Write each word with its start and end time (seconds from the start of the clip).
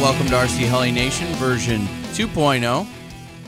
Welcome 0.00 0.26
to 0.28 0.34
RC 0.34 0.68
Heli 0.68 0.92
Nation 0.92 1.26
version 1.34 1.80
2.0. 2.14 2.86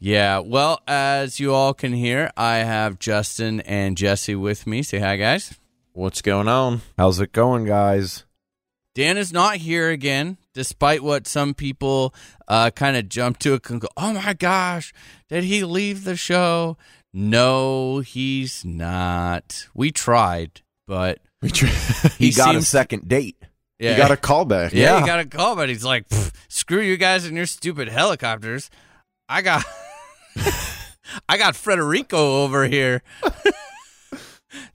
Yeah, 0.00 0.40
well, 0.40 0.80
as 0.88 1.38
you 1.38 1.54
all 1.54 1.74
can 1.74 1.92
hear, 1.92 2.32
I 2.36 2.56
have 2.56 2.98
Justin 2.98 3.60
and 3.60 3.96
Jesse 3.96 4.34
with 4.34 4.66
me. 4.66 4.82
Say 4.82 4.98
hi, 4.98 5.14
guys. 5.16 5.54
What's 5.92 6.22
going 6.22 6.48
on? 6.48 6.82
How's 6.96 7.20
it 7.20 7.32
going, 7.32 7.64
guys? 7.64 8.24
Dan 8.94 9.16
is 9.16 9.32
not 9.32 9.56
here 9.56 9.90
again, 9.90 10.36
despite 10.54 11.02
what 11.02 11.26
some 11.26 11.54
people 11.54 12.14
uh, 12.48 12.70
kind 12.70 12.96
of 12.96 13.08
jump 13.08 13.38
to 13.40 13.54
a 13.54 13.60
conclusion. 13.60 13.92
Oh 13.96 14.12
my 14.14 14.34
gosh, 14.34 14.92
did 15.28 15.44
he 15.44 15.64
leave 15.64 16.04
the 16.04 16.16
show? 16.16 16.76
No, 17.12 18.00
he's 18.00 18.64
not. 18.64 19.68
We 19.74 19.90
tried, 19.90 20.62
but 20.86 21.18
We 21.42 21.50
tr- 21.50 21.66
He, 22.18 22.26
He 22.26 22.32
got 22.32 22.54
a 22.56 22.62
second 22.62 23.08
date. 23.08 23.36
yeah, 23.78 23.92
He 23.92 23.96
got 23.96 24.10
a 24.10 24.16
callback. 24.16 24.72
yeah, 24.72 24.94
yeah. 24.94 25.00
he 25.00 25.06
got 25.06 25.20
a 25.20 25.24
call, 25.26 25.56
but 25.56 25.68
he's 25.68 25.84
like, 25.84 26.04
screw 26.48 26.80
you 26.80 26.96
guys 26.96 27.24
and 27.26 27.36
your 27.36 27.46
stupid 27.46 27.88
helicopters. 27.88 28.70
I 29.28 29.42
got, 29.42 29.64
I 31.28 31.36
got 31.36 31.54
Frederico 31.54 32.44
over 32.44 32.66
here 32.66 33.02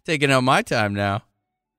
taking 0.06 0.32
out 0.32 0.42
my 0.44 0.62
time 0.62 0.94
now. 0.94 1.24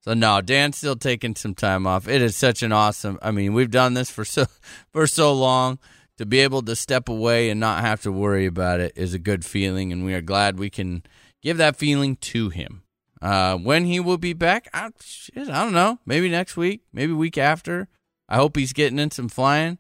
So 0.03 0.15
no, 0.15 0.41
Dan's 0.41 0.77
still 0.77 0.97
taking 0.97 1.35
some 1.35 1.55
time 1.55 1.87
off. 1.87 2.07
It 2.07 2.23
is 2.23 2.37
such 2.37 2.63
an 2.63 2.71
awesome. 2.73 3.19
I 3.23 3.33
mean, 3.33 3.55
we've 3.55 3.71
done 3.71 3.95
this 3.95 4.09
for 4.11 4.25
so 4.25 4.47
for 4.93 5.07
so 5.07 5.33
long. 5.33 5.79
To 6.19 6.25
be 6.25 6.39
able 6.39 6.63
to 6.63 6.75
step 6.75 7.11
away 7.11 7.51
and 7.51 7.61
not 7.61 7.83
have 7.83 8.01
to 8.05 8.11
worry 8.13 8.47
about 8.47 8.81
it 8.81 8.95
is 8.97 9.13
a 9.13 9.19
good 9.19 9.45
feeling, 9.45 9.93
and 9.93 10.03
we 10.03 10.15
are 10.15 10.23
glad 10.23 10.59
we 10.59 10.71
can 10.71 11.03
give 11.43 11.59
that 11.59 11.77
feeling 11.77 12.17
to 12.17 12.49
him. 12.49 12.85
Uh, 13.21 13.57
when 13.59 13.85
he 13.85 14.01
will 14.01 14.17
be 14.17 14.33
back, 14.33 14.67
I, 14.73 14.91
shit, 15.03 15.49
I 15.51 15.63
don't 15.65 15.75
know. 15.75 15.99
Maybe 16.07 16.31
next 16.31 16.57
week, 16.57 16.81
maybe 16.91 17.13
week 17.13 17.37
after. 17.37 17.89
I 18.31 18.37
hope 18.37 18.57
he's 18.57 18.73
getting 18.73 18.99
in 18.99 19.11
some 19.11 19.29
flying. 19.29 19.77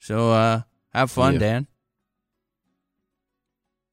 So 0.00 0.32
uh, 0.32 0.62
have 0.92 1.10
fun, 1.10 1.34
Yeah. 1.34 1.38
Dan. 1.40 1.66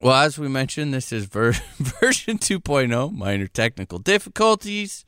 Well, 0.00 0.14
as 0.14 0.38
we 0.38 0.48
mentioned, 0.48 0.94
this 0.94 1.12
is 1.12 1.24
ver- 1.26 1.52
version 1.78 2.38
2.0, 2.38 3.12
minor 3.12 3.46
technical 3.48 3.98
difficulties. 3.98 5.04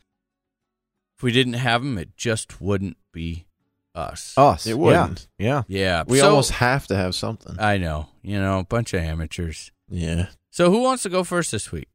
If 1.17 1.23
we 1.23 1.33
didn't 1.33 1.55
have 1.55 1.83
them, 1.83 1.97
it 1.99 2.17
just 2.17 2.61
wouldn't 2.61 2.97
be 3.13 3.47
us. 3.95 4.35
Us. 4.37 4.67
It 4.67 4.79
wouldn't. 4.79 5.29
Yeah. 5.39 5.63
yeah. 5.69 6.05
We 6.07 6.19
so- 6.19 6.31
almost 6.31 6.53
have 6.53 6.87
to 6.89 6.97
have 6.97 7.15
something. 7.15 7.57
I 7.59 7.77
know. 7.79 8.09
You 8.23 8.41
know, 8.41 8.59
a 8.61 8.65
bunch 8.65 8.93
of 8.95 9.03
amateurs. 9.03 9.71
yeah. 9.89 10.27
So 10.53 10.71
who 10.73 10.83
wants 10.83 11.05
to 11.05 11.09
go 11.09 11.23
first 11.23 11.53
this 11.53 11.71
week? 11.71 11.87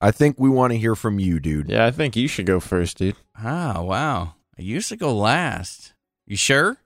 I 0.00 0.10
think 0.10 0.38
we 0.38 0.50
want 0.50 0.72
to 0.74 0.78
hear 0.78 0.94
from 0.94 1.18
you, 1.18 1.40
dude. 1.40 1.70
Yeah, 1.70 1.86
I 1.86 1.90
think 1.90 2.16
you 2.16 2.28
should 2.28 2.44
go 2.44 2.60
first, 2.60 2.98
dude. 2.98 3.16
Ah, 3.38 3.80
wow. 3.80 4.34
I 4.58 4.62
used 4.62 4.90
to 4.90 4.96
go 4.96 5.16
last. 5.16 5.94
You 6.26 6.36
sure? 6.36 6.76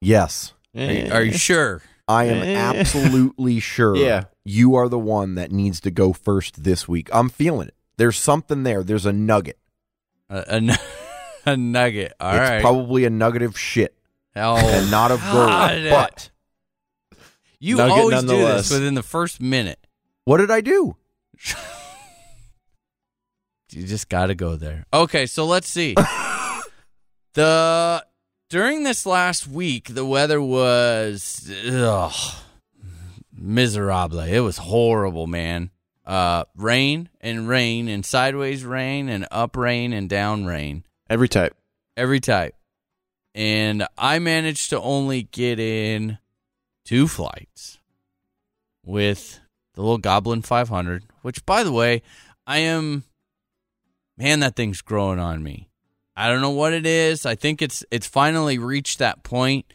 Yes. 0.00 0.54
Are 0.74 0.80
you, 0.82 1.12
are 1.12 1.22
you 1.22 1.32
sure? 1.36 1.82
I 2.06 2.24
am 2.24 2.42
Eh. 2.42 2.54
absolutely 2.56 3.60
sure 3.60 3.96
Yeah. 3.96 4.24
you 4.44 4.74
are 4.74 4.88
the 4.88 4.98
one 4.98 5.34
that 5.36 5.50
needs 5.50 5.80
to 5.80 5.90
go 5.90 6.12
first 6.12 6.62
this 6.64 6.86
week. 6.88 7.08
I'm 7.12 7.28
feeling 7.28 7.68
it. 7.68 7.74
There's 7.96 8.18
something 8.18 8.62
there. 8.62 8.82
There's 8.82 9.06
a 9.06 9.12
nugget. 9.12 9.58
A, 10.28 10.44
a, 10.48 10.78
a 11.52 11.56
nugget. 11.56 12.12
All 12.20 12.30
it's 12.34 12.38
right. 12.50 12.60
probably 12.60 13.04
a 13.04 13.10
nugget 13.10 13.42
of 13.42 13.58
shit 13.58 13.96
oh, 14.36 14.56
and 14.56 14.90
not 14.90 15.10
of 15.10 15.20
gold. 15.32 15.90
But 15.90 16.30
you 17.60 17.76
Nugget 17.76 17.92
always 17.98 18.20
do 18.22 18.26
this 18.38 18.70
within 18.70 18.94
the 18.94 19.02
first 19.02 19.40
minute. 19.40 19.78
what 20.24 20.38
did 20.38 20.50
I 20.50 20.60
do? 20.60 20.96
You 23.70 23.84
just 23.86 24.08
got 24.08 24.26
to 24.26 24.36
go 24.36 24.54
there. 24.54 24.84
Okay, 24.92 25.26
so 25.26 25.46
let's 25.46 25.68
see. 25.68 25.96
the 27.34 28.06
during 28.54 28.84
this 28.84 29.04
last 29.04 29.48
week, 29.48 29.88
the 29.88 30.06
weather 30.06 30.40
was 30.40 31.52
ugh, 31.68 32.14
miserable. 33.36 34.20
It 34.20 34.38
was 34.38 34.58
horrible, 34.58 35.26
man. 35.26 35.72
Uh, 36.06 36.44
rain 36.54 37.08
and 37.20 37.48
rain 37.48 37.88
and 37.88 38.06
sideways 38.06 38.64
rain 38.64 39.08
and 39.08 39.26
up 39.32 39.56
rain 39.56 39.92
and 39.92 40.08
down 40.08 40.44
rain. 40.44 40.84
Every 41.10 41.28
type. 41.28 41.56
every 41.96 42.20
type. 42.20 42.54
And 43.34 43.88
I 43.98 44.20
managed 44.20 44.70
to 44.70 44.80
only 44.80 45.24
get 45.24 45.58
in 45.58 46.18
two 46.84 47.08
flights 47.08 47.80
with 48.86 49.40
the 49.74 49.82
little 49.82 49.98
Goblin 49.98 50.42
500, 50.42 51.02
which, 51.22 51.44
by 51.44 51.64
the 51.64 51.72
way, 51.72 52.02
I 52.46 52.58
am, 52.58 53.02
man, 54.16 54.38
that 54.38 54.54
thing's 54.54 54.80
growing 54.80 55.18
on 55.18 55.42
me. 55.42 55.70
I 56.16 56.28
don't 56.28 56.40
know 56.40 56.50
what 56.50 56.72
it 56.72 56.86
is. 56.86 57.26
I 57.26 57.34
think 57.34 57.60
it's 57.60 57.84
it's 57.90 58.06
finally 58.06 58.58
reached 58.58 58.98
that 59.00 59.22
point 59.22 59.66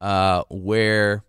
uh, 0.00 0.44
where 0.48 1.24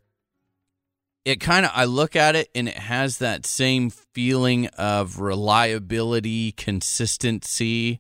it 1.25 1.39
kind 1.39 1.65
of 1.65 1.71
I 1.73 1.85
look 1.85 2.15
at 2.15 2.35
it 2.35 2.49
and 2.53 2.67
it 2.67 2.77
has 2.77 3.17
that 3.17 3.45
same 3.45 3.89
feeling 3.89 4.67
of 4.77 5.19
reliability, 5.19 6.51
consistency, 6.51 7.99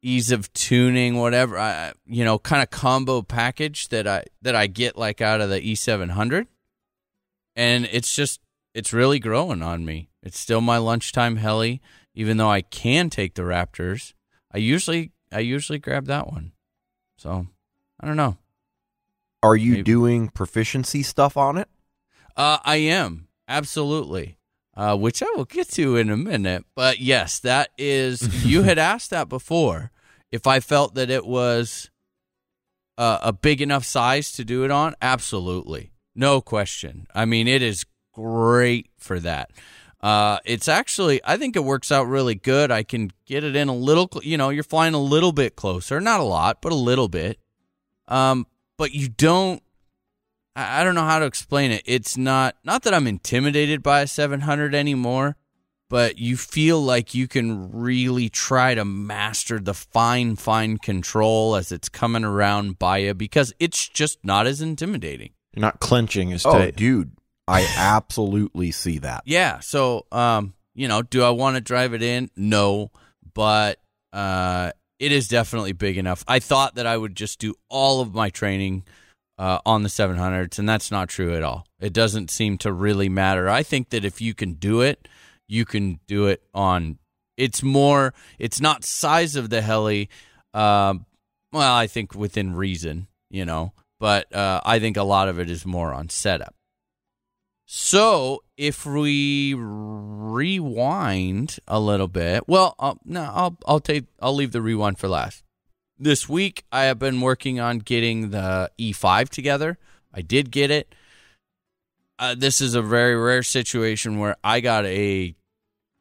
ease 0.00 0.30
of 0.30 0.52
tuning, 0.52 1.16
whatever. 1.16 1.58
I, 1.58 1.92
you 2.06 2.24
know, 2.24 2.38
kind 2.38 2.62
of 2.62 2.70
combo 2.70 3.22
package 3.22 3.88
that 3.88 4.06
I 4.06 4.24
that 4.42 4.54
I 4.54 4.68
get 4.68 4.96
like 4.96 5.20
out 5.20 5.40
of 5.40 5.50
the 5.50 5.60
E700, 5.60 6.46
and 7.56 7.88
it's 7.90 8.14
just 8.14 8.40
it's 8.74 8.92
really 8.92 9.18
growing 9.18 9.62
on 9.62 9.84
me. 9.84 10.08
It's 10.22 10.38
still 10.38 10.60
my 10.60 10.78
lunchtime 10.78 11.36
heli, 11.36 11.80
even 12.14 12.36
though 12.36 12.50
I 12.50 12.60
can 12.60 13.10
take 13.10 13.34
the 13.34 13.42
Raptors. 13.42 14.12
I 14.52 14.58
usually 14.58 15.12
I 15.34 15.40
usually 15.40 15.78
grab 15.78 16.06
that 16.06 16.28
one. 16.28 16.52
So 17.18 17.46
I 18.00 18.06
don't 18.06 18.16
know. 18.16 18.38
Are 19.42 19.56
you 19.56 19.72
Maybe. 19.72 19.82
doing 19.82 20.28
proficiency 20.28 21.02
stuff 21.02 21.36
on 21.36 21.58
it? 21.58 21.68
Uh, 22.36 22.58
I 22.64 22.76
am 22.76 23.28
absolutely, 23.46 24.38
uh, 24.76 24.96
which 24.96 25.22
I 25.22 25.26
will 25.36 25.44
get 25.44 25.68
to 25.72 25.96
in 25.96 26.08
a 26.08 26.16
minute. 26.16 26.64
But 26.74 27.00
yes, 27.00 27.40
that 27.40 27.70
is. 27.76 28.44
you 28.46 28.62
had 28.62 28.78
asked 28.78 29.10
that 29.10 29.28
before 29.28 29.90
if 30.32 30.46
I 30.46 30.60
felt 30.60 30.94
that 30.94 31.10
it 31.10 31.26
was 31.26 31.90
uh, 32.96 33.18
a 33.22 33.32
big 33.32 33.60
enough 33.60 33.84
size 33.84 34.32
to 34.32 34.44
do 34.44 34.64
it 34.64 34.70
on. 34.70 34.94
Absolutely, 35.02 35.90
no 36.14 36.40
question. 36.40 37.06
I 37.14 37.24
mean, 37.24 37.46
it 37.46 37.60
is 37.60 37.84
great 38.14 38.88
for 38.98 39.20
that. 39.20 39.50
Uh, 40.04 40.38
it's 40.44 40.68
actually, 40.68 41.18
I 41.24 41.38
think 41.38 41.56
it 41.56 41.64
works 41.64 41.90
out 41.90 42.04
really 42.08 42.34
good. 42.34 42.70
I 42.70 42.82
can 42.82 43.10
get 43.24 43.42
it 43.42 43.56
in 43.56 43.68
a 43.68 43.74
little, 43.74 44.10
you 44.22 44.36
know, 44.36 44.50
you're 44.50 44.62
flying 44.62 44.92
a 44.92 44.98
little 44.98 45.32
bit 45.32 45.56
closer, 45.56 45.98
not 45.98 46.20
a 46.20 46.24
lot, 46.24 46.60
but 46.60 46.72
a 46.72 46.76
little 46.76 47.08
bit. 47.08 47.38
Um, 48.06 48.46
but 48.76 48.92
you 48.92 49.08
don't 49.08 49.62
I 50.54 50.80
I 50.80 50.84
don't 50.84 50.94
know 50.94 51.04
how 51.06 51.18
to 51.20 51.24
explain 51.24 51.70
it. 51.70 51.82
It's 51.86 52.18
not 52.18 52.56
not 52.64 52.82
that 52.82 52.92
I'm 52.92 53.06
intimidated 53.06 53.82
by 53.82 54.02
a 54.02 54.06
700 54.06 54.74
anymore, 54.74 55.36
but 55.88 56.18
you 56.18 56.36
feel 56.36 56.82
like 56.82 57.14
you 57.14 57.26
can 57.26 57.72
really 57.72 58.28
try 58.28 58.74
to 58.74 58.84
master 58.84 59.58
the 59.58 59.74
fine 59.74 60.36
fine 60.36 60.76
control 60.78 61.56
as 61.56 61.72
it's 61.72 61.88
coming 61.88 62.24
around 62.24 62.78
by 62.78 62.98
you 62.98 63.14
because 63.14 63.52
it's 63.58 63.88
just 63.88 64.18
not 64.22 64.46
as 64.46 64.60
intimidating. 64.60 65.32
You're 65.54 65.62
not 65.62 65.80
clenching 65.80 66.32
as 66.32 66.44
Oh, 66.44 66.70
dude, 66.76 67.12
I 67.46 67.66
absolutely 67.76 68.70
see 68.70 68.98
that. 68.98 69.22
Yeah, 69.26 69.60
so 69.60 70.06
um, 70.12 70.54
you 70.74 70.88
know, 70.88 71.02
do 71.02 71.22
I 71.22 71.30
want 71.30 71.56
to 71.56 71.60
drive 71.60 71.94
it 71.94 72.02
in? 72.02 72.30
No, 72.36 72.90
but 73.34 73.80
uh 74.12 74.70
it 74.98 75.12
is 75.12 75.28
definitely 75.28 75.72
big 75.72 75.98
enough. 75.98 76.24
I 76.26 76.38
thought 76.38 76.76
that 76.76 76.86
I 76.86 76.96
would 76.96 77.16
just 77.16 77.38
do 77.38 77.54
all 77.68 78.00
of 78.00 78.14
my 78.14 78.30
training 78.30 78.84
uh, 79.38 79.58
on 79.66 79.82
the 79.82 79.88
700s, 79.88 80.58
and 80.58 80.68
that's 80.68 80.90
not 80.90 81.08
true 81.08 81.34
at 81.34 81.42
all. 81.42 81.66
It 81.80 81.92
doesn't 81.92 82.30
seem 82.30 82.58
to 82.58 82.72
really 82.72 83.08
matter. 83.08 83.48
I 83.48 83.62
think 83.62 83.90
that 83.90 84.04
if 84.04 84.20
you 84.20 84.34
can 84.34 84.54
do 84.54 84.80
it, 84.80 85.08
you 85.48 85.64
can 85.64 86.00
do 86.06 86.26
it 86.26 86.42
on. 86.54 86.98
It's 87.36 87.62
more. 87.62 88.14
It's 88.38 88.60
not 88.60 88.84
size 88.84 89.36
of 89.36 89.50
the 89.50 89.60
heli. 89.60 90.08
Um, 90.54 91.06
well, 91.52 91.74
I 91.74 91.86
think 91.86 92.14
within 92.14 92.54
reason, 92.54 93.08
you 93.30 93.44
know, 93.44 93.72
but 93.98 94.32
uh, 94.34 94.60
I 94.64 94.78
think 94.78 94.96
a 94.96 95.02
lot 95.02 95.28
of 95.28 95.38
it 95.40 95.50
is 95.50 95.66
more 95.66 95.92
on 95.92 96.08
setup. 96.08 96.54
So 97.66 98.42
if 98.56 98.84
we 98.84 99.54
rewind 99.56 101.58
a 101.66 101.80
little 101.80 102.08
bit, 102.08 102.46
well, 102.46 102.74
uh, 102.78 102.94
no, 103.04 103.22
I'll 103.22 103.56
I'll 103.66 103.80
take 103.80 104.04
I'll 104.20 104.34
leave 104.34 104.52
the 104.52 104.62
rewind 104.62 104.98
for 104.98 105.08
last. 105.08 105.42
This 105.98 106.28
week 106.28 106.64
I 106.70 106.84
have 106.84 106.98
been 106.98 107.20
working 107.20 107.60
on 107.60 107.78
getting 107.78 108.30
the 108.30 108.70
E5 108.78 109.28
together. 109.28 109.78
I 110.12 110.20
did 110.20 110.50
get 110.50 110.70
it. 110.70 110.94
Uh, 112.18 112.34
this 112.36 112.60
is 112.60 112.74
a 112.74 112.82
very 112.82 113.16
rare 113.16 113.42
situation 113.42 114.18
where 114.18 114.36
I 114.44 114.60
got 114.60 114.84
a 114.84 115.34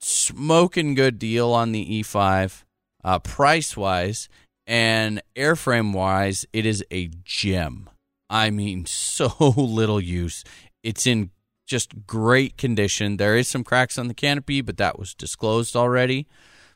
smoking 0.02 0.94
good 0.94 1.18
deal 1.18 1.52
on 1.52 1.72
the 1.72 2.04
E5, 2.04 2.64
uh, 3.04 3.20
price 3.20 3.78
wise 3.78 4.30
and 4.68 5.22
airframe 5.36 5.94
wise. 5.94 6.46
It 6.54 6.66
is 6.66 6.84
a 6.92 7.10
gem. 7.24 7.90
I 8.30 8.50
mean, 8.50 8.86
so 8.86 9.34
little 9.58 10.02
use. 10.02 10.44
It's 10.84 11.08
in 11.08 11.32
just 11.66 12.06
great 12.06 12.58
condition. 12.58 13.18
There 13.18 13.36
is 13.36 13.48
some 13.48 13.64
cracks 13.64 13.98
on 13.98 14.08
the 14.08 14.14
canopy, 14.14 14.62
but 14.62 14.78
that 14.78 15.00
was 15.00 15.14
disclosed 15.14 15.76
already. 15.76 16.28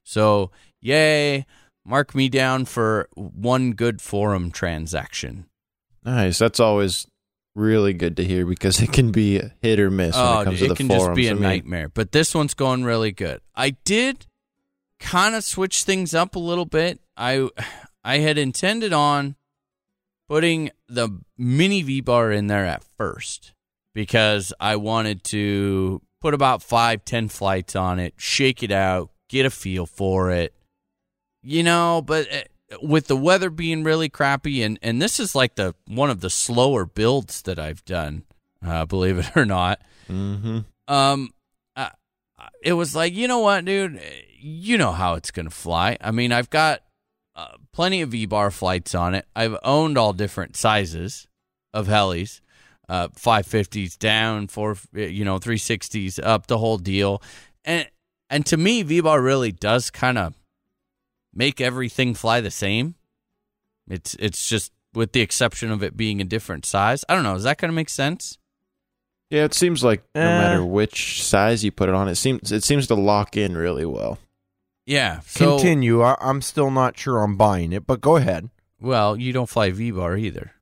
So, 0.04 0.51
yay, 0.81 1.45
mark 1.86 2.16
me 2.16 2.30
down 2.30 2.66
for 2.66 3.10
one 3.16 3.72
good 3.72 4.01
forum 4.01 4.51
transaction. 4.51 5.45
Nice. 6.04 6.38
That's 6.38 6.60
always 6.60 7.07
really 7.56 7.94
good 7.94 8.16
to 8.18 8.24
hear 8.24 8.45
because 8.45 8.81
it 8.81 8.94
can 8.94 9.12
be 9.12 9.39
a 9.39 9.54
hit 9.62 9.80
or 9.80 9.92
miss 9.92 10.16
when 10.16 10.25
oh, 10.25 10.42
it 10.42 10.45
comes 10.45 10.62
it 10.62 10.68
to 10.68 10.74
the 10.74 10.75
forums. 10.75 10.92
It 10.92 10.98
can 10.98 11.00
just 11.00 11.16
be 11.16 11.28
a 11.28 11.31
I 11.31 11.33
mean, 11.33 11.44
nightmare. 11.44 11.90
But 11.90 12.12
this 12.12 12.33
one's 12.33 12.54
going 12.54 12.83
really 12.83 13.12
good. 13.12 13.42
I 13.56 13.72
did 13.83 14.25
kind 15.00 15.36
of 15.36 15.44
switch 15.44 15.83
things 15.83 16.13
up 16.13 16.36
a 16.36 16.40
little 16.40 16.66
bit. 16.66 17.00
I 17.16 17.50
I 18.04 18.19
had 18.19 18.38
intended 18.38 18.94
on 18.94 19.36
putting 20.30 20.72
the 20.88 21.19
mini 21.38 21.81
V 21.81 22.00
bar 22.00 22.31
in 22.31 22.48
there 22.48 22.66
at 22.66 22.83
first 22.98 23.54
because 23.98 24.54
I 24.60 24.76
wanted 24.76 25.24
to 25.24 26.04
put 26.22 26.36
about 26.36 26.62
five, 26.62 27.04
ten 27.04 27.30
flights 27.30 27.76
on 27.76 27.98
it, 27.98 28.14
shake 28.16 28.62
it 28.62 28.70
out, 28.72 29.10
get 29.28 29.48
a 29.48 29.50
feel 29.50 29.88
for 29.88 30.30
it. 30.30 30.54
You 31.42 31.64
know, 31.64 32.04
but 32.06 32.32
uh, 32.32 32.78
with 32.80 33.08
the 33.08 33.18
weather 33.18 33.50
being 33.50 33.84
really 33.84 34.08
crappy, 34.08 34.62
and 34.62 34.78
and 34.84 35.02
this 35.02 35.20
is 35.20 35.34
like 35.34 35.56
the 35.56 35.74
one 35.88 36.12
of 36.12 36.22
the 36.22 36.30
slower 36.30 36.86
builds 36.86 37.42
that 37.42 37.58
I've 37.58 37.84
done, 37.86 38.22
uh, 38.64 38.86
believe 38.86 39.18
it 39.18 39.36
or 39.36 39.46
not. 39.46 39.82
mhm. 40.08 40.66
Um, 40.88 41.32
uh, 41.76 41.90
it 42.62 42.74
was 42.74 42.96
like, 42.96 43.16
you 43.16 43.28
know 43.28 43.40
what, 43.40 43.66
dude, 43.66 44.00
you 44.40 44.78
know 44.78 44.92
how 44.92 45.16
it's 45.16 45.32
gonna 45.32 45.50
fly. 45.50 45.98
I 46.00 46.12
mean, 46.12 46.32
I've 46.32 46.52
got 46.52 46.84
uh, 47.36 47.58
plenty 47.74 48.04
of 48.04 48.10
V 48.10 48.28
bar 48.28 48.52
flights 48.52 48.94
on 48.94 49.16
it. 49.16 49.26
I've 49.36 49.58
owned 49.64 49.98
all 49.98 50.14
different 50.14 50.56
sizes 50.56 51.28
of 51.74 51.88
helis, 51.88 52.42
uh, 52.89 53.10
550s 53.10 53.98
down, 53.98 54.48
four, 54.48 54.78
you 54.94 55.25
know, 55.25 55.39
360s 55.39 56.19
up, 56.24 56.48
the 56.48 56.57
whole 56.57 56.78
deal. 56.78 57.22
And 57.66 57.88
and 58.30 58.45
to 58.48 58.57
me, 58.57 58.84
V 58.84 59.01
bar 59.01 59.22
really 59.22 59.51
does 59.51 59.89
kind 59.89 60.18
of 60.18 60.34
make 61.34 61.60
everything 61.62 62.13
fly 62.13 62.42
the 62.42 62.51
same. 62.51 62.95
It's 63.89 64.16
it's 64.19 64.48
just 64.48 64.72
with 64.94 65.12
the 65.12 65.22
exception 65.22 65.72
of 65.72 65.84
it 65.84 65.95
being 65.95 66.19
a 66.22 66.25
different 66.25 66.66
size. 66.66 67.04
I 67.07 67.16
don't 67.16 67.24
know. 67.24 67.36
Is 67.36 67.44
that 67.44 67.57
gonna 67.57 67.74
make 67.74 67.89
sense? 67.89 68.38
Yeah, 69.30 69.44
it 69.44 69.54
seems 69.54 69.83
like 69.83 70.04
no 70.16 70.22
Eh. 70.22 70.25
matter 70.25 70.66
which 70.66 71.22
size 71.24 71.63
you 71.63 71.72
put 71.72 71.90
it 71.90 71.95
on, 71.95 72.07
it 72.07 72.16
seems 72.16 72.51
it 72.51 72.63
seems 72.63 72.88
to 72.88 72.95
lock 72.95 73.36
in 73.36 73.57
really 73.57 73.86
well. 73.86 74.18
Yeah. 74.86 75.19
So, 75.25 75.57
Continue. 75.57 76.01
I, 76.01 76.16
I'm 76.22 76.42
still 76.42 76.72
not 76.72 76.98
sure 76.98 77.19
I'm 77.19 77.36
buying 77.36 77.74
it, 77.74 77.86
but 77.86 78.00
go 78.00 78.16
ahead. 78.16 78.50
Well, 78.80 79.18
you 79.18 79.33
don't 79.33 79.50
fly 79.50 79.72
V 79.72 79.92
bar 79.92 80.16
either. 80.16 80.54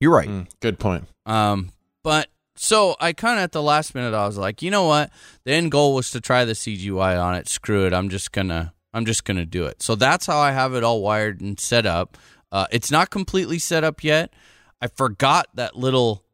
You're 0.00 0.14
right. 0.14 0.28
Mm, 0.28 0.48
good 0.60 0.78
point. 0.78 1.04
Um, 1.24 1.70
but 2.04 2.28
so 2.56 2.96
I 3.00 3.12
kind 3.12 3.38
of 3.38 3.44
at 3.44 3.52
the 3.52 3.62
last 3.62 3.94
minute 3.94 4.14
I 4.14 4.26
was 4.26 4.38
like, 4.38 4.62
you 4.62 4.70
know 4.70 4.84
what? 4.84 5.10
The 5.44 5.52
end 5.52 5.70
goal 5.70 5.94
was 5.94 6.10
to 6.10 6.20
try 6.20 6.44
the 6.44 6.52
CGY 6.52 7.22
on 7.22 7.34
it. 7.34 7.48
Screw 7.48 7.86
it. 7.86 7.92
I'm 7.92 8.08
just 8.08 8.32
gonna 8.32 8.72
I'm 8.92 9.04
just 9.04 9.24
gonna 9.24 9.46
do 9.46 9.64
it. 9.66 9.82
So 9.82 9.94
that's 9.94 10.26
how 10.26 10.38
I 10.38 10.52
have 10.52 10.74
it 10.74 10.84
all 10.84 11.02
wired 11.02 11.40
and 11.40 11.58
set 11.58 11.86
up. 11.86 12.16
Uh, 12.52 12.66
it's 12.70 12.90
not 12.90 13.10
completely 13.10 13.58
set 13.58 13.84
up 13.84 14.02
yet. 14.04 14.32
I 14.80 14.88
forgot 14.88 15.48
that 15.54 15.76
little 15.76 16.24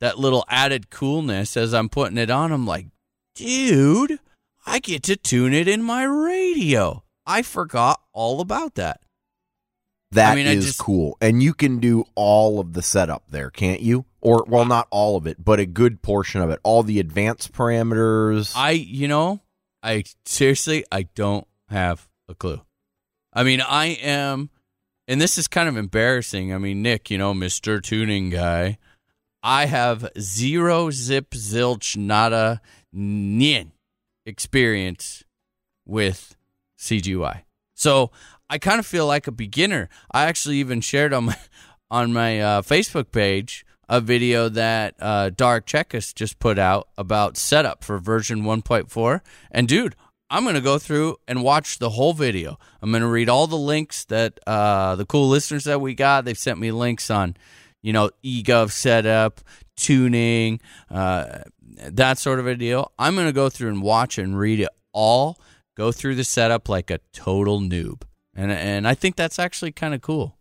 that 0.00 0.18
little 0.18 0.44
added 0.48 0.90
coolness 0.90 1.56
as 1.56 1.72
I'm 1.74 1.88
putting 1.88 2.18
it 2.18 2.30
on. 2.30 2.52
I'm 2.52 2.66
like, 2.66 2.86
dude, 3.34 4.18
I 4.66 4.78
get 4.78 5.02
to 5.04 5.16
tune 5.16 5.54
it 5.54 5.68
in 5.68 5.82
my 5.82 6.04
radio. 6.04 7.04
I 7.26 7.42
forgot 7.42 8.00
all 8.12 8.40
about 8.40 8.74
that. 8.74 9.00
That 10.14 10.36
is 10.38 10.44
mean, 10.44 10.46
I 10.46 10.60
just- 10.60 10.78
cool. 10.78 11.16
And 11.20 11.42
you 11.42 11.54
can 11.54 11.78
do 11.78 12.04
all 12.14 12.60
of 12.60 12.72
the 12.72 12.82
setup 12.82 13.24
there, 13.30 13.50
can't 13.50 13.80
you? 13.80 14.04
Or 14.20 14.44
well, 14.48 14.64
not 14.64 14.88
all 14.90 15.16
of 15.16 15.26
it, 15.26 15.44
but 15.44 15.60
a 15.60 15.66
good 15.66 16.00
portion 16.02 16.40
of 16.40 16.50
it. 16.50 16.58
All 16.62 16.82
the 16.82 16.98
advanced 16.98 17.52
parameters. 17.52 18.52
I, 18.56 18.70
you 18.70 19.06
know, 19.06 19.40
I 19.82 20.04
seriously, 20.24 20.84
I 20.90 21.02
don't 21.14 21.46
have 21.68 22.08
a 22.28 22.34
clue. 22.34 22.62
I 23.32 23.42
mean, 23.42 23.60
I 23.60 23.86
am, 23.86 24.48
and 25.06 25.20
this 25.20 25.36
is 25.36 25.46
kind 25.46 25.68
of 25.68 25.76
embarrassing. 25.76 26.54
I 26.54 26.58
mean, 26.58 26.80
Nick, 26.80 27.10
you 27.10 27.18
know, 27.18 27.34
Mr. 27.34 27.82
Tuning 27.82 28.30
Guy, 28.30 28.78
I 29.42 29.66
have 29.66 30.08
zero 30.18 30.90
zip 30.90 31.30
zilch 31.32 31.96
nada 31.96 32.62
nien 32.92 33.72
experience 34.24 35.22
with 35.84 36.36
CGY. 36.78 37.42
So 37.74 38.10
I 38.50 38.58
kind 38.58 38.78
of 38.78 38.86
feel 38.86 39.06
like 39.06 39.26
a 39.26 39.32
beginner. 39.32 39.88
I 40.12 40.24
actually 40.24 40.56
even 40.56 40.80
shared 40.80 41.12
on 41.12 41.26
my 41.26 41.36
on 41.90 42.12
my 42.12 42.40
uh, 42.40 42.62
Facebook 42.62 43.12
page 43.12 43.64
a 43.88 44.00
video 44.00 44.48
that 44.48 44.94
uh, 44.98 45.30
Dark 45.30 45.66
Checkus 45.66 46.14
just 46.14 46.38
put 46.38 46.58
out 46.58 46.88
about 46.96 47.36
setup 47.36 47.84
for 47.84 47.98
version 47.98 48.42
1.4. 48.42 49.20
And 49.50 49.68
dude, 49.68 49.94
I'm 50.30 50.44
gonna 50.44 50.60
go 50.60 50.78
through 50.78 51.18
and 51.28 51.42
watch 51.42 51.78
the 51.78 51.90
whole 51.90 52.12
video. 52.12 52.58
I'm 52.82 52.90
gonna 52.90 53.08
read 53.08 53.28
all 53.28 53.46
the 53.46 53.58
links 53.58 54.04
that 54.06 54.40
uh, 54.46 54.96
the 54.96 55.06
cool 55.06 55.28
listeners 55.28 55.64
that 55.64 55.80
we 55.80 55.94
got. 55.94 56.24
They've 56.24 56.38
sent 56.38 56.58
me 56.58 56.72
links 56.72 57.10
on, 57.10 57.36
you 57.82 57.92
know, 57.92 58.10
eGov 58.24 58.70
setup, 58.70 59.40
tuning, 59.76 60.60
uh, 60.90 61.40
that 61.62 62.18
sort 62.18 62.38
of 62.40 62.46
a 62.46 62.54
deal. 62.54 62.92
I'm 62.98 63.14
gonna 63.16 63.32
go 63.32 63.48
through 63.48 63.68
and 63.68 63.82
watch 63.82 64.18
and 64.18 64.38
read 64.38 64.60
it 64.60 64.70
all. 64.92 65.38
Go 65.76 65.92
through 65.92 66.14
the 66.14 66.24
setup 66.24 66.68
like 66.68 66.90
a 66.90 67.00
total 67.12 67.60
noob, 67.60 68.02
and 68.34 68.50
and 68.50 68.86
I 68.86 68.94
think 68.94 69.16
that's 69.16 69.38
actually 69.38 69.72
kind 69.72 69.94
of 69.94 70.02
cool. 70.02 70.36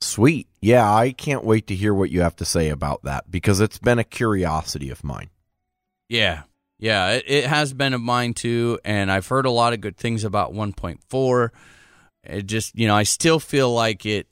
Sweet. 0.00 0.48
Yeah, 0.60 0.92
I 0.92 1.12
can't 1.12 1.44
wait 1.44 1.66
to 1.68 1.74
hear 1.74 1.94
what 1.94 2.10
you 2.10 2.20
have 2.20 2.36
to 2.36 2.44
say 2.44 2.68
about 2.68 3.04
that 3.04 3.30
because 3.30 3.60
it's 3.60 3.78
been 3.78 3.98
a 3.98 4.04
curiosity 4.04 4.90
of 4.90 5.02
mine. 5.02 5.30
Yeah. 6.08 6.42
Yeah, 6.78 7.12
it, 7.12 7.24
it 7.26 7.44
has 7.46 7.72
been 7.72 7.94
of 7.94 8.00
mine 8.00 8.34
too, 8.34 8.78
and 8.84 9.10
I've 9.10 9.28
heard 9.28 9.46
a 9.46 9.50
lot 9.50 9.72
of 9.72 9.80
good 9.80 9.96
things 9.96 10.24
about 10.24 10.52
1.4. 10.52 11.48
It 12.24 12.46
just, 12.46 12.78
you 12.78 12.86
know, 12.88 12.96
I 12.96 13.04
still 13.04 13.40
feel 13.40 13.72
like 13.72 14.04
it 14.04 14.26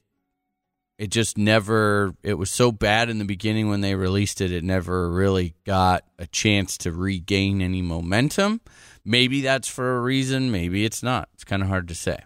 it 0.98 1.10
just 1.10 1.38
never 1.38 2.14
it 2.22 2.34
was 2.34 2.50
so 2.50 2.70
bad 2.70 3.08
in 3.08 3.18
the 3.18 3.24
beginning 3.24 3.68
when 3.68 3.80
they 3.80 3.94
released 3.94 4.40
it, 4.40 4.52
it 4.52 4.64
never 4.64 5.10
really 5.10 5.54
got 5.64 6.04
a 6.18 6.26
chance 6.26 6.76
to 6.78 6.92
regain 6.92 7.62
any 7.62 7.82
momentum. 7.82 8.60
Maybe 9.04 9.40
that's 9.40 9.68
for 9.68 9.96
a 9.96 10.00
reason, 10.00 10.50
maybe 10.50 10.84
it's 10.84 11.02
not. 11.02 11.28
It's 11.34 11.44
kind 11.44 11.62
of 11.62 11.68
hard 11.68 11.88
to 11.88 11.94
say. 11.94 12.18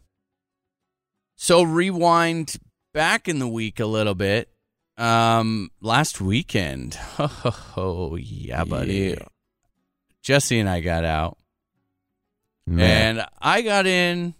So 1.37 1.63
rewind 1.63 2.57
back 2.95 3.29
in 3.29 3.39
the 3.39 3.49
week 3.49 3.81
a 3.81 3.87
little 3.87 4.15
bit. 4.15 4.49
Um 4.97 5.71
last 5.81 6.21
weekend. 6.21 6.99
Oh, 7.79 8.17
yeah, 8.17 8.65
buddy. 8.65 9.15
Yeah. 9.19 9.27
Jesse 10.23 10.59
and 10.59 10.69
I 10.69 10.81
got 10.81 11.05
out, 11.05 11.37
Man. 12.67 13.19
and 13.19 13.27
I 13.41 13.61
got 13.63 13.87
in. 13.87 14.35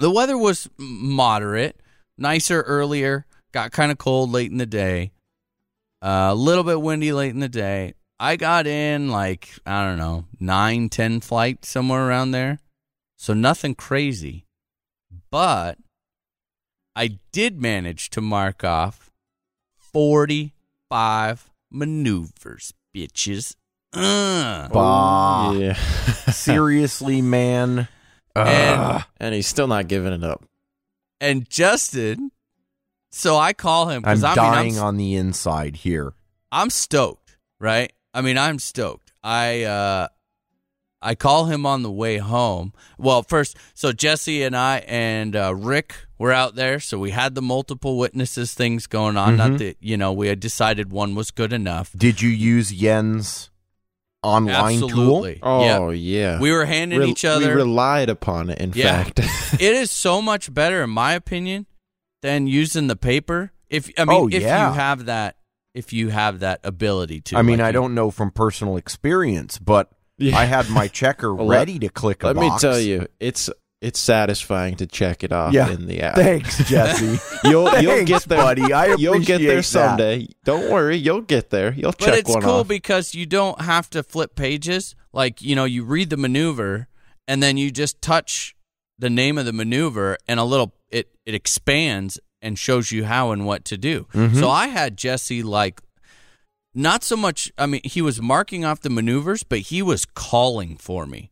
The 0.00 0.10
weather 0.10 0.36
was 0.38 0.68
moderate, 0.78 1.78
nicer 2.16 2.62
earlier. 2.62 3.26
Got 3.52 3.70
kind 3.72 3.92
of 3.92 3.98
cold 3.98 4.30
late 4.30 4.50
in 4.50 4.56
the 4.56 4.64
day. 4.66 5.12
Uh, 6.00 6.30
a 6.30 6.34
little 6.34 6.64
bit 6.64 6.80
windy 6.80 7.12
late 7.12 7.30
in 7.30 7.40
the 7.40 7.48
day. 7.50 7.92
I 8.18 8.36
got 8.36 8.66
in 8.66 9.10
like 9.10 9.50
I 9.66 9.84
don't 9.84 9.98
know 9.98 10.24
nine, 10.40 10.88
ten 10.88 11.20
flight, 11.20 11.64
somewhere 11.66 12.08
around 12.08 12.30
there, 12.30 12.58
so 13.18 13.34
nothing 13.34 13.74
crazy. 13.74 14.46
But 15.32 15.78
I 16.94 17.18
did 17.32 17.60
manage 17.60 18.10
to 18.10 18.20
mark 18.20 18.62
off 18.62 19.10
forty-five 19.76 21.50
maneuvers, 21.70 22.74
bitches. 22.94 23.56
Uh. 23.94 24.68
Bah. 24.68 25.52
yeah. 25.52 25.72
Seriously, 26.30 27.22
man. 27.22 27.88
and 28.36 29.04
and 29.18 29.34
he's 29.34 29.46
still 29.46 29.66
not 29.66 29.88
giving 29.88 30.12
it 30.12 30.22
up. 30.22 30.44
and 31.20 31.48
Justin. 31.48 32.30
So 33.10 33.36
I 33.36 33.52
call 33.52 33.88
him 33.88 34.02
I'm 34.06 34.14
because 34.16 34.24
I 34.24 34.28
mean, 34.28 34.36
dying 34.36 34.78
I'm, 34.78 34.84
on 34.84 34.96
the 34.96 35.14
inside 35.16 35.76
here. 35.76 36.12
I'm 36.50 36.70
stoked, 36.70 37.36
right? 37.60 37.92
I 38.14 38.20
mean, 38.22 38.36
I'm 38.38 38.58
stoked. 38.58 39.12
I 39.22 39.64
uh 39.64 40.08
I 41.02 41.14
call 41.14 41.46
him 41.46 41.66
on 41.66 41.82
the 41.82 41.90
way 41.90 42.18
home. 42.18 42.72
Well, 42.98 43.22
first, 43.22 43.56
so 43.74 43.92
Jesse 43.92 44.42
and 44.42 44.56
I 44.56 44.78
and 44.86 45.34
uh, 45.34 45.54
Rick 45.54 45.94
were 46.18 46.32
out 46.32 46.54
there, 46.54 46.78
so 46.80 46.98
we 46.98 47.10
had 47.10 47.34
the 47.34 47.42
multiple 47.42 47.98
witnesses 47.98 48.54
things 48.54 48.86
going 48.86 49.16
on. 49.16 49.36
Mm-hmm. 49.36 49.50
Not 49.50 49.58
that 49.58 49.76
you 49.80 49.96
know 49.96 50.12
we 50.12 50.28
had 50.28 50.40
decided 50.40 50.92
one 50.92 51.14
was 51.14 51.30
good 51.30 51.52
enough. 51.52 51.92
Did 51.96 52.22
you 52.22 52.30
use 52.30 52.72
Yen's 52.72 53.50
online 54.22 54.74
Absolutely. 54.82 55.40
Oh 55.42 55.90
Yeah. 55.90 56.30
yeah, 56.34 56.40
We 56.40 56.52
were 56.52 56.64
handing 56.64 57.00
Rel- 57.00 57.08
each 57.08 57.24
other. 57.24 57.48
We 57.48 57.54
relied 57.54 58.08
upon 58.08 58.50
it. 58.50 58.58
In 58.60 58.72
Yeah. 58.74 59.02
fact, 59.04 59.18
it 59.54 59.60
is 59.74 59.90
so 59.90 60.22
much 60.22 60.52
better, 60.54 60.82
in 60.84 60.90
my 60.90 61.14
opinion, 61.14 61.66
than 62.22 62.46
using 62.46 62.86
the 62.86 62.94
paper. 62.96 63.50
If 63.68 63.90
I 63.98 64.04
mean, 64.04 64.16
Oh, 64.16 64.28
if 64.28 64.42
yeah. 64.42 64.68
you 64.68 64.74
have 64.74 65.06
that, 65.06 65.36
if 65.74 65.92
you 65.92 66.10
have 66.10 66.38
that 66.40 66.60
ability 66.62 67.20
to. 67.22 67.36
I 67.36 67.42
mean, 67.42 67.58
like 67.58 67.64
I 67.64 67.68
you- 67.70 67.72
don't 67.72 67.94
know 67.96 68.10
from 68.12 68.30
personal 68.30 68.76
experience, 68.76 69.58
but 69.58 69.90
Yeah. 70.22 70.38
I 70.38 70.44
had 70.44 70.68
my 70.70 70.88
checker 70.88 71.34
Well, 71.34 71.46
ready 71.48 71.78
to 71.80 71.88
click 71.88 72.22
a 72.22 72.28
let 72.28 72.36
me 72.36 72.50
tell 72.58 72.78
you, 72.78 73.06
it's 73.20 73.50
it's 73.80 73.98
satisfying 73.98 74.76
to 74.76 74.86
check 74.86 75.24
it 75.24 75.32
off 75.32 75.52
Yeah. 75.52 75.68
in 75.70 75.86
the 75.88 76.02
app. 76.02 76.14
Thanks, 76.14 76.58
Jesse. 76.68 77.18
You'll 77.44 77.68
you'll 77.80 78.04
get 78.04 78.22
there, 78.24 78.38
buddy. 78.38 78.72
I 78.72 78.94
you'll 78.94 79.14
get 79.18 79.40
appreciate 79.40 79.46
there 79.46 79.56
that. 79.56 79.62
someday. 79.64 80.26
Don't 80.44 80.70
worry, 80.70 80.96
you'll 80.96 81.22
get 81.22 81.50
there. 81.50 81.72
You'll 81.72 81.92
check. 81.92 82.08
It 82.08 82.10
off. 82.10 82.24
But 82.26 82.36
it's 82.36 82.44
cool 82.44 82.60
off. 82.60 82.68
because 82.68 83.14
you 83.14 83.26
don't 83.26 83.60
have 83.60 83.90
to 83.90 84.02
flip 84.04 84.36
pages. 84.36 84.94
Like 85.12 85.42
you 85.42 85.56
know, 85.56 85.64
you 85.64 85.84
read 85.84 86.10
the 86.10 86.16
maneuver 86.16 86.86
and 87.28 87.42
then 87.42 87.56
you 87.56 87.70
just 87.70 88.00
touch 88.00 88.54
the 88.98 89.10
name 89.10 89.36
of 89.38 89.46
the 89.46 89.52
maneuver, 89.52 90.16
and 90.28 90.38
a 90.38 90.44
little 90.44 90.74
it 90.88 91.08
it 91.26 91.34
expands 91.34 92.20
and 92.40 92.58
shows 92.58 92.92
you 92.92 93.04
how 93.04 93.32
and 93.32 93.46
what 93.46 93.64
to 93.64 93.76
do. 93.78 94.06
Mm-hmm. 94.14 94.38
So 94.38 94.48
I 94.48 94.68
had 94.68 94.96
Jesse 94.96 95.42
like. 95.42 95.80
Not 96.74 97.04
so 97.04 97.16
much. 97.16 97.52
I 97.58 97.66
mean, 97.66 97.82
he 97.84 98.00
was 98.00 98.20
marking 98.20 98.64
off 98.64 98.80
the 98.80 98.90
maneuvers, 98.90 99.42
but 99.42 99.58
he 99.60 99.82
was 99.82 100.04
calling 100.04 100.76
for 100.76 101.06
me. 101.06 101.30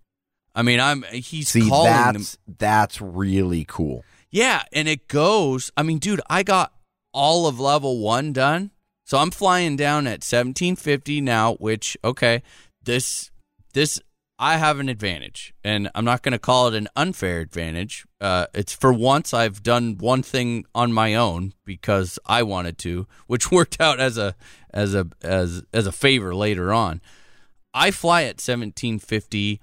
I 0.54 0.62
mean, 0.62 0.80
I'm 0.80 1.04
he's 1.12 1.49
See, 1.49 1.68
calling 1.68 1.92
them. 1.92 2.12
that's 2.14 2.38
that's 2.59 3.00
really 3.00 3.64
cool. 3.66 4.04
Yeah, 4.30 4.62
and 4.73 4.88
it 4.88 5.09
goes. 5.09 5.70
I 5.76 5.82
mean, 5.82 5.99
dude, 5.99 6.20
I 6.28 6.42
got 6.42 6.73
all 7.12 7.47
of 7.47 7.59
level 7.59 8.00
one 8.00 8.32
done. 8.32 8.70
So 9.04 9.18
I'm 9.18 9.30
flying 9.30 9.76
down 9.76 10.06
at 10.06 10.23
1750 10.23 11.20
now, 11.20 11.54
which 11.54 11.97
okay, 12.04 12.42
this 12.82 13.30
this 13.73 14.00
I 14.38 14.56
have 14.56 14.78
an 14.78 14.88
advantage, 14.88 15.52
and 15.64 15.90
I'm 15.94 16.04
not 16.04 16.23
going 16.23 16.32
to 16.32 16.38
call 16.38 16.68
it 16.68 16.75
an 16.75 16.88
unfair 16.97 17.40
advantage. 17.40 18.04
Uh, 18.20 18.46
it's 18.52 18.74
for 18.74 18.92
once 18.92 19.32
I've 19.32 19.62
done 19.62 19.96
one 19.98 20.22
thing 20.22 20.66
on 20.74 20.92
my 20.92 21.14
own 21.14 21.54
because 21.64 22.18
I 22.26 22.42
wanted 22.42 22.76
to, 22.78 23.06
which 23.26 23.50
worked 23.52 23.80
out 23.80 23.98
as 23.98 24.18
a 24.18 24.34
as 24.72 24.94
a 24.94 25.08
as 25.22 25.62
as 25.72 25.86
a 25.86 25.92
favor 25.92 26.34
later 26.34 26.72
on. 26.72 27.00
I 27.72 27.90
fly 27.90 28.22
at 28.22 28.40
1750 28.40 29.60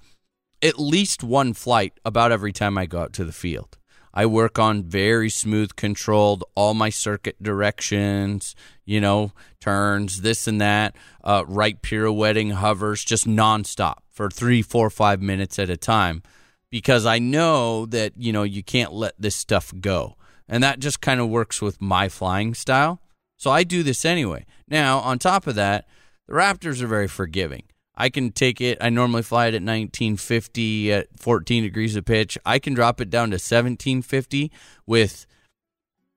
at 0.60 0.78
least 0.78 1.22
one 1.22 1.52
flight 1.52 1.92
about 2.04 2.32
every 2.32 2.52
time 2.52 2.76
I 2.76 2.86
go 2.86 3.00
out 3.00 3.12
to 3.14 3.24
the 3.24 3.32
field. 3.32 3.78
I 4.12 4.26
work 4.26 4.58
on 4.58 4.82
very 4.82 5.30
smooth 5.30 5.76
controlled, 5.76 6.42
all 6.56 6.74
my 6.74 6.90
circuit 6.90 7.40
directions, 7.40 8.56
you 8.84 9.00
know, 9.00 9.32
turns, 9.60 10.22
this 10.22 10.48
and 10.48 10.60
that, 10.60 10.96
uh, 11.22 11.44
right 11.46 11.80
pirouetting, 11.80 12.50
hovers, 12.50 13.04
just 13.04 13.28
nonstop 13.28 13.98
for 14.10 14.28
three, 14.28 14.62
four, 14.62 14.90
five 14.90 15.22
minutes 15.22 15.58
at 15.58 15.70
a 15.70 15.76
time 15.76 16.22
because 16.70 17.06
I 17.06 17.18
know 17.18 17.86
that, 17.86 18.12
you 18.16 18.32
know, 18.32 18.42
you 18.42 18.62
can't 18.62 18.92
let 18.92 19.14
this 19.18 19.36
stuff 19.36 19.72
go. 19.80 20.16
And 20.48 20.62
that 20.62 20.78
just 20.78 21.00
kind 21.00 21.20
of 21.20 21.28
works 21.28 21.60
with 21.60 21.80
my 21.80 22.08
flying 22.08 22.54
style. 22.54 23.00
So 23.36 23.50
I 23.50 23.64
do 23.64 23.82
this 23.82 24.04
anyway. 24.04 24.46
Now, 24.68 24.98
on 24.98 25.18
top 25.18 25.46
of 25.46 25.54
that, 25.54 25.86
the 26.26 26.34
Raptors 26.34 26.82
are 26.82 26.86
very 26.86 27.08
forgiving. 27.08 27.64
I 27.94 28.10
can 28.10 28.30
take 28.30 28.60
it. 28.60 28.78
I 28.80 28.90
normally 28.90 29.22
fly 29.22 29.46
it 29.46 29.54
at 29.54 29.62
1950 29.62 30.92
at 30.92 31.08
14 31.18 31.64
degrees 31.64 31.96
of 31.96 32.04
pitch. 32.04 32.38
I 32.46 32.58
can 32.58 32.74
drop 32.74 33.00
it 33.00 33.10
down 33.10 33.30
to 33.30 33.34
1750 33.34 34.52
with 34.86 35.26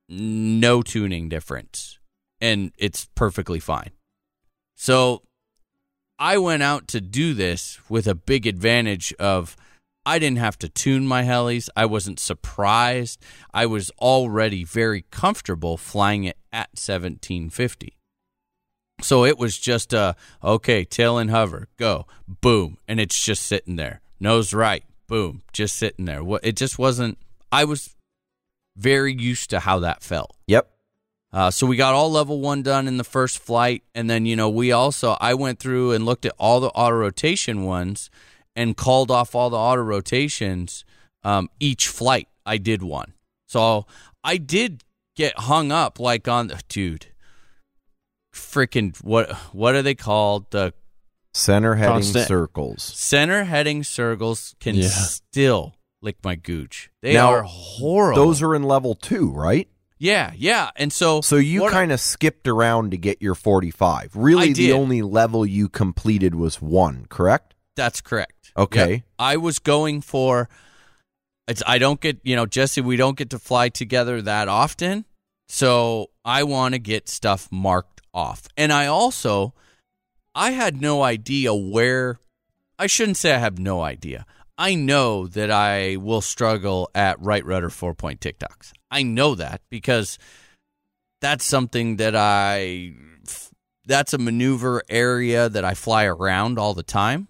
no 0.08 0.81
tuning 0.84 1.27
difference, 1.27 1.98
and 2.39 2.72
it's 2.77 3.08
perfectly 3.15 3.60
fine. 3.60 3.91
So 4.75 5.24
I 6.20 6.38
went 6.38 6.62
out 6.62 6.88
to 6.89 7.01
do 7.01 7.34
this 7.34 7.79
with 7.89 8.08
a 8.08 8.13
big 8.13 8.46
advantage 8.46 9.13
of 9.13 9.55
I 10.05 10.17
didn't 10.20 10.39
have 10.39 10.58
to 10.60 10.70
tune 10.70 11.08
my 11.08 11.24
helis. 11.24 11.70
I 11.75 11.86
wasn't 11.86 12.20
surprised. 12.20 13.22
I 13.53 13.65
was 13.65 13.91
already 14.00 14.63
very 14.63 15.05
comfortable 15.12 15.77
flying 15.77 16.24
it 16.24 16.38
at 16.51 16.70
1750. 16.72 17.98
So 19.01 19.25
it 19.25 19.38
was 19.38 19.58
just 19.58 19.93
a 19.93 20.15
okay, 20.43 20.86
tail 20.86 21.17
and 21.17 21.29
hover, 21.29 21.67
go, 21.77 22.05
boom, 22.27 22.77
and 22.88 23.00
it's 23.00 23.20
just 23.24 23.46
sitting 23.46 23.75
there. 23.75 24.01
Nose 24.20 24.53
right, 24.53 24.84
boom, 25.08 25.41
just 25.53 25.75
sitting 25.75 26.05
there. 26.05 26.22
It 26.43 26.55
just 26.55 26.77
wasn't. 26.77 27.17
I 27.51 27.65
was 27.65 27.96
very 28.77 29.13
used 29.13 29.50
to 29.50 29.60
how 29.60 29.79
that 29.79 30.03
felt. 30.03 30.36
Yep. 30.48 30.70
Uh, 31.34 31.50
so 31.50 31.65
we 31.65 31.77
got 31.77 31.93
all 31.93 32.12
level 32.12 32.41
one 32.41 32.62
done 32.62 32.88
in 32.88 32.98
the 32.98 33.03
first 33.03 33.39
flight, 33.39 33.84
and 33.96 34.10
then 34.10 34.25
you 34.25 34.36
know 34.36 34.50
we 34.50 34.72
also 34.72 35.17
I 35.20 35.34
went 35.34 35.60
through 35.60 35.93
and 35.93 36.05
looked 36.05 36.25
at 36.25 36.34
all 36.38 36.60
the 36.60 36.70
auto 36.70 36.96
rotation 36.96 37.63
ones 37.63 38.10
and 38.62 38.77
called 38.77 39.10
off 39.12 39.34
all 39.36 39.50
the 39.50 39.58
auto 39.58 39.82
rotations. 39.82 40.86
Um, 41.24 41.50
each 41.60 41.88
flight 41.88 42.27
I 42.46 42.58
did 42.58 42.82
one, 42.84 43.13
so 43.48 43.86
I 44.24 44.38
did 44.38 44.84
get 45.15 45.38
hung 45.38 45.72
up 45.72 46.00
like 46.00 46.27
on 46.27 46.48
the 46.48 46.60
dude. 46.70 47.08
Freaking 48.34 48.96
what? 49.03 49.32
What 49.53 49.75
are 49.75 49.82
they 49.82 49.96
called? 49.96 50.50
The 50.51 50.74
Center 51.34 51.75
heading 51.75 51.94
Constant- 51.96 52.27
circles. 52.27 52.84
center 52.84 53.44
heading 53.46 53.84
circles 53.84 54.53
can 54.60 54.75
Yeah. 54.75 54.89
still 54.89 55.75
lick 56.01 56.18
my 56.24 56.36
gooch. 56.36 56.89
They 57.01 57.13
Now, 57.13 57.30
are 57.32 57.44
horrible. 57.44 58.22
Those 58.25 58.41
are 58.41 58.53
in 58.56 58.63
level 58.63 58.96
two, 58.96 59.32
right? 59.32 59.70
yeah, 59.98 60.34
yeah, 60.36 60.72
and 60.75 60.91
so 60.91 61.22
So 61.22 61.36
you 61.38 61.70
kind 61.70 61.91
of 61.94 62.00
skipped 62.01 62.48
around 62.50 62.91
to 62.91 62.98
get 62.98 63.22
your 63.22 63.36
45. 63.36 64.12
Really, 64.15 64.50
I 64.50 64.53
the 64.53 64.72
only 64.74 65.01
level 65.03 65.46
you 65.46 65.70
completed 65.70 66.36
was 66.36 66.62
one, 66.62 67.06
correct? 67.08 67.50
That's 67.75 68.01
correct. 68.01 68.51
Okay. 68.58 68.92
Yep. 68.92 69.04
I 69.18 69.38
was 69.38 69.60
going 69.60 70.01
for 70.01 70.50
it's 71.48 71.63
I 71.66 71.78
don't 71.78 72.00
get, 72.00 72.20
you 72.24 72.36
know, 72.36 72.46
Jesse, 72.46 72.82
we 72.82 72.98
don't 72.98 73.18
get 73.18 73.30
to 73.32 73.40
fly 73.40 73.70
together 73.70 74.22
that 74.22 74.48
often. 74.48 75.06
So 75.48 76.12
I 76.24 76.44
want 76.44 76.75
to 76.75 76.80
get 76.80 77.10
stuff 77.10 77.50
marked 77.51 78.01
off. 78.13 78.48
And 78.56 78.72
I 78.72 78.88
also 78.88 79.54
I 80.34 80.51
had 80.51 80.82
no 80.82 81.04
idea 81.04 81.54
where 81.54 82.20
I 82.80 82.88
shouldn't 82.88 83.18
say 83.18 83.34
I 83.34 83.40
have 83.40 83.60
no 83.60 83.82
idea. 83.82 84.25
I 84.58 84.75
know 84.75 85.28
that 85.28 85.50
I 85.50 85.96
will 85.96 86.22
struggle 86.22 86.90
at 86.94 87.20
right 87.20 87.46
rudder 87.46 87.70
four 87.70 87.94
point 87.94 88.22
tic-tocs. 88.22 88.74
I 88.90 89.04
know 89.04 89.36
that 89.36 89.62
because 89.70 90.20
that's 91.20 91.46
something 91.46 91.98
that 91.98 92.16
I 92.16 92.94
that's 93.86 94.13
a 94.13 94.18
maneuver 94.18 94.84
area 94.90 95.50
that 95.50 95.66
I 95.66 95.74
fly 95.74 96.06
around 96.06 96.60
all 96.60 96.74
the 96.74 96.84
time. 96.84 97.28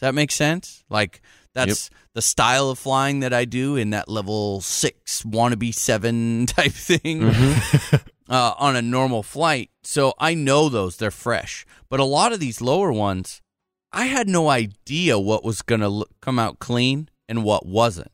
Does 0.00 0.08
that 0.08 0.14
make 0.14 0.30
sense? 0.30 0.82
Like 0.88 1.20
that's 1.52 1.90
the 2.14 2.22
style 2.22 2.70
of 2.70 2.78
flying 2.78 3.20
that 3.20 3.34
I 3.34 3.44
do 3.44 3.76
in 3.76 3.90
that 3.90 4.08
level 4.08 4.62
six 4.62 5.22
wannabe 5.24 5.74
seven 5.74 6.46
type 6.46 6.72
thing 6.72 7.22
uh, 8.30 8.54
on 8.58 8.76
a 8.76 8.80
normal 8.80 9.22
flight. 9.22 9.70
So 9.82 10.14
I 10.18 10.32
know 10.32 10.70
those; 10.70 10.96
they're 10.96 11.10
fresh. 11.10 11.66
But 11.90 12.00
a 12.00 12.04
lot 12.04 12.32
of 12.32 12.40
these 12.40 12.62
lower 12.62 12.90
ones, 12.90 13.42
I 13.92 14.06
had 14.06 14.26
no 14.26 14.48
idea 14.48 15.18
what 15.18 15.44
was 15.44 15.60
going 15.60 15.82
to 15.82 16.06
come 16.22 16.38
out 16.38 16.60
clean 16.60 17.10
and 17.28 17.44
what 17.44 17.66
wasn't, 17.66 18.12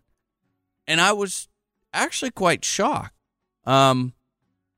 and 0.89 1.01
I 1.01 1.13
was 1.13 1.47
actually 1.93 2.33
quite 2.33 2.65
shocked. 2.65 3.15
Um, 3.65 4.13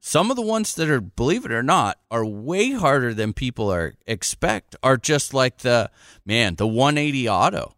some 0.08 0.30
of 0.30 0.36
the 0.36 0.42
ones 0.42 0.74
that 0.74 0.88
are, 0.88 1.02
believe 1.02 1.44
it 1.44 1.52
or 1.52 1.62
not, 1.62 1.98
are 2.10 2.24
way 2.24 2.72
harder 2.72 3.12
than 3.12 3.34
people 3.34 3.70
are 3.70 3.92
expect. 4.06 4.74
Are 4.82 4.96
just 4.96 5.34
like 5.34 5.58
the 5.58 5.90
man, 6.24 6.54
the 6.54 6.66
180 6.66 7.28
auto. 7.28 7.74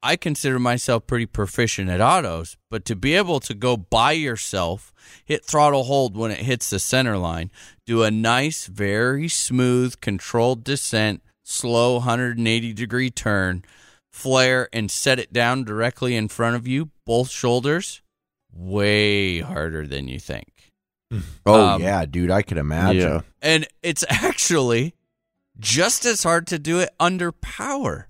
I 0.00 0.14
consider 0.14 0.60
myself 0.60 1.08
pretty 1.08 1.26
proficient 1.26 1.90
at 1.90 2.00
autos, 2.00 2.56
but 2.70 2.84
to 2.84 2.94
be 2.94 3.14
able 3.16 3.40
to 3.40 3.52
go 3.52 3.76
by 3.76 4.12
yourself, 4.12 4.92
hit 5.24 5.44
throttle 5.44 5.82
hold 5.84 6.16
when 6.16 6.30
it 6.30 6.38
hits 6.38 6.70
the 6.70 6.78
center 6.78 7.18
line, 7.18 7.50
do 7.84 8.04
a 8.04 8.12
nice, 8.12 8.66
very 8.66 9.26
smooth, 9.26 10.00
controlled 10.00 10.62
descent, 10.62 11.20
slow 11.42 11.94
180 11.94 12.72
degree 12.74 13.10
turn, 13.10 13.64
flare, 14.12 14.68
and 14.72 14.88
set 14.88 15.18
it 15.18 15.32
down 15.32 15.64
directly 15.64 16.14
in 16.14 16.28
front 16.28 16.54
of 16.54 16.68
you, 16.68 16.90
both 17.04 17.28
shoulders, 17.28 18.02
way 18.52 19.40
harder 19.40 19.84
than 19.84 20.06
you 20.06 20.20
think. 20.20 20.49
Oh 21.46 21.66
Um, 21.74 21.82
yeah, 21.82 22.04
dude, 22.06 22.30
I 22.30 22.42
could 22.42 22.58
imagine. 22.58 23.00
Yeah. 23.02 23.20
And 23.42 23.66
it's 23.82 24.04
actually 24.08 24.94
just 25.58 26.04
as 26.04 26.22
hard 26.22 26.46
to 26.48 26.58
do 26.58 26.78
it 26.78 26.90
under 27.00 27.32
power, 27.32 28.08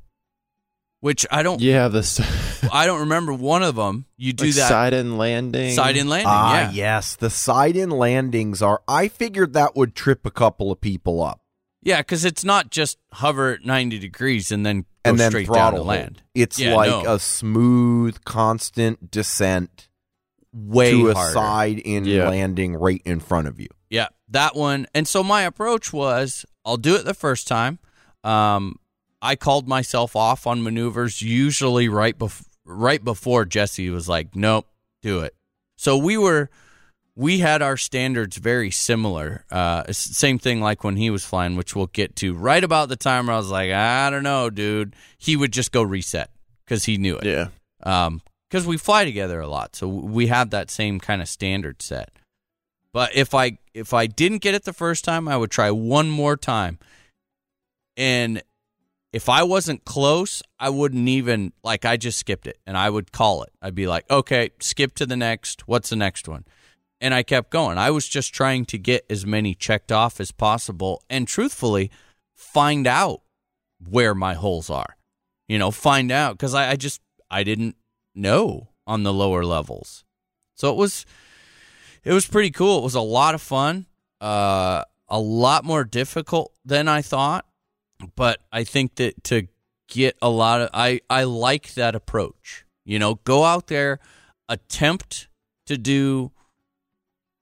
which 1.01 1.27
I 1.31 1.43
don't 1.43 1.61
Yeah, 1.61 1.89
this 1.89 2.21
I 2.73 2.85
don't 2.87 3.01
remember 3.01 3.33
one 3.33 3.63
of 3.63 3.77
them. 3.77 4.05
You 4.17 4.33
do 4.35 4.45
Like 4.47 4.55
that 4.57 4.69
side 4.69 4.93
in 4.93 5.17
landing. 5.17 5.73
side 5.75 5.97
in 5.97 6.09
landing. 6.09 6.27
Ah, 6.31 6.61
yeah. 6.65 6.71
yes, 6.73 7.17
the 7.17 7.31
side 7.31 7.77
in 7.77 7.91
landings 7.91 8.61
are. 8.61 8.83
I 8.87 9.09
figured 9.09 9.55
that 9.55 9.75
would 9.77 9.95
trip 9.95 10.27
a 10.27 10.31
couple 10.31 10.71
of 10.71 10.81
people 10.81 11.23
up, 11.23 11.41
Yeah, 11.83 11.99
because 11.99 12.25
it's 12.27 12.45
not 12.45 12.71
just 12.71 12.99
hover 13.13 13.55
at 13.55 13.65
90 13.65 13.99
degrees 13.99 14.53
and 14.53 14.65
then 14.67 14.83
go 14.83 14.87
and 15.13 15.19
then 15.19 15.31
straight 15.31 15.47
down 15.47 15.55
throttle 15.55 15.79
to 15.85 15.89
land. 15.89 16.23
It's 16.35 16.59
Yeah, 16.59 16.75
like 16.75 16.91
no. 17.05 17.15
a 17.15 17.19
smooth, 17.19 18.23
constant 18.25 19.11
descent 19.11 19.89
Way 20.53 20.91
to 20.93 21.11
a 21.11 21.15
harder. 21.15 21.33
side 21.33 21.79
in 21.79 22.05
Yeah. 22.05 22.29
landing 22.29 22.75
right 22.77 23.01
in 23.05 23.21
front 23.21 23.47
of 23.49 23.61
you. 23.61 23.69
Yeah, 23.89 24.09
that 24.29 24.55
one. 24.57 24.87
And 24.95 25.07
so 25.07 25.23
my 25.23 25.43
approach 25.43 25.93
was 25.93 26.45
I'll 26.65 26.77
do 26.77 26.95
it 26.97 27.05
the 27.05 27.15
first 27.15 27.47
time. 27.49 27.79
Um, 28.25 28.77
I 29.23 29.37
called 29.37 29.69
myself 29.69 30.15
off 30.17 30.47
on 30.47 30.63
maneuvers 30.63 31.23
usually 31.23 31.89
right 31.89 32.19
bef- 32.19 32.45
right 32.65 33.03
before 33.03 33.45
Jesse 33.45 33.91
was 33.91 34.09
like, 34.09 34.35
"Nope, 34.35 34.67
do 35.03 35.21
it." 35.21 35.35
So 35.77 35.97
we 35.97 36.17
were 36.19 36.51
we 37.17 37.39
had 37.41 37.61
our 37.63 37.77
standards 37.77 38.37
very 38.37 38.71
similar. 38.71 39.45
Uh, 39.51 39.85
same 39.93 40.39
thing 40.39 40.61
like 40.61 40.85
when 40.85 40.97
he 40.97 41.11
was 41.11 41.25
flying, 41.25 41.57
which 41.57 41.75
we'll 41.77 41.87
get 41.89 42.17
to. 42.17 42.35
Right 42.35 42.63
about 42.63 42.89
the 42.89 42.97
time 42.97 43.27
where 43.27 43.35
I 43.35 43.39
was 43.39 43.51
like, 43.51 43.71
"I 43.73 44.09
don't 44.11 44.23
know, 44.23 44.49
dude." 44.51 44.95
He 45.19 45.37
would 45.37 45.53
just 45.53 45.71
go 45.73 45.83
reset 45.83 46.31
because 46.65 46.85
he 46.85 46.97
knew 46.99 47.17
it. 47.19 47.25
Yeah. 47.27 47.49
um 47.83 48.21
because 48.51 48.67
we 48.67 48.77
fly 48.77 49.05
together 49.05 49.41
a 49.41 49.49
lot 49.49 49.77
so 49.77 49.87
we 49.87 50.27
have 50.27 50.51
that 50.51 50.71
same 50.71 50.99
kind 50.99 51.23
of 51.23 51.29
standard 51.29 51.81
set. 51.83 52.11
But 52.93 53.15
if 53.15 53.35
i 53.35 53.59
if 53.73 53.95
i 53.95 54.07
didn't 54.07 54.39
get 54.39 54.55
it 54.55 54.65
the 54.65 54.73
first 54.73 55.05
time 55.05 55.29
i 55.29 55.37
would 55.37 55.51
try 55.51 55.71
one 55.71 56.11
more 56.11 56.37
time. 56.37 56.79
And 57.97 58.43
if 59.13 59.29
i 59.29 59.43
wasn't 59.43 59.85
close 59.85 60.43
i 60.59 60.69
wouldn't 60.69 61.09
even 61.09 61.53
like 61.63 61.85
i 61.85 61.97
just 61.97 62.19
skipped 62.19 62.47
it 62.47 62.59
and 62.67 62.77
i 62.77 62.91
would 62.91 63.13
call 63.13 63.43
it. 63.45 63.53
I'd 63.63 63.75
be 63.75 63.87
like 63.87 64.11
okay 64.11 64.51
skip 64.61 64.95
to 64.97 65.07
the 65.07 65.17
next. 65.17 65.69
What's 65.69 65.91
the 65.91 65.97
next 65.97 66.29
one? 66.29 66.45
And 67.01 67.15
i 67.15 67.23
kept 67.23 67.51
going. 67.51 67.79
I 67.79 67.91
was 67.91 68.09
just 68.09 68.35
trying 68.35 68.65
to 68.67 68.79
get 68.79 69.07
as 69.09 69.25
many 69.25 69.55
checked 69.55 69.93
off 69.93 70.21
as 70.21 70.33
possible 70.33 71.03
and 71.09 71.29
truthfully 71.29 71.91
find 72.35 72.87
out 72.87 73.23
where 73.89 74.15
my 74.15 74.35
holes 74.35 74.69
are. 74.69 74.97
You 75.49 75.59
know 75.59 75.71
find 75.71 76.11
out 76.11 76.33
because 76.33 76.55
I, 76.55 76.73
I 76.73 76.77
just 76.77 77.01
i 77.31 77.45
didn't 77.45 77.77
know 78.15 78.69
on 78.87 79.03
the 79.03 79.13
lower 79.13 79.45
levels 79.45 80.05
so 80.55 80.71
it 80.71 80.77
was 80.77 81.07
it 82.05 82.13
was 82.13 82.27
pretty 82.27 82.51
cool 82.51 82.79
it 82.79 82.85
was 82.85 82.95
a 82.95 83.01
lot 83.01 83.35
of 83.35 83.43
fun 83.43 83.87
uh 84.21 84.83
a 85.09 85.19
lot 85.19 85.65
more 85.65 85.85
difficult 85.85 86.53
than 86.65 86.89
i 86.89 87.03
thought 87.03 87.47
but 88.17 88.41
i 88.53 88.65
think 88.65 88.95
that 88.97 89.23
to 89.25 89.47
get 89.89 90.17
a 90.23 90.29
lot 90.29 90.61
of 90.61 90.71
i 90.73 91.01
i 91.09 91.25
like 91.25 91.75
that 91.75 91.95
approach 91.95 92.65
you 92.85 92.99
know 92.99 93.17
go 93.25 93.45
out 93.45 93.67
there 93.67 93.99
attempt 94.49 95.29
to 95.67 95.79
do 95.79 96.33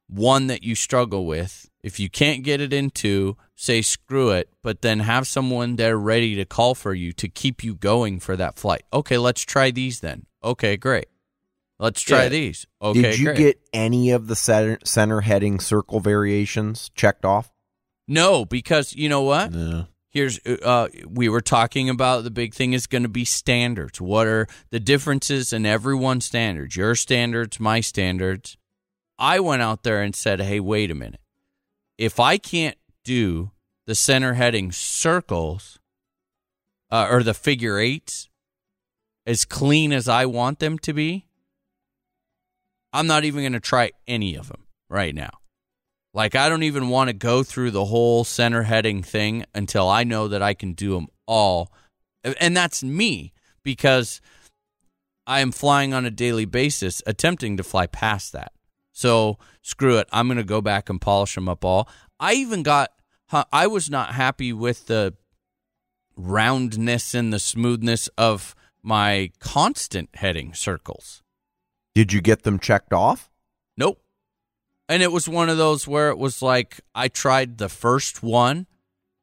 one 0.08 0.46
that 0.48 0.64
you 0.64 0.75
struggle 0.75 1.26
with. 1.26 1.68
If 1.82 2.00
you 2.00 2.10
can't 2.10 2.42
get 2.42 2.60
it 2.60 2.72
into, 2.72 3.37
say 3.54 3.82
screw 3.82 4.30
it, 4.30 4.50
but 4.62 4.82
then 4.82 5.00
have 5.00 5.26
someone 5.26 5.76
there 5.76 5.96
ready 5.96 6.34
to 6.37 6.44
call 6.44 6.75
for 6.75 6.92
you 6.92 7.12
to 7.12 7.28
keep 7.28 7.62
you 7.62 7.75
going 7.75 8.18
for 8.18 8.37
that 8.37 8.58
flight. 8.58 8.82
Okay, 8.92 9.18
let's 9.18 9.42
try 9.42 9.70
these 9.70 10.00
then. 10.00 10.26
Okay, 10.42 10.76
great. 10.76 11.07
Let's 11.78 12.00
try 12.02 12.25
Yeah. 12.25 12.28
these. 12.30 12.66
Okay, 12.83 13.02
Did 13.02 13.18
you 13.18 13.25
great. 13.26 13.37
get 13.38 13.61
any 13.73 14.11
of 14.11 14.26
the 14.26 14.35
center, 14.37 14.78
center 14.85 15.21
heading 15.21 15.61
circle 15.61 16.00
variations 16.00 16.90
checked 16.95 17.25
off? 17.25 17.52
No, 18.09 18.45
because 18.45 18.95
you 18.95 19.09
know 19.09 19.23
what? 19.23 19.52
No. 19.52 19.87
Here's 20.11 20.40
uh 20.47 20.88
we 21.07 21.28
were 21.28 21.42
talking 21.42 21.88
about 21.90 22.25
the 22.25 22.30
big 22.30 22.54
thing 22.54 22.73
is 22.73 22.87
going 22.87 23.02
to 23.02 23.09
be 23.09 23.25
standards. 23.26 24.00
What 24.00 24.26
are 24.26 24.47
the 24.71 24.80
differences 24.80 25.52
in 25.52 25.66
everyone's 25.66 26.25
standards? 26.25 26.75
Your 26.76 26.95
standards, 26.95 27.61
my 27.61 27.80
standards. 27.80 28.57
I 29.18 29.38
went 29.40 29.62
out 29.62 29.83
there 29.83 30.00
and 30.02 30.16
said, 30.16 30.40
"Hey, 30.40 30.61
wait 30.61 30.90
a 30.90 30.95
minute. 30.95 31.21
If 31.99 32.19
I 32.19 32.39
can't 32.39 32.78
do 33.04 33.50
the 33.86 33.95
center 33.95 34.34
heading 34.34 34.73
circles 34.73 35.78
uh, 36.91 37.06
or 37.10 37.23
the 37.23 37.34
figure 37.34 37.78
eights 37.78 38.27
as 39.28 39.45
clean 39.45 39.93
as 39.93 40.08
I 40.08 40.25
want 40.25 40.58
them 40.58 40.78
to 40.78 40.95
be, 40.95 41.26
I'm 42.95 43.06
not 43.06 43.25
even 43.25 43.43
going 43.43 43.52
to 43.52 43.60
try 43.60 43.93
any 44.06 44.34
of 44.34 44.49
them 44.49 44.64
right 44.88 45.14
now. 45.14 45.28
Like, 46.14 46.34
I 46.34 46.49
don't 46.49 46.62
even 46.62 46.88
want 46.88 47.08
to 47.08 47.12
go 47.12 47.43
through 47.43 47.73
the 47.73 47.84
whole 47.84 48.25
center 48.25 48.62
heading 48.62 49.02
thing 49.02 49.45
until 49.54 49.86
I 49.86 50.02
know 50.02 50.28
that 50.28 50.41
I 50.41 50.54
can 50.54 50.73
do 50.73 50.95
them 50.95 51.08
all. 51.26 51.71
And 52.41 52.56
that's 52.56 52.82
me 52.82 53.34
because 53.62 54.23
I 55.26 55.41
am 55.41 55.52
flying 55.52 55.93
on 55.93 56.06
a 56.06 56.10
daily 56.10 56.47
basis, 56.47 57.02
attempting 57.06 57.58
to 57.58 57.62
fly 57.62 57.86
past 57.86 58.32
that. 58.32 58.52
So 58.93 59.36
screw 59.60 59.99
it. 59.99 60.08
I'm 60.10 60.26
going 60.26 60.38
to 60.38 60.43
go 60.43 60.62
back 60.62 60.88
and 60.88 60.99
polish 60.99 61.34
them 61.34 61.50
up 61.50 61.67
all. 61.67 61.86
I 62.19 62.32
even 62.32 62.62
got, 62.62 62.93
I 63.52 63.67
was 63.67 63.91
not 63.91 64.14
happy 64.14 64.54
with 64.54 64.86
the 64.86 65.14
roundness 66.17 67.14
and 67.14 67.30
the 67.30 67.38
smoothness 67.38 68.08
of 68.17 68.54
my 68.82 69.30
constant 69.41 70.10
heading 70.14 70.54
circles. 70.54 71.23
Did 71.95 72.12
you 72.12 72.21
get 72.21 72.43
them 72.43 72.58
checked 72.58 72.93
off? 72.93 73.30
Nope. 73.76 74.00
And 74.88 75.02
it 75.02 75.12
was 75.12 75.28
one 75.28 75.49
of 75.49 75.58
those 75.58 75.86
where 75.86 76.10
it 76.10 76.19
was 76.19 76.41
like 76.41 76.80
I 76.95 77.08
tried 77.08 77.58
the 77.58 77.69
first 77.69 78.23
one 78.23 78.67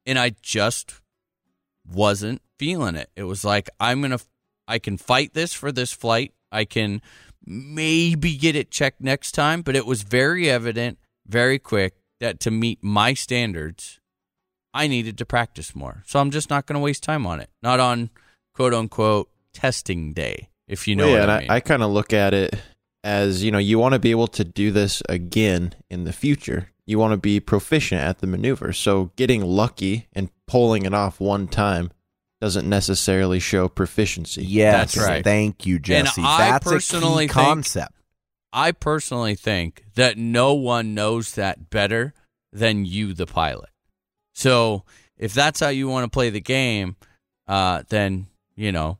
and 0.04 0.18
I 0.18 0.34
just 0.42 1.00
wasn't 1.86 2.42
feeling 2.58 2.96
it. 2.96 3.10
It 3.16 3.24
was 3.24 3.44
like 3.44 3.68
I'm 3.80 4.00
going 4.00 4.16
to 4.16 4.24
I 4.68 4.78
can 4.78 4.96
fight 4.96 5.34
this 5.34 5.52
for 5.52 5.72
this 5.72 5.92
flight. 5.92 6.32
I 6.52 6.64
can 6.64 7.02
maybe 7.44 8.36
get 8.36 8.56
it 8.56 8.70
checked 8.70 9.00
next 9.00 9.32
time, 9.32 9.62
but 9.62 9.76
it 9.76 9.86
was 9.86 10.02
very 10.02 10.50
evident 10.50 10.98
very 11.26 11.58
quick 11.58 11.94
that 12.20 12.40
to 12.40 12.50
meet 12.50 12.78
my 12.82 13.14
standards 13.14 14.00
I 14.72 14.88
needed 14.88 15.16
to 15.18 15.24
practice 15.24 15.74
more. 15.74 16.02
So 16.06 16.20
I'm 16.20 16.30
just 16.30 16.50
not 16.50 16.66
going 16.66 16.74
to 16.74 16.84
waste 16.84 17.02
time 17.02 17.26
on 17.26 17.40
it. 17.40 17.48
Not 17.62 17.80
on 17.80 18.10
quote 18.52 18.74
unquote 18.74 19.30
testing 19.56 20.12
day, 20.12 20.50
if 20.68 20.86
you 20.86 20.94
know 20.94 21.06
yeah, 21.06 21.12
what 21.12 21.22
and 21.22 21.30
I 21.30 21.36
I, 21.36 21.40
mean. 21.40 21.50
I 21.50 21.60
kind 21.60 21.82
of 21.82 21.90
look 21.90 22.12
at 22.12 22.34
it 22.34 22.54
as 23.02 23.42
you 23.42 23.50
know 23.50 23.58
you 23.58 23.78
want 23.78 23.94
to 23.94 23.98
be 23.98 24.10
able 24.10 24.26
to 24.28 24.44
do 24.44 24.70
this 24.70 25.02
again 25.08 25.74
in 25.88 26.04
the 26.04 26.12
future. 26.12 26.68
You 26.84 26.98
want 26.98 27.12
to 27.12 27.16
be 27.16 27.40
proficient 27.40 28.00
at 28.02 28.18
the 28.18 28.26
maneuver. 28.26 28.72
So 28.72 29.10
getting 29.16 29.42
lucky 29.44 30.06
and 30.12 30.30
pulling 30.46 30.84
it 30.84 30.94
off 30.94 31.18
one 31.18 31.48
time 31.48 31.90
doesn't 32.40 32.68
necessarily 32.68 33.40
show 33.40 33.66
proficiency. 33.68 34.44
Yes, 34.44 34.94
That's 34.94 35.08
right. 35.08 35.24
Thank 35.24 35.66
you, 35.66 35.78
Jesse. 35.78 36.22
I 36.22 36.50
That's 36.50 36.64
personally 36.64 37.24
a 37.24 37.28
key 37.28 37.34
think- 37.34 37.46
concept. 37.46 37.92
I 38.52 38.72
personally 38.72 39.34
think 39.34 39.84
that 39.96 40.16
no 40.16 40.54
one 40.54 40.94
knows 40.94 41.34
that 41.34 41.70
better 41.70 42.14
than 42.52 42.84
you, 42.84 43.12
the 43.14 43.26
pilot. 43.26 43.70
So 44.34 44.84
if 45.18 45.34
that's 45.34 45.60
how 45.60 45.68
you 45.68 45.88
want 45.88 46.04
to 46.04 46.10
play 46.10 46.30
the 46.30 46.40
game, 46.40 46.96
uh, 47.48 47.82
then 47.88 48.26
you 48.54 48.72
know, 48.72 48.98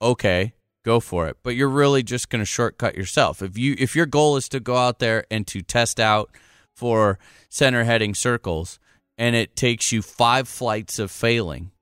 okay, 0.00 0.54
go 0.84 1.00
for 1.00 1.28
it. 1.28 1.36
But 1.42 1.56
you're 1.56 1.68
really 1.68 2.02
just 2.02 2.28
going 2.30 2.40
to 2.40 2.46
shortcut 2.46 2.96
yourself. 2.96 3.42
If 3.42 3.56
you 3.58 3.74
if 3.78 3.94
your 3.96 4.06
goal 4.06 4.36
is 4.36 4.48
to 4.50 4.60
go 4.60 4.76
out 4.76 4.98
there 4.98 5.24
and 5.30 5.46
to 5.48 5.62
test 5.62 5.98
out 6.00 6.30
for 6.76 7.18
center 7.48 7.84
heading 7.84 8.14
circles, 8.14 8.78
and 9.16 9.34
it 9.34 9.56
takes 9.56 9.90
you 9.92 10.02
five 10.02 10.48
flights 10.48 10.98
of 10.98 11.10
failing 11.10 11.72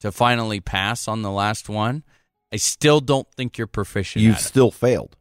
to 0.00 0.12
finally 0.12 0.60
pass 0.60 1.08
on 1.08 1.22
the 1.22 1.30
last 1.30 1.68
one, 1.68 2.02
I 2.52 2.56
still 2.56 3.00
don't 3.00 3.28
think 3.36 3.56
you're 3.56 3.66
proficient. 3.66 4.22
You've 4.22 4.34
at 4.34 4.40
it. 4.40 4.44
still 4.44 4.70
failed. 4.70 5.16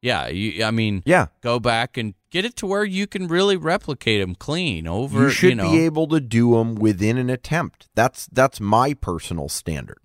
Yeah, 0.00 0.26
you, 0.26 0.64
I 0.64 0.72
mean, 0.72 1.04
Yeah. 1.06 1.26
go 1.42 1.60
back 1.60 1.96
and 1.96 2.14
get 2.32 2.44
it 2.44 2.56
to 2.56 2.66
where 2.66 2.84
you 2.84 3.06
can 3.06 3.28
really 3.28 3.56
replicate 3.56 4.20
them 4.20 4.34
clean 4.34 4.88
over. 4.88 5.24
You 5.24 5.30
should 5.30 5.58
know, 5.58 5.70
be 5.70 5.78
able 5.84 6.08
to 6.08 6.18
do 6.18 6.54
them 6.56 6.74
within 6.74 7.18
an 7.18 7.30
attempt. 7.30 7.88
That's 7.94 8.26
that's 8.26 8.58
my 8.58 8.94
personal 8.94 9.48
standard. 9.48 9.98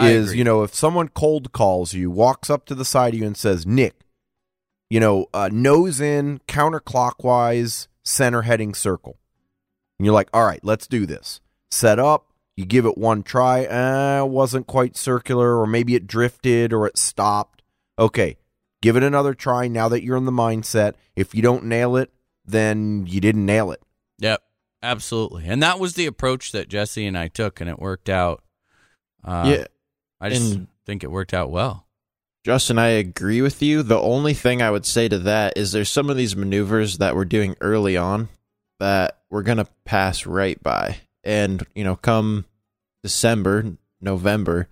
Is 0.00 0.34
you 0.34 0.44
know 0.44 0.62
if 0.62 0.74
someone 0.74 1.08
cold 1.08 1.52
calls 1.52 1.94
you, 1.94 2.10
walks 2.10 2.48
up 2.50 2.64
to 2.66 2.74
the 2.74 2.84
side 2.84 3.14
of 3.14 3.20
you 3.20 3.26
and 3.26 3.36
says, 3.36 3.66
"Nick, 3.66 3.94
you 4.88 5.00
know, 5.00 5.26
uh, 5.34 5.48
nose 5.52 6.00
in, 6.00 6.40
counterclockwise, 6.48 7.88
center 8.04 8.42
heading 8.42 8.74
circle," 8.74 9.18
and 9.98 10.06
you're 10.06 10.14
like, 10.14 10.28
"All 10.32 10.46
right, 10.46 10.64
let's 10.64 10.86
do 10.86 11.06
this." 11.06 11.40
Set 11.70 11.98
up. 11.98 12.26
You 12.56 12.66
give 12.66 12.84
it 12.84 12.98
one 12.98 13.22
try. 13.22 13.64
Uh, 13.64 14.24
wasn't 14.24 14.66
quite 14.66 14.96
circular, 14.96 15.58
or 15.58 15.66
maybe 15.66 15.94
it 15.94 16.06
drifted, 16.06 16.72
or 16.72 16.86
it 16.86 16.98
stopped. 16.98 17.62
Okay, 17.98 18.36
give 18.80 18.96
it 18.96 19.02
another 19.02 19.34
try. 19.34 19.68
Now 19.68 19.88
that 19.88 20.02
you're 20.02 20.16
in 20.16 20.26
the 20.26 20.32
mindset, 20.32 20.94
if 21.16 21.34
you 21.34 21.42
don't 21.42 21.64
nail 21.64 21.96
it, 21.96 22.10
then 22.44 23.06
you 23.06 23.20
didn't 23.20 23.46
nail 23.46 23.72
it. 23.72 23.82
Yep, 24.18 24.42
absolutely. 24.82 25.46
And 25.46 25.62
that 25.62 25.78
was 25.78 25.94
the 25.94 26.06
approach 26.06 26.52
that 26.52 26.68
Jesse 26.68 27.06
and 27.06 27.16
I 27.16 27.28
took, 27.28 27.60
and 27.60 27.68
it 27.70 27.78
worked 27.78 28.08
out. 28.08 28.42
Uh, 29.24 29.44
yeah. 29.46 29.64
I 30.22 30.30
just 30.30 30.54
and- 30.54 30.68
think 30.86 31.04
it 31.04 31.10
worked 31.10 31.34
out 31.34 31.50
well. 31.50 31.86
Justin, 32.44 32.76
I 32.76 32.88
agree 32.88 33.40
with 33.40 33.62
you. 33.62 33.84
The 33.84 34.00
only 34.00 34.34
thing 34.34 34.62
I 34.62 34.70
would 34.70 34.84
say 34.84 35.08
to 35.08 35.18
that 35.20 35.56
is 35.56 35.70
there's 35.70 35.88
some 35.88 36.10
of 36.10 36.16
these 36.16 36.34
maneuvers 36.34 36.98
that 36.98 37.14
we're 37.14 37.24
doing 37.24 37.54
early 37.60 37.96
on 37.96 38.30
that 38.80 39.18
we're 39.30 39.42
going 39.42 39.58
to 39.58 39.68
pass 39.84 40.26
right 40.26 40.60
by. 40.60 40.96
And, 41.22 41.64
you 41.72 41.84
know, 41.84 41.94
come 41.94 42.46
December, 43.04 43.76
November, 44.00 44.68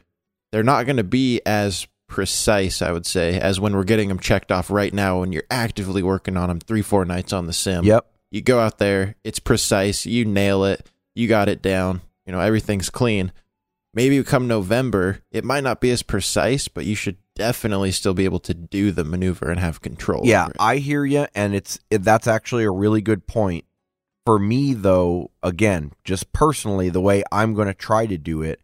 they're 0.50 0.64
not 0.64 0.84
going 0.84 0.96
to 0.96 1.04
be 1.04 1.40
as 1.46 1.86
precise, 2.08 2.82
I 2.82 2.90
would 2.90 3.06
say, 3.06 3.38
as 3.38 3.60
when 3.60 3.76
we're 3.76 3.84
getting 3.84 4.08
them 4.08 4.18
checked 4.18 4.50
off 4.50 4.68
right 4.68 4.92
now 4.92 5.20
when 5.20 5.32
you're 5.32 5.44
actively 5.48 6.02
working 6.02 6.36
on 6.36 6.48
them 6.48 6.58
three, 6.58 6.82
four 6.82 7.04
nights 7.04 7.32
on 7.32 7.46
the 7.46 7.52
sim. 7.52 7.84
Yep. 7.84 8.04
You 8.32 8.42
go 8.42 8.58
out 8.58 8.78
there, 8.78 9.14
it's 9.22 9.38
precise, 9.38 10.06
you 10.06 10.24
nail 10.24 10.64
it, 10.64 10.84
you 11.14 11.28
got 11.28 11.48
it 11.48 11.62
down, 11.62 12.00
you 12.26 12.32
know, 12.32 12.40
everything's 12.40 12.90
clean. 12.90 13.30
Maybe 13.92 14.22
come 14.22 14.46
November, 14.46 15.20
it 15.32 15.44
might 15.44 15.64
not 15.64 15.80
be 15.80 15.90
as 15.90 16.02
precise, 16.04 16.68
but 16.68 16.84
you 16.84 16.94
should 16.94 17.16
definitely 17.34 17.90
still 17.90 18.14
be 18.14 18.24
able 18.24 18.38
to 18.40 18.54
do 18.54 18.92
the 18.92 19.02
maneuver 19.04 19.50
and 19.50 19.58
have 19.58 19.80
control. 19.80 20.22
Yeah. 20.24 20.48
I 20.60 20.76
hear 20.76 21.04
you, 21.04 21.26
and 21.34 21.54
it's 21.54 21.80
it, 21.90 22.02
that's 22.04 22.28
actually 22.28 22.64
a 22.64 22.70
really 22.70 23.00
good 23.00 23.26
point. 23.26 23.64
For 24.24 24.38
me, 24.38 24.74
though, 24.74 25.32
again, 25.42 25.92
just 26.04 26.32
personally, 26.32 26.88
the 26.88 27.00
way 27.00 27.24
I'm 27.32 27.52
going 27.54 27.66
to 27.66 27.74
try 27.74 28.06
to 28.06 28.16
do 28.18 28.42
it 28.42 28.60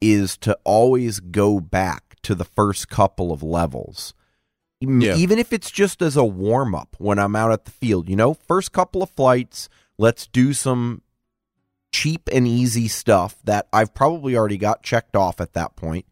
is 0.00 0.36
to 0.38 0.56
always 0.62 1.18
go 1.18 1.58
back 1.58 2.14
to 2.22 2.36
the 2.36 2.44
first 2.44 2.88
couple 2.88 3.32
of 3.32 3.42
levels, 3.42 4.14
Even- 4.80 5.00
Yeah. 5.00 5.16
even 5.16 5.40
if 5.40 5.52
it's 5.52 5.72
just 5.72 6.02
as 6.02 6.16
a 6.16 6.24
warm 6.24 6.72
up 6.74 6.94
when 6.98 7.18
I'm 7.18 7.34
out 7.34 7.50
at 7.50 7.64
the 7.64 7.72
field. 7.72 8.08
You 8.08 8.14
know, 8.14 8.34
first 8.34 8.70
couple 8.70 9.02
of 9.02 9.10
flights, 9.10 9.68
let's 9.98 10.28
do 10.28 10.52
some 10.52 11.02
cheap 11.92 12.28
and 12.32 12.46
easy 12.46 12.88
stuff 12.88 13.36
that 13.44 13.66
I've 13.72 13.94
probably 13.94 14.36
already 14.36 14.58
got 14.58 14.82
checked 14.82 15.16
off 15.16 15.40
at 15.40 15.54
that 15.54 15.74
point, 15.76 16.06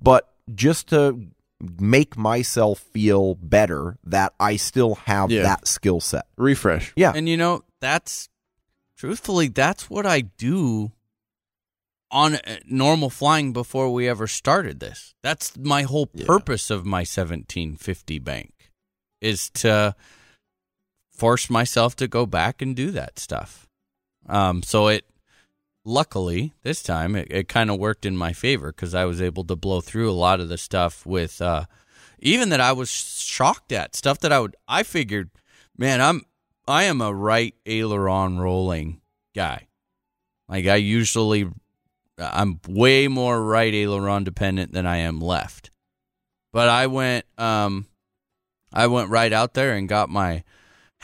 but 0.00 0.32
just 0.54 0.88
to 0.88 1.28
make 1.80 2.16
myself 2.18 2.80
feel 2.80 3.34
better 3.36 3.96
that 4.04 4.34
I 4.38 4.56
still 4.56 4.96
have 5.06 5.30
Yeah. 5.30 5.42
that 5.42 5.66
skill 5.66 6.00
set. 6.00 6.26
refresh. 6.36 6.92
Yeah. 6.96 7.12
And 7.14 7.28
you 7.28 7.36
know, 7.38 7.64
that's 7.80 8.28
truthfully, 8.98 9.48
that's 9.48 9.88
what 9.88 10.04
I 10.04 10.20
do 10.20 10.92
on 12.10 12.34
uh, 12.36 12.58
normal 12.66 13.10
flying 13.10 13.52
before 13.52 13.90
we 13.92 14.06
ever 14.08 14.26
started 14.26 14.80
this. 14.80 15.14
That's 15.22 15.56
my 15.56 15.82
whole 15.82 16.08
Yeah. 16.14 16.26
purpose 16.26 16.70
of 16.70 16.84
my 16.84 17.04
1750 17.04 18.18
bank 18.18 18.52
is 19.22 19.48
to 19.50 19.96
force 21.10 21.48
myself 21.48 21.96
to 21.96 22.06
go 22.06 22.26
back 22.26 22.60
and 22.60 22.76
do 22.76 22.90
that 22.90 23.18
stuff. 23.18 23.65
Um, 24.28 24.62
so 24.62 24.88
it 24.88 25.04
luckily 25.84 26.52
this 26.62 26.82
time 26.82 27.14
it, 27.14 27.28
it 27.30 27.48
kind 27.48 27.70
of 27.70 27.78
worked 27.78 28.04
in 28.04 28.16
my 28.16 28.32
favor 28.32 28.72
because 28.72 28.94
I 28.94 29.04
was 29.04 29.22
able 29.22 29.44
to 29.44 29.56
blow 29.56 29.80
through 29.80 30.10
a 30.10 30.12
lot 30.12 30.40
of 30.40 30.48
the 30.48 30.58
stuff 30.58 31.06
with 31.06 31.40
uh, 31.40 31.64
even 32.18 32.48
that 32.48 32.60
I 32.60 32.72
was 32.72 32.90
shocked 32.90 33.72
at 33.72 33.94
stuff 33.94 34.18
that 34.20 34.32
I 34.32 34.40
would 34.40 34.56
I 34.66 34.82
figured, 34.82 35.30
man, 35.76 36.00
I'm 36.00 36.22
I 36.66 36.84
am 36.84 37.00
a 37.00 37.14
right 37.14 37.54
aileron 37.64 38.38
rolling 38.38 39.00
guy. 39.34 39.68
Like 40.48 40.66
I 40.66 40.76
usually 40.76 41.48
I'm 42.18 42.60
way 42.68 43.08
more 43.08 43.42
right 43.42 43.72
aileron 43.72 44.24
dependent 44.24 44.72
than 44.72 44.86
I 44.86 44.98
am 44.98 45.20
left. 45.20 45.70
But 46.52 46.68
I 46.68 46.86
went 46.86 47.26
um 47.38 47.86
I 48.72 48.88
went 48.88 49.10
right 49.10 49.32
out 49.32 49.54
there 49.54 49.74
and 49.74 49.88
got 49.88 50.08
my 50.08 50.42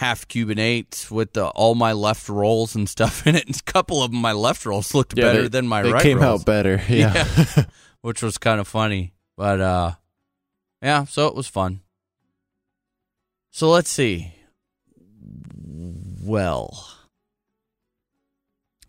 half 0.02 0.26
Cuban 0.28 0.58
eights 0.58 1.10
with 1.10 1.32
the, 1.34 1.46
all 1.46 1.74
my 1.74 1.92
left 1.92 2.28
rolls 2.28 2.74
and 2.74 2.88
stuff 2.88 3.26
in 3.26 3.36
it. 3.36 3.46
And 3.46 3.56
a 3.66 3.72
couple 3.72 4.02
of 4.02 4.10
them, 4.10 4.20
my 4.20 4.32
left 4.32 4.66
rolls 4.66 4.94
looked 4.94 5.16
Yeah, 5.16 5.24
better 5.24 5.42
they- 5.42 5.48
than 5.48 5.68
my 5.68 5.82
they 5.82 5.92
right 5.92 6.02
came 6.02 6.18
rolls 6.18 6.40
out 6.40 6.46
better. 6.46 6.82
Yeah. 6.88 7.26
which 8.02 8.20
was 8.22 8.36
kind 8.38 8.58
of 8.60 8.66
funny. 8.66 9.14
But 9.36 9.60
uh 9.60 9.92
yeah, 10.82 11.04
so 11.04 11.28
it 11.28 11.34
was 11.36 11.46
fun. 11.46 11.80
So 13.52 13.70
let's 13.70 13.90
see. 13.90 14.32
Well, 16.24 16.88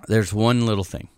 there's 0.07 0.33
one 0.33 0.65
little 0.65 0.83
thing. 0.83 1.09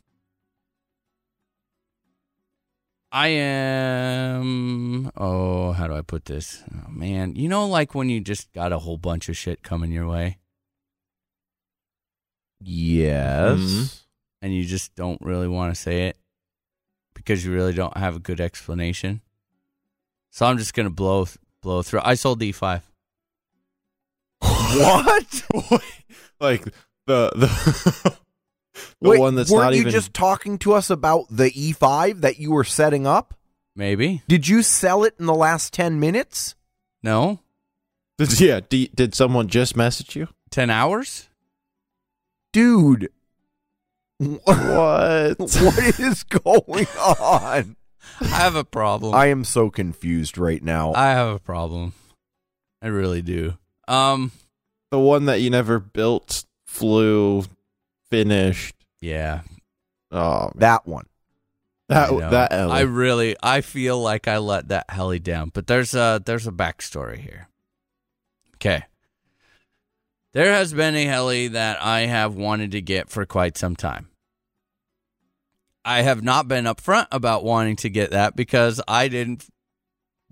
I 3.15 3.27
am 3.29 5.09
oh, 5.15 5.71
how 5.71 5.87
do 5.87 5.93
I 5.95 6.01
put 6.01 6.25
this? 6.25 6.61
Oh 6.69 6.89
man, 6.91 7.37
you 7.37 7.47
know 7.47 7.65
like 7.65 7.95
when 7.95 8.09
you 8.09 8.19
just 8.19 8.51
got 8.51 8.73
a 8.73 8.79
whole 8.79 8.97
bunch 8.97 9.29
of 9.29 9.37
shit 9.37 9.63
coming 9.63 9.89
your 9.89 10.05
way 10.05 10.37
Yes. 12.59 13.57
Mhm. 13.59 14.01
and 14.41 14.53
you 14.53 14.65
just 14.65 14.95
don't 14.95 15.21
really 15.21 15.47
want 15.47 15.73
to 15.73 15.79
say 15.79 16.07
it 16.07 16.17
because 17.13 17.45
you 17.45 17.53
really 17.53 17.71
don't 17.73 17.95
have 17.95 18.17
a 18.17 18.19
good 18.19 18.41
explanation. 18.41 19.21
So 20.31 20.45
I'm 20.45 20.57
just 20.57 20.73
gonna 20.73 20.89
blow 20.89 21.25
blow 21.61 21.83
through. 21.83 22.01
I 22.03 22.15
sold 22.15 22.39
the 22.39 22.51
E5. 22.51 22.81
What? 24.41 25.43
like 26.41 26.65
the 27.07 27.31
the, 27.35 28.17
the 29.01 29.09
Wait, 29.09 29.19
one 29.19 29.35
that's 29.35 29.49
weren't 29.51 29.65
not 29.65 29.73
you 29.73 29.81
even 29.81 29.91
just 29.91 30.13
talking 30.13 30.57
to 30.59 30.73
us 30.73 30.89
about 30.89 31.25
the 31.29 31.49
E5 31.51 32.21
that 32.21 32.39
you 32.39 32.51
were 32.51 32.63
setting 32.63 33.07
up? 33.07 33.33
Maybe 33.75 34.21
Did 34.27 34.47
you 34.47 34.61
sell 34.63 35.03
it 35.03 35.15
in 35.19 35.25
the 35.25 35.33
last 35.35 35.73
10 35.73 35.99
minutes? 35.99 36.55
no 37.03 37.39
Did, 38.17 38.39
yeah, 38.39 38.59
did, 38.67 38.95
did 38.95 39.15
someone 39.15 39.47
just 39.47 39.75
message 39.75 40.15
you? 40.15 40.27
ten 40.49 40.69
hours. 40.69 41.27
Dude, 42.53 43.09
what 44.19 44.39
What? 44.45 45.39
what 45.39 45.99
is 45.99 46.23
going 46.23 46.87
on? 46.97 47.75
I 48.21 48.25
have 48.27 48.55
a 48.55 48.63
problem. 48.63 49.13
I 49.13 49.25
am 49.27 49.43
so 49.43 49.69
confused 49.69 50.37
right 50.37 50.63
now. 50.63 50.93
I 50.93 51.09
have 51.09 51.35
a 51.35 51.39
problem. 51.39 51.93
I 52.81 52.87
really 52.87 53.21
do. 53.21 53.57
Um. 53.87 54.31
the 54.91 54.99
one 54.99 55.25
that 55.25 55.41
you 55.41 55.49
never 55.49 55.79
built, 55.79 56.45
flew, 56.65 57.43
finished. 58.15 58.75
Yeah. 59.01 59.41
Oh, 60.11 60.51
that 60.55 60.87
one. 60.87 61.05
that 61.89 62.11
I 62.11 62.29
that 62.29 62.51
heli. 62.51 62.71
I 62.71 62.81
really 62.81 63.35
I 63.43 63.61
feel 63.61 64.01
like 64.01 64.27
I 64.27 64.37
let 64.37 64.69
that 64.69 64.89
heli 64.89 65.19
down, 65.19 65.51
but 65.53 65.67
there's 65.67 65.93
a 65.93 66.21
there's 66.25 66.47
a 66.47 66.51
backstory 66.51 67.17
here. 67.17 67.49
Okay. 68.55 68.83
There 70.33 70.51
has 70.51 70.73
been 70.73 70.95
a 70.95 71.05
heli 71.05 71.49
that 71.49 71.81
I 71.81 72.01
have 72.01 72.35
wanted 72.35 72.71
to 72.71 72.81
get 72.81 73.09
for 73.09 73.25
quite 73.25 73.57
some 73.57 73.75
time. 73.75 74.09
I 75.83 76.01
have 76.01 76.23
not 76.23 76.47
been 76.47 76.65
upfront 76.65 77.07
about 77.11 77.43
wanting 77.43 77.75
to 77.77 77.89
get 77.89 78.11
that 78.11 78.35
because 78.35 78.81
I 78.87 79.07
didn't 79.07 79.47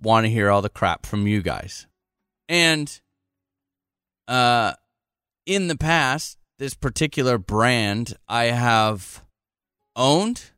want 0.02 0.26
to 0.26 0.30
hear 0.32 0.50
all 0.50 0.62
the 0.62 0.70
crap 0.70 1.06
from 1.06 1.28
you 1.28 1.42
guys. 1.42 1.88
And 2.50 3.00
uh 4.28 4.74
in 5.46 5.68
the 5.68 5.78
past, 5.78 6.38
this 6.64 6.74
particular 6.76 7.38
brand 7.38 8.16
I 8.30 8.46
have 8.46 9.22
owned 9.98 10.52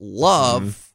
love, 0.00 0.92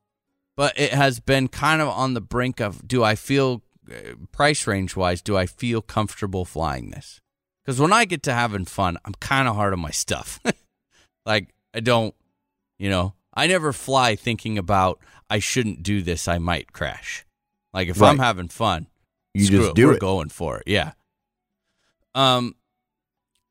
but 0.58 0.78
it 0.78 0.92
has 0.92 1.22
been 1.22 1.48
kind 1.48 1.82
of 1.82 1.88
on 1.88 2.14
the 2.14 2.20
brink 2.20 2.60
of 2.60 2.86
do 2.86 3.02
I 3.02 3.16
feel 3.16 3.62
uh, 3.90 4.16
price 4.34 4.68
range 4.68 4.98
wise, 4.98 5.22
do 5.22 5.38
I 5.38 5.46
feel 5.46 5.82
comfortable 5.82 6.44
flying 6.44 6.90
this? 6.90 7.22
Because 7.64 7.80
when 7.80 7.94
I 7.94 8.04
get 8.04 8.22
to 8.24 8.34
having 8.34 8.66
fun, 8.66 8.98
I'm 9.06 9.14
kind 9.14 9.48
of 9.48 9.56
hard 9.56 9.72
on 9.72 9.80
my 9.80 9.92
stuff. 9.92 10.42
like, 11.26 11.54
I 11.74 11.80
don't, 11.80 12.14
you 12.78 12.90
know, 12.90 13.14
I 13.34 13.48
never 13.48 13.72
fly 13.72 14.18
thinking 14.18 14.58
about 14.58 15.00
I 15.30 15.40
shouldn't 15.40 15.84
do 15.84 16.02
this, 16.02 16.28
I 16.28 16.38
might 16.38 16.74
crash. 16.74 17.26
Like, 17.74 17.88
if 17.88 18.02
I'm 18.02 18.20
having 18.20 18.50
fun, 18.50 18.88
You 19.34 19.48
just 19.48 19.70
it, 19.70 19.76
do 19.76 19.88
we're 19.88 19.94
it. 19.94 20.02
going 20.02 20.28
for 20.28 20.58
it. 20.58 20.64
Yeah. 20.68 20.92
Um. 22.14 22.56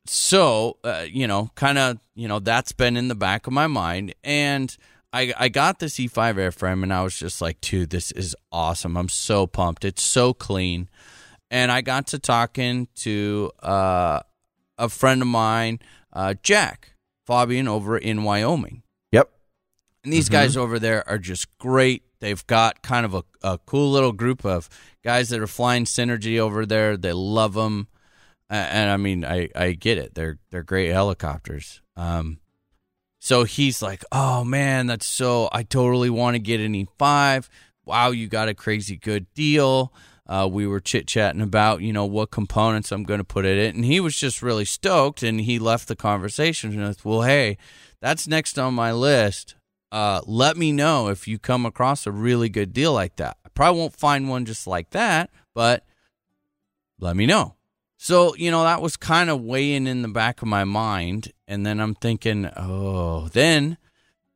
So 0.07 0.79
uh, 0.85 1.07
you 1.09 1.27
know, 1.27 1.51
kind 1.55 1.79
of 1.79 1.99
you 2.15 2.29
know 2.29 2.39
that's 2.39 2.73
been 2.73 2.97
in 2.97 3.09
the 3.09 3.15
back 3.15 3.47
of 3.47 3.53
my 3.53 3.67
mind, 3.67 4.15
and 4.25 4.75
I 5.13 5.33
I 5.39 5.49
got 5.49 5.79
this 5.79 5.97
E5 5.97 6.35
airframe, 6.35 6.83
and 6.83 6.93
I 6.93 7.03
was 7.03 7.17
just 7.17 7.41
like, 7.41 7.61
dude, 7.61 7.91
this 7.91 8.11
is 8.13 8.35
awesome. 8.51 8.97
I'm 8.97 9.09
so 9.09 9.47
pumped. 9.47 9.85
It's 9.85 10.03
so 10.03 10.33
clean, 10.35 10.89
and 11.51 11.71
I 11.71 11.83
got 11.83 12.09
to 12.09 12.19
talking 12.19 12.89
to 12.97 13.53
uh, 13.63 14.21
a 14.79 14.89
friend 14.89 15.23
of 15.23 15.29
mine, 15.29 15.81
uh, 16.13 16.35
Jack 16.43 16.95
Fabian, 17.27 17.69
over 17.69 17.97
in 17.97 18.25
Wyoming. 18.25 18.83
Yep. 19.13 19.31
And 20.05 20.13
these 20.13 20.29
guys 20.29 20.57
over 20.57 20.79
there 20.79 21.09
are 21.09 21.19
just 21.19 21.57
great. 21.59 22.03
They've 22.19 22.45
got 22.47 22.83
kind 22.83 23.05
of 23.05 23.15
a, 23.15 23.25
a 23.43 23.59
cool 23.59 23.91
little 23.91 24.13
group 24.13 24.45
of 24.45 24.69
guys 25.05 25.29
that 25.29 25.41
are 25.41 25.47
flying 25.47 25.85
Synergy 25.85 26.39
over 26.39 26.65
there. 26.67 26.97
They 26.97 27.13
love 27.13 27.55
them, 27.55 27.89
and 28.57 28.91
I 28.91 28.97
mean, 28.97 29.25
I, 29.25 29.49
I 29.55 29.73
get 29.73 29.99
it. 29.99 30.15
They're 30.15 30.39
they're 30.51 30.63
great 30.63 30.91
helicopters. 30.91 31.81
Um, 31.97 32.39
so 33.19 33.45
he's 33.45 33.83
like, 33.83 34.05
"Oh 34.13 34.45
man, 34.45 34.87
that's 34.87 35.07
so. 35.07 35.49
I 35.53 35.63
totally 35.63 36.11
want 36.11 36.35
to 36.35 36.39
get 36.39 36.61
an 36.61 36.75
E5. 36.75 37.49
Wow, 37.85 38.11
you 38.11 38.29
got 38.29 38.49
a 38.49 38.55
crazy 38.55 38.97
good 38.97 39.33
deal." 39.35 39.93
Uh, 40.27 40.49
we 40.51 40.67
were 40.67 40.81
chit 40.81 41.07
chatting 41.07 41.41
about 41.41 41.83
you 41.83 41.93
know 41.93 42.05
what 42.05 42.31
components 42.31 42.93
I'm 42.93 43.05
going 43.05 43.19
to 43.19 43.25
put 43.25 43.45
in 43.45 43.59
it, 43.59 43.75
and 43.75 43.85
he 43.85 44.01
was 44.01 44.17
just 44.17 44.43
really 44.43 44.65
stoked. 44.65 45.23
And 45.23 45.41
he 45.41 45.59
left 45.59 45.89
the 45.89 45.97
conversation 45.97 46.79
with, 46.81 47.05
"Well, 47.05 47.23
hey, 47.23 47.57
that's 48.01 48.29
next 48.29 48.59
on 48.59 48.75
my 48.75 48.93
list. 48.93 49.55
Uh, 49.91 50.21
let 50.27 50.57
me 50.57 50.73
know 50.73 51.09
if 51.09 51.29
you 51.29 51.39
come 51.39 51.65
across 51.65 52.07
a 52.07 52.11
really 52.11 52.49
good 52.49 52.73
deal 52.73 52.93
like 52.93 53.17
that. 53.17 53.37
I 53.45 53.49
probably 53.51 53.81
won't 53.81 53.95
find 53.95 54.29
one 54.29 54.47
just 54.47 54.67
like 54.67 54.91
that, 54.91 55.31
but 55.55 55.85
let 56.99 57.15
me 57.15 57.27
know. 57.27 57.57
So, 58.05 58.35
you 58.35 58.51
know, 58.51 58.65
that 58.65 58.83
was 58.83 58.97
kind 58.97 59.31
of 59.31 59.43
weighing 59.43 59.87
in 59.87 60.03
the 60.03 60.09
back 60.09 60.43
of 60.43 60.49
my 60.49 60.65
mind. 60.65 61.31
And 61.47 61.65
then 61.65 61.79
I'm 61.79 61.95
thinking, 61.95 62.51
oh, 62.57 63.29
then 63.29 63.79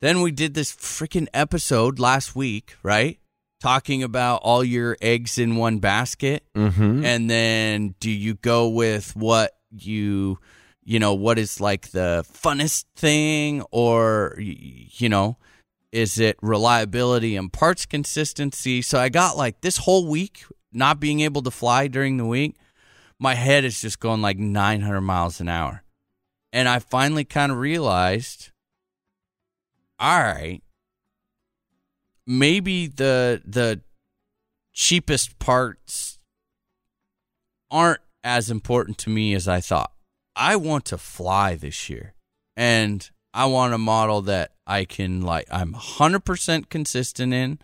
Then 0.00 0.20
we 0.20 0.30
did 0.30 0.54
this 0.54 0.74
freaking 0.74 1.26
episode 1.32 1.98
last 1.98 2.36
week, 2.36 2.76
right? 2.82 3.18
Talking 3.60 4.02
about 4.02 4.40
all 4.42 4.62
your 4.62 4.96
eggs 5.00 5.38
in 5.38 5.56
one 5.56 5.78
basket. 5.78 6.44
Mm-hmm. 6.54 7.04
And 7.04 7.30
then 7.30 7.94
do 7.98 8.10
you 8.10 8.34
go 8.34 8.68
with 8.68 9.16
what 9.16 9.56
you, 9.70 10.38
you 10.84 10.98
know, 10.98 11.14
what 11.14 11.38
is 11.38 11.60
like 11.60 11.90
the 11.92 12.24
funnest 12.30 12.84
thing 12.94 13.62
or, 13.70 14.36
you 14.38 15.08
know, 15.08 15.38
is 15.92 16.18
it 16.18 16.36
reliability 16.42 17.34
and 17.36 17.50
parts 17.50 17.86
consistency? 17.86 18.82
So 18.82 18.98
I 18.98 19.08
got 19.08 19.36
like 19.38 19.62
this 19.62 19.78
whole 19.78 20.06
week 20.06 20.44
not 20.72 21.00
being 21.00 21.20
able 21.20 21.42
to 21.42 21.50
fly 21.50 21.88
during 21.88 22.18
the 22.18 22.26
week. 22.26 22.56
My 23.18 23.34
head 23.34 23.64
is 23.64 23.80
just 23.80 24.00
going 24.00 24.22
like 24.22 24.38
900 24.38 25.00
miles 25.00 25.40
an 25.40 25.48
hour. 25.48 25.82
And 26.52 26.68
I 26.68 26.78
finally 26.78 27.24
kind 27.24 27.50
of 27.50 27.58
realized 27.58 28.50
all 29.98 30.20
right, 30.20 30.62
maybe 32.26 32.86
the 32.86 33.42
the 33.44 33.80
cheapest 34.72 35.38
parts 35.38 36.18
aren't 37.70 38.00
as 38.22 38.50
important 38.50 38.98
to 38.98 39.10
me 39.10 39.34
as 39.34 39.48
I 39.48 39.60
thought. 39.60 39.92
I 40.34 40.56
want 40.56 40.84
to 40.86 40.98
fly 40.98 41.54
this 41.54 41.88
year. 41.88 42.14
And 42.56 43.08
I 43.32 43.46
want 43.46 43.74
a 43.74 43.78
model 43.78 44.22
that 44.22 44.52
I 44.66 44.84
can 44.84 45.22
like 45.22 45.46
I'm 45.50 45.72
100% 45.72 46.68
consistent 46.68 47.32
in. 47.32 47.58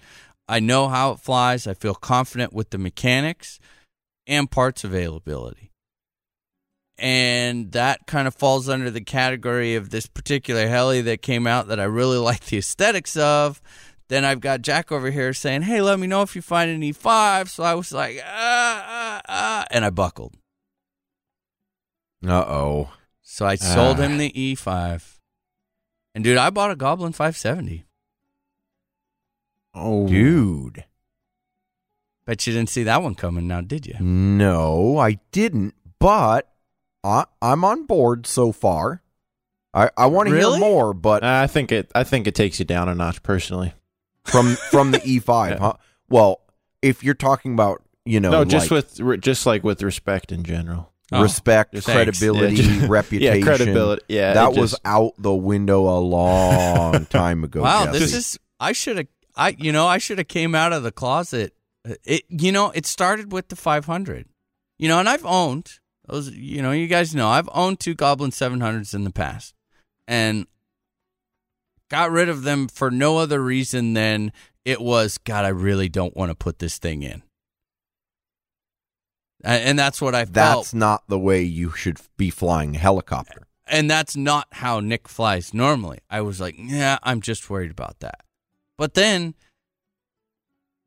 I 0.49 0.61
know 0.61 0.89
how 0.89 1.13
it 1.13 1.21
flies. 1.21 1.67
I 1.67 1.75
feel 1.75 1.95
confident 1.95 2.53
with 2.53 2.71
the 2.71 2.79
mechanics 2.79 3.59
and 4.27 4.51
parts 4.51 4.85
availability. 4.85 5.71
And 6.99 7.73
that 7.73 8.07
kind 8.07 8.29
of 8.29 8.35
falls 8.35 8.69
under 8.69 8.91
the 8.91 9.01
category 9.01 9.75
of 9.75 9.91
this 9.91 10.07
particular 10.07 10.69
heli 10.69 11.01
that 11.03 11.23
came 11.23 11.47
out 11.47 11.69
that 11.69 11.81
I 11.81 11.85
really 11.85 12.19
like 12.31 12.45
the 12.47 12.59
aesthetics 12.59 13.17
of. 13.17 13.61
Then 14.09 14.25
I've 14.25 14.41
got 14.41 14.61
Jack 14.63 14.93
over 14.93 15.11
here 15.11 15.33
saying, 15.33 15.63
"Hey, 15.63 15.81
let 15.81 15.99
me 15.99 16.07
know 16.07 16.21
if 16.23 16.37
you 16.37 16.43
find 16.43 16.71
an 16.71 16.83
E5." 16.83 17.49
So 17.49 17.63
I 17.65 17.75
was 17.75 17.93
like, 17.93 18.21
"Ah, 18.23 18.85
ah, 18.87 19.23
ah," 19.29 19.67
and 19.71 19.85
I 19.87 19.91
buckled. 19.91 20.35
Uh 22.25 22.45
oh. 22.47 22.93
So 23.23 23.47
I 23.47 23.55
sold 23.55 23.99
Ah. 23.99 24.03
him 24.03 24.19
the 24.19 24.31
E5. 24.33 25.19
And 26.15 26.23
dude, 26.23 26.37
I 26.37 26.51
bought 26.51 26.71
a 26.71 26.77
Goblin 26.77 27.13
570. 27.13 27.87
Oh, 29.75 30.07
Dude. 30.07 30.85
Bet 32.27 32.47
you 32.47 32.53
didn't 32.53 32.69
see 32.71 32.85
that 32.85 33.03
one 33.03 33.15
coming 33.15 33.49
now, 33.49 33.61
did 33.61 33.87
you? 33.87 33.95
No, 34.01 34.97
I 34.99 35.19
didn't, 35.33 35.75
but 35.99 36.49
I, 37.03 37.25
I'm 37.41 37.65
on 37.65 37.85
board 37.87 38.27
so 38.27 38.53
far. 38.53 39.03
I, 39.75 39.91
I 39.97 40.07
want 40.07 40.29
to 40.29 40.35
Really? 40.35 40.59
hear 40.59 40.61
more, 40.61 40.93
but 40.95 41.23
uh, 41.25 41.41
I 41.43 41.47
think 41.47 41.73
it. 41.73 41.91
I 41.95 42.05
think 42.05 42.27
it 42.27 42.35
takes 42.35 42.59
you 42.59 42.65
down 42.65 42.89
a 42.89 42.95
notch 42.95 43.23
personally. 43.23 43.73
from 44.25 44.55
from 44.71 44.93
the 44.93 44.99
E5, 45.01 45.51
Yeah. 45.51 45.59
huh? 45.59 45.73
Well, 46.09 46.41
if 46.83 47.03
you're 47.03 47.15
talking 47.15 47.55
about, 47.55 47.83
you 48.05 48.21
know, 48.21 48.31
no, 48.31 48.45
just 48.45 48.71
like 48.71 48.85
with 49.01 49.21
just 49.23 49.47
like 49.47 49.65
with 49.65 49.83
respect 49.83 50.31
in 50.31 50.45
general. 50.45 50.93
Oh, 51.11 51.23
respect, 51.23 51.75
just 51.75 51.87
thanks. 51.89 52.19
credibility, 52.21 52.57
Yeah, 52.57 52.63
just- 52.79 52.89
reputation. 52.89 53.39
Yeah, 53.41 53.45
credibility. 53.45 54.03
Yeah, 54.09 54.35
that 54.35 54.53
it 54.57 54.61
was 54.61 54.79
out 54.85 55.13
the 55.19 55.35
window 55.35 55.89
a 55.89 55.99
long 56.01 57.07
time 57.07 57.43
ago. 57.43 57.63
wow, 57.63 57.87
Jesse. 57.87 57.99
this 57.99 58.15
is 58.15 58.39
I 58.61 58.73
should 58.73 58.97
have 58.99 59.07
I 59.35 59.57
you 59.59 59.73
know, 59.73 59.87
I 59.87 59.99
should 59.99 60.19
have 60.19 60.29
came 60.29 60.55
out 60.55 60.73
of 60.73 60.83
the 60.85 60.93
closet. 60.93 61.55
It 62.05 62.23
you 62.29 62.53
know, 62.53 62.71
it 62.71 62.87
started 62.87 63.33
with 63.33 63.49
the 63.49 63.57
500. 63.57 64.27
You 64.79 64.89
know, 64.89 64.99
and 64.99 65.09
I've 65.09 65.27
owned 65.27 65.79
those 66.07 66.31
you 66.31 66.63
know, 66.63 66.73
you 66.73 66.87
guys 66.87 67.15
know 67.15 67.29
I've 67.29 67.49
owned 67.53 67.81
two 67.81 67.95
Goblin 67.95 68.31
700s 68.31 68.95
in 68.95 69.05
the 69.05 69.13
past. 69.13 69.55
And 70.09 70.47
got 71.89 72.11
rid 72.11 72.29
of 72.29 72.43
them 72.43 72.69
for 72.69 72.91
no 72.91 73.19
other 73.19 73.43
reason 73.43 73.95
than 73.95 74.33
it 74.65 74.81
was 74.81 75.19
god, 75.19 75.45
I 75.45 75.49
really 75.49 75.89
don't 75.89 76.17
want 76.17 76.31
to 76.31 76.35
put 76.35 76.59
this 76.59 76.79
thing 76.79 77.03
in. 77.03 77.23
And 79.45 79.77
that's 79.79 80.01
what 80.01 80.15
I 80.15 80.25
felt. 80.25 80.65
That's 80.65 80.75
not 80.75 81.03
the 81.09 81.19
way 81.19 81.43
you 81.43 81.73
should 81.73 81.99
be 82.17 82.31
flying 82.31 82.77
a 82.77 82.79
helicopter. 82.79 83.47
and 83.67 83.91
that's 83.91 84.17
not 84.17 84.47
how 84.53 84.81
Nick 84.81 85.09
flies 85.09 85.53
normally. 85.55 85.99
I 86.11 86.21
was 86.21 86.41
like, 86.41 86.55
yeah, 86.59 86.99
I'm 87.03 87.21
just 87.21 87.49
worried 87.51 87.71
about 87.71 88.01
that. 88.01 88.21
But 88.77 88.95
then 88.95 89.35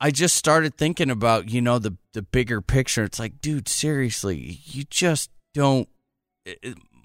I 0.05 0.11
just 0.11 0.35
started 0.35 0.77
thinking 0.77 1.09
about, 1.09 1.49
you 1.49 1.63
know, 1.63 1.79
the 1.79 1.97
the 2.13 2.21
bigger 2.21 2.61
picture. 2.61 3.03
It's 3.03 3.17
like, 3.17 3.41
dude, 3.41 3.67
seriously, 3.67 4.59
you 4.65 4.83
just 4.83 5.31
don't 5.55 5.89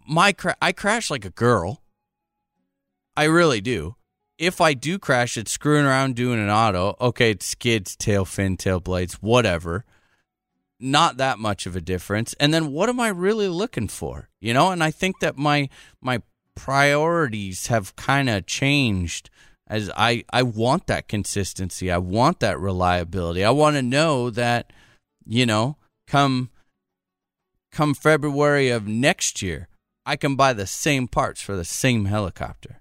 my 0.06 0.32
cra- 0.34 0.58
I 0.60 0.72
crash 0.72 1.10
like 1.10 1.24
a 1.24 1.30
girl. 1.30 1.80
I 3.16 3.24
really 3.24 3.62
do. 3.62 3.96
If 4.36 4.60
I 4.60 4.74
do 4.74 4.98
crash, 4.98 5.38
it's 5.38 5.50
screwing 5.50 5.86
around 5.86 6.14
doing 6.14 6.38
an 6.38 6.50
auto. 6.50 6.94
Okay, 7.00 7.30
it 7.30 7.42
skids, 7.42 7.96
tail 7.96 8.26
fin, 8.26 8.58
tail 8.58 8.80
blades, 8.80 9.14
whatever 9.14 9.86
not 10.82 11.16
that 11.16 11.38
much 11.38 11.66
of 11.66 11.76
a 11.76 11.80
difference 11.80 12.34
and 12.40 12.54
then 12.54 12.72
what 12.72 12.88
am 12.88 12.98
i 12.98 13.08
really 13.08 13.48
looking 13.48 13.86
for 13.86 14.30
you 14.40 14.54
know 14.54 14.70
and 14.70 14.82
i 14.82 14.90
think 14.90 15.20
that 15.20 15.36
my 15.36 15.68
my 16.00 16.22
priorities 16.54 17.66
have 17.66 17.94
kind 17.96 18.30
of 18.30 18.46
changed 18.46 19.28
as 19.70 19.88
i 19.96 20.24
i 20.30 20.42
want 20.42 20.86
that 20.88 21.08
consistency. 21.08 21.90
I 21.90 21.98
want 21.98 22.40
that 22.40 22.58
reliability. 22.58 23.44
I 23.44 23.50
want 23.50 23.76
to 23.76 23.82
know 23.82 24.28
that 24.30 24.72
you 25.24 25.46
know 25.46 25.76
come 26.06 26.50
come 27.72 27.94
february 27.94 28.68
of 28.68 28.88
next 28.88 29.40
year 29.40 29.68
i 30.04 30.16
can 30.16 30.34
buy 30.34 30.52
the 30.52 30.66
same 30.66 31.06
parts 31.06 31.40
for 31.40 31.56
the 31.56 31.64
same 31.64 32.06
helicopter. 32.06 32.80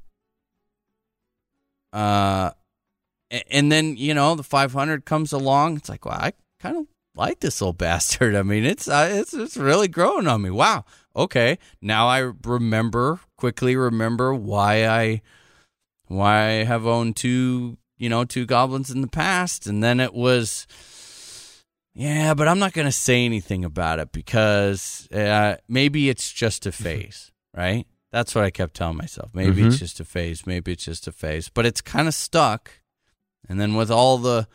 Uh 1.94 2.52
and 3.52 3.72
then 3.72 3.96
you 3.96 4.16
know 4.16 4.34
the 4.34 4.44
500 4.44 5.06
comes 5.06 5.32
along 5.32 5.78
it's 5.78 5.90
like 5.90 6.06
well 6.06 6.18
i 6.20 6.34
kind 6.60 6.76
of 6.76 6.88
like 7.16 7.40
this 7.40 7.62
old 7.62 7.78
bastard. 7.86 8.34
I 8.34 8.42
mean 8.42 8.66
it's 8.66 8.88
uh, 8.88 9.10
it's 9.12 9.34
it's 9.36 9.58
really 9.58 9.88
growing 9.88 10.26
on 10.26 10.42
me. 10.42 10.50
Wow. 10.50 10.86
Okay. 11.16 11.60
Now 11.82 12.08
i 12.08 12.32
remember 12.44 13.20
quickly 13.38 13.76
remember 13.76 14.34
why 14.34 14.88
i 14.88 15.22
why 16.10 16.60
i 16.60 16.64
have 16.66 16.86
owned 16.86 17.16
two 17.16 17.78
you 17.98 18.10
know 18.10 18.26
two 18.26 18.46
goblins 18.46 18.90
in 18.92 19.02
the 19.02 19.08
past 19.08 19.66
and 19.68 19.82
then 19.84 20.00
it 20.00 20.14
was 20.14 20.68
yeah 21.94 22.34
but 22.34 22.48
i'm 22.48 22.60
not 22.60 22.74
going 22.74 22.88
to 22.88 22.92
say 22.92 23.26
anything 23.26 23.64
about 23.66 24.00
it 24.00 24.12
because 24.12 25.08
uh, 25.14 25.56
maybe 25.68 26.10
it's 26.10 26.32
just 26.32 26.66
a 26.66 26.72
phase 26.72 27.32
right 27.56 27.86
that's 28.12 28.34
what 28.36 28.44
i 28.44 28.50
kept 28.50 28.74
telling 28.76 28.98
myself 28.98 29.30
maybe 29.34 29.64
it's 29.64 29.76
Mhm. 29.76 29.80
just 29.80 30.00
a 30.00 30.06
phase 30.06 30.46
maybe 30.46 30.72
it's 30.72 30.86
just 30.86 31.08
a 31.08 31.12
phase 31.12 31.50
but 31.50 31.66
it's 31.66 31.82
kind 31.82 32.08
of 32.08 32.14
stuck 32.14 32.72
and 33.48 33.60
then 33.60 33.76
with 33.76 33.90
all 33.92 34.18
the 34.18 34.48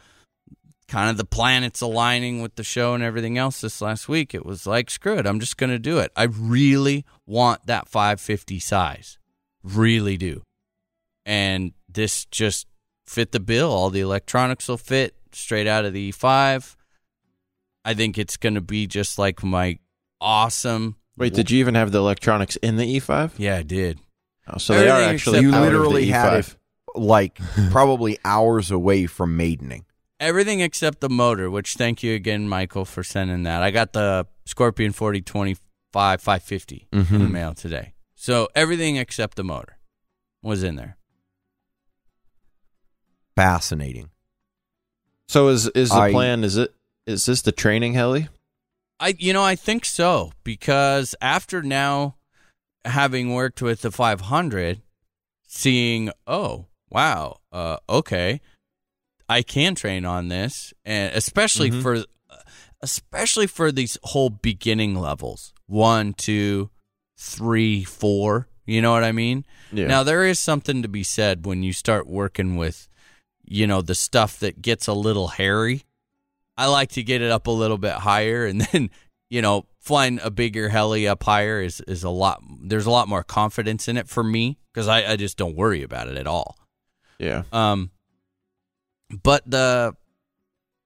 kind 0.87 1.09
of 1.11 1.17
the 1.17 1.25
planets 1.25 1.81
aligning 1.81 2.43
with 2.43 2.57
the 2.57 2.62
show 2.62 2.95
and 2.95 3.03
everything 3.03 3.38
else 3.38 3.62
this 3.62 3.81
last 3.81 4.07
week, 4.07 4.35
it 4.35 4.45
was 4.45 4.67
like, 4.67 4.90
screw 4.90 5.17
it, 5.17 5.27
I'm 5.27 5.40
just 5.40 5.57
going 5.57 5.71
to 5.71 5.79
do 5.79 5.99
it. 5.99 6.12
I 6.14 6.25
really 6.25 7.07
want 7.27 7.67
that 7.67 7.88
550 7.88 8.59
size. 8.61 9.19
Really 9.62 10.19
do. 10.19 10.43
And 11.27 11.73
this 11.89 12.25
just 12.27 12.67
fit 13.07 13.33
the 13.33 13.41
bill. 13.41 13.71
All 13.71 13.91
the 13.91 14.01
electronics 14.01 14.69
will 14.69 14.77
fit 14.79 15.15
straight 15.33 15.67
out 15.67 15.85
of 15.85 15.93
the 15.93 16.13
E5. 16.13 16.77
I 17.85 17.95
think 17.95 18.19
it's 18.19 18.37
going 18.37 18.55
to 18.55 18.61
be 18.61 18.87
just 18.87 19.19
like 19.19 19.43
my 19.43 19.79
awesome. 20.21 20.97
Wait, 21.17 21.35
did 21.35 21.51
you 21.51 21.61
even 21.61 21.75
have 21.75 21.93
the 21.93 21.99
electronics 21.99 22.57
in 22.57 22.77
the 22.77 22.99
E5? 22.99 23.33
Yeah, 23.39 23.57
I 23.57 23.63
did. 23.63 24.01
Oh, 24.49 24.59
so 24.59 24.75
they 24.75 24.89
are 24.89 25.01
actually 25.01 25.39
except- 25.39 25.43
You 25.43 25.55
out 25.55 25.67
of 25.67 25.73
the 25.73 25.79
literally 25.79 26.07
had 26.07 26.33
E5. 26.45 26.49
it 26.51 26.57
like 26.97 27.39
probably 27.71 28.19
hours 28.25 28.71
away 28.71 29.07
from 29.07 29.37
maidening. 29.37 29.85
Everything 30.21 30.61
except 30.61 31.01
the 31.01 31.09
motor, 31.11 31.51
which 31.51 31.75
thank 31.75 32.03
you 32.03 32.15
again, 32.15 32.49
Michael, 32.49 32.85
for 32.85 33.03
sending 33.03 33.43
that. 33.45 33.63
I 33.63 33.71
got 33.71 33.93
the 33.93 34.27
Scorpion 34.45 34.93
4025 34.93 35.61
550 36.21 36.89
in 36.93 36.99
the 36.99 37.05
Mhm. 37.05 37.31
mail 37.31 37.55
today. 37.55 37.95
So 38.15 38.49
everything 38.55 38.97
except 38.97 39.37
the 39.37 39.45
motor 39.45 39.79
was 40.43 40.63
in 40.63 40.77
there. 40.77 40.97
Fascinating. 43.37 44.11
So 45.29 45.49
is 45.49 45.68
is 45.68 45.90
the 45.90 45.97
I- 45.97 46.11
plan? 46.12 46.44
Is 46.44 46.57
it 46.57 46.75
is 47.07 47.27
this 47.27 47.42
the 47.42 47.53
training 47.53 47.94
heli? 47.94 48.29
I 49.01 49.14
you 49.18 49.33
know, 49.33 49.42
I 49.42 49.57
think 49.57 49.85
so 49.85 50.33
because 50.44 51.14
after 51.20 51.62
now 51.62 52.16
having 52.85 53.33
worked 53.35 53.61
with 53.62 53.81
the 53.83 53.90
500, 53.90 54.83
seeing, 55.49 56.11
oh, 56.27 56.66
wow, 56.90 57.38
uh 57.53 57.79
okay, 57.88 58.40
I 59.29 59.42
can 59.42 59.75
train 59.75 60.05
on 60.05 60.29
this 60.29 60.73
and 60.85 61.12
especially 61.14 61.70
Mhm. 61.70 61.83
for 61.83 62.05
especially 62.83 63.47
for 63.47 63.73
these 63.73 63.99
whole 64.05 64.31
beginning 64.31 64.94
levels. 64.94 65.53
One, 65.66 66.12
two, 66.12 66.70
three, 67.18 67.83
four. 67.83 68.49
You 68.66 68.81
know 68.83 68.92
what 68.92 69.05
I 69.05 69.12
mean? 69.12 69.44
Yeah. 69.73 69.87
Now 69.87 70.03
there 70.03 70.25
is 70.25 70.38
something 70.38 70.83
to 70.83 70.88
be 70.88 71.03
said 71.03 71.47
when 71.47 71.62
you 71.62 71.73
start 71.73 72.07
working 72.07 72.57
with, 72.57 72.88
you 73.47 73.67
know, 73.67 73.83
the 73.83 73.95
stuff 73.95 74.39
that 74.41 74.63
gets 74.63 74.87
a 74.87 74.93
little 74.93 75.29
hairy. 75.29 75.85
I 76.57 76.67
like 76.67 76.91
to 76.91 77.03
get 77.03 77.21
it 77.21 77.31
up 77.31 77.47
a 77.47 77.51
little 77.51 77.79
bit 77.79 77.95
higher, 77.95 78.47
and 78.51 78.61
then 78.61 78.91
you 79.31 79.43
know, 79.43 79.67
flying 79.81 80.21
a 80.23 80.31
bigger 80.31 80.69
heli 80.69 81.09
up 81.09 81.23
higher 81.23 81.61
is 81.61 81.81
is 81.83 82.05
a 82.05 82.11
lot. 82.11 82.43
There's 82.63 82.87
a 82.87 82.91
lot 82.91 83.09
more 83.09 83.23
confidence 83.23 83.89
in 83.89 83.97
it 83.97 84.09
for 84.09 84.23
me 84.23 84.59
because 84.73 84.89
I, 84.89 85.13
I 85.13 85.17
just 85.17 85.37
don't 85.37 85.57
worry 85.57 85.83
about 85.83 86.09
it 86.09 86.17
at 86.17 86.27
all. 86.27 86.57
Yeah. 87.19 87.43
Um, 87.53 87.91
but 89.23 89.49
the 89.49 89.95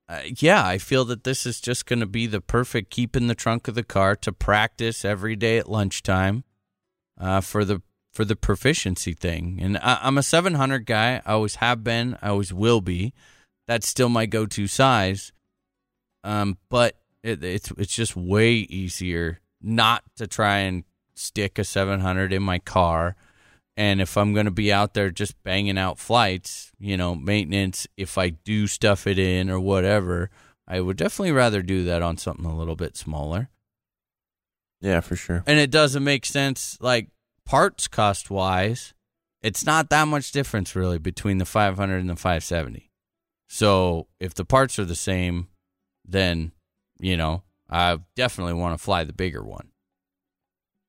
uh, 0.09 0.21
yeah, 0.39 0.67
I 0.67 0.79
feel 0.79 1.05
that 1.07 1.25
this 1.25 1.45
is 1.45 1.61
just 1.61 1.85
going 1.85 2.01
to 2.01 2.07
be 2.07 2.27
the 2.27 2.41
perfect 2.41 2.91
keep 2.91 3.15
in 3.15 3.27
the 3.27 3.35
trunk 3.35 3.69
of 3.69 3.75
the 3.75 3.83
car 3.83 4.17
to 4.17 4.33
practice 4.33 5.05
every 5.05 5.37
day 5.37 5.59
at 5.59 5.69
lunchtime, 5.69 6.45
uh, 7.21 7.43
for 7.43 7.65
the 7.65 7.83
for 8.19 8.25
the 8.25 8.35
proficiency 8.35 9.13
thing. 9.13 9.61
And 9.63 9.79
I, 9.79 10.01
I'm 10.03 10.19
a 10.19 10.25
700 10.25 10.87
guy. 10.87 11.23
I 11.25 11.35
always 11.35 11.55
have 11.55 11.85
been. 11.85 12.19
I 12.21 12.31
always 12.31 12.53
will 12.53 12.81
be. 12.81 13.13
That's 13.69 13.87
still 13.87 14.09
my 14.09 14.27
go-to 14.27 14.67
size. 14.67 15.31
Um, 16.25 16.59
but 16.69 16.97
it, 17.23 17.45
it's 17.45 17.71
it's 17.79 17.95
just 17.95 18.17
way 18.17 18.55
easier 18.55 19.39
not 19.63 20.03
to 20.17 20.27
try 20.27 20.59
and 20.59 20.83
stick 21.15 21.61
a 21.61 21.65
700 21.65 22.33
in 22.33 22.43
my 22.43 22.59
car. 22.59 23.15
And 23.77 24.01
if 24.01 24.17
I'm 24.17 24.35
going 24.35 24.47
to 24.47 24.51
be 24.51 24.73
out 24.73 24.95
there 24.95 25.11
just 25.11 25.41
banging 25.45 25.79
out 25.79 26.01
flights, 26.01 26.73
you 26.81 26.97
know, 26.97 27.15
maintenance, 27.15 27.87
if 27.97 28.19
I 28.19 28.31
do 28.31 28.67
stuff 28.67 29.07
it 29.07 29.21
in 29.21 29.49
or 29.49 29.61
whatever, 29.61 30.29
I 30.67 30.81
would 30.81 30.97
definitely 30.97 31.31
rather 31.31 31.63
do 31.63 31.85
that 31.85 32.03
on 32.03 32.17
something 32.17 32.47
a 32.47 32.57
little 32.57 32.75
bit 32.75 32.97
smaller. 32.97 33.49
Yeah, 34.81 35.03
for 35.03 35.15
sure. 35.15 35.45
And 35.47 35.61
it 35.61 35.71
doesn't 35.71 36.03
make 36.03 36.27
sense, 36.27 36.79
like 36.81 37.11
parts 37.49 37.89
cost 37.89 38.31
wise, 38.31 38.93
it's 39.43 39.65
not 39.65 39.89
that 39.89 40.07
much 40.07 40.33
difference 40.33 40.77
really 40.77 40.99
between 40.99 41.39
the 41.39 41.47
500 41.47 41.97
and 41.97 42.11
the 42.11 42.15
570. 42.15 42.91
So 43.49 44.07
if 44.21 44.35
the 44.35 44.45
parts 44.45 44.79
are 44.79 44.85
the 44.85 44.95
same, 44.95 45.49
then, 46.05 46.53
you 47.01 47.17
know, 47.17 47.45
I 47.71 48.01
definitely 48.15 48.53
want 48.53 48.79
to 48.79 48.85
fly 48.85 49.03
the 49.05 49.15
bigger 49.15 49.43
one. 49.43 49.71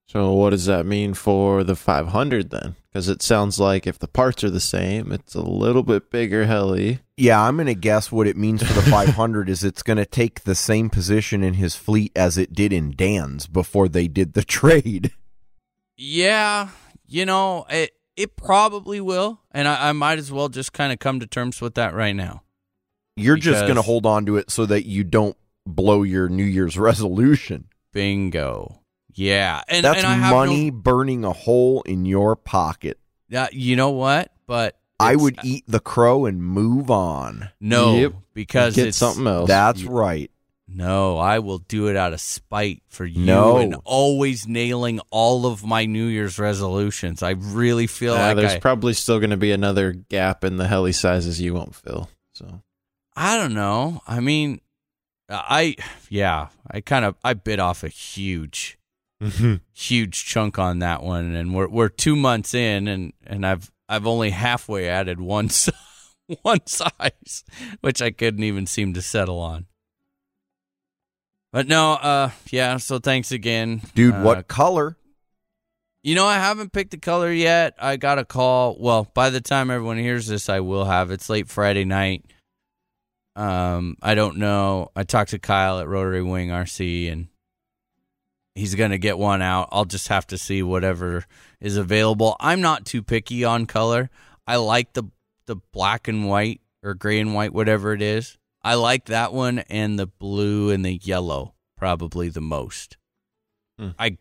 So 0.09 0.33
what 0.33 0.49
does 0.49 0.65
that 0.65 0.85
mean 0.85 1.13
for 1.13 1.63
the 1.63 1.77
500 1.77 2.49
then? 2.49 2.75
Because 2.91 3.07
it 3.07 3.21
sounds 3.21 3.57
like 3.57 3.87
if 3.87 3.97
the 3.97 4.07
parts 4.07 4.43
are 4.43 4.49
the 4.49 4.59
same, 4.59 5.13
it's 5.13 5.35
a 5.35 5.41
little 5.41 5.83
bit 5.83 6.11
bigger 6.11 6.45
heli. 6.45 6.99
Yeah, 7.15 7.41
I'm 7.41 7.55
going 7.55 7.67
to 7.67 7.75
guess 7.75 8.11
what 8.11 8.27
it 8.27 8.35
means 8.35 8.67
for 8.67 8.73
the 8.73 8.81
500 8.89 9.47
is 9.47 9.63
it's 9.63 9.83
going 9.83 9.97
to 9.97 10.05
take 10.05 10.41
the 10.41 10.55
same 10.55 10.89
position 10.89 11.41
in 11.41 11.53
his 11.53 11.75
fleet 11.75 12.11
as 12.17 12.37
it 12.37 12.51
did 12.51 12.73
in 12.73 12.95
Dan's 12.97 13.47
before 13.47 13.87
they 13.87 14.09
did 14.09 14.33
the 14.33 14.43
trade. 14.43 15.13
Yeah, 16.01 16.69
you 17.07 17.25
know, 17.25 17.65
it 17.69 17.91
it 18.15 18.35
probably 18.37 19.01
will, 19.01 19.41
and 19.51 19.67
I, 19.67 19.89
I 19.89 19.91
might 19.91 20.17
as 20.17 20.31
well 20.31 20.47
just 20.47 20.71
kind 20.71 20.93
of 20.93 20.99
come 20.99 21.19
to 21.19 21.27
terms 21.27 21.59
with 21.59 21.75
that 21.75 21.93
right 21.93 22.15
now. 22.15 22.43
You're 23.17 23.35
just 23.35 23.63
going 23.65 23.75
to 23.75 23.81
hold 23.81 24.05
on 24.05 24.25
to 24.27 24.37
it 24.37 24.49
so 24.49 24.65
that 24.65 24.85
you 24.87 25.03
don't 25.03 25.35
blow 25.65 26.03
your 26.03 26.29
New 26.29 26.45
Year's 26.45 26.77
resolution. 26.79 27.67
Bingo. 27.91 28.79
Yeah, 29.13 29.61
and 29.67 29.83
That's 29.83 29.97
and 30.03 30.07
I 30.07 30.13
have 30.15 30.31
no- 30.31 30.37
money 30.37 30.69
burning 30.69 31.25
a 31.25 31.33
hole 31.33 31.81
in 31.81 32.05
your 32.05 32.37
pocket. 32.37 32.97
Yeah, 33.27 33.47
you 33.51 33.75
know 33.75 33.89
what? 33.89 34.31
But 34.47 34.77
I 35.01 35.17
would 35.17 35.37
uh, 35.39 35.43
eat 35.43 35.65
the 35.67 35.81
crow 35.81 36.25
and 36.25 36.41
move 36.41 36.89
on. 36.89 37.49
no 37.59 37.95
Yep. 37.97 38.13
because 38.33 38.75
Get 38.75 38.87
it's 38.87 38.97
something 38.97 39.27
else. 39.27 39.47
That's 39.49 39.81
you- 39.81 39.89
right. 39.89 40.31
No, 40.71 41.17
I 41.17 41.39
will 41.39 41.57
do 41.57 41.87
it 41.87 41.95
out 41.95 42.13
of 42.13 42.21
spite 42.21 42.83
for 42.87 43.03
you 43.05 43.25
No. 43.25 43.57
and 43.57 43.75
always 43.85 44.47
nailing 44.47 44.99
all 45.09 45.45
of 45.47 45.65
my 45.65 45.85
New 45.85 46.05
Year's 46.05 46.37
resolutions. 46.37 47.23
I 47.23 47.31
really 47.31 47.87
feel 47.87 48.13
like 48.13 48.35
there's 48.35 48.53
I, 48.53 48.59
probably 48.59 48.93
still 48.93 49.19
going 49.19 49.31
to 49.31 49.37
be 49.37 49.51
another 49.51 49.93
gap 49.93 50.43
in 50.43 50.57
the 50.57 50.67
heli 50.67 50.91
sizes 50.91 51.41
you 51.41 51.53
won't 51.55 51.73
fill. 51.73 52.09
So 52.33 52.61
I 53.15 53.35
don't 53.37 53.53
know. 53.55 54.01
I 54.07 54.19
mean, 54.19 54.61
I 55.27 55.75
yeah, 56.09 56.49
I 56.69 56.81
kind 56.81 57.03
of 57.05 57.15
I 57.23 57.33
bit 57.33 57.59
off 57.59 57.83
a 57.83 57.89
huge 57.89 58.77
huge 59.73 60.25
chunk 60.25 60.59
on 60.59 60.79
that 60.79 61.03
one 61.03 61.35
and 61.35 61.53
we're 61.53 61.67
we're 61.67 61.89
2 61.89 62.15
months 62.15 62.53
in 62.53 62.87
and 62.87 63.11
and 63.25 63.45
I've 63.45 63.71
I've 63.89 64.07
only 64.07 64.29
halfway 64.29 64.87
added 64.87 65.19
one 65.19 65.49
one 66.43 66.65
size 66.65 67.43
which 67.81 68.01
I 68.01 68.11
couldn't 68.11 68.43
even 68.43 68.65
seem 68.67 68.93
to 68.93 69.01
settle 69.01 69.39
on. 69.39 69.65
But 71.51 71.67
no, 71.67 71.93
uh 71.93 72.31
yeah, 72.51 72.77
so 72.77 72.99
thanks 72.99 73.31
again. 73.31 73.81
Dude, 73.95 74.13
Uh, 74.15 74.21
what 74.21 74.47
color? 74.47 74.97
You 76.03 76.15
know, 76.15 76.25
I 76.25 76.35
haven't 76.35 76.71
picked 76.71 76.91
the 76.91 76.97
color 76.97 77.31
yet. 77.31 77.73
I 77.77 77.97
got 77.97 78.19
a 78.19 78.25
call. 78.25 78.77
Well, 78.79 79.07
by 79.13 79.29
the 79.29 79.41
time 79.41 79.69
everyone 79.69 79.97
hears 79.97 80.27
this, 80.27 80.47
I 80.47 80.61
will 80.61 80.85
have. 80.85 81.11
It's 81.11 81.29
late 81.29 81.49
Friday 81.49 81.83
night. 81.83 82.23
Um, 83.35 83.97
I 84.01 84.15
don't 84.15 84.37
know. 84.37 84.91
I 84.95 85.03
talked 85.03 85.31
to 85.31 85.39
Kyle 85.39 85.79
at 85.79 85.87
Rotary 85.87 86.23
Wing 86.23 86.49
RC, 86.49 87.11
and 87.11 87.27
he's 88.55 88.75
gonna 88.75 88.97
get 88.97 89.17
one 89.17 89.41
out. 89.41 89.69
I'll 89.71 89.85
just 89.85 90.07
have 90.07 90.25
to 90.27 90.37
see 90.37 90.63
whatever 90.63 91.25
is 91.59 91.75
available. 91.77 92.37
I'm 92.39 92.61
not 92.61 92.85
too 92.85 93.03
picky 93.03 93.43
on 93.43 93.65
color. 93.65 94.09
I 94.47 94.55
like 94.55 94.93
the 94.93 95.03
the 95.47 95.57
black 95.73 96.07
and 96.07 96.27
white 96.29 96.61
or 96.81 96.93
gray 96.93 97.19
and 97.19 97.33
white, 97.33 97.53
whatever 97.53 97.93
it 97.93 98.01
is. 98.01 98.37
I 98.61 98.75
like 98.75 99.05
that 99.05 99.31
one 99.33 99.59
and 99.59 99.97
the 99.97 100.07
blue 100.07 100.69
and 100.69 100.83
the 100.83 100.99
yellow 101.01 101.53
probably 101.77 102.27
the 102.29 102.41
most. 102.41 102.97
Hmm. 103.77 103.89
I 103.97 104.17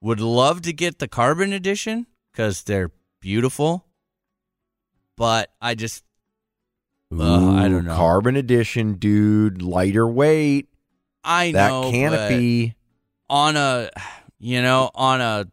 would 0.00 0.20
love 0.20 0.62
to 0.62 0.72
get 0.72 0.98
the 1.00 1.08
carbon 1.08 1.52
edition 1.52 2.06
because 2.32 2.62
they're 2.62 2.92
beautiful, 3.20 3.86
but 5.16 5.50
I 5.60 5.74
just 5.74 6.04
Uh, 7.16 7.50
I 7.52 7.68
don't 7.68 7.84
know. 7.84 7.96
Carbon 7.96 8.36
edition, 8.36 8.94
dude. 8.94 9.62
Lighter 9.62 10.06
weight. 10.06 10.68
I 11.24 11.52
that 11.52 11.68
know 11.68 11.82
but 11.84 11.90
canopy. 11.92 12.74
on 13.30 13.56
a 13.56 13.90
you 14.38 14.60
know 14.62 14.90
on 14.94 15.20
a 15.20 15.46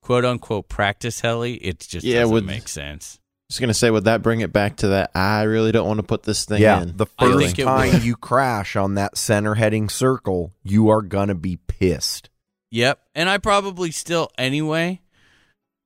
quote 0.00 0.24
unquote 0.24 0.68
practice 0.68 1.20
heli. 1.20 1.54
It 1.54 1.80
just 1.80 2.04
Yeah, 2.04 2.20
doesn't 2.20 2.34
with- 2.34 2.44
make 2.46 2.66
sense. 2.68 3.19
Just 3.50 3.60
going 3.60 3.68
to 3.68 3.74
say, 3.74 3.90
would 3.90 4.04
that 4.04 4.22
bring 4.22 4.40
it 4.40 4.52
back 4.52 4.76
to 4.76 4.88
that? 4.88 5.10
I 5.14 5.42
really 5.42 5.72
don't 5.72 5.86
want 5.86 5.98
to 5.98 6.04
put 6.04 6.22
this 6.22 6.44
thing 6.44 6.62
Yeah, 6.62 6.82
in. 6.82 6.96
the 6.96 7.06
first 7.06 7.56
time 7.58 8.00
you 8.02 8.16
crash 8.16 8.76
on 8.76 8.94
that 8.94 9.18
center 9.18 9.56
heading 9.56 9.88
circle, 9.88 10.52
you 10.62 10.88
are 10.88 11.02
gonna 11.02 11.34
be 11.34 11.56
pissed. 11.66 12.30
Yep, 12.70 13.00
and 13.14 13.28
I 13.28 13.38
probably 13.38 13.90
still 13.90 14.30
anyway, 14.38 15.00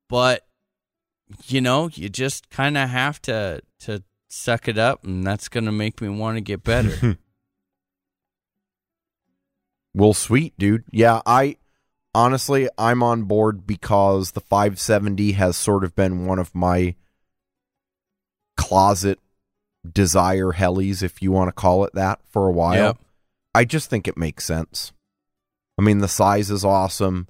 but 0.08 0.46
you 1.46 1.60
know, 1.62 1.88
you 1.92 2.08
just 2.10 2.50
kind 2.50 2.76
of 2.76 2.90
have 2.90 3.20
to 3.22 3.62
to 3.80 4.02
suck 4.28 4.68
it 4.68 4.76
up, 4.78 5.04
and 5.04 5.26
that's 5.26 5.48
gonna 5.48 5.72
make 5.72 6.00
me 6.02 6.08
want 6.10 6.36
to 6.36 6.40
get 6.42 6.62
better. 6.62 7.16
Well, 9.96 10.12
sweet, 10.12 10.58
dude. 10.58 10.82
Yeah, 10.90 11.20
I 11.24 11.56
honestly 12.14 12.68
I'm 12.76 13.02
on 13.02 13.22
board 13.24 13.66
because 13.66 14.32
the 14.32 14.40
570 14.40 15.32
has 15.32 15.56
sort 15.56 15.84
of 15.84 15.94
been 15.94 16.26
one 16.26 16.38
of 16.40 16.52
my 16.54 16.96
closet 18.56 19.18
desire 19.90 20.52
helis, 20.52 21.02
if 21.02 21.22
you 21.22 21.30
want 21.30 21.48
to 21.48 21.52
call 21.52 21.84
it 21.84 21.94
that, 21.94 22.20
for 22.28 22.48
a 22.48 22.52
while. 22.52 22.74
Yep. 22.74 22.98
I 23.54 23.64
just 23.64 23.90
think 23.90 24.08
it 24.08 24.16
makes 24.16 24.44
sense. 24.44 24.92
I 25.78 25.82
mean, 25.82 25.98
the 25.98 26.08
size 26.08 26.50
is 26.50 26.64
awesome. 26.64 27.28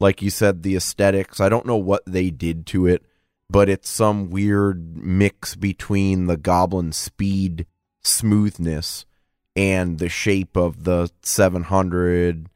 Like 0.00 0.20
you 0.20 0.30
said, 0.30 0.62
the 0.62 0.76
aesthetics. 0.76 1.40
I 1.40 1.48
don't 1.48 1.66
know 1.66 1.76
what 1.76 2.02
they 2.06 2.30
did 2.30 2.66
to 2.68 2.86
it, 2.86 3.04
but 3.48 3.68
it's 3.68 3.88
some 3.88 4.30
weird 4.30 4.96
mix 4.96 5.54
between 5.54 6.26
the 6.26 6.36
Goblin 6.36 6.92
speed 6.92 7.66
smoothness 8.02 9.06
and 9.54 9.98
the 9.98 10.08
shape 10.08 10.56
of 10.56 10.84
the 10.84 11.10
700, 11.22 12.48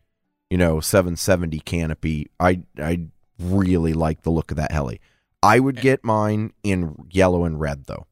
you 0.50 0.58
know, 0.58 0.80
770 0.80 1.60
canopy. 1.60 2.30
I 2.40 2.62
I 2.78 3.06
really 3.38 3.92
like 3.92 4.22
the 4.22 4.30
look 4.30 4.50
of 4.50 4.56
that 4.56 4.72
heli. 4.72 5.00
I 5.42 5.60
would 5.60 5.80
get 5.80 6.04
mine 6.04 6.52
in 6.62 7.06
yellow 7.10 7.44
and 7.44 7.60
red 7.60 7.84
though. 7.86 8.06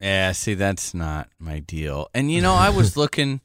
Yeah, 0.00 0.32
see, 0.32 0.54
that's 0.54 0.92
not 0.92 1.28
my 1.38 1.60
deal. 1.60 2.08
And 2.12 2.30
you 2.30 2.40
know, 2.40 2.54
I 2.54 2.70
was 2.70 2.96
looking. 2.98 3.40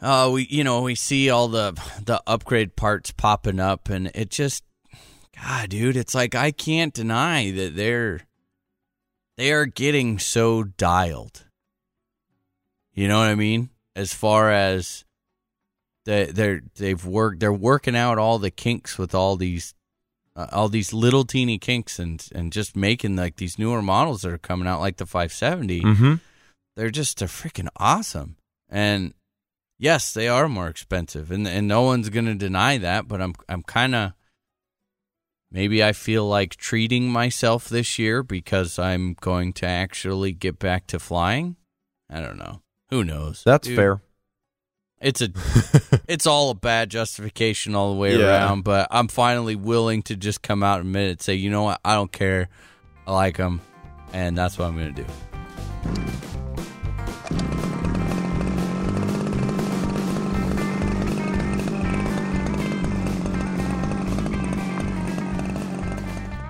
Uh, 0.00 0.30
we 0.32 0.46
you 0.50 0.62
know 0.62 0.82
we 0.82 0.94
see 0.94 1.30
all 1.30 1.48
the 1.48 1.72
the 2.04 2.22
upgrade 2.26 2.76
parts 2.76 3.10
popping 3.10 3.58
up, 3.58 3.88
and 3.88 4.10
it 4.14 4.30
just, 4.30 4.62
God, 5.42 5.70
dude, 5.70 5.96
it's 5.96 6.14
like 6.14 6.34
I 6.34 6.50
can't 6.50 6.94
deny 6.94 7.50
that 7.50 7.74
they're 7.76 8.20
they 9.36 9.52
are 9.52 9.66
getting 9.66 10.18
so 10.18 10.64
dialed. 10.64 11.44
You 12.92 13.08
know 13.08 13.18
what 13.18 13.28
I 13.28 13.34
mean? 13.34 13.70
As 13.94 14.14
far 14.14 14.50
as 14.50 15.04
they 16.04 16.26
they're 16.26 16.62
they've 16.76 17.04
worked, 17.04 17.40
they're 17.40 17.52
working 17.52 17.96
out 17.96 18.18
all 18.18 18.38
the 18.38 18.50
kinks 18.50 18.98
with 18.98 19.14
all 19.14 19.36
these 19.36 19.74
uh, 20.36 20.46
all 20.52 20.68
these 20.68 20.92
little 20.92 21.24
teeny 21.24 21.58
kinks 21.58 21.98
and 21.98 22.28
and 22.34 22.52
just 22.52 22.76
making 22.76 23.16
like 23.16 23.36
these 23.36 23.58
newer 23.58 23.80
models 23.82 24.22
that 24.22 24.32
are 24.32 24.38
coming 24.38 24.68
out 24.68 24.80
like 24.80 24.96
the 24.98 25.06
570 25.06 25.80
Mm-hmm. 25.80 26.14
they're 26.76 26.90
just 26.90 27.18
they're 27.18 27.28
freaking 27.28 27.68
awesome 27.76 28.36
and 28.68 29.14
yes 29.78 30.12
they 30.12 30.28
are 30.28 30.48
more 30.48 30.68
expensive 30.68 31.30
and 31.30 31.46
and 31.48 31.66
no 31.66 31.82
one's 31.82 32.08
going 32.10 32.26
to 32.26 32.34
deny 32.34 32.76
that 32.78 33.08
but 33.08 33.20
i'm 33.22 33.34
i'm 33.48 33.62
kind 33.62 33.94
of 33.94 34.12
maybe 35.50 35.82
i 35.82 35.92
feel 35.92 36.26
like 36.28 36.56
treating 36.56 37.08
myself 37.10 37.68
this 37.68 37.98
year 37.98 38.22
because 38.22 38.78
i'm 38.78 39.14
going 39.20 39.52
to 39.52 39.66
actually 39.66 40.32
get 40.32 40.58
back 40.58 40.86
to 40.86 40.98
flying 40.98 41.56
i 42.10 42.20
don't 42.20 42.38
know 42.38 42.60
who 42.90 43.02
knows 43.04 43.42
That's 43.44 43.66
Dude, 43.66 43.76
fair. 43.76 44.00
It's 45.00 45.20
a 45.20 45.28
it's 46.08 46.26
all 46.26 46.50
a 46.50 46.54
bad 46.54 46.90
justification 46.90 47.74
all 47.74 47.92
the 47.92 47.98
way 47.98 48.16
Yeah. 48.18 48.26
around 48.26 48.64
but 48.64 48.88
i'm 48.90 49.08
finally 49.08 49.54
willing 49.56 50.02
to 50.04 50.16
just 50.16 50.40
come 50.42 50.62
out 50.62 50.80
and 50.80 50.88
admit 50.88 51.10
it 51.10 51.22
say 51.22 51.34
you 51.34 51.50
know 51.50 51.64
what 51.64 51.80
i 51.84 51.94
don't 51.94 52.12
care 52.12 52.48
i 53.06 53.12
like 53.12 53.36
them 53.36 53.60
and 54.12 54.38
that's 54.38 54.56
what 54.56 54.66
I'm 54.66 54.76
going 54.76 54.94
to 54.94 55.02
do. 55.02 56.16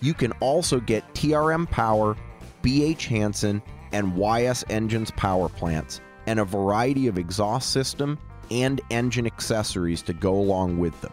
You 0.01 0.15
can 0.15 0.33
also 0.41 0.81
get 0.81 1.15
TRM 1.15 1.71
Power, 1.71 2.17
BH 2.63 3.07
Hansen, 3.07 3.63
and 3.93 4.17
YS 4.17 4.65
Engines 4.69 5.11
power 5.13 5.49
plants, 5.49 6.01
and 6.27 6.41
a 6.41 6.45
variety 6.45 7.07
of 7.09 7.17
exhaust 7.19 7.73
system 7.73 8.19
and 8.51 8.81
engine 8.91 9.27
accessories 9.27 10.03
to 10.03 10.13
go 10.13 10.35
along 10.35 10.77
with 10.79 11.01
them. 11.01 11.13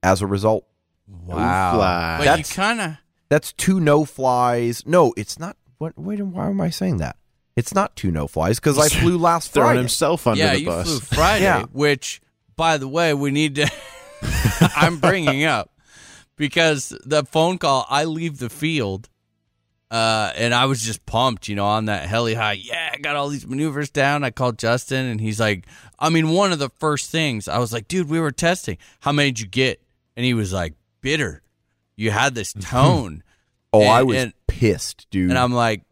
As 0.03 0.23
a 0.23 0.27
result, 0.27 0.67
Wow. 1.09 1.75
fly. 1.75 2.19
But 2.19 2.25
That's- 2.25 2.53
kind 2.53 2.81
of 2.81 2.97
that's 3.29 3.53
two 3.53 3.81
no 3.81 4.05
flies. 4.05 4.85
No, 4.87 5.13
it's 5.17 5.37
not. 5.39 5.57
What? 5.79 5.99
Wait, 5.99 6.21
why 6.23 6.49
am 6.49 6.61
I 6.61 6.71
saying 6.71 6.99
that? 6.99 7.17
It's 7.57 7.75
not 7.75 7.97
two 7.97 8.11
no 8.11 8.27
flies 8.29 8.61
because 8.61 8.79
I 8.79 8.89
flew 9.01 9.17
last 9.19 9.53
Throwing 9.53 9.69
Friday. 9.69 9.79
himself 9.81 10.27
under 10.27 10.39
yeah, 10.43 10.53
the 10.53 10.61
you 10.61 10.67
bus. 10.67 10.87
flew 10.87 11.01
Friday, 11.01 11.45
Yeah. 11.45 11.65
which, 11.73 12.21
by 12.55 12.77
the 12.79 12.87
way, 12.89 13.15
we 13.15 13.31
need 13.31 13.55
to. 13.57 13.71
I'm 14.77 14.99
bringing 14.99 15.45
up 15.45 15.71
because 16.37 16.95
the 17.05 17.25
phone 17.25 17.59
call. 17.59 17.87
I 17.89 18.05
leave 18.05 18.39
the 18.39 18.51
field, 18.51 19.09
uh, 19.91 20.33
and 20.37 20.53
I 20.55 20.67
was 20.67 20.83
just 20.83 21.07
pumped, 21.07 21.49
you 21.49 21.55
know, 21.57 21.67
on 21.67 21.87
that 21.87 22.07
heli 22.09 22.35
high. 22.35 22.53
Yeah, 22.55 22.91
I 22.93 22.99
got 22.99 23.17
all 23.17 23.29
these 23.29 23.47
maneuvers 23.47 23.91
down. 23.91 24.25
I 24.25 24.31
called 24.31 24.59
Justin, 24.59 25.07
and 25.07 25.21
he's 25.21 25.41
like, 25.41 25.67
I 25.99 26.11
mean, 26.11 26.31
one 26.31 26.53
of 26.53 26.59
the 26.59 26.71
first 26.79 27.11
things 27.11 27.49
I 27.49 27.59
was 27.59 27.73
like, 27.73 27.89
dude, 27.89 28.09
we 28.11 28.21
were 28.21 28.33
testing. 28.33 28.79
How 29.01 29.13
many 29.13 29.31
did 29.31 29.41
you 29.41 29.47
get? 29.47 29.81
And 30.17 30.25
he 30.25 30.35
was 30.35 30.53
like, 30.53 30.75
bitter. 31.01 31.43
You 31.97 32.11
had 32.11 32.35
this 32.35 32.53
tone, 32.61 33.23
oh, 33.73 33.83
I 33.83 34.01
and- 34.01 34.09
was 34.09 34.17
and- 34.25 34.33
pissed, 34.47 35.07
dude. 35.11 35.31
and 35.31 35.39
I'm 35.39 35.53
like, 35.53 35.83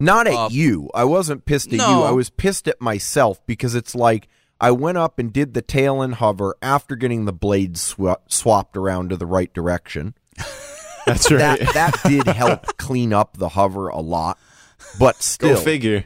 Not 0.00 0.26
at 0.26 0.34
Uh, 0.34 0.48
you. 0.50 0.90
I 0.94 1.04
wasn't 1.04 1.44
pissed 1.44 1.72
at 1.72 1.78
no. 1.78 1.88
you. 2.00 2.02
I 2.04 2.12
was 2.12 2.30
pissed 2.30 2.68
at 2.68 2.80
myself 2.80 3.44
because 3.46 3.74
it's 3.74 3.94
like 3.94 4.28
I 4.60 4.70
went 4.70 4.98
up 4.98 5.18
and 5.18 5.32
did 5.32 5.54
the 5.54 5.62
tail 5.62 6.02
and 6.02 6.14
hover 6.16 6.56
after 6.62 6.94
getting 6.96 7.24
the 7.24 7.32
blades 7.32 7.94
swa- 7.94 8.18
swapped 8.28 8.76
around 8.76 9.10
to 9.10 9.16
the 9.16 9.26
right 9.26 9.52
direction. 9.52 10.14
That's 11.06 11.30
right. 11.32 11.58
That 11.60 11.74
that 11.74 12.00
did 12.06 12.26
help 12.26 12.76
clean 12.76 13.12
up 13.12 13.36
the 13.38 13.50
hover 13.50 13.88
a 13.88 14.00
lot. 14.00 14.38
But 14.98 15.16
Go 15.16 15.20
still, 15.20 15.56
figure. 15.56 16.04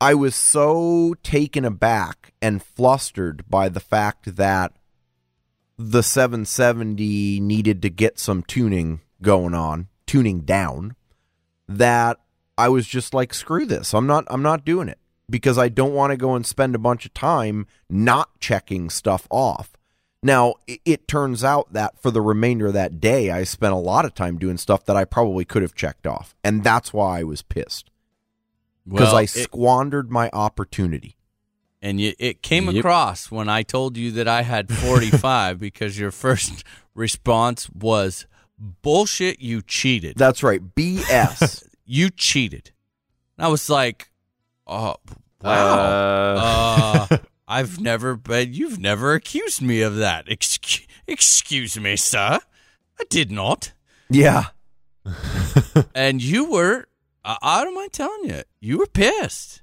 I 0.00 0.14
was 0.14 0.34
so 0.34 1.14
taken 1.22 1.64
aback 1.64 2.32
and 2.42 2.62
flustered 2.62 3.44
by 3.48 3.68
the 3.68 3.78
fact 3.80 4.34
that 4.36 4.72
the 5.78 6.02
770 6.02 7.38
needed 7.40 7.82
to 7.82 7.90
get 7.90 8.18
some 8.18 8.42
tuning 8.42 9.00
going 9.22 9.54
on, 9.54 9.88
tuning 10.06 10.40
down, 10.40 10.96
that 11.68 12.18
I 12.58 12.68
was 12.68 12.86
just 12.86 13.14
like, 13.14 13.32
screw 13.34 13.64
this. 13.66 13.94
I'm 13.94 14.06
not 14.06 14.24
I'm 14.28 14.42
not 14.42 14.64
doing 14.64 14.88
it 14.88 14.98
because 15.30 15.56
I 15.58 15.68
don't 15.68 15.94
want 15.94 16.10
to 16.10 16.16
go 16.16 16.34
and 16.34 16.46
spend 16.46 16.74
a 16.74 16.78
bunch 16.78 17.06
of 17.06 17.14
time 17.14 17.66
not 17.88 18.28
checking 18.40 18.90
stuff 18.90 19.26
off. 19.30 19.72
Now, 20.22 20.54
it, 20.68 20.80
it 20.84 21.08
turns 21.08 21.42
out 21.42 21.72
that 21.72 22.00
for 22.00 22.10
the 22.12 22.20
remainder 22.20 22.68
of 22.68 22.74
that 22.74 23.00
day, 23.00 23.30
I 23.30 23.42
spent 23.44 23.72
a 23.72 23.76
lot 23.78 24.04
of 24.04 24.14
time 24.14 24.38
doing 24.38 24.56
stuff 24.56 24.84
that 24.84 24.96
I 24.96 25.04
probably 25.04 25.44
could 25.44 25.62
have 25.62 25.74
checked 25.74 26.06
off. 26.06 26.36
And 26.44 26.62
that's 26.62 26.92
why 26.92 27.20
I 27.20 27.22
was 27.24 27.42
pissed 27.42 27.90
because 28.86 29.08
well, 29.08 29.16
I 29.16 29.22
it- 29.22 29.30
squandered 29.30 30.10
my 30.10 30.30
opportunity. 30.32 31.16
And 31.84 32.00
you, 32.00 32.12
it 32.20 32.42
came 32.42 32.66
Yep. 32.66 32.76
across 32.76 33.30
when 33.32 33.48
I 33.48 33.64
told 33.64 33.96
you 33.96 34.12
that 34.12 34.28
I 34.28 34.42
had 34.42 34.72
45 34.72 35.58
because 35.58 35.98
your 35.98 36.12
first 36.12 36.62
response 36.94 37.68
was 37.70 38.26
bullshit. 38.56 39.40
You 39.40 39.62
cheated. 39.62 40.16
That's 40.16 40.42
right. 40.44 40.60
BS. 40.76 41.66
you 41.92 42.08
cheated. 42.08 42.70
And 43.36 43.44
I 43.46 43.48
was 43.50 43.68
like, 43.68 44.10
oh, 44.66 44.96
wow. 45.42 46.36
Uh, 46.38 47.06
Uh, 47.10 47.18
I've 47.48 47.80
never, 47.80 48.16
but 48.16 48.48
you've 48.48 48.78
never 48.78 49.12
accused 49.12 49.60
me 49.60 49.82
of 49.82 49.96
that. 49.96 50.24
Excuse, 50.26 50.86
excuse 51.06 51.78
me, 51.78 51.96
sir. 51.96 52.40
I 52.98 53.04
did 53.10 53.30
not. 53.30 53.72
yeah. 54.08 54.46
And 55.94 56.22
you 56.22 56.50
were, 56.50 56.86
I, 57.24 57.36
I 57.42 57.64
don't 57.64 57.74
mind 57.74 57.92
telling 57.92 58.24
you, 58.24 58.42
you 58.60 58.78
were 58.78 58.86
pissed. 58.86 59.61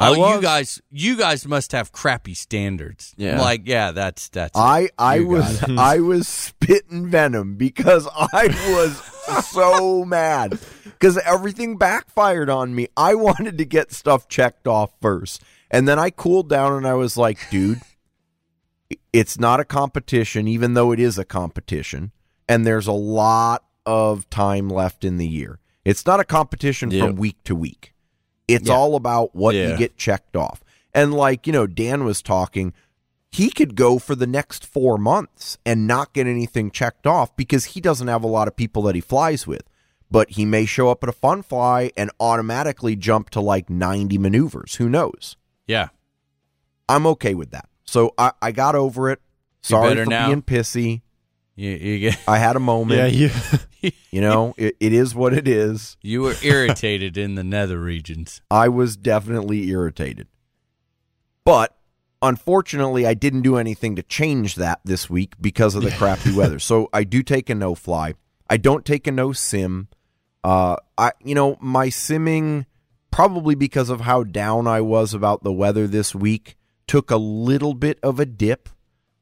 I 0.00 0.10
oh, 0.10 0.36
you 0.36 0.42
guys, 0.42 0.80
you 0.92 1.16
guys 1.16 1.46
must 1.46 1.72
have 1.72 1.90
crappy 1.90 2.34
standards. 2.34 3.14
Yeah. 3.16 3.40
like 3.40 3.62
yeah, 3.66 3.90
that's 3.90 4.28
that's. 4.28 4.56
I 4.56 4.90
I 4.98 5.20
was 5.20 5.62
I 5.68 5.98
was 5.98 6.28
spitting 6.28 7.10
venom 7.10 7.56
because 7.56 8.06
I 8.16 8.46
was 8.70 9.46
so 9.46 10.04
mad 10.04 10.58
because 10.84 11.18
everything 11.18 11.76
backfired 11.78 12.48
on 12.48 12.74
me. 12.74 12.88
I 12.96 13.14
wanted 13.16 13.58
to 13.58 13.64
get 13.64 13.92
stuff 13.92 14.28
checked 14.28 14.68
off 14.68 14.92
first, 15.02 15.42
and 15.70 15.88
then 15.88 15.98
I 15.98 16.10
cooled 16.10 16.48
down 16.48 16.74
and 16.74 16.86
I 16.86 16.94
was 16.94 17.16
like, 17.16 17.38
dude, 17.50 17.80
it's 19.12 19.38
not 19.38 19.58
a 19.58 19.64
competition, 19.64 20.46
even 20.46 20.74
though 20.74 20.92
it 20.92 21.00
is 21.00 21.18
a 21.18 21.24
competition, 21.24 22.12
and 22.48 22.64
there's 22.64 22.86
a 22.86 22.92
lot 22.92 23.64
of 23.84 24.30
time 24.30 24.68
left 24.68 25.04
in 25.04 25.16
the 25.16 25.26
year. 25.26 25.58
It's 25.84 26.06
not 26.06 26.20
a 26.20 26.24
competition 26.24 26.90
Yep. 26.90 27.04
from 27.06 27.16
week 27.16 27.42
to 27.44 27.54
week. 27.56 27.94
It's 28.48 28.68
Yeah. 28.68 28.74
all 28.74 28.96
about 28.96 29.34
what 29.36 29.54
Yeah. 29.54 29.68
you 29.72 29.76
get 29.76 29.96
checked 29.96 30.34
off. 30.36 30.64
And 30.94 31.12
like, 31.14 31.46
you 31.46 31.52
know, 31.52 31.66
Dan 31.66 32.04
was 32.04 32.22
talking, 32.22 32.72
he 33.30 33.50
could 33.50 33.76
go 33.76 33.98
for 33.98 34.14
the 34.14 34.26
next 34.26 34.64
four 34.66 34.96
months 34.98 35.58
and 35.66 35.86
not 35.86 36.14
get 36.14 36.26
anything 36.26 36.70
checked 36.70 37.06
off 37.06 37.36
because 37.36 37.66
he 37.66 37.80
doesn't 37.80 38.08
have 38.08 38.24
a 38.24 38.28
lot 38.28 38.48
of 38.48 38.56
people 38.56 38.82
that 38.84 38.94
he 38.94 39.00
flies 39.02 39.46
with. 39.46 39.62
But 40.10 40.30
he 40.30 40.46
may 40.46 40.64
show 40.64 40.88
up 40.88 41.02
at 41.02 41.10
a 41.10 41.12
fun 41.12 41.42
fly 41.42 41.90
and 41.94 42.10
automatically 42.18 42.96
jump 42.96 43.28
to 43.30 43.40
like 43.40 43.68
90 43.68 44.16
maneuvers. 44.16 44.76
Who 44.76 44.88
knows? 44.88 45.36
Yeah. 45.66 45.88
I'm 46.88 47.06
okay 47.08 47.34
with 47.34 47.50
that. 47.50 47.68
So 47.84 48.14
I, 48.16 48.32
I 48.40 48.52
got 48.52 48.74
over 48.74 49.10
it. 49.10 49.20
Sorry 49.60 49.94
for 49.94 50.06
now. 50.06 50.28
being 50.28 50.40
pissy. 50.40 51.02
You 51.58 51.70
you 51.72 51.98
get 51.98 52.20
I 52.28 52.38
had 52.38 52.54
a 52.54 52.60
moment. 52.60 53.00
Yeah, 53.00 53.06
you. 53.06 53.30
You 54.10 54.20
know, 54.20 54.54
it, 54.56 54.76
it 54.80 54.92
is 54.92 55.14
what 55.14 55.32
it 55.32 55.46
is. 55.46 55.96
you 56.02 56.22
were 56.22 56.34
irritated 56.42 57.16
in 57.16 57.36
the 57.36 57.44
nether 57.44 57.78
regions. 57.78 58.40
I 58.50 58.68
was 58.68 58.96
definitely 58.96 59.68
irritated. 59.68 60.26
But 61.44 61.76
unfortunately, 62.20 63.06
I 63.06 63.14
didn't 63.14 63.42
do 63.42 63.56
anything 63.56 63.94
to 63.94 64.02
change 64.02 64.56
that 64.56 64.80
this 64.84 65.08
week 65.08 65.34
because 65.40 65.76
of 65.76 65.82
the 65.82 65.90
crappy 65.98 66.34
weather. 66.34 66.58
So 66.58 66.88
I 66.92 67.04
do 67.04 67.22
take 67.22 67.48
a 67.50 67.54
no 67.54 67.76
fly. 67.76 68.14
I 68.50 68.56
don't 68.56 68.84
take 68.84 69.06
a 69.06 69.12
no 69.12 69.32
sim. 69.32 69.86
Uh, 70.42 70.76
I 70.96 71.12
you 71.22 71.36
know 71.36 71.56
my 71.60 71.86
simming 71.86 72.66
probably 73.12 73.54
because 73.54 73.90
of 73.90 74.00
how 74.00 74.24
down 74.24 74.66
I 74.66 74.80
was 74.80 75.14
about 75.14 75.44
the 75.44 75.52
weather 75.52 75.86
this 75.86 76.14
week 76.14 76.56
took 76.88 77.10
a 77.10 77.16
little 77.16 77.74
bit 77.74 77.98
of 78.02 78.18
a 78.18 78.26
dip. 78.26 78.68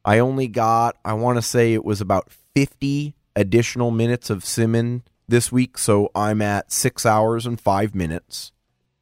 I 0.06 0.20
only 0.20 0.48
got 0.48 0.96
I 1.04 1.12
want 1.14 1.36
to 1.36 1.42
say 1.42 1.74
it 1.74 1.84
was 1.84 2.00
about 2.00 2.30
50 2.54 3.14
additional 3.34 3.90
minutes 3.90 4.30
of 4.30 4.44
simming 4.44 5.02
this 5.28 5.50
week, 5.52 5.76
so 5.76 6.10
I'm 6.14 6.40
at 6.40 6.72
6 6.72 7.04
hours 7.04 7.44
and 7.44 7.60
5 7.60 7.94
minutes. 7.94 8.52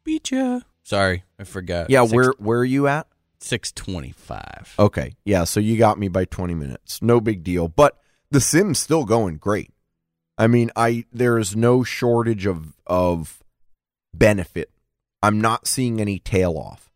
Beat 0.03 0.31
ya. 0.33 0.61
Sorry, 0.83 1.23
I 1.39 1.45
forgot. 1.45 1.91
Yeah, 1.91 2.03
Six- 2.03 2.13
where 2.15 2.33
where 2.39 2.59
are 2.61 2.65
you 2.65 2.89
at? 2.89 3.07
six 3.41 3.71
twenty 3.73 4.11
five. 4.13 4.75
Okay. 4.79 5.17
Yeah, 5.25 5.45
so 5.45 5.61
you 5.61 5.77
got 5.77 5.99
me 5.99 6.09
by 6.09 6.25
20 6.25 6.55
minutes. 6.55 7.03
No 7.03 7.21
big 7.21 7.45
deal. 7.45 7.69
But 7.69 7.99
the 8.31 8.41
sim's 8.41 8.79
still 8.79 9.05
going 9.05 9.37
great. 9.37 9.71
I 10.39 10.47
mean, 10.47 10.71
I 10.75 11.05
there's 11.13 11.55
no 11.55 11.85
shortage 11.85 12.47
of 12.47 12.73
of 12.87 13.43
benefit. 14.15 14.71
I'm 15.23 15.41
not 15.41 15.67
seeing 15.67 16.01
any 16.01 16.19
tail 16.19 16.57
off. 16.57 16.91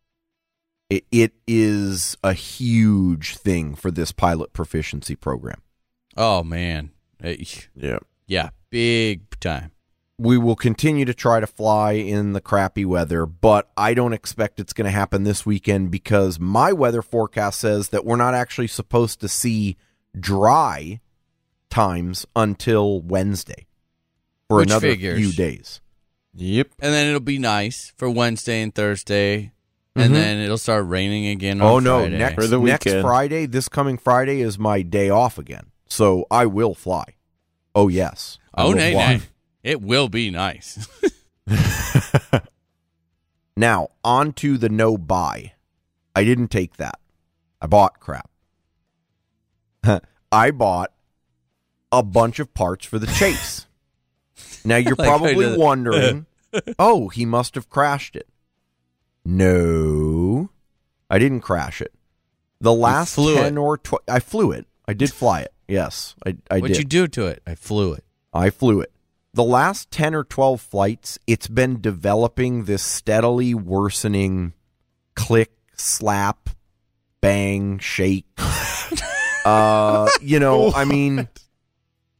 It, 0.89 1.05
it 1.11 1.33
is 1.47 2.17
a 2.23 2.33
huge 2.33 3.37
thing 3.37 3.75
for 3.75 3.91
this 3.91 4.11
pilot 4.11 4.53
proficiency 4.53 5.15
program. 5.15 5.61
Oh 6.17 6.43
man. 6.43 6.91
Yeah. 7.75 7.99
Yeah, 8.27 8.49
big 8.69 9.39
time. 9.39 9.71
We 10.17 10.37
will 10.37 10.55
continue 10.55 11.05
to 11.05 11.13
try 11.13 11.39
to 11.39 11.47
fly 11.47 11.93
in 11.93 12.33
the 12.33 12.41
crappy 12.41 12.85
weather, 12.85 13.25
but 13.25 13.69
I 13.77 13.93
don't 13.93 14.13
expect 14.13 14.59
it's 14.59 14.73
going 14.73 14.85
to 14.85 14.91
happen 14.91 15.23
this 15.23 15.45
weekend 15.45 15.91
because 15.91 16.39
my 16.39 16.73
weather 16.73 17.01
forecast 17.01 17.59
says 17.59 17.89
that 17.89 18.03
we're 18.05 18.17
not 18.17 18.33
actually 18.33 18.67
supposed 18.67 19.21
to 19.21 19.29
see 19.29 19.77
dry 20.19 20.99
times 21.69 22.25
until 22.35 22.99
Wednesday 23.01 23.67
for 24.49 24.57
Which 24.57 24.69
another 24.69 24.89
figures. 24.89 25.17
few 25.17 25.31
days. 25.31 25.79
Yep. 26.35 26.67
And 26.79 26.93
then 26.93 27.07
it'll 27.07 27.19
be 27.21 27.39
nice 27.39 27.93
for 27.95 28.09
Wednesday 28.09 28.61
and 28.61 28.75
Thursday. 28.75 29.53
And 29.95 30.15
then 30.15 30.37
it'll 30.37 30.57
start 30.57 30.85
raining 30.87 31.27
again 31.27 31.59
on 31.61 31.67
Oh 31.67 31.79
no, 31.79 31.99
Friday. 32.01 32.17
next 32.17 32.35
For 32.35 32.47
the 32.47 32.59
next. 32.59 32.91
Friday, 33.01 33.45
this 33.47 33.67
coming 33.67 33.97
Friday 33.97 34.39
is 34.41 34.57
my 34.57 34.81
day 34.81 35.09
off 35.09 35.37
again. 35.37 35.71
So 35.87 36.25
I 36.31 36.45
will 36.45 36.73
fly. 36.75 37.15
Oh 37.75 37.87
yes. 37.87 38.37
I 38.53 38.63
Oh, 38.63 38.67
will 38.69 38.75
nay, 38.75 38.93
fly. 38.93 39.13
nay. 39.17 39.21
It 39.63 39.81
will 39.81 40.07
be 40.07 40.29
nice. 40.31 40.87
Now, 43.57 43.89
on 44.05 44.31
to 44.33 44.57
the 44.57 44.69
no 44.69 44.97
buy. 44.97 45.51
I 46.15 46.23
didn't 46.23 46.47
take 46.47 46.77
that. 46.77 46.97
I 47.61 47.67
bought 47.67 47.99
crap. 47.99 48.29
I 50.31 50.51
bought 50.51 50.93
a 51.91 52.01
bunch 52.01 52.39
of 52.39 52.53
parts 52.53 52.85
for 52.85 52.99
the 52.99 53.07
chase. 53.07 53.67
now, 54.63 54.77
you're 54.77 54.95
Like 54.95 55.07
probably 55.09 55.57
wondering, 55.57 56.25
oh, 56.77 57.09
he 57.09 57.25
must 57.25 57.55
have 57.55 57.69
crashed 57.69 58.15
it. 58.15 58.29
No, 59.31 60.49
I 61.07 61.19
didn't 61.19 61.41
crash 61.41 61.81
it. 61.81 61.93
The 62.59 62.73
last 62.73 63.13
flew 63.13 63.35
10 63.35 63.53
it. 63.53 63.57
or 63.59 63.77
12, 63.77 64.03
I 64.07 64.19
flew 64.19 64.51
it. 64.51 64.65
I 64.87 64.93
did 64.93 65.13
fly 65.13 65.41
it. 65.41 65.53
Yes, 65.67 66.15
I, 66.25 66.35
I 66.49 66.59
What'd 66.59 66.75
did. 66.75 66.77
you 66.79 66.83
do 66.83 67.07
to 67.09 67.27
it? 67.27 67.43
I 67.45 67.53
flew 67.53 67.93
it. 67.93 68.03
I 68.33 68.49
flew 68.49 68.81
it. 68.81 68.91
The 69.35 69.43
last 69.43 69.91
10 69.91 70.15
or 70.15 70.23
12 70.23 70.59
flights, 70.59 71.19
it's 71.27 71.47
been 71.47 71.79
developing 71.79 72.63
this 72.63 72.81
steadily 72.81 73.53
worsening 73.53 74.53
click, 75.13 75.51
slap, 75.75 76.49
bang, 77.21 77.77
shake. 77.77 78.25
uh, 79.45 80.09
you 80.23 80.39
know, 80.39 80.71
I 80.73 80.85
mean, 80.85 81.27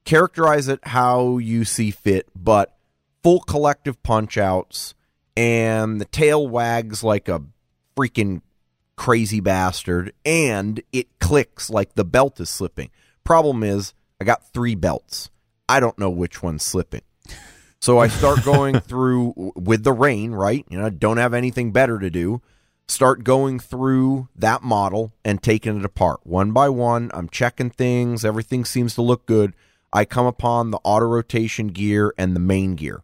characterize 0.05 0.68
it 0.68 0.80
how 0.84 1.39
you 1.39 1.66
see 1.66 1.89
fit, 1.89 2.28
but 2.36 2.78
full 3.24 3.39
collective 3.39 4.03
punch 4.03 4.38
outs 4.38 4.93
and 5.36 5.99
the 5.99 6.05
tail 6.05 6.47
wags 6.47 7.03
like 7.03 7.27
a 7.27 7.41
freaking 7.97 8.41
crazy 8.95 9.39
bastard 9.39 10.13
and 10.25 10.82
it 10.91 11.07
clicks 11.19 11.69
like 11.69 11.95
the 11.95 12.03
belt 12.03 12.39
is 12.39 12.49
slipping. 12.49 12.89
Problem 13.23 13.63
is, 13.63 13.93
I 14.19 14.25
got 14.25 14.51
three 14.51 14.75
belts. 14.75 15.30
I 15.69 15.80
don't 15.80 15.97
know 15.97 16.09
which 16.09 16.43
one's 16.43 16.63
slipping. 16.63 17.01
So 17.80 17.99
I 17.99 18.07
start 18.07 18.43
going 18.45 18.80
through 18.80 19.53
with 19.55 19.84
the 19.84 19.93
rain, 19.93 20.32
right? 20.32 20.65
You 20.69 20.80
know, 20.80 20.88
I 20.88 20.89
don't 20.89 21.17
have 21.17 21.34
anything 21.34 21.71
better 21.71 21.99
to 21.99 22.09
do. 22.09 22.41
Start 22.88 23.23
going 23.23 23.59
through 23.59 24.27
that 24.36 24.63
model 24.63 25.13
and 25.23 25.41
taking 25.41 25.77
it 25.77 25.86
apart 25.86 26.19
one 26.23 26.51
by 26.51 26.69
one. 26.69 27.11
I'm 27.13 27.30
checking 27.30 27.69
things. 27.69 28.25
Everything 28.25 28.65
seems 28.65 28.95
to 28.95 29.01
look 29.01 29.25
good. 29.25 29.53
I 29.93 30.05
come 30.05 30.25
upon 30.25 30.71
the 30.71 30.80
auto 30.84 31.05
rotation 31.05 31.67
gear 31.67 32.13
and 32.17 32.36
the 32.36 32.39
main 32.39 32.75
gear. 32.75 33.03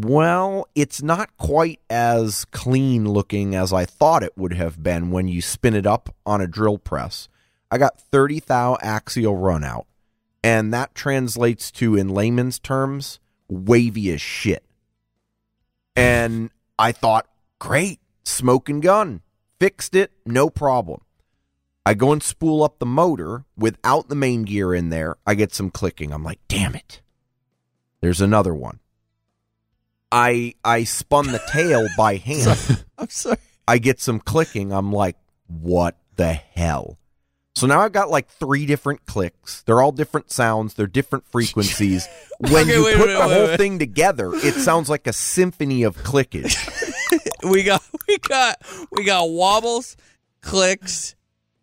Well, 0.00 0.68
it's 0.76 1.02
not 1.02 1.36
quite 1.38 1.80
as 1.90 2.44
clean 2.52 3.08
looking 3.08 3.56
as 3.56 3.72
I 3.72 3.84
thought 3.84 4.22
it 4.22 4.38
would 4.38 4.52
have 4.52 4.80
been 4.80 5.10
when 5.10 5.26
you 5.26 5.42
spin 5.42 5.74
it 5.74 5.86
up 5.86 6.14
on 6.24 6.40
a 6.40 6.46
drill 6.46 6.78
press. 6.78 7.28
I 7.68 7.78
got 7.78 8.00
30 8.00 8.38
thou 8.46 8.78
axial 8.80 9.36
run 9.36 9.64
out, 9.64 9.88
and 10.40 10.72
that 10.72 10.94
translates 10.94 11.72
to, 11.72 11.96
in 11.96 12.10
layman's 12.10 12.60
terms, 12.60 13.18
wavy 13.48 14.12
as 14.12 14.20
shit. 14.20 14.64
And 15.96 16.50
I 16.78 16.92
thought, 16.92 17.26
great, 17.58 17.98
smoke 18.22 18.68
and 18.68 18.80
gun. 18.80 19.22
Fixed 19.58 19.96
it, 19.96 20.12
no 20.24 20.48
problem. 20.48 21.00
I 21.84 21.94
go 21.94 22.12
and 22.12 22.22
spool 22.22 22.62
up 22.62 22.78
the 22.78 22.86
motor 22.86 23.46
without 23.56 24.08
the 24.08 24.14
main 24.14 24.44
gear 24.44 24.72
in 24.72 24.90
there. 24.90 25.16
I 25.26 25.34
get 25.34 25.52
some 25.52 25.70
clicking. 25.70 26.12
I'm 26.12 26.22
like, 26.22 26.38
damn 26.46 26.76
it. 26.76 27.00
There's 28.00 28.20
another 28.20 28.54
one. 28.54 28.78
I 30.10 30.54
I 30.64 30.84
spun 30.84 31.26
the 31.32 31.40
tail 31.50 31.86
by 31.96 32.16
hand. 32.28 32.84
I'm 32.98 33.08
sorry. 33.08 33.36
I 33.66 33.78
get 33.78 34.00
some 34.00 34.20
clicking. 34.20 34.72
I'm 34.72 34.92
like, 34.92 35.16
what 35.46 35.96
the 36.16 36.32
hell? 36.32 36.98
So 37.56 37.66
now 37.66 37.80
I've 37.80 37.92
got 37.92 38.08
like 38.08 38.28
three 38.28 38.66
different 38.66 39.04
clicks. 39.06 39.62
They're 39.62 39.82
all 39.82 39.90
different 39.92 40.30
sounds. 40.30 40.74
They're 40.74 40.86
different 40.86 41.26
frequencies. 41.26 42.06
When 42.40 42.54
Okay, 42.54 42.74
you 42.76 42.84
wait, 42.84 42.96
put 42.96 43.06
wait, 43.08 43.12
the 43.14 43.18
wait, 43.18 43.32
whole 43.32 43.46
wait. 43.48 43.56
thing 43.56 43.78
together, 43.80 44.30
it 44.32 44.54
sounds 44.54 44.88
like 44.88 45.08
a 45.08 45.12
symphony 45.12 45.82
of 45.82 45.96
clickage. 45.98 46.54
We 47.50 47.62
got 47.64 47.82
we 48.06 48.18
got 48.18 48.58
we 48.92 49.04
got 49.04 49.30
wobbles, 49.30 49.96
clicks, 50.40 51.14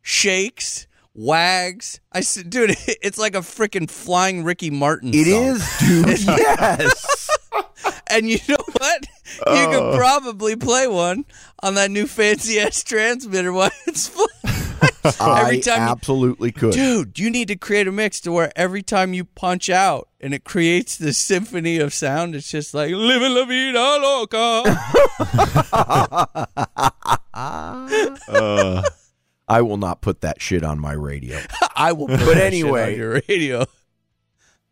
shakes, 0.01 0.87
wags. 1.13 1.99
I 2.11 2.21
dude, 2.47 2.75
it's 3.01 3.17
like 3.17 3.35
a 3.35 3.39
freaking 3.39 3.89
flying 3.89 4.43
Ricky 4.43 4.69
Martin. 4.69 5.09
It 5.13 5.27
is, 5.27 5.65
dude. 5.79 6.19
yes. 6.25 7.29
And 8.07 8.29
you 8.29 8.37
know 8.47 8.57
what? 8.71 9.07
You 9.39 9.43
Oh. 9.47 9.71
could 9.91 9.97
probably 9.97 10.55
play 10.55 10.87
one 10.87 11.25
on 11.63 11.73
that 11.75 11.89
new 11.91 12.05
fancy 12.07 12.59
ass 12.59 12.83
transmitter 12.83 13.51
while 13.51 13.71
it's 13.87 14.07
flying. 14.07 14.29
Every 15.05 15.57
I 15.57 15.59
time 15.59 15.81
you- 15.81 15.89
absolutely 15.91 16.51
could. 16.51 16.73
Dude, 16.73 17.17
you 17.19 17.29
need 17.29 17.47
to 17.49 17.55
create 17.55 17.87
a 17.87 17.91
mix 17.91 18.19
to 18.21 18.31
where 18.31 18.51
every 18.55 18.81
time 18.83 19.13
you 19.13 19.23
punch 19.25 19.69
out 19.69 20.07
and 20.19 20.33
it 20.33 20.43
creates 20.43 20.97
this 20.97 21.17
symphony 21.17 21.77
of 21.79 21.93
sound, 21.93 22.35
it's 22.35 22.49
just 22.51 22.73
like 22.73 22.91
living 22.91 23.33
la 23.33 23.45
vida 23.45 23.99
loca. 24.01 24.63
Uh, 27.37 28.81
I 29.47 29.61
will 29.61 29.77
not 29.77 30.01
put 30.01 30.21
that 30.21 30.41
shit 30.41 30.63
on 30.63 30.79
my 30.79 30.93
radio. 30.93 31.39
I 31.75 31.91
will 31.91 32.07
put 32.07 32.19
But 32.25 32.37
anyway. 32.37 32.93
on 32.93 32.97
your 32.99 33.21
radio. 33.27 33.65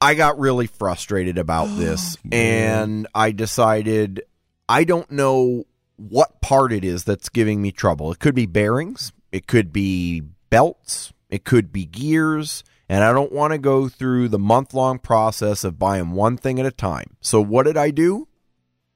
I 0.03 0.15
got 0.15 0.37
really 0.37 0.67
frustrated 0.67 1.37
about 1.37 1.65
this 1.77 2.17
and 2.31 3.07
I 3.15 3.31
decided 3.31 4.23
I 4.67 4.83
don't 4.83 5.09
know 5.09 5.65
what 5.95 6.41
part 6.41 6.73
it 6.73 6.83
is 6.83 7.05
that's 7.05 7.29
giving 7.29 7.61
me 7.61 7.71
trouble. 7.71 8.11
It 8.11 8.19
could 8.19 8.35
be 8.35 8.45
bearings, 8.45 9.13
it 9.31 9.47
could 9.47 9.71
be 9.71 10.21
belts, 10.49 11.13
it 11.29 11.45
could 11.45 11.71
be 11.71 11.85
gears, 11.85 12.63
and 12.89 13.03
I 13.03 13.13
don't 13.13 13.31
want 13.31 13.53
to 13.53 13.57
go 13.57 13.87
through 13.87 14.27
the 14.27 14.39
month 14.39 14.73
long 14.73 14.99
process 14.99 15.63
of 15.63 15.79
buying 15.79 16.11
one 16.11 16.37
thing 16.37 16.59
at 16.59 16.65
a 16.65 16.71
time. 16.71 17.15
So, 17.21 17.41
what 17.41 17.63
did 17.63 17.77
I 17.77 17.91
do? 17.91 18.27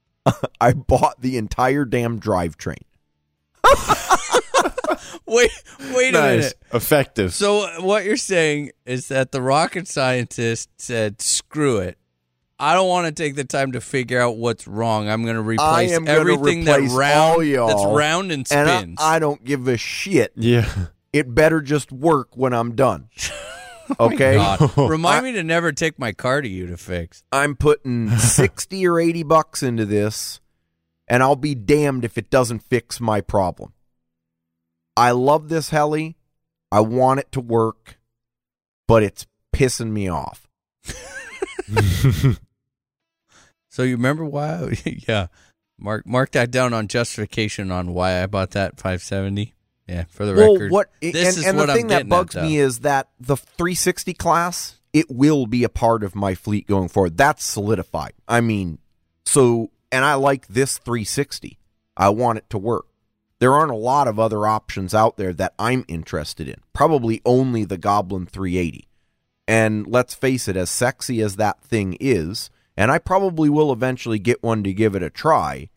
I 0.61 0.73
bought 0.73 1.21
the 1.21 1.37
entire 1.37 1.85
damn 1.85 2.19
drivetrain. 2.19 2.83
Wait, 5.36 5.51
wait 5.93 6.09
a 6.09 6.11
nice, 6.19 6.39
minute. 6.39 6.53
effective. 6.73 7.34
So 7.34 7.82
what 7.82 8.05
you're 8.05 8.15
saying 8.15 8.71
is 8.86 9.09
that 9.09 9.32
the 9.34 9.41
rocket 9.41 9.88
scientist 9.88 10.69
said, 10.78 11.21
"Screw 11.21 11.80
it. 11.80 11.97
I 12.59 12.73
don't 12.73 12.88
want 12.88 13.07
to 13.07 13.11
take 13.23 13.36
the 13.36 13.43
time 13.43 13.73
to 13.73 13.82
figure 13.82 14.19
out 14.21 14.38
what's 14.38 14.67
wrong. 14.67 15.09
I'm 15.09 15.23
going 15.23 15.36
to 15.36 15.41
replace 15.41 15.91
everything 15.91 16.61
replace 16.61 16.91
that 16.91 16.97
round 16.97 17.43
that's 17.69 17.86
round 17.86 18.32
and 18.32 18.47
And 18.51 18.69
I, 18.69 18.78
spins." 18.80 18.97
I 19.01 19.19
don't 19.19 19.43
give 19.43 19.67
a 19.67 19.75
shit. 19.78 20.32
yeah, 20.36 20.67
It 21.11 21.36
better 21.36 21.59
just 21.61 21.91
work 21.91 22.30
when 22.38 22.53
I'm 22.53 22.75
done. 22.75 23.09
Oh 23.99 24.07
okay? 24.13 24.36
Oh. 24.38 24.88
Remind 24.89 25.23
me 25.23 25.32
to 25.32 25.43
never 25.43 25.71
take 25.71 25.97
my 25.97 26.11
car 26.11 26.41
to 26.41 26.47
you 26.49 26.67
to 26.67 26.75
fix. 26.75 27.23
I'm 27.32 27.55
putting 27.55 28.09
60 28.09 28.86
or 28.86 28.99
80 28.99 29.23
bucks 29.23 29.63
into 29.63 29.86
this, 29.86 30.41
and 31.07 31.23
I'll 31.23 31.38
be 31.38 31.55
damned 31.55 32.03
if 32.03 32.17
it 32.17 32.30
doesn't 32.30 32.59
fix 32.59 32.99
my 32.99 33.21
problem. 33.21 33.71
I 34.97 35.11
love 35.11 35.47
this 35.47 35.69
heli. 35.69 36.17
I 36.71 36.81
want 36.81 37.21
it 37.21 37.31
to 37.31 37.39
work, 37.39 37.97
but 38.87 39.03
it's 39.03 39.25
pissing 39.53 39.91
me 39.91 40.09
off. 40.09 40.49
So 43.77 43.83
you 43.83 43.95
remember 43.95 44.25
why? 44.25 44.75
yeah, 45.07 45.27
mark 45.77 46.07
mark 46.07 46.31
that 46.31 46.49
down 46.49 46.73
on 46.73 46.87
justification 46.87 47.69
on 47.69 47.93
why 47.93 48.23
I 48.23 48.25
bought 48.25 48.51
that 48.51 48.77
570. 48.77 49.53
Yeah, 49.87 50.05
for 50.09 50.25
the 50.25 50.33
well, 50.33 50.53
record. 50.53 50.71
what 50.71 50.89
this 50.99 51.13
and, 51.13 51.37
is 51.37 51.45
and 51.45 51.57
what 51.59 51.67
the 51.67 51.73
I'm 51.73 51.77
thing 51.77 51.87
that 51.89 51.97
getting 51.97 52.11
at, 52.11 52.17
bugs 52.17 52.35
me 52.35 52.57
is 52.57 52.79
that 52.79 53.09
the 53.19 53.37
360 53.37 54.15
class 54.15 54.79
it 54.93 55.11
will 55.11 55.45
be 55.45 55.63
a 55.63 55.69
part 55.69 56.03
of 56.03 56.15
my 56.15 56.33
fleet 56.33 56.65
going 56.65 56.87
forward. 56.87 57.17
That's 57.17 57.43
solidified. 57.43 58.13
I 58.27 58.41
mean, 58.41 58.79
so 59.27 59.69
and 59.91 60.03
I 60.03 60.15
like 60.15 60.47
this 60.47 60.79
360. 60.79 61.59
I 61.95 62.09
want 62.09 62.39
it 62.39 62.49
to 62.49 62.57
work. 62.57 62.86
There 63.39 63.53
aren't 63.53 63.71
a 63.71 63.75
lot 63.75 64.07
of 64.07 64.19
other 64.19 64.47
options 64.47 64.93
out 64.95 65.17
there 65.17 65.33
that 65.33 65.53
I'm 65.59 65.85
interested 65.88 66.47
in. 66.47 66.55
Probably 66.73 67.21
only 67.25 67.63
the 67.65 67.77
Goblin 67.77 68.25
380. 68.25 68.88
And 69.47 69.88
let's 69.88 70.13
face 70.13 70.47
it, 70.47 70.57
as 70.57 70.69
sexy 70.69 71.21
as 71.21 71.35
that 71.35 71.61
thing 71.61 71.97
is, 71.99 72.49
and 72.75 72.91
I 72.91 72.97
probably 72.97 73.49
will 73.49 73.71
eventually 73.71 74.19
get 74.19 74.43
one 74.43 74.63
to 74.63 74.73
give 74.73 74.95
it 74.95 75.03
a 75.03 75.09
try, 75.09 75.69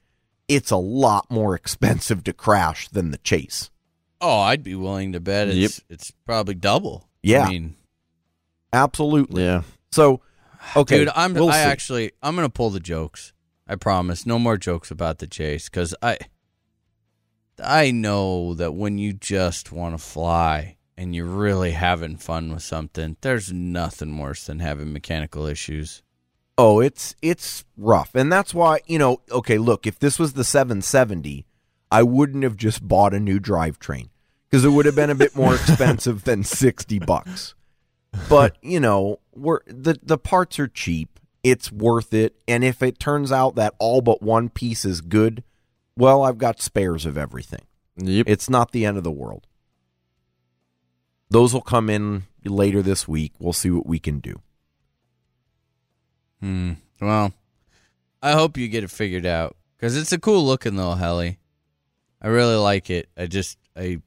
it's 0.49 0.71
a 0.71 0.77
lot 0.77 1.31
more 1.31 1.55
expensive 1.57 2.25
to 2.25 2.33
crash 2.33 2.89
than 2.89 3.11
the 3.11 3.19
Chase. 3.19 3.71
Oh, 4.21 4.41
I'd 4.41 4.63
be 4.63 4.75
willing 4.75 5.13
to 5.13 5.21
bet 5.21 5.49
it's 5.49 5.81
it's 5.89 6.11
probably 6.27 6.55
double. 6.55 7.09
Yeah. 7.23 7.45
I 7.45 7.49
mean, 7.49 7.77
Absolutely. 8.73 9.45
yeah. 9.45 9.63
So, 9.93 10.21
okay, 10.77 10.99
dude, 10.99 11.09
I'm 11.17 11.35
we'll 11.35 11.49
I 11.49 11.65
see. 11.65 11.71
actually 11.71 12.13
I'm 12.23 12.37
gonna 12.37 12.51
pull 12.51 12.71
the 12.71 12.81
jokes. 12.81 13.33
I 13.67 13.77
promise. 13.77 14.27
No 14.27 14.39
more 14.39 14.57
jokes 14.59 14.91
about 14.91 15.19
the 15.19 15.27
chase 15.27 15.69
because 15.69 15.95
I 16.03 16.19
I 17.63 17.91
know 17.91 18.55
that 18.55 18.73
when 18.73 18.99
you 18.99 19.13
just 19.13 19.73
want 19.73 19.95
to 19.95 19.99
fly 20.03 20.77
and 20.97 21.15
you're 21.15 21.25
really 21.25 21.73
having 21.73 22.17
fun 22.17 22.53
with 22.53 22.63
something, 22.63 23.17
there's 23.21 23.53
nothing 23.53 24.17
worse 24.19 24.45
than 24.45 24.59
having 24.61 24.93
mechanical 24.93 25.47
issues. 25.47 26.03
oh, 26.59 26.81
it's 26.81 27.15
it's 27.23 27.65
rough, 27.79 28.15
and 28.15 28.31
that's 28.31 28.53
why 28.53 28.81
you 28.87 28.99
know. 28.99 29.21
Okay, 29.31 29.57
look, 29.59 29.87
if 29.87 29.99
this 29.99 30.19
was 30.19 30.35
the 30.35 30.45
770, 30.45 31.47
I 31.91 32.03
wouldn't 32.03 32.45
have 32.45 32.57
just 32.57 32.87
bought 32.87 33.15
a 33.15 33.21
new 33.21 33.41
drivetrain 33.41 34.11
because 34.49 34.65
it 34.65 34.71
would 34.71 34.87
have 34.87 34.95
been 34.95 35.11
a 35.11 35.15
bit 35.15 35.35
more 35.35 35.55
expensive 35.61 36.25
than 36.25 36.45
60 36.45 36.99
bucks. 37.01 37.55
But 38.29 38.57
you 38.63 38.81
know, 38.81 39.21
we're 39.35 39.61
the 39.67 39.99
the 40.03 40.19
parts 40.19 40.59
are 40.59 40.69
cheap. 40.69 41.19
It's 41.43 41.73
worth 41.73 42.13
it, 42.13 42.37
and 42.47 42.63
if 42.63 42.83
it 42.83 42.99
turns 42.99 43.33
out 43.33 43.55
that 43.55 43.75
all 43.79 44.03
but 44.03 44.23
one 44.23 44.51
piece 44.51 44.85
is 44.85 45.01
good, 45.01 45.43
well, 46.01 46.23
I've 46.23 46.39
got 46.39 46.61
spares 46.61 47.07
of 47.07 47.17
everything. 47.19 47.63
Yep. 47.97 48.27
It's 48.29 48.49
not 48.51 48.73
the 48.73 48.85
end 48.87 48.97
of 48.97 49.05
the 49.05 49.11
world. 49.11 49.47
Those 51.29 51.53
will 51.55 51.61
come 51.61 51.89
in 51.91 52.25
later 52.45 52.83
this 52.83 53.07
week. 53.07 53.33
We'll 53.39 53.53
see 53.53 53.71
what 53.71 53.87
we 53.87 53.99
can 53.99 54.19
do. 54.21 54.41
Hmm. 56.41 56.73
Well, 57.01 57.33
I 58.23 58.33
hope 58.33 58.57
you 58.57 58.69
get 58.69 58.85
it 58.85 58.91
figured 58.91 59.27
out 59.27 59.57
because 59.77 59.97
it's 59.97 60.13
a 60.13 60.19
cool 60.19 60.45
looking 60.45 60.77
little 60.77 60.95
heli. 60.97 61.39
I 62.21 62.29
really 62.29 62.57
like 62.57 62.91
it. 62.91 63.09
I 63.17 63.27
just 63.27 63.59
I 63.77 64.01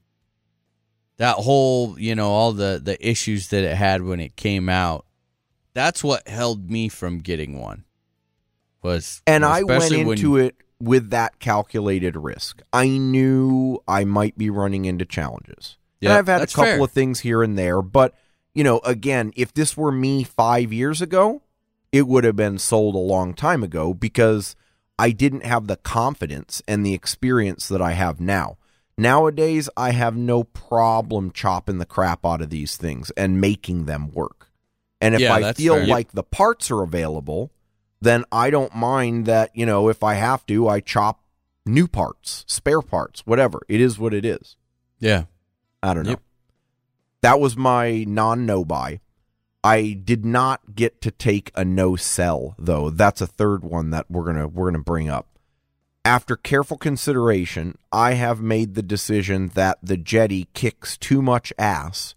that 1.17 1.37
whole 1.37 1.97
you 1.99 2.15
know 2.15 2.29
all 2.31 2.51
the 2.53 2.79
the 2.83 2.97
issues 3.07 3.49
that 3.49 3.63
it 3.63 3.75
had 3.75 4.01
when 4.03 4.19
it 4.19 4.35
came 4.35 4.69
out. 4.69 5.05
That's 5.73 6.03
what 6.03 6.27
held 6.27 6.69
me 6.69 6.89
from 6.89 7.19
getting 7.19 7.59
one. 7.59 7.83
Was 8.83 9.21
And 9.25 9.45
I 9.45 9.63
went 9.63 9.83
especially 9.83 10.05
when- 10.05 10.17
into 10.17 10.37
it 10.37 10.55
with 10.83 11.09
that 11.11 11.39
calculated 11.39 12.15
risk. 12.17 12.61
I 12.73 12.87
knew 12.87 13.79
I 13.87 14.03
might 14.03 14.37
be 14.37 14.49
running 14.49 14.85
into 14.85 15.05
challenges. 15.05 15.77
and 16.01 16.11
I've 16.11 16.27
had 16.27 16.41
a 16.41 16.47
couple 16.47 16.63
fair. 16.65 16.83
of 16.83 16.91
things 16.91 17.21
here 17.21 17.41
and 17.41 17.57
there, 17.57 17.81
but 17.81 18.13
you 18.53 18.63
know, 18.63 18.79
again, 18.79 19.31
if 19.35 19.53
this 19.53 19.77
were 19.77 19.91
me 19.91 20.23
5 20.23 20.73
years 20.73 21.01
ago, 21.01 21.41
it 21.91 22.07
would 22.07 22.23
have 22.23 22.35
been 22.35 22.57
sold 22.57 22.95
a 22.95 22.99
long 22.99 23.33
time 23.33 23.63
ago 23.63 23.93
because 23.93 24.55
I 24.99 25.11
didn't 25.11 25.45
have 25.45 25.67
the 25.67 25.77
confidence 25.77 26.61
and 26.67 26.85
the 26.85 26.93
experience 26.93 27.67
that 27.69 27.81
I 27.81 27.93
have 27.93 28.19
now. 28.19 28.57
Nowadays, 28.97 29.69
I 29.75 29.91
have 29.91 30.15
no 30.15 30.43
problem 30.43 31.31
chopping 31.31 31.79
the 31.79 31.85
crap 31.85 32.25
out 32.25 32.41
of 32.41 32.49
these 32.51 32.77
things 32.77 33.09
and 33.17 33.41
making 33.41 33.85
them 33.85 34.11
work. 34.11 34.51
And 35.01 35.15
if 35.15 35.21
Yeah, 35.21 35.33
I 35.33 35.53
feel 35.53 35.75
fair. 35.77 35.87
like 35.87 36.11
the 36.11 36.23
parts 36.23 36.69
are 36.69 36.83
available, 36.83 37.51
then 38.03 38.25
I 38.31 38.49
don't 38.49 38.75
mind 38.75 39.25
that, 39.25 39.51
you 39.53 39.65
know, 39.65 39.89
if 39.89 40.03
I 40.03 40.15
have 40.15 40.45
to, 40.47 40.67
I 40.67 40.79
chop 40.79 41.23
new 41.65 41.87
parts, 41.87 42.43
spare 42.47 42.81
parts, 42.81 43.21
whatever. 43.25 43.61
It 43.67 43.81
is 43.81 43.97
what 43.97 44.13
it 44.13 44.25
is. 44.25 44.55
yeah. 44.99 45.25
I 45.81 45.93
don't 45.93 46.03
know. 46.03 46.11
Yep. 46.11 46.21
That 47.23 47.39
was 47.41 47.57
my 47.57 48.05
non 48.07 48.45
no 48.45 48.63
buy. 48.63 49.01
I 49.65 49.99
did 50.01 50.25
not 50.25 50.75
get 50.75 51.01
to 51.01 51.11
take 51.11 51.51
a 51.55 51.65
no 51.65 51.97
sell 51.97 52.55
though. 52.57 52.89
That's 52.89 53.19
a 53.19 53.27
third 53.27 53.65
one 53.65 53.89
that 53.89 54.09
we're 54.09 54.23
going 54.23 54.37
to 54.37 54.47
we're 54.47 54.71
going 54.71 54.81
to 54.81 54.91
bring 54.91 55.09
up. 55.09 55.27
After 56.05 56.37
careful 56.37 56.77
consideration, 56.77 57.77
I 57.91 58.13
have 58.13 58.41
made 58.41 58.75
the 58.75 58.81
decision 58.81 59.49
that 59.55 59.77
the 59.83 59.97
Jeti 59.97 60.47
kicks 60.53 60.97
too 60.97 61.21
much 61.21 61.51
ass 61.57 62.15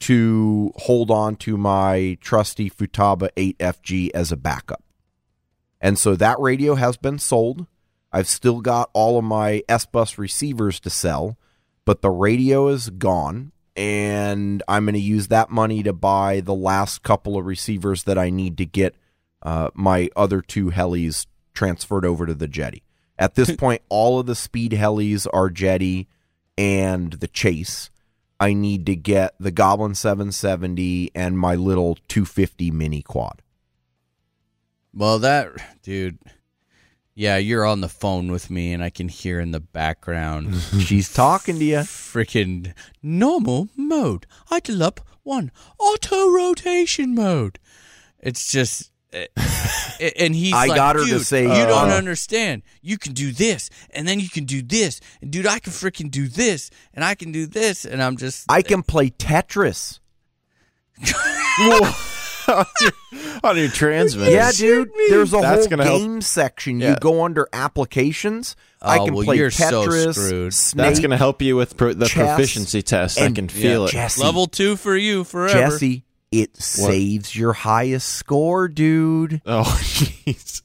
to 0.00 0.72
hold 0.76 1.10
on 1.10 1.36
to 1.36 1.56
my 1.56 2.16
trusty 2.20 2.70
Futaba 2.70 3.28
8FG 3.36 4.10
as 4.14 4.32
a 4.32 4.36
backup. 4.36 4.82
And 5.80 5.98
so 5.98 6.16
that 6.16 6.38
radio 6.38 6.74
has 6.74 6.96
been 6.96 7.18
sold. 7.18 7.66
I've 8.12 8.28
still 8.28 8.60
got 8.60 8.90
all 8.92 9.18
of 9.18 9.24
my 9.24 9.62
S 9.68 9.84
Bus 9.86 10.18
receivers 10.18 10.80
to 10.80 10.90
sell, 10.90 11.36
but 11.84 12.02
the 12.02 12.10
radio 12.10 12.68
is 12.68 12.90
gone. 12.90 13.52
And 13.76 14.62
I'm 14.66 14.86
going 14.86 14.94
to 14.94 15.00
use 15.00 15.28
that 15.28 15.50
money 15.50 15.82
to 15.82 15.92
buy 15.92 16.40
the 16.40 16.54
last 16.54 17.02
couple 17.02 17.36
of 17.36 17.44
receivers 17.44 18.04
that 18.04 18.16
I 18.16 18.30
need 18.30 18.56
to 18.58 18.64
get 18.64 18.94
uh, 19.42 19.68
my 19.74 20.08
other 20.16 20.40
two 20.40 20.70
helis 20.70 21.26
transferred 21.52 22.06
over 22.06 22.24
to 22.24 22.34
the 22.34 22.48
Jeti. 22.48 22.82
At 23.18 23.34
this 23.34 23.54
point, 23.56 23.82
all 23.90 24.18
of 24.18 24.26
the 24.26 24.34
speed 24.34 24.72
helis 24.72 25.26
are 25.32 25.50
Jeti 25.50 26.06
and 26.56 27.12
the 27.12 27.28
Chase. 27.28 27.90
I 28.38 28.52
need 28.52 28.86
to 28.86 28.96
get 28.96 29.34
the 29.38 29.50
Goblin 29.50 29.94
770 29.94 31.10
and 31.14 31.38
my 31.38 31.54
little 31.54 31.96
250 32.08 32.70
mini 32.70 33.02
quad. 33.02 33.42
Well, 34.96 35.18
that 35.18 35.52
dude. 35.82 36.18
Yeah, 37.14 37.36
you're 37.36 37.64
on 37.64 37.80
the 37.80 37.88
phone 37.88 38.30
with 38.30 38.50
me, 38.50 38.72
and 38.72 38.82
I 38.82 38.90
can 38.90 39.08
hear 39.08 39.40
in 39.40 39.50
the 39.50 39.60
background. 39.60 40.54
She's 40.80 41.12
talking 41.12 41.58
to 41.58 41.64
you. 41.64 41.78
freaking 41.78 42.74
normal 43.02 43.68
mode. 43.76 44.26
I 44.50 44.60
dial 44.60 44.82
up 44.82 45.00
one 45.22 45.50
auto 45.78 46.30
rotation 46.30 47.14
mode. 47.14 47.58
It's 48.20 48.50
just, 48.50 48.90
eh, 49.12 49.26
eh, 49.98 50.10
and 50.18 50.34
he's 50.34 50.52
I 50.54 50.66
like, 50.66 50.76
got 50.76 50.96
her 50.96 51.06
to 51.06 51.20
say, 51.20 51.42
you 51.42 51.66
don't 51.66 51.90
uh, 51.90 51.94
understand. 51.94 52.62
You 52.82 52.98
can 52.98 53.12
do 53.12 53.32
this, 53.32 53.70
and 53.90 54.06
then 54.06 54.20
you 54.20 54.28
can 54.28 54.44
do 54.44 54.60
this, 54.60 55.00
and 55.22 55.30
dude, 55.30 55.46
I 55.46 55.58
can 55.58 55.72
freaking 55.72 56.10
do 56.10 56.28
this, 56.28 56.70
and 56.92 57.04
I 57.04 57.14
can 57.14 57.32
do 57.32 57.46
this, 57.46 57.84
and 57.84 58.02
I'm 58.02 58.16
just, 58.16 58.50
I 58.50 58.62
can 58.62 58.82
play 58.82 59.10
Tetris. 59.10 60.00
on 62.48 63.56
your 63.56 63.68
transmitter. 63.68 64.30
Yeah, 64.30 64.50
dude. 64.52 64.90
There's 65.08 65.32
a 65.32 65.38
That's 65.38 65.60
whole 65.62 65.68
gonna 65.68 65.84
help. 65.84 66.00
game 66.00 66.20
section. 66.20 66.80
Yeah. 66.80 66.90
You 66.90 66.96
go 67.00 67.24
under 67.24 67.48
applications. 67.52 68.56
I 68.82 68.98
Oh, 68.98 69.04
can 69.06 69.14
well, 69.14 69.24
play 69.24 69.36
you're 69.36 69.50
so 69.50 69.86
Tetris. 69.86 70.14
screwed. 70.14 70.54
Snake, 70.54 70.86
That's 70.86 71.00
going 71.00 71.10
to 71.10 71.16
help 71.16 71.42
you 71.42 71.56
with 71.56 71.76
pro- 71.76 71.94
the 71.94 72.06
chess, 72.06 72.28
proficiency 72.36 72.82
test. 72.82 73.18
I 73.20 73.30
can 73.32 73.48
feel 73.48 73.82
Yeah. 73.82 73.88
it. 73.88 73.92
Jesse, 73.92 74.22
level 74.22 74.46
two 74.46 74.76
for 74.76 74.96
you 74.96 75.24
forever. 75.24 75.58
Jesse, 75.70 76.04
it 76.30 76.56
saves 76.56 77.34
your 77.34 77.52
highest 77.54 78.08
score, 78.10 78.68
dude. 78.68 79.40
Oh, 79.46 79.62
jeez. 79.82 80.62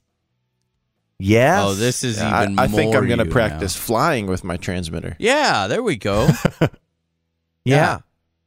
Yes. 1.18 1.62
Oh, 1.64 1.74
this 1.74 2.04
is 2.04 2.18
Yeah, 2.18 2.44
even 2.44 2.60
I, 2.60 2.64
I 2.64 2.68
think 2.68 2.96
I'm 2.96 3.08
going 3.08 3.20
to 3.20 3.26
practice 3.26 3.76
now. 3.76 3.82
flying 3.86 4.28
with 4.28 4.44
my 4.44 4.58
transmitter. 4.58 5.16
Yeah, 5.20 5.68
there 5.68 5.82
we 5.84 5.96
go. 5.96 6.30
Yeah. 7.64 8.00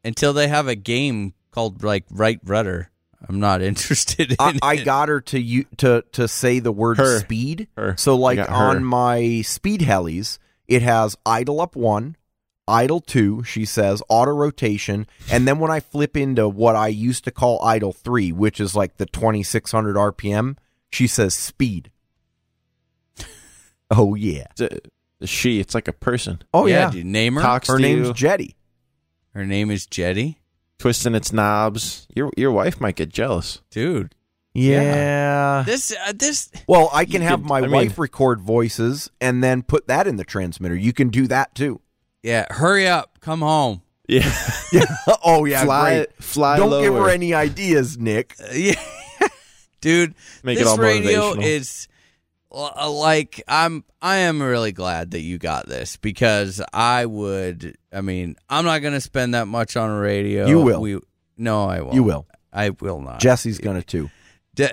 Until 0.04 0.32
they 0.32 0.48
have 0.48 0.66
a 0.68 0.74
game 0.74 1.34
called 1.52 1.82
like 1.84 2.04
Right 2.10 2.40
Rudder. 2.44 2.90
I'm 3.28 3.40
not 3.40 3.62
interested 3.62 4.32
in 4.32 4.36
I, 4.38 4.58
I 4.62 4.76
got 4.76 5.08
her 5.08 5.20
to 5.22 5.40
you 5.40 5.64
to 5.78 6.04
to 6.12 6.28
say 6.28 6.58
the 6.58 6.72
word 6.72 6.98
Her. 6.98 7.20
speed. 7.20 7.68
Her. 7.76 7.96
So 7.98 8.16
like 8.16 8.38
on 8.50 8.84
my 8.84 9.42
speed 9.42 9.80
helis, 9.80 10.38
it 10.68 10.82
has 10.82 11.16
idle 11.24 11.60
up 11.60 11.76
one, 11.76 12.16
idle 12.66 13.00
two. 13.00 13.42
She 13.44 13.64
says 13.64 14.02
auto 14.08 14.32
rotation, 14.32 15.06
and 15.30 15.46
then 15.46 15.58
when 15.58 15.70
I 15.70 15.80
flip 15.80 16.16
into 16.16 16.48
what 16.48 16.76
I 16.76 16.88
used 16.88 17.24
to 17.24 17.30
call 17.30 17.62
idle 17.64 17.92
three, 17.92 18.32
which 18.32 18.60
is 18.60 18.74
like 18.74 18.96
the 18.96 19.06
2600 19.06 19.96
RPM, 19.96 20.56
she 20.90 21.06
says 21.06 21.34
speed. 21.34 21.90
Oh 23.90 24.14
yeah. 24.14 24.46
It's 24.52 24.60
a, 24.60 25.26
she. 25.26 25.60
It's 25.60 25.74
like 25.74 25.88
a 25.88 25.92
person. 25.92 26.42
Oh 26.52 26.66
yeah. 26.66 26.90
dude, 26.90 27.06
name 27.06 27.34
her. 27.34 27.42
Talks 27.42 27.68
Her 27.68 27.78
name's 27.78 28.08
you, 28.08 28.14
Jeti. 28.14 28.54
Her 29.34 29.44
name 29.44 29.70
is 29.70 29.86
Jeti. 29.86 30.36
Twisting 30.84 31.14
its 31.14 31.32
knobs. 31.32 32.06
Your 32.14 32.30
your 32.36 32.52
wife 32.52 32.78
might 32.78 32.94
get 32.94 33.08
jealous. 33.08 33.62
Dude, 33.70 34.14
Yeah. 34.52 35.62
this 35.64 35.96
uh, 36.06 36.12
this 36.14 36.50
Well, 36.68 36.90
I 36.92 37.06
can 37.06 37.22
You 37.22 37.28
have 37.28 37.40
could- 37.40 37.48
my 37.48 37.58
I 37.58 37.60
mean- 37.62 37.70
wife 37.70 37.98
record 37.98 38.42
voices 38.42 39.10
and 39.18 39.42
then 39.42 39.62
put 39.62 39.88
that 39.88 40.06
in 40.06 40.16
the 40.16 40.24
transmitter. 40.24 40.74
You 40.76 40.92
can 40.92 41.08
do 41.08 41.26
that 41.28 41.54
too. 41.54 41.80
yeah. 42.22 42.44
Hurry 42.50 42.86
up, 42.86 43.18
come 43.20 43.40
home. 43.40 43.80
Yeah. 44.06 44.30
oh 45.24 45.46
yeah, 45.46 45.64
fly 45.64 45.94
great. 45.94 46.22
fly 46.22 46.56
Don't 46.58 46.68
lower. 46.70 46.82
give 46.82 46.92
her 46.94 47.08
any 47.08 47.32
ideas, 47.32 47.96
Nick. 47.96 48.34
Uh, 48.38 48.48
yeah, 48.54 48.74
dude. 49.80 50.14
Make 50.42 50.58
this 50.58 50.66
it 50.66 50.70
all 50.70 50.76
radio 50.76 51.32
motivational. 51.34 51.42
is 51.44 51.88
Uh, 52.54 52.90
like 52.90 53.42
I'm. 53.48 53.84
I 54.00 54.16
am 54.16 54.40
really 54.40 54.72
glad 54.72 55.12
that 55.12 55.20
you 55.20 55.38
got 55.38 55.66
this 55.66 55.96
because 55.96 56.62
I 56.72 57.06
would. 57.06 57.76
I 57.92 58.00
mean, 58.00 58.36
I'm 58.48 58.64
not 58.64 58.78
gonna 58.78 59.00
spend 59.00 59.34
that 59.34 59.46
much 59.46 59.76
on 59.76 59.90
a 59.90 59.98
radio. 59.98 60.46
You 60.46 60.60
will. 60.60 60.80
We, 60.80 61.00
no, 61.36 61.64
I 61.64 61.80
won't. 61.80 61.94
You 61.94 62.02
will. 62.04 62.26
I 62.52 62.70
will 62.70 63.00
not. 63.00 63.20
Jesse's 63.20 63.58
gonna 63.58 63.82
too. 63.82 64.10
D- 64.54 64.68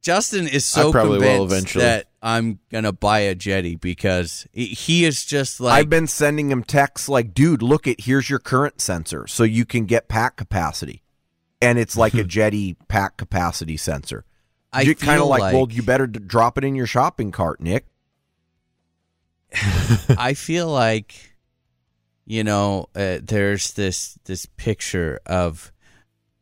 Justin 0.00 0.46
is 0.46 0.64
so 0.64 0.88
I 0.88 0.92
probably 0.92 1.18
will 1.18 1.44
eventually. 1.44 1.84
that 1.84 2.06
I'm 2.22 2.60
gonna 2.70 2.92
buy 2.92 3.20
a 3.20 3.34
Jeti 3.34 3.78
because 3.80 4.46
he, 4.52 4.66
he 4.66 5.04
is 5.04 5.24
just 5.24 5.60
like 5.60 5.78
I've 5.78 5.90
been 5.90 6.06
sending 6.06 6.50
him 6.50 6.62
texts 6.62 7.08
like, 7.08 7.34
"Dude, 7.34 7.62
look 7.62 7.88
at 7.88 8.02
here's 8.02 8.30
your 8.30 8.38
current 8.38 8.80
sensor, 8.80 9.26
so 9.26 9.42
you 9.42 9.64
can 9.64 9.86
get 9.86 10.08
pack 10.08 10.36
capacity." 10.36 11.02
And 11.60 11.78
it's 11.78 11.96
like 11.96 12.14
a 12.14 12.24
Jeti 12.24 12.76
pack 12.86 13.16
capacity 13.16 13.76
sensor. 13.76 14.24
I 14.72 14.82
you 14.82 14.94
kind 14.94 15.12
of 15.12 15.18
feel 15.18 15.28
like, 15.28 15.54
well, 15.54 15.66
you 15.70 15.82
better 15.82 16.06
drop 16.06 16.58
it 16.58 16.64
in 16.64 16.74
your 16.74 16.86
shopping 16.86 17.32
cart, 17.32 17.60
Nick. 17.60 17.86
I 20.18 20.34
feel 20.34 20.68
like 20.68 21.36
you 22.26 22.44
know 22.44 22.88
uh, 22.94 23.18
there's 23.22 23.72
this 23.72 24.18
this 24.24 24.46
picture 24.56 25.20
of 25.24 25.72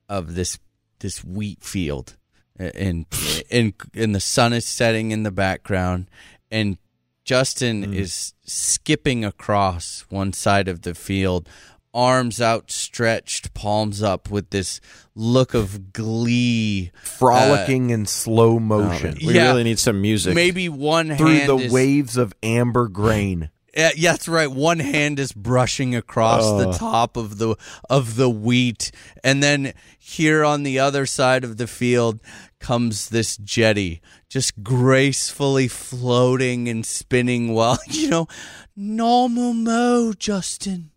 of 0.08 0.34
this 0.34 0.58
this 0.98 1.24
wheat 1.24 1.62
field 1.62 2.16
uh, 2.58 2.70
and 2.74 3.06
and 3.50 3.74
and 3.94 4.14
the 4.14 4.20
sun 4.20 4.52
is 4.52 4.66
setting 4.66 5.12
in 5.12 5.22
the 5.22 5.30
background 5.30 6.10
and 6.50 6.78
Justin 7.24 7.92
is 7.92 8.34
skipping 8.44 9.24
across 9.24 10.06
one 10.08 10.32
side 10.32 10.68
of 10.68 10.82
the 10.82 10.94
field 10.94 11.48
arms 11.96 12.40
outstretched 12.42 13.54
palms 13.54 14.02
up 14.02 14.30
with 14.30 14.50
this 14.50 14.80
look 15.14 15.54
of 15.54 15.92
glee 15.94 16.90
uh, 16.94 16.98
Frolicking 17.06 17.88
in 17.90 18.04
slow 18.06 18.56
Oh, 18.56 18.60
motion 18.60 19.16
we 19.26 19.34
Yeah. 19.34 19.48
really 19.48 19.64
need 19.64 19.78
some 19.78 20.00
music. 20.02 20.34
maybe 20.34 20.68
one 20.68 21.06
hand 21.08 21.18
through 21.18 21.34
hand 21.38 21.48
the 21.48 21.56
is, 21.56 21.72
waves 21.72 22.16
of 22.18 22.32
amber 22.42 22.86
grain. 22.88 23.50
Yeah, 23.76 23.90
yeah, 23.94 24.12
that's 24.12 24.26
right. 24.26 24.50
One 24.50 24.78
hand 24.78 25.18
is 25.18 25.32
brushing 25.32 25.94
across 25.94 26.44
the 26.58 26.68
Oh. 26.68 26.72
top 26.72 27.18
of 27.18 27.36
the 27.36 27.56
of 27.90 28.16
the 28.16 28.30
wheat, 28.30 28.90
and 29.22 29.42
then 29.42 29.74
here 29.98 30.42
on 30.44 30.62
the 30.62 30.78
other 30.78 31.04
side 31.04 31.44
of 31.44 31.58
the 31.58 31.66
field 31.66 32.18
comes 32.58 33.10
this 33.10 33.36
Jeti, 33.36 34.00
just 34.30 34.62
gracefully 34.62 35.68
floating 35.68 36.70
and 36.70 36.86
spinning 36.86 37.52
while 37.52 37.78
you 37.90 38.08
know, 38.08 38.26
normal 38.74 39.52
mode, 39.52 40.18
Justin. 40.20 40.90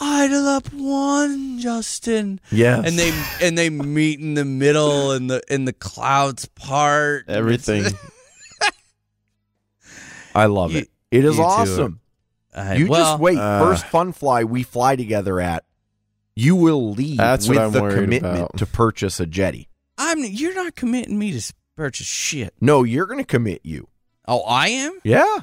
Idle 0.00 0.46
up 0.48 0.72
one, 0.72 1.58
Justin. 1.60 2.40
yeah 2.50 2.82
And 2.84 2.98
they 2.98 3.12
and 3.40 3.56
they 3.56 3.70
meet 3.70 4.18
in 4.20 4.34
the 4.34 4.44
middle, 4.44 5.12
and 5.12 5.30
the 5.30 5.42
in 5.48 5.64
the 5.66 5.72
clouds 5.72 6.46
part. 6.46 7.24
Everything. 7.28 7.84
I 10.34 10.46
love 10.46 10.72
You- 10.72 10.78
it. 10.80 10.90
It 11.10 11.24
is 11.24 11.36
you 11.36 11.42
two 11.42 11.42
are- 11.42 11.60
awesome. 11.60 12.00
I- 12.54 12.74
You 12.74 12.86
well, 12.88 13.12
just 13.12 13.20
wait. 13.20 13.38
uh, 13.38 13.60
First 13.64 13.86
fun 13.86 14.12
fly 14.12 14.44
we 14.44 14.62
fly 14.62 14.96
together 14.96 15.40
at, 15.40 15.64
you 16.36 16.56
will 16.56 16.90
leave 16.92 17.16
That's 17.18 17.48
with 17.48 17.56
what 17.58 17.64
I'm 17.66 17.72
the 17.72 17.82
worried 17.82 18.00
commitment 18.02 18.36
about. 18.38 18.56
to 18.58 18.66
purchase 18.66 19.20
a 19.20 19.26
Jeti. 19.26 19.68
I'm. 19.96 20.18
You're 20.24 20.54
not 20.54 20.74
committing 20.74 21.18
me 21.18 21.38
to 21.38 21.52
purchase 21.76 22.06
shit. 22.06 22.52
No, 22.60 22.82
you're 22.82 23.06
going 23.06 23.18
to 23.20 23.24
commit 23.24 23.60
you. 23.64 23.88
Oh, 24.26 24.40
I 24.42 24.68
am, 24.68 24.98
Yeah. 25.04 25.38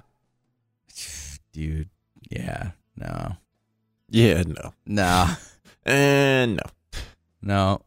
dude. 1.54 1.89
Yeah, 2.30 2.72
no, 2.97 3.36
yeah, 4.12 4.43
no. 4.43 4.74
no, 4.86 5.28
And 5.86 6.55
no. 6.62 6.62
no. 7.41 7.82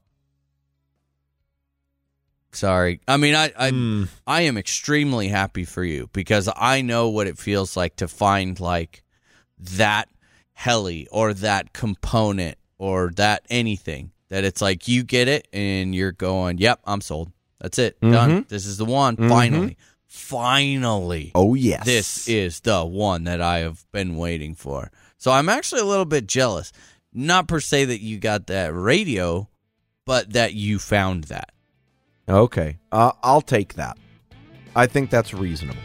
Sorry. 2.53 3.01
I 3.09 3.17
mean, 3.17 3.35
I, 3.35 3.53
I, 3.59 3.71
Mm. 3.73 4.09
I 4.27 4.43
am 4.43 4.57
extremely 4.57 5.29
happy 5.29 5.65
for 5.65 5.83
you 5.85 6.09
because 6.13 6.49
I 6.57 6.83
know 6.83 7.09
what 7.09 7.27
it 7.27 7.37
feels 7.39 7.77
like 7.77 7.97
to 7.97 8.07
find 8.09 8.59
like 8.61 9.03
that 9.59 10.09
heli 10.53 11.09
or 11.11 11.35
that 11.35 11.73
component 11.73 12.57
or 12.79 13.11
that 13.17 13.45
anything 13.51 14.13
that 14.29 14.45
it's 14.45 14.63
like 14.63 14.87
you 14.87 15.03
get 15.03 15.27
it 15.27 15.49
and 15.53 15.95
you're 15.95 16.13
going, 16.13 16.59
"Yep, 16.59 16.81
I'm 16.85 17.01
sold. 17.01 17.33
That's 17.61 17.79
it. 17.79 18.01
Done. 18.01 18.47
This 18.49 18.67
is 18.67 18.77
the 18.79 18.85
one. 18.85 19.17
Mhm. 19.17 19.29
Finally, 19.29 19.77
finally." 20.07 21.33
Oh, 21.35 21.55
yes. 21.55 21.85
this 21.85 22.29
is 22.29 22.61
the 22.61 22.85
one 22.85 23.25
that 23.25 23.41
I 23.41 23.59
have 23.59 23.85
been 23.91 24.17
waiting 24.17 24.55
for. 24.55 24.93
So 25.25 25.33
I'm 25.33 25.49
actually 25.49 25.81
a 25.81 25.87
little 25.87 26.05
bit 26.05 26.27
jealous. 26.27 26.71
Not 27.11 27.49
per 27.49 27.59
se 27.59 27.87
that 27.87 28.03
you 28.03 28.19
got 28.19 28.47
that 28.49 28.75
radio, 28.75 29.49
but 30.05 30.35
that 30.35 30.53
you 30.53 30.79
found 30.79 31.25
that. 31.25 31.51
Okay. 32.29 32.77
Uh, 32.93 33.13
I'll 33.23 33.41
take 33.41 33.73
that. 33.73 33.97
I 34.77 34.87
think 34.87 35.09
that's 35.09 35.33
reasonable. 35.33 35.81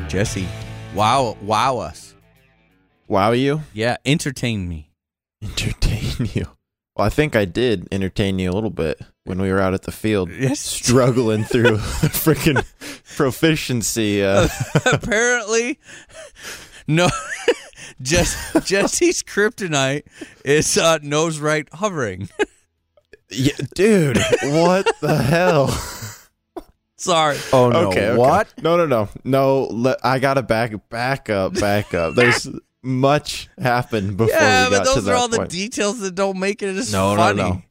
Jesse, 0.07 0.47
wow, 0.93 1.38
wow 1.41 1.78
us. 1.78 2.14
Wow 3.07 3.32
you? 3.32 3.62
Yeah, 3.74 3.97
entertain 4.05 4.68
me. 4.68 4.91
Entertain 5.41 6.30
you. 6.34 6.47
Well, 6.95 7.07
I 7.07 7.09
think 7.09 7.36
I 7.36 7.45
did 7.45 7.88
entertain 7.91 8.38
you 8.39 8.49
a 8.49 8.53
little 8.53 8.70
bit 8.70 8.99
when 9.24 9.41
we 9.41 9.51
were 9.51 9.62
out 9.62 9.74
at 9.74 9.84
the 9.84 9.91
field. 9.91 10.30
Yes. 10.32 10.59
Struggling 10.59 11.43
through 11.45 11.78
freaking 11.78 12.64
proficiency. 13.16 14.24
Uh, 14.24 14.47
Apparently, 14.91 15.80
no. 16.88 17.09
Just 18.02 18.38
Jesse's 18.66 19.24
kryptonite 19.24 20.04
is 20.45 20.78
uh, 20.78 20.99
nose 21.02 21.39
right 21.39 21.68
hovering. 21.74 22.30
yeah, 23.30 23.54
dude, 23.76 24.18
what 24.43 24.88
the 25.02 25.16
hell? 25.18 25.68
Sorry. 26.97 27.38
Oh 27.52 27.70
no! 27.70 27.88
okay, 27.89 28.10
okay. 28.10 28.18
What? 28.18 28.54
No, 28.62 28.78
no, 28.78 28.86
no, 28.86 29.10
no. 29.24 29.64
Let, 29.66 29.97
I 30.06 30.20
gotta 30.20 30.43
back, 30.43 30.72
back 30.89 31.30
up, 31.30 31.54
back 31.60 31.93
up. 31.93 32.14
There's 32.16 32.47
much 32.84 33.49
happened 33.60 34.18
before 34.18 34.36
yeah, 34.36 34.66
we 34.66 34.72
got 34.76 34.86
but 34.86 34.89
to 34.89 34.95
those 34.95 35.06
that 35.06 35.12
are 35.12 35.16
all 35.16 35.30
point. 35.30 35.49
the 35.49 35.56
details 35.58 35.99
that 35.99 36.16
don't 36.16 36.39
make 36.39 36.62
it 36.62 36.76
as 36.76 36.91
No, 36.91 37.12
no, 37.16 37.18
funny. 37.22 37.38
no. 37.41 37.62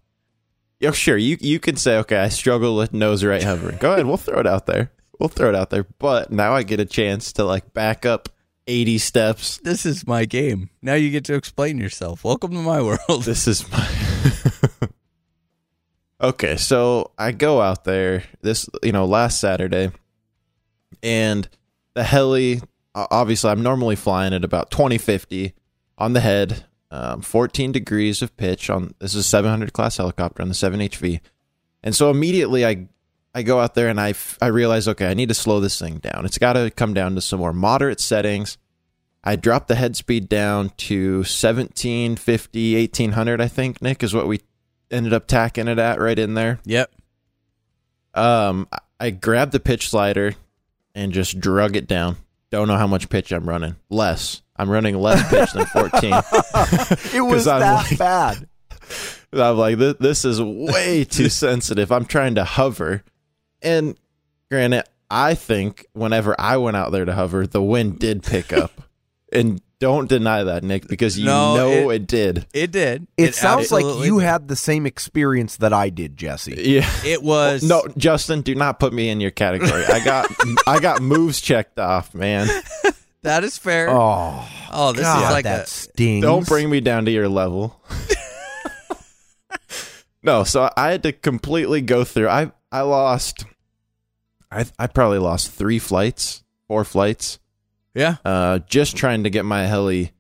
Yeah, 0.81 0.91
sure. 0.93 1.17
You 1.17 1.37
you 1.41 1.61
can 1.61 1.77
say, 1.77 1.99
okay, 1.99 2.17
I 2.19 2.29
struggle 2.29 2.77
with 2.77 2.93
nose 2.93 3.23
right 3.25 3.43
hovering. 3.43 3.77
Go 3.79 3.93
ahead, 3.93 4.07
we'll 4.07 4.17
throw 4.17 4.41
it 4.41 4.47
out 4.47 4.67
there. 4.67 4.91
we'll 5.19 5.29
throw 5.29 5.49
it 5.51 5.55
out 5.55 5.71
there. 5.71 5.85
But 5.99 6.33
now 6.33 6.55
I 6.55 6.63
get 6.65 6.81
a 6.81 6.85
chance 6.87 7.33
to 7.35 7.45
like 7.45 7.73
back 7.75 8.05
up 8.07 8.29
80 8.71 8.99
steps. 8.99 9.59
This 9.59 9.85
is 9.85 10.07
my 10.07 10.25
game. 10.25 10.71
Now 10.81 10.95
you 10.95 11.11
get 11.11 11.25
to 11.25 11.35
explain 11.35 11.77
yourself. 11.79 12.23
Welcome 12.23 12.53
to 12.53 12.63
my 12.63 12.81
world. 12.81 13.25
This 13.25 13.49
is 13.49 13.69
my. 13.69 14.89
okay, 16.21 16.57
so 16.57 17.11
I 17.19 17.33
go 17.33 17.61
out 17.61 17.83
there 17.83 18.23
this, 18.43 18.69
you 18.85 18.93
know, 18.93 19.07
last 19.07 19.41
Saturday, 19.41 19.91
and 21.03 21.49
the 21.95 22.05
heli. 22.05 22.61
Obviously, 22.95 23.51
I'm 23.51 23.63
normally 23.63 23.97
flying 23.97 24.35
at 24.35 24.45
about 24.45 24.71
2050 24.71 25.53
on 25.99 26.13
the 26.13 26.21
head, 26.21 26.65
um, 26.93 27.23
14 27.23 27.73
degrees 27.73 28.23
of 28.23 28.37
pitch 28.37 28.71
on. 28.71 28.95
This 29.01 29.15
is 29.15 29.27
a 29.27 29.29
700 29.29 29.73
class 29.73 29.97
helicopter 29.97 30.43
on 30.43 30.49
the 30.49 30.55
7HV, 30.55 31.21
and 31.83 31.95
so 31.95 32.09
immediately 32.09 32.65
I 32.65 32.87
I 33.35 33.43
go 33.43 33.61
out 33.61 33.75
there 33.75 33.89
and 33.89 34.01
I, 34.01 34.11
f- 34.11 34.39
I 34.43 34.47
realize, 34.47 34.89
okay, 34.89 35.07
I 35.09 35.15
need 35.15 35.29
to 35.29 35.35
slow 35.35 35.61
this 35.61 35.79
thing 35.79 35.99
down. 35.99 36.25
It's 36.25 36.39
got 36.39 36.55
to 36.55 36.71
come 36.71 36.95
down 36.95 37.15
to 37.15 37.21
some 37.21 37.39
more 37.41 37.53
moderate 37.53 38.01
settings. 38.01 38.59
I 39.23 39.37
dropped 39.37 39.69
the 39.69 39.75
head 39.77 39.95
speed 39.97 40.29
down 40.29 40.71
to 40.79 41.19
1750, 41.19 42.75
1800, 42.81 43.41
I 43.41 43.49
think, 43.49 43.81
Nick, 43.83 44.03
is 44.03 44.15
what 44.15 44.27
we 44.27 44.41
ended 44.91 45.13
up 45.13 45.27
tacking 45.27 45.69
it 45.69 45.79
at 45.79 46.01
right 46.01 46.19
in 46.19 46.35
there. 46.35 46.59
Yep. 46.65 46.91
Um, 48.15 48.67
I- 48.73 48.79
I 49.03 49.11
grabbed 49.11 49.53
the 49.53 49.61
pitch 49.61 49.89
slider 49.89 50.35
and 50.95 51.13
just 51.13 51.41
drug 51.41 51.75
it 51.77 51.87
down. 51.87 52.17
Don't 52.51 52.69
know 52.69 52.77
how 52.77 52.87
much 52.87 53.09
pitch 53.09 53.33
I'm 53.33 53.49
running. 53.49 53.77
Less. 53.89 54.43
I'm 54.57 54.69
running 54.69 54.99
less 54.99 55.27
pitch 55.31 55.53
than 55.53 55.65
14. 55.67 56.13
It 57.17 57.21
was 57.23 57.47
I'm 57.49 57.61
that 57.61 57.89
like- 57.91 57.99
bad. 57.99 58.49
I'm 59.33 59.57
like, 59.57 59.79
this, 59.79 59.95
this 60.01 60.25
is 60.25 60.43
way 60.43 61.05
too 61.05 61.29
sensitive. 61.29 61.93
I'm 61.93 62.05
trying 62.05 62.35
to 62.35 62.45
hover. 62.45 63.05
And 63.63 63.97
granted, 64.51 64.85
I 65.11 65.35
think 65.35 65.87
whenever 65.93 66.39
I 66.41 66.57
went 66.59 66.77
out 66.77 66.93
there 66.93 67.05
to 67.05 67.15
hover, 67.15 67.47
the 67.47 67.63
wind 67.63 67.99
did 67.99 68.23
pick 68.23 68.53
up. 68.63 68.73
and 69.33 69.61
don't 69.79 70.11
deny 70.11 70.45
that, 70.45 70.63
Nick, 70.63 70.89
because 70.89 71.19
you 71.19 71.25
No, 71.25 71.57
know 71.57 71.91
it- 71.91 72.03
it, 72.03 72.07
did. 72.07 72.47
It 72.53 72.71
did. 72.71 73.07
It, 73.17 73.35
sounds 73.35 73.73
like 73.73 73.83
you 74.05 74.21
did. 74.21 74.27
had 74.27 74.47
the 74.49 74.57
same 74.57 74.85
experience 74.85 75.57
that 75.57 75.73
I 75.73 75.89
did, 75.89 76.19
Jesse. 76.19 76.53
Yeah. 76.55 76.91
It 77.03 77.23
was 77.23 77.63
No, 77.63 77.87
Justin, 77.97 78.43
do 78.43 78.55
not 78.55 78.79
put 78.79 78.93
me 78.93 79.09
in 79.09 79.23
your 79.23 79.31
category. 79.31 79.83
I 79.87 80.05
got 80.05 80.27
I 80.67 80.81
got 80.81 81.01
moves 81.01 81.41
checked 81.41 81.79
off, 81.79 82.15
man. 82.15 82.49
That 83.23 83.45
is 83.45 83.59
fair. 83.59 83.91
Oh, 83.91 84.49
Oh, 84.73 84.93
this 84.93 85.03
God, 85.03 85.25
is 85.25 85.31
like 85.31 85.45
that 85.45 85.65
a 85.65 85.67
stings. 85.67 86.23
Don't 86.23 86.47
bring 86.49 86.71
me 86.71 86.81
down 86.81 87.05
to 87.05 87.11
your 87.11 87.29
level. 87.29 87.79
no, 90.23 90.45
so 90.45 90.71
I 90.77 90.91
had 90.91 91.03
to 91.05 91.13
completely 91.13 91.81
go 91.83 92.05
through. 92.05 92.29
I 92.29 92.53
I 92.73 92.83
lost. 92.83 93.45
I 94.51 94.65
I 94.79 94.87
probably 94.87 95.19
lost 95.19 95.51
three 95.51 95.79
flights, 95.79 96.43
four 96.69 96.85
flights. 96.85 97.39
yeah. 97.95 98.17
Uh, 98.25 98.59
just 98.61 98.97
trying 98.97 99.25
to 99.25 99.31
get 99.31 99.45
my 99.45 99.67
heli 99.67 100.13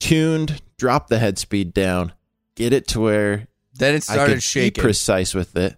tuned, 0.00 0.60
drop 0.78 1.08
the 1.08 1.18
head 1.18 1.38
speed 1.38 1.72
down, 1.74 2.12
get 2.54 2.72
it 2.72 2.86
to 2.88 3.00
where 3.00 3.48
Then 3.74 3.94
it 3.94 4.02
started 4.02 4.42
shaking. 4.42 4.80
be 4.82 4.86
precise 4.88 5.34
with 5.34 5.56
it. 5.56 5.76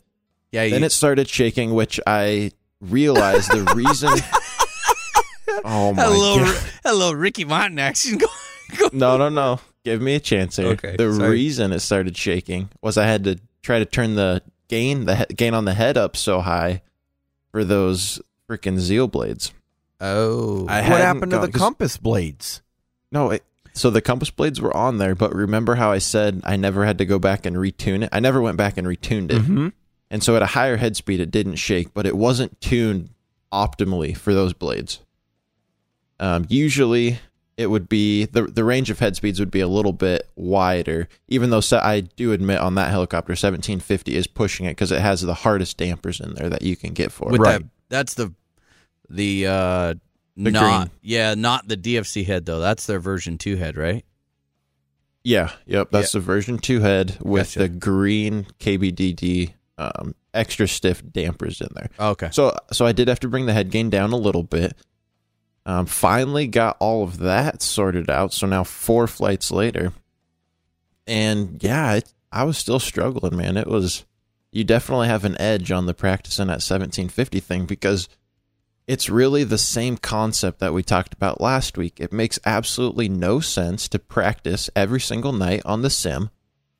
yeah, 0.53 0.65
you, 0.65 0.71
Then 0.71 0.85
it 0.85 0.93
started 0.93 1.29
shaking, 1.29 1.75
which 1.75 1.99
I 2.07 2.51
realized 2.81 3.51
the 3.53 3.63
reason. 3.75 4.11
oh 5.65 5.93
my 5.93 6.07
little, 6.09 6.45
god! 6.45 6.65
little 6.85 7.15
Ricky 7.17 7.45
Martin 7.45 7.79
action 7.79 8.19
going. 8.19 8.33
No, 8.93 9.17
no, 9.17 9.29
no. 9.29 9.61
Give 9.85 10.03
me 10.03 10.17
a 10.17 10.21
chance 10.21 10.57
here. 10.57 10.67
Okay, 10.71 10.97
The 10.97 11.13
sorry. 11.15 11.31
reason 11.31 11.73
it 11.73 11.79
started 11.79 12.17
shaking 12.17 12.69
was 12.83 12.99
I 12.99 13.05
had 13.07 13.23
to 13.25 13.39
try 13.63 13.79
to 13.79 13.85
turn 13.85 14.17
the 14.17 14.43
gain, 14.67 15.05
the 15.05 15.15
he- 15.15 15.35
gain 15.37 15.55
on 15.55 15.65
the 15.67 15.73
head 15.75 15.97
up 15.97 16.17
so 16.17 16.41
high 16.41 16.83
for 17.57 17.65
those 17.65 18.21
freaking 18.51 18.79
zeal 18.79 19.09
blades. 19.09 19.51
Oh, 19.99 20.67
I 20.69 20.77
what 20.77 20.85
hadn't 20.85 21.01
happened 21.01 21.31
to 21.31 21.37
gone- 21.39 21.47
the 21.47 21.53
'cause- 21.53 21.59
compass 21.63 21.97
blades? 21.97 22.61
No, 23.11 23.31
it, 23.31 23.45
so 23.73 23.89
the 23.89 24.03
compass 24.03 24.29
blades 24.29 24.61
were 24.61 24.77
on 24.77 24.99
there, 24.99 25.15
but 25.15 25.35
remember 25.35 25.77
how 25.77 25.91
I 25.91 25.97
said 25.97 26.43
I 26.45 26.57
never 26.57 26.85
had 26.85 26.99
to 26.99 27.07
go 27.07 27.19
back 27.19 27.47
and 27.47 27.57
retune 27.57 28.03
it? 28.03 28.11
I 28.13 28.21
never 28.21 28.43
went 28.43 28.59
back 28.59 28.77
and 28.77 28.87
retuned 28.87 29.31
it. 29.31 29.41
Mm-hmm. 29.41 29.69
And 30.11 30.23
so 30.23 30.37
at 30.37 30.43
a 30.43 30.47
higher 30.47 30.77
head 30.77 30.97
speed, 30.97 31.19
it 31.19 31.31
didn't 31.31 31.55
shake, 31.57 31.95
but 31.95 32.05
it 32.05 32.15
wasn't 32.15 32.61
tuned 32.61 33.09
optimally 33.51 34.15
for 34.15 34.35
those 34.35 34.53
blades. 34.53 34.99
Um, 36.21 36.45
usually, 36.51 37.21
it 37.57 37.69
would 37.69 37.89
be 37.89 38.27
the 38.27 38.43
the 38.43 38.65
range 38.65 38.91
of 38.91 38.99
head 38.99 39.17
speeds 39.17 39.41
would 39.41 39.51
be 39.51 39.61
a 39.61 39.69
little 39.69 39.93
bit 39.93 40.29
wider. 40.37 41.09
Even 41.29 41.51
though 41.51 41.61
se- 41.61 41.79
I 41.79 42.01
do 42.01 42.33
admit 42.33 42.59
on 42.61 42.75
that 42.75 42.91
helicopter, 42.91 43.31
1750 43.33 44.15
is 44.15 44.27
pushing 44.27 44.67
it 44.67 44.71
because 44.73 44.93
it 44.93 45.01
has 45.01 45.23
the 45.23 45.35
hardest 45.35 45.77
dampers 45.79 46.21
in 46.21 46.35
there 46.35 46.49
that 46.51 46.63
you 46.63 46.77
can 46.77 46.93
get 46.93 47.11
for 47.13 47.31
with 47.31 47.41
it. 47.41 47.45
that, 47.45 47.63
that's 47.89 48.15
the 48.15 48.33
the 49.09 49.47
uh 49.47 49.95
The 50.37 50.51
not 50.51 50.89
green. 50.89 50.91
yeah, 51.03 51.35
not 51.35 51.67
the 51.69 51.77
DFC 51.77 52.27
head 52.27 52.45
though. 52.45 52.61
That's 52.61 52.87
their 52.87 53.01
version 53.01 53.39
two 53.39 53.57
head, 53.57 53.77
right? 53.77 54.05
Yeah, 55.25 55.53
yep. 55.67 55.89
That's 55.91 56.13
the 56.13 56.21
version 56.21 56.59
two 56.59 56.81
head 56.81 57.17
with 57.21 57.49
Gotcha. 57.55 57.59
the 57.61 57.69
green 57.69 58.47
KBDD 58.61 59.55
um, 59.79 60.15
extra 60.33 60.69
stiff 60.69 61.03
dampers 61.11 61.61
in 61.61 61.69
there. 61.75 61.89
Okay. 61.99 62.29
So 62.33 62.57
so 62.71 62.87
I 62.87 62.93
did 62.93 63.09
have 63.09 63.21
to 63.21 63.29
bring 63.29 63.47
the 63.47 63.53
head 63.53 63.71
gain 63.71 63.91
down 63.91 64.13
a 64.13 64.17
little 64.17 64.45
bit. 64.45 64.77
Um, 65.67 65.85
finally 65.85 66.47
got 66.47 66.77
all 66.79 67.03
of 67.03 67.19
that 67.19 67.61
sorted 67.61 68.09
out. 68.09 68.33
So 68.33 68.47
now 68.47 68.63
four 68.63 69.09
flights 69.09 69.51
later, 69.51 69.93
and 71.07 71.63
yeah, 71.63 71.95
it, 71.95 72.15
I 72.31 72.45
was 72.45 72.57
still 72.57 72.79
struggling, 72.79 73.37
man. 73.37 73.57
It 73.57 73.67
was 73.67 74.05
you 74.53 74.65
definitely 74.65 75.09
have 75.09 75.25
an 75.25 75.39
edge 75.41 75.71
on 75.71 75.87
the 75.87 75.93
practicing 75.93 76.45
at 76.45 76.63
1750 76.63 77.41
thing 77.41 77.67
because 77.67 78.09
it's 78.87 79.11
really 79.11 79.45
the 79.45 79.59
same 79.59 79.97
concept 79.97 80.61
that 80.61 80.73
we 80.73 80.83
talked 80.83 81.13
about 81.13 81.41
last 81.41 81.77
week. 81.77 81.99
It 81.99 82.13
makes 82.13 82.39
absolutely 82.47 83.09
no 83.09 83.41
sense 83.41 83.89
to 83.89 83.99
practice 83.99 84.71
every 84.77 85.01
single 85.01 85.33
night 85.33 85.63
on 85.65 85.83
the 85.83 85.91
sim 85.91 86.31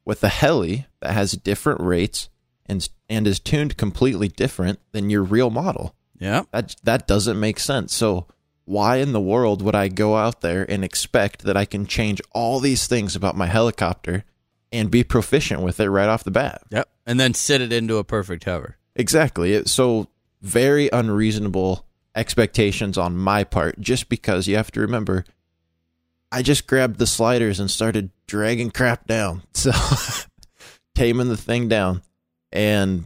with 0.05 0.23
a 0.23 0.29
heli 0.29 0.87
that 1.01 1.13
has 1.13 1.33
different 1.33 1.81
rates 1.81 2.29
and 2.67 2.89
and 3.09 3.27
is 3.27 3.41
tuned 3.41 3.77
completely 3.77 4.29
different 4.29 4.79
than 4.93 5.11
your 5.11 5.23
real 5.23 5.51
model. 5.51 5.95
Yeah. 6.19 6.45
That 6.53 6.77
that 6.85 7.07
doesn't 7.07 7.39
make 7.39 7.59
sense. 7.59 7.95
So 7.95 8.27
why 8.67 8.97
in 8.97 9.13
the 9.13 9.21
world 9.21 9.63
would 9.63 9.75
I 9.75 9.89
go 9.89 10.17
out 10.17 10.43
there 10.43 10.71
and 10.71 10.85
expect 10.85 11.43
that 11.45 11.57
I 11.57 11.65
can 11.65 11.87
change 11.87 12.21
all 12.33 12.61
these 12.61 12.87
things 12.87 13.17
about 13.17 13.37
my 13.37 13.47
helicopter 13.47 14.25
and 14.71 14.91
be 14.91 15.03
proficient 15.05 15.63
with 15.63 15.81
it 15.81 15.89
right 15.89 16.09
off 16.09 16.25
the 16.25 16.31
bat? 16.31 16.63
Yep. 16.71 16.89
And 17.07 17.19
then 17.19 17.33
sit 17.33 17.61
it 17.63 17.73
into 17.73 17.97
a 17.97 18.05
perfect 18.05 18.45
hover. 18.45 18.77
Exactly. 18.95 19.65
So 19.65 20.09
very 20.43 20.91
unreasonable 20.93 21.87
expectations 22.15 22.99
on 22.99 23.17
my 23.17 23.45
part 23.45 23.81
just 23.81 24.09
because 24.09 24.47
you 24.49 24.57
have 24.57 24.71
to 24.73 24.81
remember 24.81 25.25
I 26.33 26.43
just 26.43 26.67
grabbed 26.67 26.99
the 26.99 27.07
sliders 27.07 27.61
and 27.61 27.71
started 27.71 28.11
dragging 28.27 28.71
crap 28.71 29.07
down. 29.07 29.43
So 29.55 29.71
taming 30.95 31.29
the 31.29 31.37
thing 31.37 31.69
down 31.69 32.03
and 32.53 33.05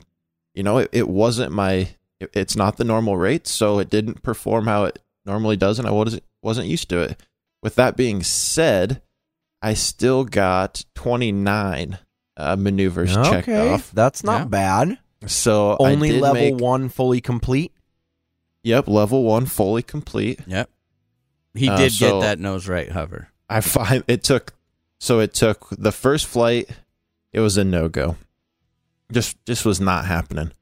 you 0.55 0.63
know 0.63 0.79
it, 0.79 0.89
it 0.93 1.09
wasn't 1.09 1.53
my 1.53 1.89
it- 2.21 2.31
it's 2.35 2.55
not 2.57 2.77
the 2.77 2.85
normal 2.85 3.17
rate 3.17 3.47
so 3.47 3.79
it 3.81 3.91
didn't 3.91 4.23
perform 4.23 4.67
how 4.67 4.85
it 4.85 4.99
normally 5.27 5.57
does 5.57 5.79
and 5.79 5.87
I 5.89 5.91
wasn't 5.91 6.23
wasn't 6.43 6.69
used 6.69 6.89
to 6.91 7.01
it. 7.01 7.21
With 7.63 7.75
that 7.75 7.97
being 7.97 8.23
said, 8.23 9.03
I 9.63 9.75
still 9.75 10.25
got 10.25 10.85
29 10.95 11.99
uh, 12.37 12.57
maneuvers 12.57 13.15
checked 13.15 13.49
Okay, 13.49 13.71
off. 13.75 13.91
that's 13.93 14.25
not 14.25 14.43
Yeah. 14.43 14.45
bad. 14.47 14.99
So 15.27 15.73
I 15.73 15.93
Only 15.93 16.11
did 16.11 16.23
level 16.23 16.53
make- 16.53 16.61
one 16.61 16.89
fully 16.89 17.21
complete. 17.21 17.73
Yep, 18.63 18.89
level 18.89 19.25
one 19.25 19.45
fully 19.47 19.83
complete. 19.83 20.41
Yep. 20.47 20.71
He 21.55 21.69
Uh, 21.69 21.77
did 21.77 21.93
so- 21.93 22.21
get 22.21 22.27
that 22.27 22.39
nose 22.39 22.67
right 22.69 22.91
hover. 22.91 23.29
I 23.51 23.61
find 23.61 24.05
it 24.09 24.23
took 24.25 24.55
so 24.99 25.19
it 25.21 25.35
took 25.35 25.67
the 25.71 25.93
first 25.93 26.27
flight. 26.27 26.71
It 27.33 27.41
was 27.41 27.57
a 27.59 27.65
no 27.65 27.89
go. 27.89 28.17
Just 29.13 29.37
just 29.45 29.65
was 29.67 29.81
not 29.81 30.07
happening. 30.07 30.53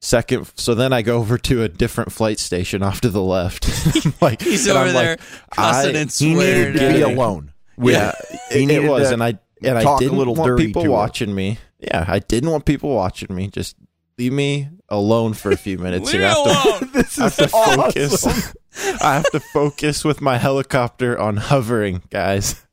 Second, 0.00 0.50
so 0.56 0.74
then 0.74 0.92
I 0.92 1.02
go 1.02 1.16
over 1.18 1.38
to 1.38 1.62
a 1.62 1.68
different 1.68 2.12
flight 2.12 2.38
station 2.38 2.82
off 2.82 3.00
to 3.00 3.08
the 3.10 3.22
left. 3.22 3.66
Like 4.20 4.40
He's 4.42 4.66
and 4.66 4.76
over 4.76 4.88
I'm 4.88 4.94
there 4.94 5.16
like, 5.16 5.58
I- 5.58 5.86
and 5.88 6.10
He 6.12 6.34
needed 6.34 6.72
to 6.74 6.78
be 6.78 7.00
it. 7.00 7.02
alone. 7.02 7.52
Yeah, 7.78 8.12
He 8.50 8.64
it, 8.64 8.70
it 8.84 8.88
was, 8.88 9.10
and 9.10 9.22
I 9.22 9.38
and 9.62 9.78
I 9.78 9.98
didn't 9.98 10.16
little 10.18 10.34
want 10.34 10.58
people 10.58 10.82
to 10.82 10.88
her. 10.88 10.92
watching 10.92 11.34
me. 11.34 11.58
Yeah, 11.78 12.04
I 12.06 12.18
didn't 12.20 12.50
want 12.50 12.64
people 12.64 12.94
watching 12.94 13.34
me. 13.34 13.48
Just 13.48 13.76
leave 14.18 14.32
me 14.32 14.68
alone 14.88 15.34
for 15.34 15.50
a 15.50 15.56
few 15.56 15.76
minutes. 15.78 16.12
Leave 16.12 16.20
here. 16.20 16.28
I 16.30 16.34
me 16.44 16.50
have 16.52 16.62
to- 16.62 16.84
alone. 16.84 16.90
this 16.92 17.18
I 17.18 17.22
have 17.24 17.36
to 17.36 17.48
focus. 17.48 18.26
I 19.02 19.14
have 19.14 19.30
to 19.32 19.40
focus 19.40 20.04
with 20.04 20.20
my 20.20 20.36
helicopter 20.38 21.18
on 21.18 21.36
hovering, 21.38 22.02
guys. 22.10 22.64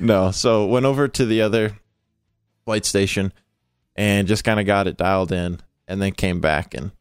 no, 0.00 0.30
so 0.30 0.66
went 0.66 0.86
over 0.86 1.08
to 1.08 1.26
the 1.26 1.42
other 1.42 1.78
flight 2.64 2.84
station 2.84 3.32
and 3.96 4.28
just 4.28 4.44
kind 4.44 4.60
of 4.60 4.66
got 4.66 4.86
it 4.86 4.96
dialed 4.96 5.32
in, 5.32 5.60
and 5.88 6.00
then 6.00 6.12
came 6.12 6.40
back 6.40 6.74
and 6.74 6.92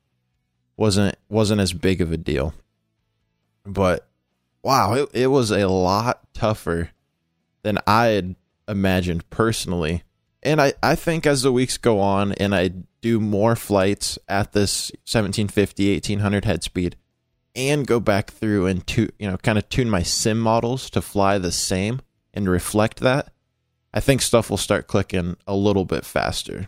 wasn't 0.75 1.15
wasn't 1.29 1.61
as 1.61 1.73
big 1.73 2.01
of 2.01 2.11
a 2.11 2.17
deal. 2.17 2.55
But 3.65 4.07
wow, 4.63 4.93
it, 4.93 5.09
it 5.13 5.27
was 5.27 5.51
a 5.51 5.67
lot 5.67 6.21
tougher 6.33 6.89
than 7.63 7.77
I 7.85 8.07
had 8.07 8.35
imagined 8.67 9.29
personally 9.29 10.03
And 10.43 10.61
I, 10.61 10.73
I 10.83 10.95
think 10.95 11.25
as 11.25 11.41
the 11.41 11.51
weeks 11.51 11.77
go 11.77 11.99
on 11.99 12.31
and 12.33 12.53
I 12.53 12.71
do 13.01 13.19
more 13.19 13.55
flights 13.55 14.17
at 14.27 14.53
this 14.53 14.91
1750, 15.05 15.93
1800 15.93 16.45
head 16.45 16.63
speed 16.63 16.95
and 17.55 17.87
go 17.87 17.99
back 17.99 18.31
through 18.31 18.67
and 18.67 18.85
to, 18.87 19.09
you 19.19 19.29
know, 19.29 19.37
kind 19.37 19.57
of 19.57 19.67
tune 19.69 19.89
my 19.89 20.03
sim 20.03 20.39
models 20.39 20.89
to 20.91 21.01
fly 21.01 21.37
the 21.37 21.51
same 21.51 22.01
and 22.33 22.49
reflect 22.49 22.99
that, 22.99 23.33
I 23.93 23.99
think 23.99 24.21
stuff 24.21 24.49
will 24.49 24.57
start 24.57 24.87
clicking 24.87 25.37
a 25.47 25.55
little 25.55 25.85
bit 25.85 26.05
faster. 26.05 26.67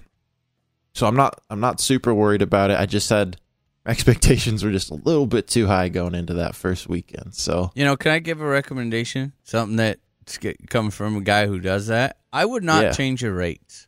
So 0.99 1.07
I'm 1.07 1.15
not 1.15 1.39
I'm 1.49 1.61
not 1.61 1.79
super 1.79 2.13
worried 2.13 2.41
about 2.41 2.71
it. 2.71 2.77
I 2.79 2.85
just 2.85 3.09
had 3.09 3.37
expectations 3.85 4.63
were 4.65 4.71
just 4.71 4.91
a 4.91 4.95
little 4.95 5.25
bit 5.27 5.47
too 5.47 5.65
high 5.65 5.87
going 5.87 6.13
into 6.13 6.33
that 6.35 6.55
first 6.55 6.89
weekend. 6.89 7.33
So 7.35 7.71
You 7.73 7.85
know, 7.85 7.95
can 7.95 8.11
I 8.11 8.19
give 8.19 8.41
a 8.41 8.45
recommendation? 8.45 9.31
Something 9.43 9.77
that's 9.77 10.37
get- 10.39 10.69
coming 10.69 10.91
from 10.91 11.15
a 11.15 11.21
guy 11.21 11.47
who 11.47 11.59
does 11.59 11.87
that. 11.87 12.17
I 12.33 12.43
would 12.45 12.63
not 12.65 12.83
Yeah. 12.83 12.91
change 12.91 13.21
your 13.21 13.33
rates. 13.33 13.87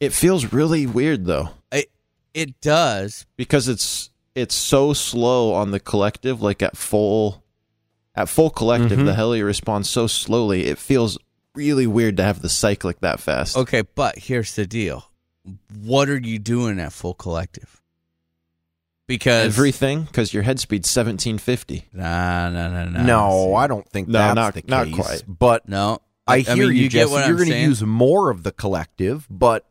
it 0.00 0.12
feels 0.12 0.52
really 0.52 0.86
weird 0.86 1.24
though. 1.24 1.50
It 1.72 1.90
it 2.34 2.60
does. 2.60 3.24
because 3.36 3.68
it's 3.68 4.10
it's 4.34 4.54
so 4.54 4.92
slow 4.92 5.52
on 5.54 5.70
the 5.70 5.80
collective 5.80 6.42
like 6.42 6.62
at 6.62 6.76
full 6.76 7.44
at 8.14 8.28
full 8.28 8.50
collective 8.50 8.98
Mhm. 8.98 9.04
the 9.06 9.14
heli 9.14 9.42
responds 9.42 9.88
so 9.88 10.06
slowly 10.08 10.66
it 10.66 10.78
feels 10.78 11.18
really 11.54 11.86
weird 11.86 12.16
to 12.16 12.22
have 12.22 12.42
the 12.42 12.48
cyclic 12.48 13.00
that 13.00 13.18
fast 13.20 13.56
Okay, 13.56 13.82
but 13.94 14.18
here's 14.18 14.54
the 14.54 14.66
deal. 14.66 15.07
What 15.82 16.08
are 16.08 16.18
you 16.18 16.38
doing 16.38 16.78
at 16.80 16.92
full 16.92 17.14
collective? 17.14 17.80
Because 19.06 19.46
everything 19.46 20.02
because 20.02 20.34
your 20.34 20.42
head 20.42 20.60
speed's 20.60 20.94
1750 20.94 21.88
nah, 21.94 22.50
nah, 22.50 22.68
nah, 22.68 22.84
nah. 22.84 23.02
No, 23.02 23.54
I 23.54 23.66
don't 23.66 23.88
think 23.88 24.06
No, 24.08 24.18
that's 24.18 24.34
not- 24.34 24.54
the 24.54 24.62
case. 24.62 24.68
not 24.70 24.92
quite. 24.92 25.22
But 25.26 25.68
no. 25.68 26.00
I, 26.26 26.40
hear 26.40 26.56
mean, 26.56 26.76
you, 26.76 26.82
you 26.82 26.90
get 26.90 27.04
Jesse. 27.04 27.12
what 27.12 27.26
You're 27.26 27.38
going 27.38 27.48
to 27.48 27.58
use 27.58 27.82
more 27.82 28.28
of 28.30 28.42
the 28.42 28.52
collective, 28.52 29.26
but 29.30 29.64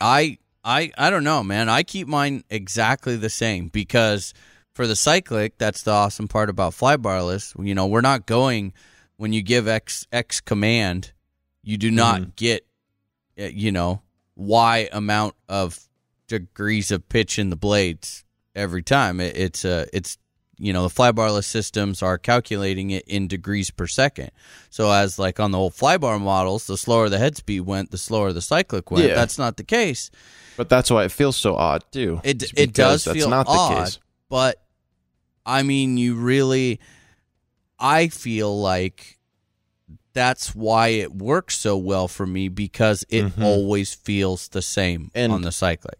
I 0.00 0.38
I 0.64 0.90
I 0.98 1.10
don't 1.10 1.22
know, 1.24 1.44
man. 1.44 1.68
I 1.68 1.84
keep 1.84 2.08
mine 2.08 2.42
exactly 2.50 3.14
the 3.16 3.30
same 3.30 3.68
because 3.68 4.34
for 4.74 4.86
the 4.88 4.96
cyclic, 4.96 5.58
that's 5.58 5.82
the 5.82 5.92
awesome 5.92 6.26
part 6.28 6.50
about 6.50 6.72
flybarless. 6.72 7.54
You 7.64 7.74
know, 7.74 7.86
we're 7.86 8.00
not 8.00 8.26
going 8.26 8.72
when 9.16 9.32
you 9.32 9.42
give 9.42 9.68
X 9.68 10.06
X 10.12 10.40
command, 10.40 11.12
you 11.62 11.78
do 11.78 11.90
not 11.92 12.20
Mm-hmm. 12.22 12.30
get 12.34 12.66
uh, 13.40 13.44
you 13.44 13.70
know 13.70 14.02
Y 14.36 14.88
amount 14.92 15.34
of 15.48 15.80
degrees 16.28 16.90
of 16.90 17.08
pitch 17.08 17.38
in 17.38 17.50
the 17.50 17.56
blades 17.56 18.24
every 18.54 18.82
time. 18.82 19.20
It, 19.20 19.36
it's 19.36 19.64
uh, 19.64 19.86
it's 19.92 20.18
you 20.58 20.72
know 20.72 20.82
the 20.82 20.94
flybarless 20.94 21.44
systems 21.44 22.02
are 22.02 22.18
calculating 22.18 22.90
it 22.90 23.04
in 23.06 23.28
degrees 23.28 23.70
per 23.70 23.86
second. 23.86 24.30
So 24.70 24.90
as 24.90 25.18
like 25.18 25.40
on 25.40 25.50
the 25.50 25.58
old 25.58 25.72
flybar 25.72 26.20
models, 26.20 26.66
the 26.66 26.76
slower 26.76 27.08
the 27.08 27.18
head 27.18 27.36
speed 27.36 27.60
went, 27.60 27.90
the 27.90 27.98
slower 27.98 28.32
the 28.32 28.42
cyclic 28.42 28.90
went. 28.90 29.08
Yeah. 29.08 29.14
That's 29.14 29.38
not 29.38 29.56
the 29.56 29.64
case. 29.64 30.10
but 30.56 30.68
that's 30.68 30.90
why 30.90 31.04
it 31.04 31.12
feels 31.12 31.36
so 31.36 31.54
odd 31.54 31.84
too 31.92 32.18
It 32.24 32.42
it 32.56 32.72
does 32.72 33.04
that's 33.04 33.16
feel 33.16 33.28
not 33.28 33.46
odd, 33.46 33.70
the 33.76 33.84
case 33.84 33.98
but 34.28 34.60
I 35.44 35.62
mean, 35.62 35.96
you 35.96 36.16
really, 36.16 36.80
I 37.78 38.08
feel 38.08 38.60
like 38.60 39.15
that's 40.16 40.54
why 40.54 40.88
it 40.88 41.14
works 41.14 41.56
so 41.58 41.76
well 41.76 42.08
for 42.08 42.26
me 42.26 42.48
because 42.48 43.04
it 43.10 43.36
Mhm. 43.36 43.44
always 43.44 43.94
feels 43.94 44.48
the 44.48 44.62
same 44.62 45.10
And- 45.14 45.30
on 45.32 45.42
the 45.42 45.52
cyclic. 45.52 45.98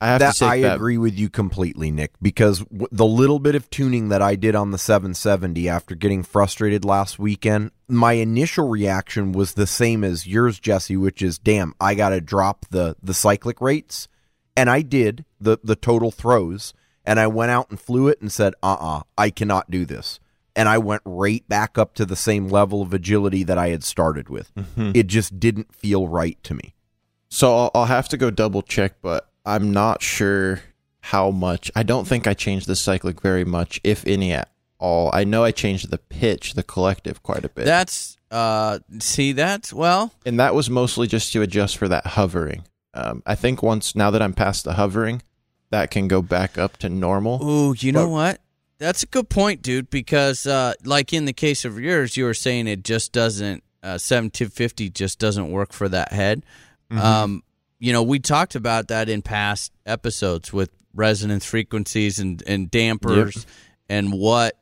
i 0.00 0.08
have 0.08 0.18
that 0.20 0.32
to 0.34 0.38
take 0.40 0.48
I 0.48 0.60
that 0.62 0.74
agree 0.76 0.98
with 0.98 1.14
you 1.18 1.30
completely, 1.30 1.90
Nick. 1.90 2.12
Because 2.20 2.58
w- 2.60 2.88
the 2.90 3.06
little 3.06 3.38
bit 3.38 3.54
of 3.54 3.70
tuning 3.70 4.08
that 4.08 4.20
I 4.20 4.34
did 4.34 4.54
on 4.54 4.70
the 4.70 4.76
770 4.78 5.66
after 5.68 5.94
getting 5.94 6.22
frustrated 6.22 6.84
last 6.84 7.18
weekend, 7.18 7.70
my 7.88 8.14
initial 8.14 8.68
reaction 8.68 9.32
was 9.32 9.52
the 9.54 9.66
same 9.66 10.02
as 10.04 10.26
yours, 10.26 10.58
Jesse, 10.58 10.96
which 10.96 11.22
is, 11.22 11.38
"Damn, 11.38 11.74
I 11.80 11.94
got 11.94 12.10
to 12.10 12.20
drop 12.20 12.66
the 12.70 12.96
the 13.02 13.14
cyclic 13.14 13.60
rates," 13.62 14.08
and 14.56 14.68
I 14.68 14.82
did 14.82 15.24
the 15.40 15.58
the 15.64 15.76
total 15.76 16.10
throws, 16.10 16.74
and 17.06 17.18
I 17.20 17.26
went 17.26 17.52
out 17.52 17.70
and 17.70 17.80
flew 17.80 18.08
it 18.08 18.20
and 18.20 18.30
said, 18.32 18.52
"Uh, 18.62 18.76
uh 18.78 19.02
I 19.16 19.30
cannot 19.30 19.70
do 19.70 19.86
this." 19.86 20.18
And 20.56 20.68
I 20.68 20.78
went 20.78 21.02
right 21.04 21.46
back 21.48 21.76
up 21.78 21.94
to 21.94 22.04
the 22.06 22.14
same 22.16 22.48
level 22.48 22.80
of 22.82 22.94
agility 22.94 23.42
that 23.44 23.58
I 23.58 23.68
had 23.70 23.82
started 23.82 24.28
with. 24.28 24.52
Mhm. 24.54 24.94
It 24.96 25.08
just 25.08 25.40
didn't 25.40 25.74
feel 25.74 26.06
right 26.08 26.38
to 26.44 26.54
me. 26.54 26.74
so 27.28 27.56
I'll, 27.56 27.70
I'll 27.74 27.86
have 27.86 28.08
to 28.10 28.16
go 28.16 28.30
double 28.30 28.62
check 28.62 28.94
but 29.02 29.28
i'm 29.44 29.72
not 29.72 30.00
sure 30.02 30.60
how 31.00 31.30
much 31.32 31.68
i 31.74 31.82
don't 31.82 32.06
think 32.06 32.26
i 32.28 32.32
changed 32.34 32.66
the 32.68 32.76
cyclic 32.76 33.20
very 33.20 33.44
much 33.44 33.80
if 33.82 34.06
any 34.06 34.32
at 34.32 34.48
all 34.78 35.10
i 35.12 35.24
know 35.24 35.42
i 35.42 35.50
changed 35.50 35.90
the 35.90 35.98
pitch 35.98 36.54
the 36.54 36.62
collective 36.62 37.22
quite 37.24 37.44
a 37.44 37.48
bit 37.48 37.64
That's 37.64 38.16
uh, 38.30 38.78
see, 39.00 39.32
that's 39.32 39.72
well, 39.72 40.12
and 40.26 40.38
that 40.40 40.54
was 40.54 40.68
mostly 40.70 41.06
just 41.08 41.32
to 41.32 41.42
adjust 41.42 41.76
for 41.76 41.86
that 41.88 42.04
hovering. 42.18 42.64
Um, 42.92 43.22
I 43.26 43.34
think 43.36 43.62
once 43.62 43.94
now 43.94 44.10
that 44.10 44.20
I'm 44.22 44.32
past 44.32 44.64
the 44.64 44.72
hovering, 44.74 45.22
that 45.70 45.90
can 45.92 46.08
go 46.08 46.20
back 46.20 46.58
up 46.58 46.76
to 46.78 46.88
normal. 46.88 47.40
Ooh, 47.48 47.74
you 47.78 47.92
know 47.92 48.08
what? 48.08 48.40
That's 48.78 49.02
a 49.02 49.06
good 49.06 49.28
point, 49.28 49.62
dude. 49.62 49.90
Because, 49.90 50.46
uh, 50.46 50.74
like 50.84 51.12
in 51.12 51.24
the 51.24 51.32
case 51.32 51.64
of 51.64 51.78
yours, 51.78 52.16
you 52.16 52.24
were 52.24 52.34
saying 52.34 52.66
it 52.66 52.84
just 52.84 53.12
doesn't. 53.12 53.62
Uh, 53.82 53.98
Seven 53.98 54.30
two 54.30 54.48
fifty 54.48 54.88
just 54.90 55.18
doesn't 55.18 55.50
work 55.50 55.72
for 55.72 55.88
that 55.88 56.12
head. 56.12 56.44
Um, 56.90 57.42
you 57.78 57.92
know, 57.92 58.02
we 58.02 58.18
talked 58.20 58.54
about 58.54 58.88
that 58.88 59.08
in 59.08 59.20
past 59.20 59.72
episodes 59.84 60.52
with 60.52 60.70
resonance 60.94 61.44
frequencies 61.44 62.18
and 62.18 62.42
and 62.46 62.70
dampers 62.70 63.46
and 63.88 64.12
what 64.12 64.56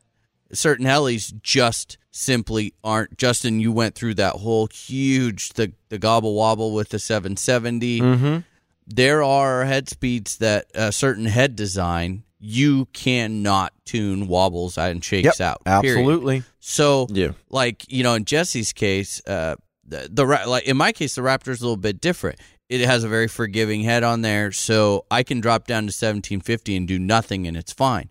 certain 0.51 0.85
helis 0.85 1.31
just 1.41 1.97
simply 2.11 2.73
aren't. 2.83 3.17
Justin, 3.17 3.59
you 3.59 3.71
went 3.71 3.95
through 3.95 4.15
that 4.15 4.33
whole 4.33 4.67
huge 4.67 5.49
the 5.53 5.71
the 5.89 5.97
gobble 5.99 6.33
wobble 6.33 6.73
with 6.73 6.89
the 6.89 6.99
seven 6.99 7.37
seventy 7.37 8.01
Mm-hmm. 8.01 8.39
there 8.87 9.23
are 9.23 9.63
head 9.63 9.87
speeds 9.89 10.37
that 10.37 10.65
a 10.73 10.91
certain 10.91 11.25
head 11.25 11.55
design 11.55 12.23
you 12.45 12.85
cannot 12.91 13.71
tune 13.85 14.27
wobbles 14.27 14.77
and 14.77 15.01
shakes 15.03 15.39
Yep, 15.39 15.41
out. 15.41 15.63
period. 15.83 15.99
absolutely. 15.99 16.43
So, 16.59 17.07
Yeah. 17.09 17.29
like 17.49 17.85
you 17.87 18.03
know, 18.03 18.15
in 18.15 18.25
Jesse's 18.25 18.73
case, 18.73 19.21
uh, 19.25 19.55
the, 19.87 20.09
the 20.11 20.25
like 20.25 20.65
in 20.65 20.75
my 20.75 20.91
case, 20.91 21.15
the 21.15 21.21
Raptor's 21.21 21.61
a 21.61 21.63
little 21.63 21.77
bit 21.77 22.01
different. 22.01 22.39
It 22.69 22.81
has 22.81 23.03
a 23.03 23.07
very 23.07 23.27
forgiving 23.27 23.83
head 23.83 24.03
on 24.03 24.21
there, 24.23 24.51
so 24.51 25.05
I 25.09 25.23
can 25.23 25.39
drop 25.39 25.67
down 25.67 25.83
to 25.83 25.91
1750 25.93 26.75
and 26.75 26.87
do 26.87 26.99
nothing, 26.99 27.47
and 27.47 27.55
it's 27.55 27.71
fine. 27.71 28.09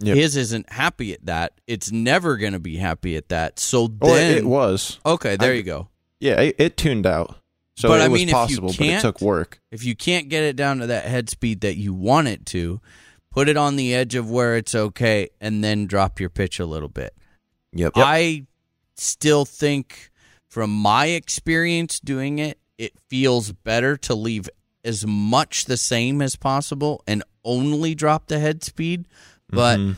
Yep. 0.00 0.16
His 0.16 0.36
isn't 0.36 0.72
happy 0.72 1.12
at 1.12 1.26
that. 1.26 1.52
It's 1.66 1.90
never 1.92 2.36
going 2.36 2.52
to 2.54 2.60
be 2.60 2.76
happy 2.76 3.16
at 3.16 3.28
that. 3.28 3.58
So 3.58 3.88
Well, 4.00 4.14
then, 4.14 4.38
it 4.38 4.44
was. 4.44 4.98
okay, 5.06 5.36
there 5.36 5.52
I- 5.52 5.56
you 5.56 5.62
go. 5.62 5.88
Yeah, 6.20 6.40
it, 6.40 6.56
it 6.58 6.76
tuned 6.76 7.06
out. 7.06 7.36
So 7.76 7.88
But 7.88 8.00
it 8.00 8.04
I 8.04 8.08
was 8.08 8.18
mean, 8.20 8.28
if 8.28 8.32
you 8.32 8.34
possible, 8.34 8.68
but 8.68 8.74
it 8.80 8.88
can't- 8.90 9.02
took 9.02 9.20
work. 9.20 9.60
If 9.70 9.84
you 9.84 9.94
can't 9.94 10.28
get 10.28 10.42
it 10.42 10.56
down 10.56 10.78
to 10.78 10.86
that 10.88 11.04
head 11.04 11.28
speed 11.30 11.60
that 11.60 11.76
you 11.76 11.92
want 11.94 12.26
it 12.28 12.44
to, 12.46 12.80
put 13.38 13.48
it 13.48 13.56
on 13.56 13.76
the 13.76 13.94
edge 13.94 14.16
of 14.16 14.28
where 14.28 14.56
it's 14.56 14.74
okay 14.74 15.28
and 15.40 15.62
then 15.62 15.86
drop 15.86 16.18
your 16.18 16.28
pitch 16.28 16.58
a 16.58 16.66
little 16.66 16.88
bit. 16.88 17.14
Yep. 17.72 17.92
I 17.94 18.46
still 18.96 19.44
think 19.44 20.10
from 20.50 20.74
my 20.74 21.06
experience 21.06 22.00
doing 22.00 22.40
it, 22.40 22.58
it 22.78 22.94
feels 23.08 23.52
better 23.52 23.96
to 23.98 24.12
leave 24.16 24.50
as 24.84 25.06
much 25.06 25.66
the 25.66 25.76
same 25.76 26.20
as 26.20 26.34
possible 26.34 27.04
and 27.06 27.22
only 27.44 27.94
drop 27.94 28.26
the 28.26 28.40
head 28.40 28.64
speed, 28.64 29.06
but 29.48 29.78
Mhm. 29.78 29.96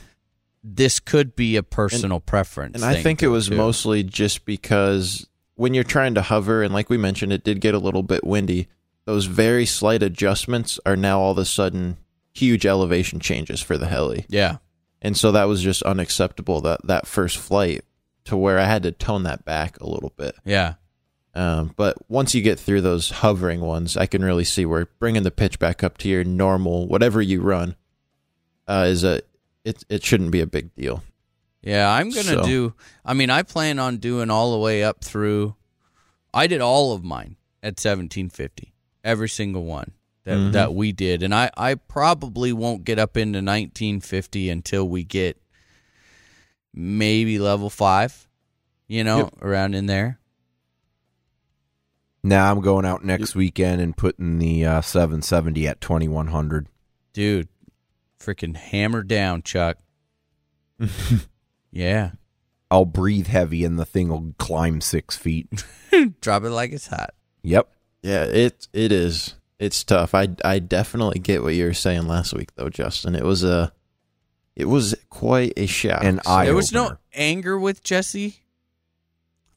this 0.63 1.01
could 1.01 1.35
be 1.35 1.57
a 1.57 1.63
personal 1.63 2.21
preference. 2.21 2.75
And 2.75 2.85
I 2.85 3.03
think 3.03 3.23
it 3.23 3.29
was 3.29 3.49
too. 3.49 3.57
mostly 3.57 4.03
just 4.03 4.45
because 4.45 5.27
when 5.55 5.73
you're 5.73 5.83
trying 5.83 6.13
to 6.17 6.21
hover, 6.21 6.63
and 6.63 6.75
like 6.75 6.91
we 6.91 6.99
mentioned, 6.99 7.33
it 7.33 7.43
did 7.43 7.63
get 7.63 7.73
a 7.73 7.79
little 7.79 8.03
bit 8.03 8.23
windy. 8.23 8.69
Those 9.07 9.25
very 9.25 9.65
slight 9.65 10.03
adjustments 10.03 10.79
are 10.85 10.95
now 10.95 11.21
all 11.21 11.33
of 11.33 11.39
a 11.39 11.47
sudden 11.47 11.97
huge 12.33 12.67
elevation 12.67 13.21
changes 13.21 13.61
for 13.61 13.77
the 13.79 13.87
heli. 13.89 14.25
Yeah. 14.29 14.59
And 15.03 15.17
so 15.17 15.33
that 15.33 15.45
was 15.45 15.63
just 15.63 15.83
unacceptable 15.83 16.61
that 16.63 16.87
that 16.87 17.07
first 17.07 17.39
flight 17.39 17.85
to 18.25 18.37
where 18.37 18.59
I 18.59 18.65
had 18.65 18.83
to 18.85 18.93
tone 18.93 19.23
that 19.25 19.45
back 19.45 19.81
a 19.81 19.89
little 19.89 20.13
bit. 20.17 20.35
Yeah. 20.45 20.75
Um, 21.35 21.73
but 21.77 21.97
once 22.11 22.35
you 22.35 22.43
get 22.43 22.59
through 22.59 22.81
those 22.81 23.11
hovering 23.11 23.61
ones, 23.61 23.97
I 23.97 24.07
can 24.07 24.23
really 24.25 24.45
see 24.45 24.67
where 24.67 24.87
bringing 24.99 25.23
the 25.23 25.31
pitch 25.31 25.59
back 25.59 25.83
up 25.85 25.97
to 25.99 26.09
your 26.09 26.25
normal, 26.25 26.87
whatever 26.89 27.23
you 27.23 27.41
run, 27.41 27.77
uh, 28.69 28.87
is 28.89 29.05
a 29.05 29.23
it. 29.65 29.85
It 29.89 30.03
shouldn't 30.05 30.33
be 30.33 30.41
a 30.41 30.47
big 30.47 30.75
deal. 30.75 31.03
Yeah, 31.63 31.91
I'm 31.91 32.11
gonna 32.11 32.23
So- 32.23 32.43
do. 32.45 32.75
I 33.05 33.15
mean, 33.15 33.31
I 33.31 33.43
plan 33.43 33.79
on 33.79 33.99
doing 33.99 34.29
all 34.31 34.53
the 34.53 34.59
way 34.59 34.83
up 34.83 35.05
through. 35.05 35.55
I 36.35 36.47
did 36.47 36.61
all 36.61 36.93
of 36.93 37.05
mine 37.05 37.37
at 37.63 37.79
1750, 37.79 38.73
every 39.05 39.29
single 39.29 39.65
one 39.65 39.93
that 40.25 40.37
Mhm. 40.39 40.53
that 40.53 40.75
we 40.75 40.93
did, 40.93 41.23
and 41.23 41.35
I 41.35 41.51
I 41.57 41.75
probably 41.75 42.53
won't 42.53 42.85
get 42.85 42.99
up 42.99 43.17
into 43.17 43.41
1950 43.41 44.51
until 44.51 44.89
we 44.89 45.03
get 45.05 45.41
maybe 46.75 47.39
level 47.39 47.71
five, 47.71 48.29
you 48.87 49.03
know, 49.03 49.19
Yep. 49.19 49.43
around 49.43 49.75
in 49.75 49.87
there. 49.87 50.19
Now 52.23 52.51
I'm 52.51 52.61
going 52.61 52.85
out 52.85 53.05
next 53.05 53.35
weekend 53.35 53.81
and 53.81 53.97
putting 53.97 54.39
the 54.39 54.65
uh, 54.67 54.81
770 54.83 55.67
at 55.67 55.81
2100. 55.81 56.67
Dude, 57.15 57.49
freaking 58.19 58.57
hammer 58.57 59.03
down, 59.03 59.43
Chuck. 59.43 59.79
yeah, 61.73 62.13
I'll 62.71 62.85
breathe 62.85 63.27
heavy 63.29 63.65
and 63.65 63.79
the 63.79 63.87
thing 63.87 64.09
will 64.09 64.35
climb 64.39 64.81
six 64.83 65.17
feet. 65.17 65.49
Drop 66.21 66.45
it 66.45 66.51
like 66.51 66.73
it's 66.73 66.89
hot. 66.89 67.15
Yep. 67.43 67.69
Yeah, 68.03 68.25
it 68.25 68.69
it 68.73 68.93
is. 68.93 69.35
It's 69.61 69.85
tough. 69.85 70.15
I 70.15 70.29
I 70.45 70.59
definitely 70.59 71.21
get 71.21 71.43
what 71.43 71.55
you 71.55 71.67
were 71.67 71.75
saying 71.75 72.09
last 72.09 72.33
week 72.35 72.49
though, 72.57 72.71
Justin. 72.71 73.15
It 73.15 73.25
was 73.25 73.45
a 73.45 73.73
it 74.57 74.65
was 74.65 74.95
quite 75.11 75.53
a 75.57 75.67
shock. 75.67 76.03
An 76.03 76.21
eye 76.27 76.47
there 76.47 76.55
was 76.57 76.73
no 76.73 76.97
anger 77.15 77.59
with 77.59 77.85
Jesse, 77.85 78.43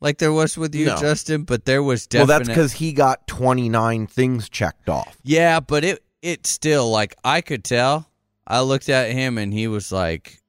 like 0.01 0.17
there 0.17 0.33
was 0.33 0.57
with 0.57 0.75
you, 0.75 0.87
No. 0.87 0.97
Justin. 0.97 1.43
But 1.43 1.65
there 1.65 1.81
was 1.81 2.05
definitely 2.05 2.29
Well, 2.31 2.39
that's 2.39 2.49
because 2.49 2.71
he 2.73 2.91
got 2.93 3.25
29 3.27 4.07
things 4.07 4.49
checked 4.49 4.89
off. 4.89 5.17
yeah, 5.23 5.59
but 5.61 5.83
it 5.85 6.03
it 6.21 6.45
still 6.47 6.89
like 6.91 7.15
I 7.23 7.41
could 7.41 7.63
tell. 7.63 8.09
I 8.45 8.59
looked 8.61 8.89
at 8.89 9.11
him 9.11 9.37
and 9.37 9.53
he 9.53 9.67
was 9.69 9.89
like, 9.91 10.41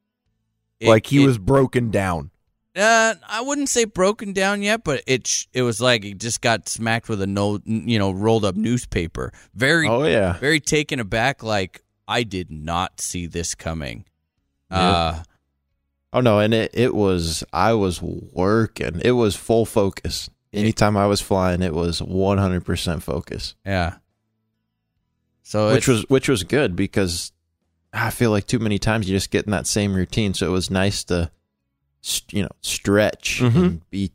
it- 0.80 0.88
like 0.88 1.06
he 1.06 1.22
it- 1.22 1.26
was 1.26 1.38
broken 1.38 1.90
down. 1.92 2.30
Uh, 2.76 3.14
I 3.28 3.40
wouldn't 3.40 3.68
say 3.68 3.84
broken 3.84 4.32
down 4.32 4.62
yet, 4.62 4.82
but 4.82 5.02
it 5.06 5.26
sh- 5.26 5.46
it 5.52 5.62
was 5.62 5.80
like 5.80 6.02
he 6.02 6.12
just 6.14 6.40
got 6.40 6.68
smacked 6.68 7.08
with 7.08 7.22
a 7.22 7.26
no, 7.26 7.60
you 7.64 7.98
know, 7.98 8.10
rolled 8.10 8.44
up 8.44 8.56
newspaper. 8.56 9.32
Very, 9.54 9.88
oh 9.88 10.04
yeah. 10.04 10.32
very 10.38 10.58
taken 10.60 10.98
aback. 10.98 11.42
Like 11.42 11.82
I 12.08 12.24
did 12.24 12.50
not 12.50 13.00
see 13.00 13.26
this 13.26 13.54
coming. 13.54 14.04
Yep. 14.70 14.80
Uh, 14.80 15.22
Oh 16.16 16.20
no, 16.20 16.38
and 16.38 16.54
it 16.54 16.70
it 16.74 16.94
was 16.94 17.42
I 17.52 17.72
was 17.74 18.00
working. 18.00 19.00
It 19.04 19.12
was 19.12 19.34
full 19.34 19.66
focus. 19.66 20.30
Anytime 20.52 20.96
I 20.96 21.08
was 21.08 21.20
flying, 21.20 21.60
it 21.62 21.74
was 21.74 22.00
100% 22.00 23.02
focus. 23.02 23.56
yeah. 23.66 23.94
So 25.42 25.72
which 25.72 25.88
was 25.88 26.08
which 26.08 26.28
was 26.28 26.44
good 26.44 26.76
because 26.76 27.32
I 27.92 28.10
feel 28.10 28.30
like 28.30 28.46
too 28.46 28.60
many 28.60 28.78
times 28.78 29.08
you 29.08 29.16
just 29.16 29.30
get 29.32 29.44
in 29.44 29.50
that 29.50 29.66
same 29.66 29.92
routine. 29.94 30.32
So 30.34 30.46
it 30.46 30.50
was 30.50 30.70
nice 30.70 31.02
to, 31.04 31.30
you 32.30 32.42
know, 32.42 32.50
stretch 32.60 33.40
Mhm. 33.40 33.54
and 33.56 33.90
be 33.90 34.10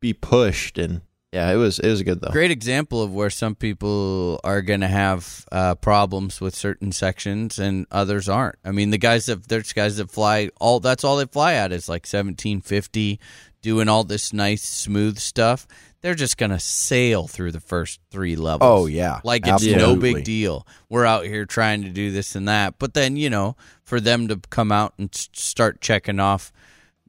be 0.00 0.12
pushed, 0.12 0.78
and 0.78 1.00
yeah, 1.32 1.50
it 1.52 1.56
was 1.56 1.78
it 1.78 1.88
was 1.88 2.02
good 2.02 2.20
though. 2.20 2.30
great 2.30 2.50
example 2.50 3.02
of 3.02 3.12
where 3.12 3.30
some 3.30 3.54
people 3.54 4.40
are 4.44 4.60
going 4.62 4.80
to 4.80 4.88
have 4.88 5.46
uh, 5.52 5.74
problems 5.76 6.40
with 6.40 6.54
certain 6.54 6.92
sections 6.92 7.58
and 7.58 7.86
others 7.90 8.28
aren't. 8.28 8.56
I 8.64 8.70
mean, 8.72 8.90
the 8.90 8.98
guys 8.98 9.26
that 9.26 9.48
there's 9.48 9.72
guys 9.72 9.96
that 9.98 10.10
fly 10.10 10.50
all 10.60 10.80
that's 10.80 11.04
all 11.04 11.16
they 11.16 11.24
fly 11.26 11.54
at 11.54 11.72
is 11.72 11.88
like 11.88 12.04
1750, 12.06 13.18
doing 13.62 13.88
all 13.88 14.04
this 14.04 14.32
nice 14.32 14.62
smooth 14.62 15.18
stuff. 15.18 15.66
They're 16.00 16.16
just 16.16 16.36
going 16.36 16.50
to 16.50 16.58
sail 16.58 17.28
through 17.28 17.52
the 17.52 17.60
first 17.60 18.00
three 18.10 18.34
levels. 18.34 18.68
Oh, 18.68 18.86
yeah. 18.86 19.20
like 19.22 19.46
it's 19.46 19.64
no 19.64 19.94
big 19.94 20.24
deal. 20.24 20.66
We're 20.88 21.06
out 21.06 21.24
here 21.26 21.46
trying 21.46 21.82
to 21.84 21.90
do 21.90 22.10
this 22.10 22.34
and 22.34 22.48
that, 22.48 22.74
but 22.80 22.92
then 22.94 23.14
you 23.16 23.30
know, 23.30 23.54
for 23.84 24.00
them 24.00 24.26
to 24.26 24.40
come 24.50 24.72
out 24.72 24.94
and 24.98 25.10
start 25.14 25.80
checking 25.80 26.18
off, 26.18 26.52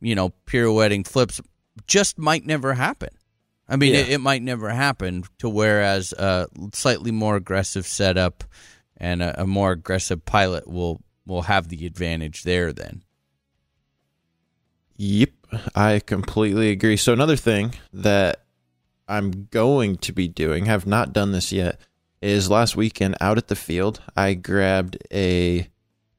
you 0.03 0.13
know, 0.15 0.29
pirouetting 0.45 1.03
flips, 1.03 1.41
just 1.87 2.17
might 2.19 2.45
never 2.45 2.73
happen. 2.73 3.09
I 3.67 3.77
mean, 3.77 3.93
Yeah. 3.93 4.01
it, 4.01 4.09
it 4.09 4.17
might 4.19 4.41
never 4.43 4.69
happen 4.69 5.23
to 5.39 5.49
whereas 5.49 6.13
a 6.13 6.47
slightly 6.73 7.11
more 7.11 7.35
aggressive 7.37 7.87
setup 7.87 8.43
and 8.97 9.23
a, 9.23 9.41
a 9.41 9.47
more 9.47 9.71
aggressive 9.71 10.23
pilot 10.25 10.67
will 10.67 11.01
will 11.25 11.43
have 11.43 11.69
the 11.69 11.85
advantage 11.85 12.43
there. 12.43 12.73
Then, 12.73 13.03
Yep, 14.97 15.29
I 15.75 15.99
completely 15.99 16.69
agree. 16.69 16.97
So 16.97 17.13
another 17.13 17.35
thing 17.37 17.73
that 17.91 18.43
I'm 19.07 19.47
going 19.51 19.97
to 19.97 20.11
be 20.13 20.27
doing, 20.27 20.65
have 20.65 20.85
not 20.85 21.13
done 21.13 21.31
this 21.31 21.51
yet, 21.51 21.79
is 22.21 22.49
last 22.49 22.75
weekend 22.75 23.15
out 23.19 23.37
at 23.37 23.47
the 23.47 23.55
field, 23.55 24.01
I 24.15 24.33
grabbed 24.33 24.97
a 25.11 25.67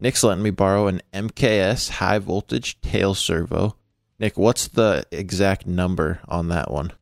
Nick's 0.00 0.22
letting 0.22 0.42
me 0.42 0.50
borrow 0.50 0.86
an 0.86 1.00
MKS 1.12 1.88
high 1.90 2.18
voltage 2.18 2.80
tail 2.80 3.14
servo. 3.14 3.76
Nick, 4.18 4.36
what's 4.38 4.68
the 4.68 5.06
exact 5.10 5.66
number 5.66 6.20
on 6.28 6.48
that 6.48 6.70
one? 6.70 6.92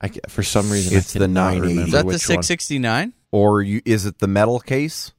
I 0.00 0.08
for 0.28 0.42
some 0.42 0.70
reason 0.70 0.96
It's 0.96 1.14
I 1.14 1.18
the 1.20 1.24
cannot 1.26 1.54
980. 1.54 1.82
is 1.82 1.92
that 1.92 2.06
the 2.06 2.18
six 2.18 2.46
sixty 2.46 2.78
nine? 2.78 3.12
Or 3.32 3.62
you, 3.62 3.80
is 3.84 4.06
it 4.06 4.18
the 4.18 4.26
metal 4.26 4.58
case? 4.60 5.12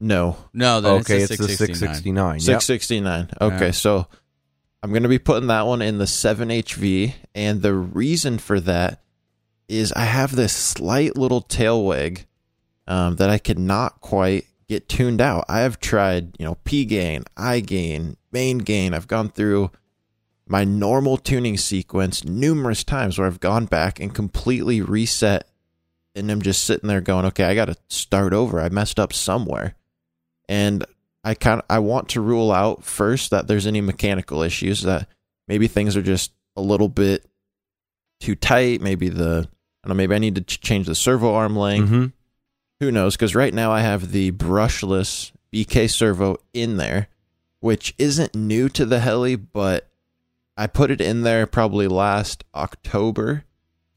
No, 0.00 0.36
No, 0.52 0.80
then 0.80 1.00
okay, 1.00 1.20
it's 1.22 1.30
it's 1.32 1.40
the 1.40 1.46
the 1.46 1.52
669. 1.54 2.40
669. 2.40 2.54
Yep. 2.54 2.62
669. 2.62 3.28
Okay, 3.54 3.66
Yeah. 3.66 3.70
so 3.70 4.06
I'm 4.82 4.90
going 4.90 5.04
to 5.04 5.08
be 5.08 5.18
putting 5.20 5.46
that 5.48 5.66
one 5.66 5.80
in 5.82 5.98
the 5.98 6.04
7HV. 6.04 7.14
And 7.34 7.62
the 7.62 7.72
reason 7.74 8.38
for 8.38 8.60
that 8.60 9.00
is 9.68 9.92
I 9.92 10.04
have 10.04 10.34
this 10.36 10.52
slight 10.52 11.16
little 11.16 11.40
tail 11.40 11.82
wag 11.84 12.26
um, 12.86 13.16
that 13.16 13.30
I 13.30 13.38
could 13.38 13.58
not 13.58 14.00
quite 14.00 14.44
get 14.74 14.88
tuned 14.88 15.20
out. 15.20 15.44
I 15.48 15.60
have 15.60 15.78
tried, 15.80 16.36
you 16.38 16.44
know, 16.44 16.56
P 16.64 16.84
gain, 16.84 17.24
I 17.36 17.60
gain, 17.60 18.16
main 18.32 18.58
gain. 18.58 18.92
I've 18.94 19.08
gone 19.08 19.28
through 19.28 19.70
my 20.46 20.64
normal 20.64 21.16
tuning 21.16 21.56
sequence 21.56 22.24
numerous 22.24 22.84
times 22.84 23.18
where 23.18 23.26
I've 23.26 23.40
gone 23.40 23.66
back 23.66 24.00
and 24.00 24.14
completely 24.14 24.80
reset. 24.82 25.48
And 26.14 26.30
I'm 26.30 26.42
just 26.42 26.64
sitting 26.64 26.88
there 26.88 27.00
going, 27.00 27.24
okay, 27.26 27.44
I 27.44 27.54
got 27.54 27.64
to 27.66 27.76
start 27.88 28.32
over. 28.32 28.60
I 28.60 28.68
messed 28.68 29.00
up 29.00 29.12
somewhere. 29.12 29.74
And 30.48 30.84
I 31.24 31.34
kind 31.34 31.60
of 31.60 31.66
I 31.70 31.78
want 31.78 32.10
to 32.10 32.20
rule 32.20 32.52
out 32.52 32.84
first 32.84 33.30
that 33.30 33.46
there's 33.46 33.66
any 33.66 33.80
mechanical 33.80 34.42
issues 34.42 34.82
that 34.82 35.08
maybe 35.48 35.66
things 35.68 35.96
are 35.96 36.02
just 36.02 36.32
a 36.56 36.60
little 36.60 36.88
bit 36.88 37.24
too 38.20 38.34
tight. 38.34 38.80
Maybe 38.82 39.08
the 39.08 39.48
I 39.82 39.88
don't 39.88 39.88
know. 39.88 39.94
Maybe 39.94 40.14
I 40.14 40.18
need 40.18 40.34
to 40.34 40.42
ch- 40.42 40.60
change 40.60 40.86
the 40.86 40.94
servo 40.94 41.34
arm 41.34 41.56
length. 41.56 41.90
Mhm. 41.90 42.12
Who 42.80 42.90
knows? 42.90 43.16
Because 43.16 43.34
right 43.34 43.54
now 43.54 43.70
I 43.72 43.80
have 43.80 44.12
the 44.12 44.32
brushless 44.32 45.32
BK 45.52 45.90
servo 45.90 46.36
in 46.52 46.76
there, 46.76 47.08
which 47.60 47.94
isn't 47.98 48.34
new 48.34 48.68
to 48.70 48.84
the 48.84 49.00
heli, 49.00 49.36
but 49.36 49.88
I 50.56 50.66
put 50.66 50.90
it 50.90 51.00
in 51.00 51.22
there 51.22 51.46
probably 51.46 51.88
last 51.88 52.44
October, 52.54 53.44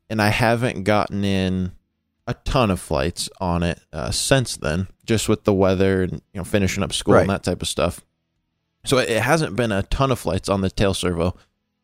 and 0.09 0.21
I 0.21 0.29
haven't 0.29 0.83
gotten 0.83 1.23
in 1.23 1.71
a 2.27 2.33
ton 2.33 2.69
of 2.71 2.79
flights 2.79 3.29
on 3.39 3.63
it 3.63 3.79
uh, 3.93 4.11
since 4.11 4.57
then, 4.57 4.87
just 5.05 5.29
with 5.29 5.43
the 5.45 5.53
weather 5.53 6.03
and 6.03 6.13
you 6.13 6.39
know 6.39 6.43
finishing 6.43 6.83
up 6.83 6.93
school 6.93 7.15
and 7.21 7.29
that 7.29 7.43
type 7.43 7.61
of 7.61 7.67
stuff. 7.67 8.01
So 8.85 8.97
it 8.97 9.21
hasn't 9.21 9.55
been 9.55 9.71
a 9.71 9.83
ton 9.83 10.11
of 10.11 10.19
flights 10.19 10.49
on 10.49 10.61
the 10.61 10.69
tail 10.69 10.93
servo. 10.93 11.35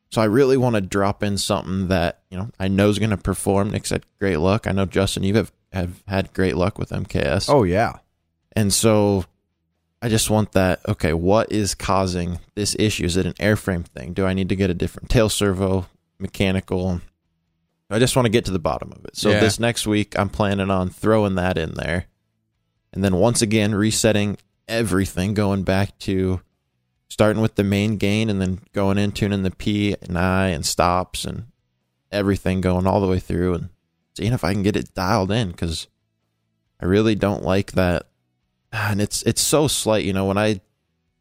So 0.10 0.22
I 0.22 0.26
really 0.26 0.58
want 0.58 0.76
to 0.76 0.82
drop 0.82 1.24
in 1.24 1.38
something 1.38 1.88
that 1.88 2.22
you 2.30 2.38
know 2.38 2.50
I 2.60 2.68
know 2.68 2.89
is 2.89 3.00
going 3.00 3.10
to 3.10 3.18
perform. 3.18 3.72
Nick 3.72 3.86
said 3.86 4.04
great 4.20 4.38
luck. 4.38 4.68
I 4.68 4.72
know 4.72 4.86
Justin, 4.86 5.24
you 5.24 5.34
have 5.36 5.52
have 5.74 6.03
had 6.07 6.34
great 6.34 6.55
luck 6.55 6.78
with 6.78 6.89
MKS. 6.89 7.49
Oh, 7.49 7.63
yeah. 7.63 7.97
And 8.55 8.74
so 8.74 9.26
I 10.01 10.09
just 10.09 10.30
want 10.30 10.51
that. 10.53 10.88
Okay, 10.88 11.13
what 11.13 11.51
is 11.51 11.76
causing 11.76 12.39
this 12.55 12.76
issue? 12.78 13.05
Is 13.05 13.17
it 13.17 13.26
an 13.26 13.34
airframe 13.34 13.86
thing? 13.86 14.13
Do 14.13 14.26
I 14.26 14.34
need 14.34 14.49
to 14.49 14.55
get 14.55 14.69
a 14.69 14.74
different 14.76 15.09
tail 15.09 15.30
servo, 15.30 15.88
mechanical? 16.19 17.01
I 17.89 17.99
just 17.99 18.15
want 18.15 18.26
to 18.26 18.32
get 18.32 18.45
to 18.45 18.51
the 18.51 18.59
bottom 18.59 18.91
of 18.91 19.03
it. 19.05 19.15
So 19.15 19.32
Yeah. 19.32 19.39
this 19.39 19.59
next 19.59 19.86
week, 19.86 20.17
I'm 20.17 20.30
planning 20.30 20.69
on 20.71 20.89
throwing 20.89 21.36
that 21.36 21.57
in 21.57 21.74
there. 21.74 22.05
And 22.91 23.03
then 23.03 23.15
once 23.15 23.41
again, 23.41 23.74
resetting 23.76 24.38
everything, 24.67 25.33
going 25.33 25.63
back 25.63 25.97
to 26.00 26.41
starting 27.09 27.41
with 27.41 27.55
the 27.55 27.63
main 27.63 27.97
gain 27.97 28.29
and 28.29 28.41
then 28.41 28.59
going 28.74 28.97
in, 28.97 29.12
tuning 29.12 29.43
the 29.43 29.51
P 29.51 29.95
and 30.01 30.17
I 30.17 30.47
and 30.50 30.66
stops 30.66 31.25
and 31.25 31.45
everything 32.12 32.62
going 32.62 32.87
all 32.87 33.01
the 33.01 33.08
way 33.08 33.20
through 33.20 33.54
and 33.55 33.70
seeing 34.16 34.34
if 34.34 34.44
I 34.44 34.54
can 34.54 34.64
get 34.64 34.76
it 34.76 34.94
dialed 34.94 35.32
in 35.32 35.52
because 35.52 35.88
I 36.80 36.86
really 36.86 37.16
don't 37.16 37.44
like 37.44 37.74
that. 37.74 38.08
And 38.72 39.02
it's 39.02 39.22
it's 39.24 39.42
so 39.42 39.68
slight, 39.68 40.04
you 40.06 40.14
know. 40.14 40.26
When 40.26 40.38
I 40.38 40.62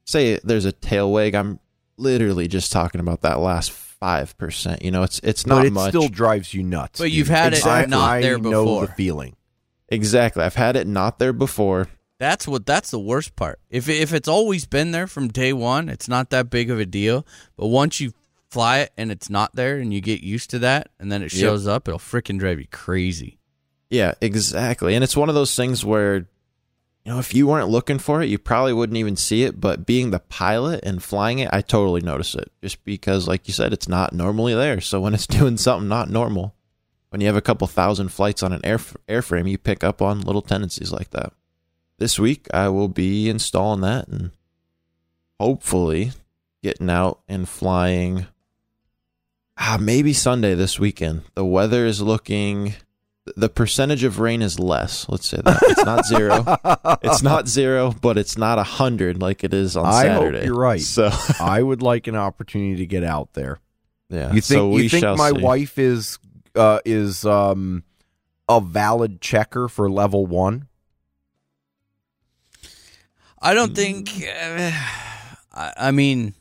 say 0.04 0.38
there's 0.42 0.64
a 0.64 0.72
tail 0.72 1.12
wag, 1.12 1.34
I'm 1.34 1.60
literally 1.98 2.48
just 2.48 2.72
talking 2.72 3.00
about 3.00 3.20
that 3.22 3.40
last 3.40 3.70
five 3.70 4.36
percent. 4.38 4.82
You 4.82 4.90
know, 4.90 5.02
it's 5.02 5.20
it's 5.22 5.46
not 5.46 5.56
but 5.58 5.66
it 5.66 5.72
much. 5.72 5.88
still 5.90 6.08
drives 6.08 6.54
you 6.54 6.62
nuts. 6.62 6.98
But 6.98 7.10
you've 7.10 7.26
dude. 7.28 7.36
had 7.36 7.52
it 7.52 7.66
I- 7.66 7.84
not 7.86 8.10
I 8.10 8.20
there 8.22 8.38
know 8.38 8.64
before. 8.64 8.86
the 8.86 8.92
feeling. 8.94 9.36
exactly. 9.88 10.42
I've 10.42 10.54
had 10.54 10.76
it 10.76 10.86
not 10.86 11.18
there 11.18 11.32
before. 11.34 11.88
That's 12.18 12.46
what 12.48 12.64
that's 12.64 12.90
the 12.90 12.98
worst 13.00 13.36
part. 13.36 13.58
If 13.68 13.88
if 13.88 14.14
it's 14.14 14.28
always 14.28 14.64
been 14.64 14.92
there 14.92 15.06
from 15.06 15.28
day 15.28 15.52
one, 15.52 15.88
it's 15.88 16.08
not 16.08 16.30
that 16.30 16.48
big 16.50 16.70
of 16.70 16.78
a 16.80 16.86
deal. 16.86 17.26
But 17.56 17.66
once 17.66 18.00
you 18.00 18.12
fly 18.52 18.78
it 18.80 18.92
and 18.96 19.10
it's 19.10 19.30
not 19.30 19.54
there, 19.56 19.78
and 19.78 19.92
you 19.92 20.00
get 20.00 20.20
used 20.22 20.50
to 20.50 20.58
that, 20.60 20.90
and 21.00 21.10
then 21.10 21.22
it 21.22 21.32
Yep. 21.32 21.40
shows 21.40 21.66
up, 21.66 21.88
it'll 21.88 21.98
freaking 21.98 22.38
drive 22.38 22.60
you 22.60 22.66
crazy. 22.70 23.38
Yeah, 23.90 24.12
exactly. 24.20 24.94
And 24.94 25.02
it's 25.02 25.16
one 25.16 25.28
of 25.28 25.34
those 25.34 25.54
things 25.54 25.84
where, 25.84 26.16
you 26.16 27.12
know, 27.12 27.18
if 27.18 27.34
you 27.34 27.46
weren't 27.46 27.68
looking 27.68 27.98
for 27.98 28.22
it, 28.22 28.28
you 28.28 28.38
probably 28.38 28.72
wouldn't 28.72 28.96
even 28.96 29.16
see 29.16 29.42
it. 29.42 29.60
But 29.60 29.84
being 29.86 30.10
the 30.10 30.18
pilot 30.20 30.80
and 30.82 31.02
flying 31.02 31.40
it, 31.40 31.50
I 31.52 31.60
totally 31.60 32.00
notice 32.00 32.34
it 32.34 32.50
just 32.62 32.82
because, 32.84 33.28
like 33.28 33.46
you 33.48 33.52
said, 33.54 33.72
it's 33.72 33.88
not 33.88 34.12
normally 34.14 34.54
there. 34.54 34.80
So 34.80 35.00
when 35.00 35.12
it's 35.14 35.26
doing 35.38 35.56
something 35.58 35.88
not 35.88 36.08
normal, 36.10 36.54
when 37.10 37.20
you 37.20 37.26
have 37.26 37.36
a 37.36 37.42
couple 37.42 37.66
thousand 37.66 38.08
flights 38.08 38.42
on 38.42 38.52
an 38.54 38.60
air, 38.64 38.78
airframe, 39.08 39.50
you 39.50 39.58
pick 39.58 39.84
up 39.84 40.00
on 40.00 40.20
little 40.22 40.40
tendencies 40.42 40.92
like 40.92 41.10
that. 41.10 41.32
This 41.98 42.18
week, 42.18 42.46
I 42.54 42.68
will 42.68 42.88
be 42.88 43.28
installing 43.28 43.82
that 43.82 44.08
and 44.08 44.30
hopefully 45.38 46.12
getting 46.62 46.88
out 46.90 47.20
and 47.28 47.48
flying. 47.48 48.26
Ah, 49.58 49.76
maybe 49.80 50.12
Sunday 50.12 50.54
this 50.54 50.78
weekend. 50.78 51.22
The 51.34 51.44
weather 51.44 51.86
is 51.86 52.00
looking 52.00 52.74
the 53.36 53.48
percentage 53.48 54.02
of 54.02 54.18
rain 54.18 54.42
is 54.42 54.58
less. 54.58 55.08
Let's 55.08 55.28
say 55.28 55.40
that 55.44 55.58
it's 55.62 55.84
not 55.84 56.04
zero. 56.06 56.44
it's 57.02 57.22
not 57.22 57.46
zero, 57.48 57.92
but 57.92 58.18
it's 58.18 58.36
not 58.36 58.58
a 58.58 58.64
hundred 58.64 59.20
like 59.20 59.44
it 59.44 59.54
is 59.54 59.76
on 59.76 59.86
I 59.86 60.08
hope 60.08 60.22
Saturday. 60.24 60.44
you're 60.46 60.56
right. 60.58 60.80
So 60.80 61.10
I 61.40 61.62
would 61.62 61.82
like 61.82 62.06
an 62.08 62.16
opportunity 62.16 62.76
to 62.76 62.86
get 62.86 63.04
out 63.04 63.32
there. 63.34 63.60
yeah, 64.08 64.26
You 64.32 64.40
think 64.40 64.44
so 64.44 64.68
we 64.70 64.84
you 64.84 64.88
think 64.88 65.02
shall 65.02 65.16
my 65.16 65.30
see. 65.30 65.38
wife 65.40 65.78
is 65.78 66.18
uh, 66.56 66.80
is 66.84 67.24
um, 67.24 67.84
a 68.48 68.60
valid 68.60 69.20
checker 69.20 69.68
for 69.68 69.88
level 69.90 70.26
one? 70.26 70.66
I 73.40 73.54
don't 73.54 73.74
think. 73.74 74.10
Uh, 74.10 74.70
I, 75.54 75.72
I 75.76 75.90
mean, 75.92 76.34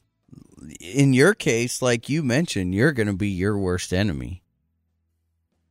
in 0.79 1.13
your 1.13 1.33
case, 1.33 1.81
like 1.81 2.09
you 2.09 2.23
mentioned, 2.23 2.75
you're 2.75 2.91
going 2.91 3.07
to 3.07 3.13
be 3.13 3.29
your 3.29 3.57
worst 3.57 3.93
enemy. 3.93 4.43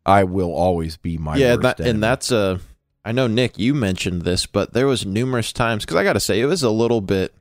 I 0.04 0.24
will 0.24 0.52
always 0.52 0.96
be 0.96 1.18
my 1.18 1.36
yeah, 1.36 1.54
worst 1.54 1.62
that, 1.62 1.80
enemy. 1.80 1.90
and 1.90 2.02
that's 2.02 2.32
a. 2.32 2.60
I 3.04 3.12
know 3.12 3.26
Nick, 3.26 3.58
you 3.58 3.74
mentioned 3.74 4.22
this, 4.22 4.46
but 4.46 4.72
there 4.72 4.86
was 4.86 5.06
numerous 5.06 5.52
times 5.52 5.84
because 5.84 5.96
I 5.96 6.04
got 6.04 6.14
to 6.14 6.20
say 6.20 6.40
it 6.40 6.46
was 6.46 6.62
a 6.62 6.70
little 6.70 7.00
bit. 7.00 7.34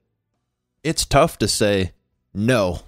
It's 0.83 1.05
tough 1.05 1.37
to 1.39 1.47
say 1.47 1.91
no, 2.33 2.81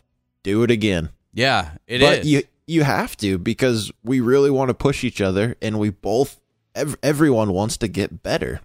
do 0.44 0.64
it 0.64 0.72
again. 0.72 1.10
Yeah, 1.34 1.72
it 1.88 2.02
is. 2.02 2.10
but 2.10 2.26
you 2.26 2.44
you 2.68 2.84
have 2.84 3.18
to 3.18 3.38
because 3.38 3.92
we 4.04 4.20
really 4.20 4.52
want 4.52 4.70
to 4.70 4.74
push 4.74 5.04
each 5.04 5.22
other, 5.22 5.56
and 5.62 5.80
we 5.80 5.90
both 5.90 6.40
ev- 6.76 6.98
everyone 7.02 7.54
wants 7.54 7.78
to 7.78 7.88
get 7.88 8.24
better. 8.24 8.62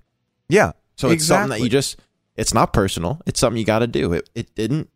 yeah. 0.49 0.73
So 0.97 1.11
it's 1.11 1.27
something 1.27 1.51
that 1.51 1.61
you 1.61 1.69
just 1.69 1.99
it's 2.37 2.55
not 2.55 2.73
personal. 2.73 3.21
It's 3.27 3.39
something 3.39 3.59
you 3.59 3.67
got 3.67 3.81
to 3.81 3.87
do. 3.87 4.13
It 4.13 4.31
it 4.35 4.55
didn't 4.55 4.89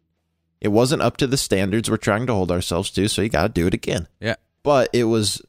it 0.60 0.68
wasn't 0.68 1.02
up 1.02 1.16
to 1.18 1.26
the 1.26 1.36
standards 1.36 1.90
we're 1.90 1.96
trying 1.96 2.26
to 2.26 2.34
hold 2.34 2.50
ourselves 2.52 2.90
to, 2.92 3.08
so 3.08 3.22
you 3.22 3.28
got 3.28 3.42
to 3.42 3.48
do 3.48 3.66
it 3.66 3.74
again. 3.74 4.08
Yeah. 4.20 4.36
But 4.62 4.90
it 4.92 5.04
was 5.04 5.40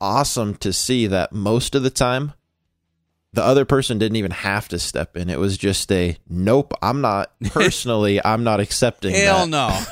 awesome 0.00 0.54
to 0.56 0.72
see 0.72 1.06
that 1.08 1.32
most 1.32 1.74
of 1.74 1.82
the 1.82 1.90
time 1.90 2.32
the 3.32 3.44
other 3.44 3.64
person 3.64 3.98
didn't 3.98 4.16
even 4.16 4.30
have 4.32 4.66
to 4.68 4.78
step 4.78 5.16
in. 5.16 5.30
It 5.30 5.38
was 5.38 5.56
just 5.56 5.90
a 5.92 6.16
nope, 6.28 6.72
I'm 6.82 7.00
not 7.00 7.32
personally 7.44 8.24
I'm 8.24 8.42
not 8.44 8.60
accepting 8.60 9.14
Hell 9.14 9.46
that. 9.46 9.48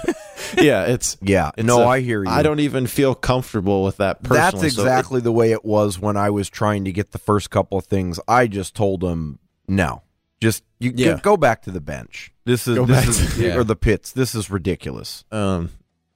no. 0.07 0.13
Yeah, 0.57 0.85
it's 0.87 1.17
Yeah. 1.21 1.51
it's 1.59 1.67
no, 1.67 1.83
a- 1.83 1.87
I 1.89 2.01
hear 2.01 2.23
you. 2.25 2.31
I 2.31 2.43
don't 2.43 2.61
even 2.61 2.87
feel 2.87 3.15
comfortable 3.15 3.83
with 3.85 3.97
that 3.99 4.23
personally. 4.23 4.39
That's 4.41 4.75
so 4.77 4.83
it- 4.83 4.85
exactly 4.87 5.21
the 5.21 5.33
way 5.33 5.53
it 5.53 5.65
was 5.65 5.99
when 5.99 6.17
I 6.17 6.31
was 6.31 6.49
trying 6.49 6.85
to 6.85 6.93
get 6.93 7.11
the 7.11 7.19
first 7.19 7.51
couple 7.51 7.77
of 7.77 7.85
things. 7.87 8.19
I 8.29 8.47
just 8.47 8.75
told 8.75 9.03
him 9.05 9.41
no. 9.67 10.03
Just 10.41 10.63
you 10.79 10.93
Yeah. 10.95 11.15
go, 11.15 11.19
go 11.33 11.37
back 11.37 11.63
to 11.63 11.71
the 11.73 11.81
bench. 11.81 12.33
This 12.49 12.67
is 12.67 12.77
Go 12.77 12.87
this 12.87 12.97
back 13.01 13.09
is 13.09 13.35
to- 13.37 13.43
Yeah. 13.47 13.57
or 13.57 13.63
the 13.65 13.77
pits. 13.77 14.11
This 14.13 14.35
is 14.35 14.51
ridiculous. 14.51 15.25
Um, 15.31 15.71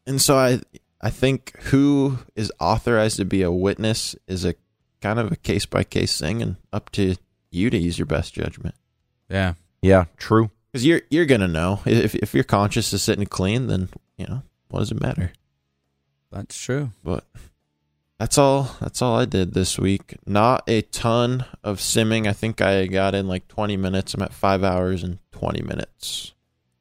and 0.07 0.21
so 0.21 0.37
I, 0.37 0.61
I 1.01 1.11
think 1.11 1.57
who 1.65 2.19
is 2.35 2.51
authorized 2.59 3.19
to 3.19 3.25
be 3.25 3.43
a 3.43 3.51
witness 3.53 4.17
is 4.27 4.45
a 4.45 4.55
kind 5.03 5.19
of 5.19 5.31
a 5.31 5.37
case 5.37 5.67
by 5.67 5.85
case 5.85 6.19
thing, 6.19 6.41
and 6.41 6.57
up 6.73 6.91
to 6.93 7.17
you 7.51 7.69
to 7.71 7.77
use 7.77 7.99
your 7.99 8.07
best 8.07 8.35
judgment. 8.35 8.75
yeah. 9.29 9.55
Yeah, 9.83 10.05
true. 10.17 10.51
Because 10.71 10.87
you're 10.87 11.03
you're 11.11 11.27
gonna 11.27 11.49
know 11.49 11.81
if 11.85 12.15
if 12.15 12.35
your 12.35 12.45
conscience 12.45 12.93
is 12.93 13.03
sitting 13.03 13.27
clean, 13.27 13.67
then 13.67 13.89
you 14.17 14.27
know 14.27 14.43
what 14.69 14.79
does 14.79 14.93
it 14.93 15.01
matter. 15.01 15.33
That's 16.31 16.57
true. 16.57 16.91
But 17.05 17.25
that's 18.19 18.39
all. 18.39 18.77
That's 18.81 19.03
all 19.03 19.17
I 19.19 19.25
did 19.25 19.55
this 19.55 19.79
week. 19.79 20.15
Not 20.25 20.63
a 20.69 20.83
ton 20.83 21.45
of 21.65 21.79
simming. 21.79 22.27
I 22.29 22.33
think 22.33 22.61
I 22.61 22.87
got 22.87 23.15
in 23.17 23.27
like 23.27 23.49
20 23.49 23.77
minutes. 23.77 24.15
I'm 24.15 24.23
at 24.23 24.33
five 24.33 24.63
hours 24.63 25.03
and 25.03 25.19
20 25.43 25.63
minutes. 25.63 26.33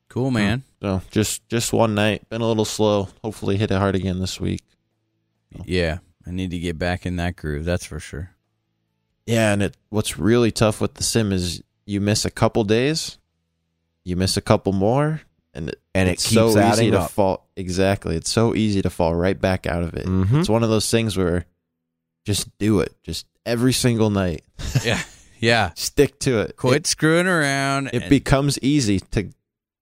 Cool, 0.08 0.30
man. 0.30 0.62
So 0.82 1.02
just 1.10 1.48
just 1.50 1.74
one 1.74 1.96
night. 1.96 2.30
Been 2.30 2.42
a 2.42 2.48
little 2.48 2.66
slow. 2.66 3.08
Hopefully 3.24 3.58
hit 3.58 3.72
it 3.72 3.78
hard 3.78 3.96
again 3.96 4.20
this 4.20 4.40
week. 4.40 4.62
Yeah. 5.66 5.98
I 6.28 6.32
need 6.32 6.52
to 6.52 6.60
get 6.60 6.78
back 6.78 7.06
in 7.08 7.16
that 7.16 7.36
groove. 7.38 7.66
That's 7.66 7.86
for 7.86 8.00
sure. 8.00 8.32
Yeah, 9.26 9.52
and 9.54 9.64
it 9.64 9.78
what's 9.90 10.20
really 10.20 10.52
tough 10.52 10.80
with 10.80 10.94
the 10.96 11.04
sim 11.04 11.32
is 11.32 11.64
you 11.88 12.00
miss 12.02 12.24
a 12.26 12.30
couple 12.32 12.64
days, 12.64 13.18
you 14.04 14.16
miss 14.16 14.38
a 14.38 14.42
couple 14.42 14.74
more, 14.74 15.22
and 15.54 15.70
it, 15.70 15.80
And 15.96 16.08
it 16.10 16.14
it's 16.14 16.24
keeps 16.24 16.34
so 16.54 16.70
easy 16.72 16.92
to 16.92 17.00
up. 17.02 17.12
fall. 17.12 17.48
Exactly, 17.56 18.16
it's 18.16 18.30
so 18.30 18.54
easy 18.54 18.82
to 18.84 18.90
fall 18.92 19.16
right 19.16 19.40
back 19.40 19.66
out 19.66 19.82
of 19.84 19.94
it. 19.96 20.06
Mhm. 20.06 20.40
It's 20.42 20.50
one 20.50 20.64
of 20.64 20.70
those 20.70 20.90
things 20.92 21.18
where 21.18 21.46
just 22.26 22.56
do 22.60 22.82
it, 22.82 22.94
just 23.02 23.26
every 23.46 23.74
single 23.74 24.10
night, 24.12 24.44
Yeah. 24.84 25.02
Yeah. 25.41 25.72
stick 25.76 26.18
to 26.19 26.39
it. 26.39 26.55
Quit 26.55 26.88
screwing 26.88 27.27
around. 27.27 27.88
It, 27.88 27.95
it 27.95 28.01
and- 28.03 28.09
becomes 28.09 28.57
easy 28.61 28.99
to, 29.11 29.23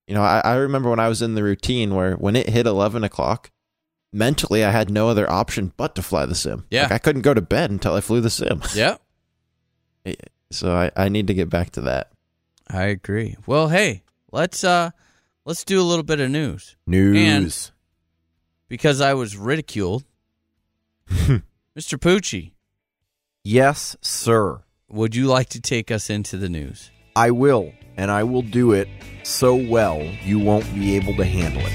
you 0.07 0.15
know. 0.15 0.23
I, 0.23 0.39
I 0.43 0.55
remember 0.55 0.89
when 0.89 0.99
I 0.99 1.07
was 1.09 1.21
in 1.21 1.35
the 1.35 1.43
routine 1.43 1.93
where 1.93 2.15
when 2.15 2.35
it 2.35 2.49
hit 2.49 2.65
eleven 2.65 3.03
o'clock. 3.03 3.51
Mentally, 4.11 4.63
I 4.65 4.71
had 4.71 4.89
no 4.89 5.07
other 5.07 5.29
option 5.29 5.71
but 5.77 5.93
to 5.93 6.01
fly 6.01 6.25
the 6.25 6.33
sim. 6.33 6.65
Yeah. 6.71 6.83
Like, 6.83 6.91
I 6.93 6.97
couldn't 6.97 7.21
go 7.21 7.35
to 7.35 7.41
bed 7.41 7.69
until 7.69 7.93
I 7.93 8.01
flew 8.01 8.21
the 8.21 8.31
sim. 8.31 8.63
yeah. 8.73 8.97
So 10.49 10.75
I, 10.75 10.89
I 10.95 11.09
need 11.09 11.27
to 11.27 11.35
get 11.35 11.47
back 11.47 11.69
to 11.73 11.81
that. 11.81 12.11
I 12.67 12.85
agree. 12.85 13.35
Well, 13.45 13.67
hey, 13.67 14.01
let's 14.31 14.63
uh 14.63 14.89
let's 15.45 15.63
do 15.63 15.79
a 15.79 15.83
little 15.83 16.03
bit 16.03 16.19
of 16.19 16.31
news 16.31 16.75
News. 16.87 17.71
because 18.67 18.99
I 18.99 19.13
was 19.13 19.37
ridiculed. 19.37 20.05
Mr. 21.09 21.43
Pucci, 21.77 22.53
yes, 23.43 23.95
sir. 24.01 24.61
Would 24.91 25.15
you 25.15 25.27
like 25.27 25.49
to 25.49 25.61
take 25.61 25.91
us 25.91 26.09
into 26.09 26.35
the 26.35 26.49
news? 26.49 26.89
I 27.15 27.29
will, 27.29 27.73
and 27.95 28.09
I 28.09 28.23
will 28.23 28.41
do 28.41 28.71
it 28.71 28.87
so 29.21 29.53
well 29.53 30.01
you 30.01 30.39
won't 30.39 30.65
be 30.73 30.95
able 30.95 31.15
to 31.17 31.25
handle 31.25 31.61
it. 31.63 31.73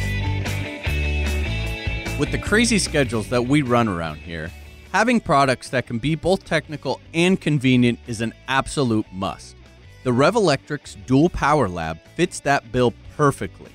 With 2.19 2.33
the 2.33 2.39
crazy 2.39 2.81
schedules 2.81 3.29
that 3.29 3.47
we 3.47 3.63
run 3.63 3.87
around 3.87 4.17
here, 4.17 4.51
having 4.91 5.21
products 5.21 5.69
that 5.69 5.87
can 5.87 5.99
be 5.99 6.17
both 6.17 6.45
technical 6.45 7.01
and 7.15 7.41
convenient 7.41 8.01
is 8.09 8.21
an 8.21 8.35
absolute 8.49 9.07
must. 9.13 9.55
The 10.03 10.11
Revolectrix 10.11 10.97
Dual 11.07 11.29
Power 11.29 11.69
Lab 11.69 12.01
fits 12.17 12.41
that 12.41 12.73
bill 12.73 12.93
perfectly. 13.17 13.71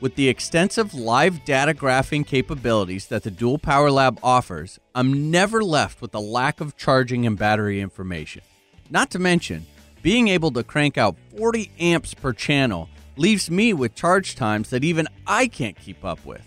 With 0.00 0.14
the 0.14 0.28
extensive 0.28 0.94
live 0.94 1.44
data 1.44 1.74
graphing 1.74 2.24
capabilities 2.24 3.08
that 3.08 3.24
the 3.24 3.32
Dual 3.32 3.58
Power 3.58 3.90
Lab 3.90 4.20
offers, 4.22 4.78
I'm 4.94 5.32
never 5.32 5.64
left 5.64 6.00
with 6.00 6.14
a 6.14 6.20
lack 6.20 6.60
of 6.60 6.76
charging 6.76 7.26
and 7.26 7.36
battery 7.36 7.80
information. 7.80 8.42
Not 8.90 9.10
to 9.10 9.18
mention, 9.18 9.66
being 10.02 10.28
able 10.28 10.52
to 10.52 10.62
crank 10.62 10.96
out 10.96 11.16
40 11.36 11.70
amps 11.80 12.14
per 12.14 12.32
channel 12.32 12.88
leaves 13.16 13.50
me 13.50 13.72
with 13.72 13.94
charge 13.94 14.36
times 14.36 14.70
that 14.70 14.84
even 14.84 15.08
I 15.26 15.48
can't 15.48 15.76
keep 15.76 16.04
up 16.04 16.24
with. 16.24 16.46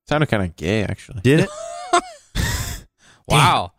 Sounded 0.08 0.28
kind 0.28 0.44
of 0.44 0.56
gay, 0.56 0.84
actually. 0.84 1.22
Did 1.22 1.40
it? 1.40 1.50
Wow. 3.28 3.72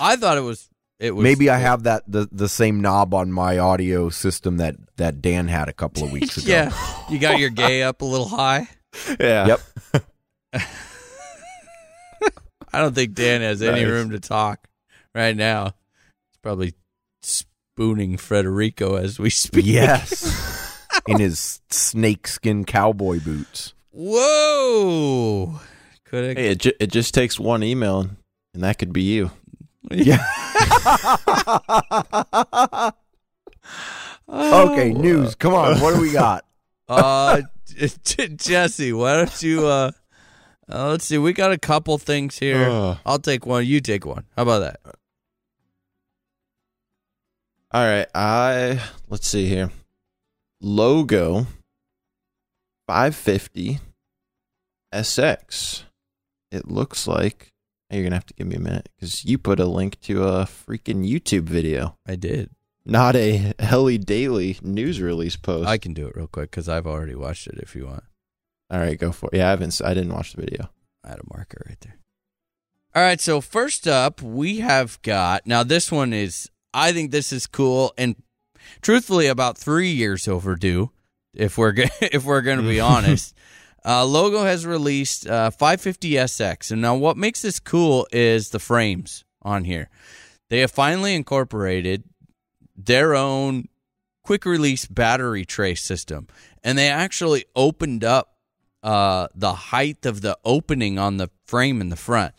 I 0.00 0.16
thought 0.16 0.36
it 0.38 0.42
was 0.42 0.67
it 1.00 1.14
was 1.14 1.22
Maybe 1.22 1.48
I 1.50 1.58
have 1.58 1.84
that 1.84 2.02
the, 2.06 2.28
the 2.32 2.48
same 2.48 2.80
knob 2.80 3.14
on 3.14 3.32
my 3.32 3.58
audio 3.58 4.08
system 4.10 4.56
that, 4.58 4.76
that 4.96 5.20
Dan 5.22 5.48
had 5.48 5.68
a 5.68 5.72
couple 5.72 6.04
of 6.04 6.12
weeks 6.12 6.36
ago. 6.38 6.50
Yeah. 6.50 6.72
You 7.10 7.18
got 7.18 7.38
your 7.38 7.50
gay 7.50 7.82
up 7.82 8.02
a 8.02 8.04
little 8.04 8.28
high? 8.28 8.68
Yeah. 9.20 9.46
Yep. 9.46 9.60
I 12.72 12.80
don't 12.80 12.94
think 12.94 13.14
Dan 13.14 13.40
has 13.40 13.62
any 13.62 13.82
Nice. 13.82 13.90
room 13.90 14.10
to 14.10 14.20
talk 14.20 14.66
right 15.14 15.34
now. 15.36 15.64
He's 15.66 16.38
probably 16.42 16.74
spooning 17.22 18.16
Frederico 18.18 19.00
as 19.00 19.18
we 19.18 19.30
speak. 19.30 19.64
Yes. 19.66 20.74
In 21.08 21.18
his 21.20 21.60
snakeskin 21.70 22.64
cowboy 22.64 23.20
boots. 23.20 23.72
Whoa. 23.90 25.60
Could 26.04 26.24
have 26.28 26.36
Hey, 26.36 26.48
it, 26.50 26.58
ju- 26.58 26.72
it 26.78 26.88
just 26.88 27.14
takes 27.14 27.38
one 27.40 27.62
email, 27.62 28.00
and, 28.00 28.16
and 28.52 28.62
that 28.62 28.78
could 28.78 28.92
be 28.92 29.02
you. 29.02 29.30
Yeah. 29.90 30.18
okay, 34.28 34.92
news. 34.92 35.34
Come 35.34 35.54
on. 35.54 35.80
What 35.80 35.94
do 35.94 36.00
we 36.00 36.12
got? 36.12 36.44
uh 36.88 37.42
Jesse, 38.36 38.92
why 38.92 39.16
don't 39.16 39.42
you 39.42 39.66
uh, 39.66 39.90
uh 40.70 40.90
let's 40.90 41.04
see, 41.04 41.18
we 41.18 41.32
got 41.32 41.52
a 41.52 41.58
couple 41.58 41.98
things 41.98 42.38
here. 42.38 42.68
Ugh. 42.68 42.98
I'll 43.04 43.18
take 43.18 43.46
one, 43.46 43.66
you 43.66 43.80
take 43.80 44.06
one. 44.06 44.24
How 44.36 44.42
about 44.42 44.60
that? 44.60 44.80
All 47.70 47.84
right, 47.84 48.06
I 48.14 48.82
let's 49.08 49.28
see 49.28 49.46
here. 49.46 49.70
Logo 50.60 51.46
550 52.86 53.80
SX. 54.94 55.84
It 56.50 56.68
looks 56.68 57.06
like 57.06 57.52
you're 57.90 58.02
gonna 58.04 58.16
have 58.16 58.26
to 58.26 58.34
give 58.34 58.46
me 58.46 58.56
a 58.56 58.60
minute 58.60 58.88
because 58.96 59.24
you 59.24 59.38
put 59.38 59.60
a 59.60 59.64
link 59.66 60.00
to 60.02 60.24
a 60.24 60.44
freaking 60.44 61.08
YouTube 61.08 61.44
video, 61.44 61.96
I 62.06 62.16
did. 62.16 62.50
not 62.84 63.16
a 63.16 63.54
Heli 63.58 63.98
Daily 63.98 64.58
news 64.62 65.00
release 65.00 65.36
post. 65.36 65.68
I 65.68 65.78
can 65.78 65.94
do 65.94 66.06
it 66.06 66.16
real 66.16 66.26
quick 66.26 66.50
because 66.50 66.68
I've 66.68 66.86
already 66.86 67.14
watched 67.14 67.46
it. 67.46 67.58
If 67.58 67.74
you 67.76 67.86
want, 67.86 68.04
All 68.70 68.78
right, 68.80 68.98
go 68.98 69.12
for 69.12 69.30
it. 69.32 69.36
Yeah, 69.38 69.46
I 69.46 69.50
haven't. 69.50 69.80
I 69.84 69.94
didn't 69.94 70.12
watch 70.12 70.32
the 70.34 70.42
video. 70.42 70.70
I 71.04 71.08
had 71.10 71.18
a 71.20 71.34
marker 71.34 71.62
right 71.66 71.80
there. 71.80 71.96
All 72.94 73.02
right. 73.02 73.20
So 73.20 73.40
first 73.40 73.86
up, 73.86 74.20
we 74.22 74.58
have 74.58 75.00
got 75.02 75.46
now. 75.46 75.62
This 75.62 75.90
one 75.92 76.12
is. 76.12 76.50
I 76.74 76.92
think 76.92 77.10
this 77.10 77.32
is 77.32 77.46
cool 77.46 77.94
and 77.96 78.14
truthfully 78.82 79.26
about 79.26 79.56
three 79.56 79.90
years 79.90 80.28
overdue. 80.28 80.90
If 81.34 81.56
we're 81.56 81.72
go- 81.72 81.84
if 82.02 82.24
we're 82.24 82.42
going 82.42 82.58
to 82.58 82.68
be 82.68 82.80
honest. 82.94 83.34
Uh, 83.84 84.04
Logo 84.04 84.44
has 84.44 84.66
released 84.66 85.26
uh, 85.26 85.50
550SX, 85.50 86.70
and 86.70 86.82
now 86.82 86.94
what 86.94 87.16
makes 87.16 87.42
this 87.42 87.60
cool 87.60 88.06
is 88.12 88.50
the 88.50 88.58
frames 88.58 89.24
on 89.42 89.64
here. 89.64 89.88
They 90.50 90.60
have 90.60 90.70
finally 90.70 91.14
incorporated 91.14 92.04
their 92.76 93.14
own 93.14 93.68
quick 94.22 94.44
release 94.44 94.86
battery 94.86 95.44
tray 95.44 95.74
system, 95.74 96.28
and 96.64 96.76
they 96.76 96.88
actually 96.88 97.44
opened 97.54 98.04
up 98.04 98.34
uh, 98.82 99.28
the 99.34 99.54
height 99.54 100.06
of 100.06 100.20
the 100.20 100.38
opening 100.44 100.98
on 100.98 101.16
the 101.16 101.30
frame 101.44 101.80
in 101.80 101.88
the 101.88 101.96
front. 101.96 102.34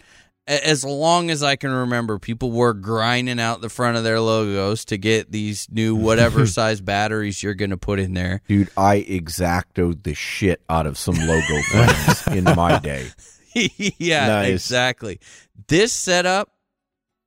As 0.50 0.84
long 0.84 1.30
as 1.30 1.44
I 1.44 1.56
can 1.56 1.70
remember, 1.72 2.18
people 2.18 2.52
were 2.52 2.74
grinding 2.74 3.40
out 3.40 3.62
the 3.62 3.70
front 3.70 3.98
of 3.98 4.04
their 4.04 4.20
logos 4.20 4.84
to 4.86 4.98
get 4.98 5.32
these 5.32 5.68
new 5.70 5.94
whatever 5.94 6.48
size 6.48 6.82
batteries 6.82 7.44
you're 7.44 7.54
going 7.54 7.70
to 7.70 7.78
put 7.78 8.00
in 8.00 8.16
there. 8.16 8.42
Dude, 8.48 8.72
I 8.76 9.02
exactoed 9.08 10.02
the 10.02 10.16
shit 10.16 10.62
out 10.68 10.88
of 10.88 10.98
some 10.98 11.14
logo 11.14 11.62
frames 11.72 12.28
in 12.36 12.44
my 12.56 12.80
day. 12.80 13.10
yeah, 13.54 14.28
Nice. 14.28 14.50
exactly. 14.66 15.20
This 15.68 15.94
setup 15.94 16.52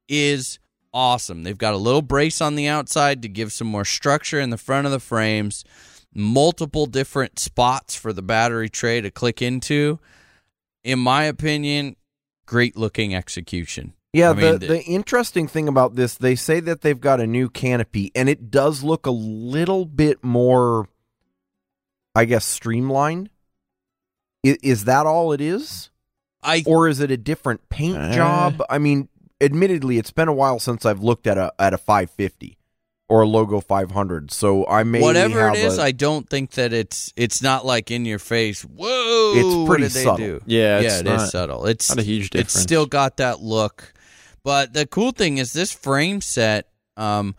is 0.09 0.59
awesome. 0.93 1.45
They've 1.45 1.57
got 1.57 1.75
a 1.75 1.79
little 1.79 2.03
brace 2.03 2.41
on 2.41 2.57
the 2.57 2.67
outside 2.67 3.23
to 3.23 3.29
give 3.29 3.53
some 3.53 3.69
more 3.69 3.85
structure 3.85 4.41
in 4.41 4.51
the 4.51 4.59
front 4.59 4.87
of 4.87 4.91
the 4.93 4.99
frames, 4.99 5.65
multiple 6.13 6.87
different 6.87 7.39
spots 7.39 7.95
for 7.95 8.13
the 8.13 8.21
battery 8.23 8.69
tray 8.69 9.01
to 9.01 9.13
click 9.13 9.41
into. 9.41 10.01
In 10.83 10.99
my 10.99 11.23
opinion, 11.25 11.95
great 12.53 12.77
looking 12.77 13.15
execution. 13.15 13.95
Yeah, 14.13 14.29
I 14.29 14.35
mean, 14.35 14.59
the, 14.59 14.67
the 14.67 14.83
interesting 14.83 15.49
thing 15.49 15.69
about 15.69 15.95
this, 15.95 16.17
they 16.17 16.35
say 16.35 16.61
that 16.61 16.83
they've 16.83 17.01
got 17.01 17.19
a 17.19 17.27
new 17.27 17.49
canopy, 17.49 18.13
and 18.15 18.29
it 18.29 18.51
does 18.51 18.83
look 18.83 19.07
a 19.07 19.11
little 19.11 19.87
bit 19.87 20.23
more, 20.23 20.87
I 22.15 22.27
guess, 22.27 22.45
streamlined. 22.45 23.31
Is, 24.43 24.59
is 24.63 24.85
that 24.85 25.07
all 25.07 25.33
it 25.33 25.41
is? 25.41 25.89
I 26.43 26.63
or 26.67 26.89
is 26.89 27.01
it 27.01 27.11
a 27.11 27.17
different 27.17 27.71
paint 27.71 27.97
Uh. 27.97 28.13
job? 28.13 28.63
I 28.69 28.77
mean, 28.77 29.09
admittedly, 29.41 29.97
it's 29.97 30.11
been 30.13 30.29
a 30.29 30.35
while 30.35 30.59
since 30.59 30.85
I've 30.85 31.01
looked 31.03 31.27
at 31.27 31.39
a 31.39 31.55
at 31.59 31.73
a 31.73 31.79
550 31.79 32.59
or 33.09 33.23
a 33.23 33.27
logo 33.27 33.61
500, 33.61 34.31
so 34.31 34.67
I 34.67 34.85
may 34.85 35.01
whatever 35.01 35.41
have 35.49 35.55
it 35.55 35.65
is, 35.65 35.79
a- 35.79 35.83
I 35.83 35.93
don't 35.93 36.29
think 36.29 36.53
that 36.53 36.73
it's 36.73 37.13
it's 37.17 37.43
not 37.43 37.67
like 37.67 37.91
in 37.91 38.05
your 38.07 38.19
face. 38.19 38.63
Whoa, 38.63 39.33
It's 39.37 39.55
what 39.55 39.67
pretty 39.67 39.83
did 39.85 39.93
they 39.93 40.05
subtle. 40.05 40.17
do? 40.27 40.41
Yeah, 40.47 40.81
yeah, 40.81 40.87
it's 40.87 41.01
it 41.01 41.07
is 41.07 41.21
not- 41.23 41.29
subtle. 41.31 41.67
It's 41.67 41.89
Not 41.91 41.99
a 41.99 42.03
huge 42.03 42.31
difference. 42.31 42.55
It's 42.55 42.63
still 42.63 42.87
got 42.87 43.19
that 43.19 43.41
look. 43.41 43.93
But 44.45 44.73
the 44.73 44.87
cool 44.87 45.13
thing 45.13 45.39
is 45.39 45.53
this 45.53 45.73
frame 45.73 46.21
set. 46.21 46.69
Um, 46.97 47.35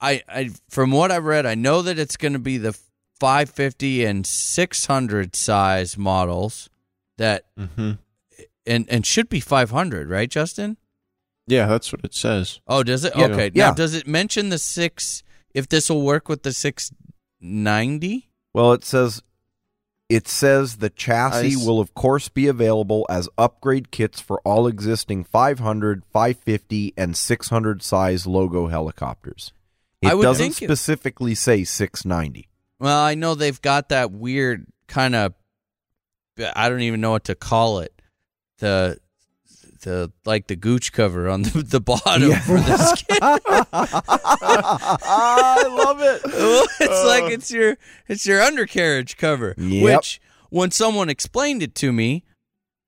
I, 0.00 0.22
I 0.28 0.50
from 0.68 0.90
what 0.90 1.10
I've 1.12 1.24
read, 1.24 1.46
I 1.46 1.54
know 1.54 1.82
that 1.82 1.98
it's 1.98 2.16
going 2.16 2.32
to 2.32 2.38
be 2.40 2.58
the 2.58 2.72
550 3.20 4.04
and 4.04 4.26
600 4.26 5.36
size 5.36 5.96
models 5.96 6.68
that 7.18 7.44
hmm 7.56 7.92
and 8.66 8.88
and 8.88 9.06
should 9.06 9.28
be 9.28 9.40
500, 9.40 10.08
right, 10.08 10.28
Justin? 10.30 10.76
Yeah, 11.46 11.66
that's 11.66 11.92
what 11.92 12.04
it 12.04 12.14
says. 12.14 12.60
Oh, 12.66 12.82
does 12.82 13.04
it? 13.04 13.14
Yeah. 13.16 13.26
okay. 13.26 13.50
Yeah. 13.54 13.68
Now, 13.68 13.74
does 13.74 13.94
it 13.94 14.06
mention 14.06 14.48
the 14.48 14.58
six? 14.58 15.22
If 15.54 15.68
this 15.68 15.90
will 15.90 16.02
work 16.02 16.28
with 16.28 16.44
the 16.44 16.52
690? 16.52 18.30
Well, 18.54 18.72
it 18.72 18.84
says 18.84 19.22
it 20.08 20.28
says 20.28 20.76
the 20.76 20.90
chassis 20.90 21.56
will 21.56 21.80
of 21.80 21.94
course 21.94 22.28
be 22.28 22.46
available 22.46 23.06
as 23.08 23.30
upgrade 23.38 23.90
kits 23.90 24.20
for 24.20 24.40
all 24.42 24.66
existing 24.66 25.24
500, 25.24 26.04
550 26.04 26.92
and 26.98 27.16
600 27.16 27.82
size 27.82 28.26
logo 28.26 28.66
helicopters. 28.66 29.52
It 30.02 30.08
I 30.10 30.14
would 30.14 30.22
doesn't 30.22 30.52
think 30.52 30.62
it- 30.62 30.66
specifically 30.66 31.34
say 31.34 31.64
690. 31.64 32.48
Well, 32.78 32.98
I 32.98 33.14
know 33.14 33.34
they've 33.34 33.62
got 33.62 33.88
that 33.90 34.10
weird 34.10 34.66
kind 34.86 35.14
of 35.14 35.34
I 36.54 36.68
don't 36.68 36.80
even 36.80 37.00
know 37.00 37.12
what 37.12 37.24
to 37.24 37.34
call 37.34 37.80
it. 37.80 38.00
The 38.58 38.98
the 39.82 40.10
like 40.24 40.46
the 40.48 40.56
gooch 40.56 40.92
cover 40.92 41.28
on 41.28 41.42
the, 41.44 41.62
the 41.62 41.80
bottom 41.80 42.30
Yeah. 42.30 42.40
for 42.40 42.56
the 42.58 42.76
skin. 42.78 43.18
I 44.54 45.64
love 45.68 46.00
it. 46.00 46.20
it's 46.80 47.04
like 47.06 47.32
it's 47.32 47.50
your 47.50 47.76
it's 48.08 48.26
your 48.26 48.42
undercarriage 48.42 49.16
cover, 49.16 49.54
Yep. 49.58 49.84
which 49.96 50.20
when 50.50 50.70
someone 50.70 51.08
explained 51.08 51.62
it 51.62 51.74
to 51.76 51.92
me, 51.92 52.24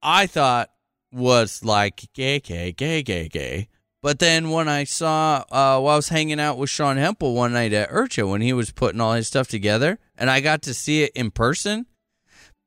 I 0.02 0.26
thought 0.26 0.70
was 1.12 1.64
like 1.64 2.08
gay, 2.14 2.40
gay, 2.40 2.72
gay, 2.72 3.02
gay, 3.02 3.28
gay. 3.28 3.68
But 4.02 4.18
then 4.18 4.50
when 4.50 4.68
I 4.68 4.84
saw 4.84 5.44
uh, 5.50 5.80
while 5.80 5.94
I 5.94 5.96
was 5.96 6.10
hanging 6.10 6.38
out 6.40 6.58
with 6.58 6.68
Sean 6.70 6.96
Hempel 6.98 7.34
one 7.34 7.52
night 7.54 7.72
at 7.72 7.90
IRCHA 7.90 8.28
when 8.28 8.42
he 8.42 8.52
was 8.52 8.70
putting 8.70 9.00
all 9.00 9.14
his 9.14 9.28
stuff 9.28 9.48
together, 9.48 9.98
and 10.18 10.28
I 10.30 10.40
got 10.40 10.62
to 10.62 10.74
see 10.74 11.02
it 11.04 11.12
in 11.14 11.30
person. 11.30 11.86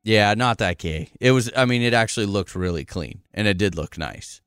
Yeah, 0.07 0.35
not 0.35 0.59
that 0.59 0.77
gay. 0.77 1.09
It 1.19 1.31
was. 1.31 1.51
I 1.53 1.65
mean, 1.65 1.81
it 1.81 1.93
actually 1.93 2.27
looked 2.27 2.55
really 2.55 2.85
clean, 2.85 3.23
and 3.33 3.45
it 3.45 3.57
did 3.57 3.75
look 3.75 3.97
nice. 3.97 4.39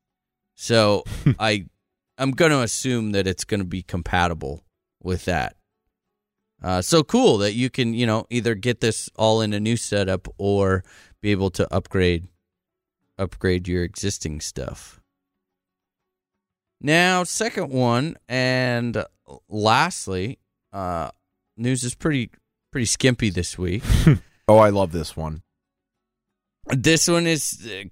So 0.55 1.05
I, 1.39 1.67
I'm 2.17 2.31
going 2.31 2.51
to 2.51 2.63
assume 2.63 3.13
that 3.13 3.27
it's 3.27 3.45
going 3.45 3.61
to 3.61 3.67
be 3.67 3.83
compatible 3.83 4.65
with 5.03 5.27
that. 5.27 5.57
Uh, 6.63 6.81
so 6.81 7.03
cool 7.03 7.37
that 7.39 7.53
you 7.53 7.69
can, 7.69 7.93
you 7.93 8.07
know, 8.07 8.27
either 8.31 8.55
get 8.55 8.81
this 8.81 9.11
all 9.17 9.43
in 9.43 9.53
a 9.53 9.61
new 9.61 9.77
setup 9.77 10.29
or 10.39 10.83
be 11.21 11.31
able 11.31 11.51
to 11.51 11.71
upgrade, 11.71 12.29
upgrade 13.19 13.69
your 13.69 13.85
existing 13.85 14.41
stuff. 14.41 14.99
Now, 16.81 17.23
second 17.25 17.69
one, 17.69 18.17
and 18.31 19.05
lastly, 19.51 20.39
uh, 20.73 21.11
news 21.59 21.85
is 21.85 21.95
pretty 21.95 22.31
pretty 22.73 22.87
skimpy 22.87 23.29
this 23.29 23.59
week. 23.59 23.83
Oh, 24.51 24.59
I 24.59 24.71
love 24.71 24.91
this 24.91 25.17
one. 25.17 25.43
This 26.73 27.09
one 27.09 27.27
is 27.27 27.69
uh, 27.69 27.89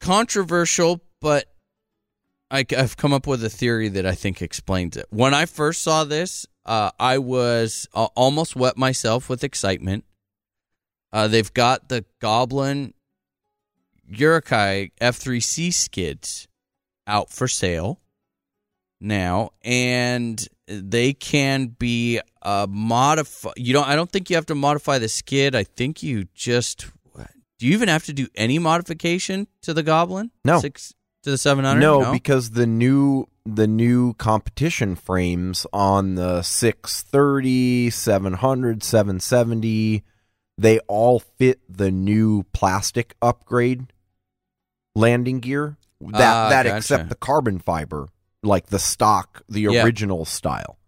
controversial, 0.00 1.00
but 1.20 1.46
I, 2.50 2.64
have 2.70 2.96
come 2.96 3.12
up 3.12 3.26
with 3.26 3.42
a 3.44 3.50
theory 3.50 3.88
that 3.88 4.06
I 4.06 4.14
think 4.14 4.42
explains 4.42 4.96
it. 4.96 5.06
When 5.10 5.34
I 5.34 5.46
first 5.46 5.82
saw 5.82 6.04
this, 6.04 6.46
uh, 6.66 6.90
I 6.98 7.18
was 7.18 7.88
uh, 7.94 8.08
almost 8.14 8.56
wet 8.56 8.76
myself 8.76 9.28
with 9.28 9.42
excitement. 9.42 10.04
Uh, 11.12 11.28
they've 11.28 11.52
got 11.52 11.88
the 11.88 12.04
Goblin 12.20 12.94
Urukay 14.10 14.90
F3C 15.00 15.72
skids 15.72 16.48
out 17.06 17.30
for 17.30 17.48
sale 17.48 18.00
now, 19.00 19.50
and 19.62 20.46
they 20.66 21.12
can 21.12 21.68
be 21.68 22.20
uh, 22.42 22.66
modify. 22.68 23.50
You 23.56 23.72
don't. 23.72 23.86
I 23.86 23.96
don't 23.96 24.10
think 24.10 24.30
you 24.30 24.36
have 24.36 24.46
to 24.46 24.54
modify 24.54 24.98
the 24.98 25.08
skid. 25.08 25.54
I 25.54 25.64
think 25.64 26.02
you 26.02 26.26
just. 26.34 26.86
Do 27.58 27.66
you 27.66 27.72
even 27.72 27.88
have 27.88 28.04
to 28.04 28.12
do 28.12 28.26
any 28.34 28.58
modification 28.58 29.46
to 29.62 29.72
the 29.74 29.82
Goblin? 29.82 30.30
No. 30.44 30.60
Six 30.60 30.94
to 31.22 31.30
the 31.30 31.38
seven 31.38 31.64
hundred. 31.64 31.80
No, 31.80 32.12
because 32.12 32.50
the 32.50 32.66
new 32.66 33.26
the 33.46 33.66
new 33.66 34.14
competition 34.14 34.96
frames 34.96 35.66
on 35.72 36.14
the 36.14 36.40
630, 36.42 37.90
700, 37.90 38.82
770, 38.82 40.02
they 40.56 40.78
all 40.80 41.18
fit 41.20 41.60
the 41.68 41.90
new 41.90 42.44
plastic 42.54 43.14
upgrade 43.20 43.92
landing 44.94 45.40
gear. 45.40 45.76
That 46.00 46.14
Ah, 46.36 46.48
that 46.48 46.62
gotcha. 46.64 46.76
except 46.76 47.08
the 47.10 47.14
carbon 47.14 47.58
fiber, 47.58 48.08
like 48.42 48.66
the 48.66 48.78
stock, 48.78 49.42
the 49.48 49.62
Yeah. 49.62 49.84
original 49.84 50.24
style. 50.24 50.78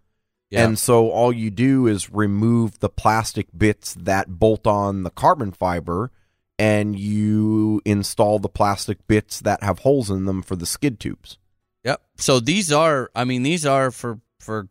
Yeah. 0.51 0.65
And 0.65 0.79
so 0.79 1.11
all 1.11 1.33
you 1.33 1.51
do 1.51 1.87
is 1.87 2.11
remove 2.11 2.79
the 2.79 2.89
plastic 2.89 3.49
bits 3.57 3.95
that 4.01 4.39
bolt 4.39 4.67
on 4.67 5.03
the 5.03 5.11
carbon 5.11 5.53
fiber 5.53 6.11
and 6.59 6.99
you 6.99 7.81
install 7.85 8.39
the 8.39 8.49
plastic 8.49 9.07
bits 9.07 9.41
that 9.41 9.63
have 9.63 9.81
holes 9.81 10.11
in 10.11 10.25
them 10.25 10.43
for 10.43 10.57
the 10.57 10.67
skid 10.67 10.99
tubes. 11.01 11.39
Yep. 11.85 12.01
So 12.17 12.41
these 12.41 12.73
are, 12.73 13.11
I 13.15 13.25
mean, 13.25 13.43
these 13.43 13.65
are 13.67 13.91
for 13.91 14.21
for 14.41 14.69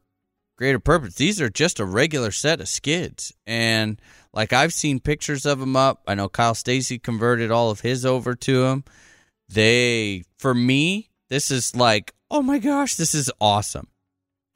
greater 0.58 0.80
purpose. 0.80 1.16
These 1.16 1.40
are 1.42 1.50
just 1.50 1.80
a 1.80 1.86
regular 1.86 2.32
set 2.32 2.60
of 2.62 2.68
skids, 2.68 3.34
and 3.46 4.02
like 4.34 4.52
I've 4.54 4.74
seen 4.74 5.00
pictures 5.00 5.46
of 5.46 5.60
them 5.60 5.76
up. 5.76 6.02
I 6.08 6.16
know 6.16 6.28
Kyle 6.30 6.56
Stacy 6.56 6.98
converted 7.00 7.52
all 7.52 7.70
of 7.72 7.82
his 7.82 8.06
over 8.06 8.36
to 8.36 8.64
them. 8.64 8.84
They, 9.48 10.24
for 10.40 10.56
me, 10.56 11.10
this 11.30 11.52
is 11.52 11.76
like, 11.76 12.14
oh 12.32 12.42
my 12.42 12.58
gosh, 12.58 12.96
this 12.96 13.14
is 13.14 13.32
awesome. 13.40 13.88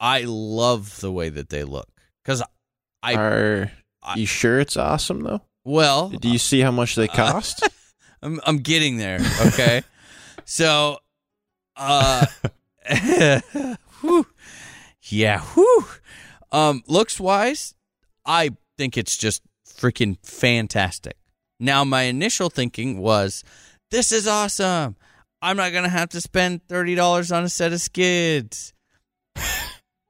I 0.00 0.24
love 0.26 1.00
the 1.00 1.12
way 1.12 1.28
that 1.28 1.48
they 1.50 1.62
look 1.64 1.88
because 2.24 2.42
I 3.02 3.14
Are 3.14 3.72
I- 4.02 4.16
you 4.16 4.26
sure 4.26 4.58
it's 4.58 4.76
awesome 4.76 5.20
though? 5.20 5.42
Well 5.64 6.08
Do 6.10 6.28
you 6.28 6.38
see 6.38 6.60
how 6.60 6.70
much 6.70 6.94
they 6.94 7.08
Uh, 7.08 7.14
cost? 7.14 7.68
I'm 8.22 8.40
I'm 8.44 8.58
getting 8.58 8.98
there. 8.98 9.18
Okay, 9.46 9.82
so 10.44 10.98
uh, 11.76 12.26
whew, 14.00 14.26
yeah, 15.02 15.40
whew. 15.40 15.84
Um, 16.52 16.82
looks 16.86 17.18
wise, 17.20 17.74
I 18.26 18.50
think 18.76 18.98
it's 18.98 19.16
just 19.16 19.42
freaking 19.66 20.18
fantastic. 20.22 21.16
Now, 21.58 21.84
my 21.84 22.02
initial 22.02 22.50
thinking 22.50 22.98
was, 22.98 23.44
this 23.90 24.12
is 24.12 24.26
awesome. 24.26 24.96
I'm 25.42 25.56
not 25.56 25.72
gonna 25.72 25.88
have 25.88 26.10
to 26.10 26.20
spend 26.20 26.66
thirty 26.68 26.94
dollars 26.94 27.32
on 27.32 27.44
a 27.44 27.48
set 27.48 27.72
of 27.72 27.80
skids. 27.80 28.72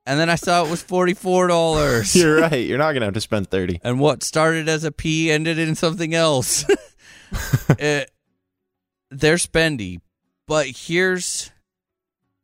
And 0.06 0.18
then 0.18 0.30
I 0.30 0.34
saw 0.34 0.64
it 0.64 0.70
was 0.70 0.82
forty 0.82 1.14
four 1.14 1.46
dollars. 1.46 2.14
You're 2.20 2.40
right. 2.40 2.66
You're 2.66 2.78
not 2.78 2.92
gonna 2.92 3.04
have 3.06 3.14
to 3.14 3.20
spend 3.20 3.48
thirty. 3.50 3.80
and 3.84 4.00
what 4.00 4.22
started 4.22 4.68
as 4.68 4.84
a 4.84 4.90
P 4.92 5.30
ended 5.30 5.58
in 5.58 5.74
something 5.74 6.14
else. 6.14 6.64
Uh, 7.80 8.02
they're 9.12 9.36
spendy, 9.36 10.00
but 10.48 10.66
here's 10.66 11.52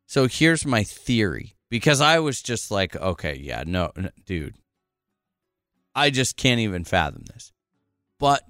so 0.06 0.28
here's 0.28 0.64
my 0.64 0.84
theory 0.84 1.56
because 1.68 2.00
I 2.00 2.20
was 2.20 2.40
just 2.40 2.70
like, 2.70 2.94
okay, 2.94 3.34
yeah, 3.36 3.64
no, 3.66 3.90
n- 3.96 4.12
dude, 4.24 4.54
I 5.92 6.10
just 6.10 6.36
can't 6.36 6.60
even 6.60 6.84
fathom 6.84 7.24
this. 7.32 7.52
But 8.20 8.42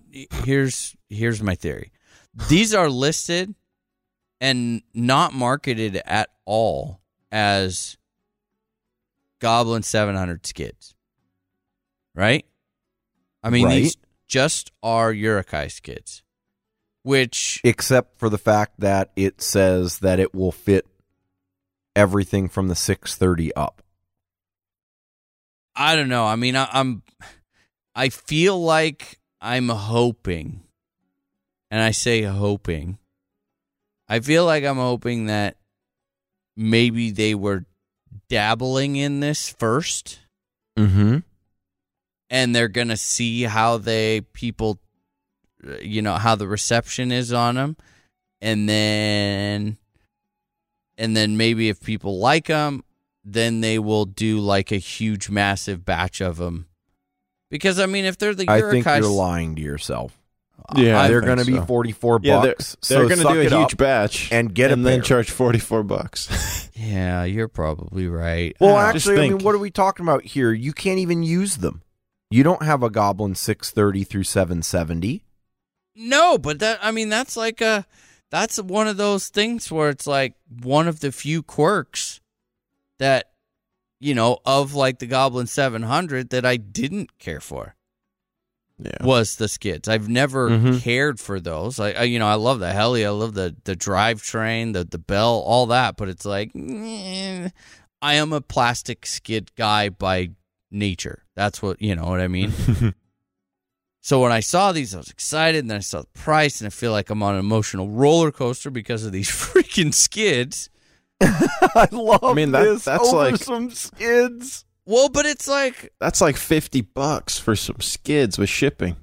here's 0.45 0.95
here's 1.09 1.43
my 1.43 1.55
theory: 1.55 1.91
these 2.51 2.75
are 2.75 2.91
listed 2.91 3.55
and 4.39 4.83
not 4.93 5.33
marketed 5.33 6.03
at 6.05 6.29
all 6.45 7.01
as 7.33 7.97
Goblin 9.41 9.83
700 9.83 10.47
skids, 10.47 10.95
right? 12.15 12.45
I 13.43 13.51
mean, 13.51 13.67
Right. 13.67 13.75
these 13.83 13.97
just 14.27 14.73
are 14.83 15.13
Urukay 15.13 15.71
skids, 15.71 16.23
which 17.03 17.61
except 17.63 18.19
for 18.19 18.29
the 18.29 18.39
fact 18.39 18.81
that 18.81 19.11
it 19.15 19.41
says 19.41 19.99
that 20.01 20.19
it 20.19 20.35
will 20.35 20.53
fit 20.53 20.87
everything 21.95 22.49
from 22.49 22.69
the 22.69 22.75
630 22.75 23.55
up. 23.55 23.83
I 25.75 25.95
don't 25.95 26.09
know. 26.09 26.25
I 26.25 26.37
mean, 26.37 26.57
I, 26.57 26.69
I'm, 26.73 27.03
I 27.95 28.09
feel 28.09 28.61
like 28.61 29.19
I'm 29.41 29.69
hoping, 29.69 30.63
and 31.71 31.83
I 31.83 31.91
say 31.91 32.23
hoping, 32.23 32.99
I 34.09 34.21
feel 34.21 34.45
like 34.47 34.65
I'm 34.65 34.77
hoping 34.77 35.27
that 35.27 35.57
maybe 36.57 37.11
they 37.11 37.35
were 37.35 37.67
dabbling 38.29 38.97
in 38.97 39.21
this 39.21 39.49
first 39.49 40.21
Mm-hmm. 40.79 41.19
and 42.29 42.55
they're 42.55 42.69
going 42.69 42.89
to 42.89 42.99
see 42.99 43.45
how 43.45 43.79
they 43.79 44.21
people 44.35 44.79
uh, 45.67 45.77
you 45.81 46.03
know 46.03 46.15
how 46.17 46.35
the 46.35 46.47
reception 46.47 47.11
is 47.13 47.33
on 47.33 47.55
them 47.55 47.77
and 48.43 48.69
then 48.69 49.79
and 50.99 51.17
then 51.17 51.39
maybe 51.39 51.71
if 51.71 51.81
people 51.81 52.19
like 52.19 52.49
them 52.49 52.85
then 53.25 53.63
they 53.63 53.79
will 53.79 54.05
do 54.05 54.39
like 54.39 54.71
a 54.71 54.77
huge 54.77 55.31
massive 55.31 55.83
batch 55.85 56.21
of 56.21 56.37
them 56.37 56.67
because 57.51 57.81
i 57.81 57.87
mean 57.87 58.05
if 58.05 58.19
they're 58.19 58.35
the 58.35 58.45
I 58.51 58.61
think 58.61 58.85
you're 58.85 59.01
lying 59.09 59.57
to 59.57 59.63
yourself. 59.63 60.13
Yeah, 60.75 61.01
I 61.01 61.09
they're 61.09 61.21
going 61.21 61.39
to 61.39 61.45
be 61.45 61.55
so. 61.55 61.65
44 61.65 62.21
Yeah, 62.23 62.41
they're, 62.41 62.53
bucks. 62.53 62.77
they're 62.89 63.09
so 63.09 63.23
gonna 63.23 63.35
do 63.35 63.41
a 63.41 63.61
huge 63.61 63.77
batch 63.77 64.33
and 64.33 64.53
get 64.53 64.69
them 64.69 64.81
and 64.81 64.87
a 64.87 64.91
then 64.91 64.99
pair. 64.99 65.05
charge 65.05 65.31
forty 65.31 65.59
four 65.61 65.83
bucks. 65.85 66.66
yeah 66.77 67.25
you're 67.25 67.49
probably 67.49 68.07
right 68.07 68.55
Well, 68.61 68.77
Ah. 68.77 68.89
Actually, 68.91 69.19
I 69.27 69.29
mean, 69.31 69.39
what 69.39 69.55
are 69.55 69.59
we 69.59 69.71
talking 69.71 70.05
about 70.05 70.25
here? 70.25 70.53
You 70.53 70.73
can't 70.73 70.99
even 70.99 71.23
use 71.23 71.57
them. 71.59 71.83
You 72.31 72.43
don't 72.43 72.63
have 72.63 72.83
a 72.83 72.91
Goblin 72.91 73.35
630 73.35 74.05
through 74.05 74.25
770. 74.25 75.23
No, 75.95 76.37
but 76.39 76.59
that 76.59 76.79
I 76.83 76.91
mean 76.91 77.09
that's 77.09 77.37
like 77.37 77.61
a 77.61 77.87
that's 78.31 78.61
one 78.61 78.89
of 78.89 78.97
those 78.97 79.29
things 79.29 79.71
where 79.71 79.89
it's 79.89 80.07
like 80.07 80.35
one 80.63 80.89
of 80.89 81.01
the 81.01 81.13
few 81.13 81.43
quirks 81.43 82.21
that 82.99 83.31
you 84.01 84.13
know 84.15 84.39
of 84.45 84.75
like 84.75 84.99
the 84.99 85.07
Goblin 85.07 85.47
700 85.47 86.31
that 86.31 86.45
I 86.45 86.57
didn't 86.57 87.19
care 87.19 87.41
for 87.41 87.76
yeah. 88.79 89.05
was 89.05 89.37
the 89.37 89.49
skids. 89.49 89.89
I've 89.89 90.09
never 90.09 90.51
Mhm. 90.51 90.81
cared 90.83 91.19
for 91.21 91.41
those. 91.41 91.81
I, 91.81 91.93
I 91.93 92.03
you 92.05 92.19
know 92.19 92.27
I 92.29 92.35
love 92.35 92.59
the 92.61 92.73
heli, 92.73 93.05
I 93.07 93.11
love 93.11 93.35
the 93.35 93.55
the 93.65 93.75
drivetrain, 93.77 94.73
the 94.73 94.85
the 94.85 94.99
bell, 94.99 95.43
all 95.47 95.67
that, 95.67 95.97
but 95.97 96.09
it's 96.09 96.25
like 96.25 96.51
eh, 96.55 97.49
I 98.03 98.15
am 98.15 98.33
a 98.33 98.41
plastic 98.41 99.07
skid 99.07 99.51
guy 99.57 99.89
by 99.89 100.31
nature. 100.71 101.25
That's 101.35 101.63
what 101.63 101.81
you 101.81 101.95
know 101.97 102.05
what 102.07 102.21
I 102.21 102.29
mean. 102.29 102.53
So 104.01 104.21
when 104.21 104.31
I 104.31 104.39
saw 104.39 104.71
these, 104.71 104.95
I 104.95 104.99
was 104.99 105.11
excited, 105.11 105.59
and 105.59 105.69
then 105.71 105.79
I 105.79 105.81
saw 105.81 106.03
the 106.03 106.07
price, 106.15 106.61
and 106.61 106.67
I 106.67 106.71
feel 106.71 106.93
like 106.93 107.11
I'm 107.11 107.25
on 107.25 107.35
an 107.35 107.41
emotional 107.41 107.89
roller 107.89 108.31
coaster 108.31 108.71
because 108.71 109.05
of 109.05 109.11
these 109.11 109.29
freaking 109.31 109.93
skids. 109.93 110.71
I 111.21 111.89
love 111.91 112.23
I 112.23 112.33
mean, 112.35 112.53
that- 112.53 112.63
this 112.65 112.85
that's 112.85 113.09
over 113.09 113.17
like- 113.17 113.37
some 113.43 113.71
skids. 113.71 114.65
Well, 114.87 115.09
but 115.09 115.27
it's 115.27 115.49
like 115.49 115.93
That's 116.01 116.21
like 116.21 116.37
fifty 116.37 116.81
bucks 116.81 117.39
for 117.39 117.57
some 117.57 117.81
skids 117.81 118.39
with 118.39 118.49
shipping. 118.49 118.97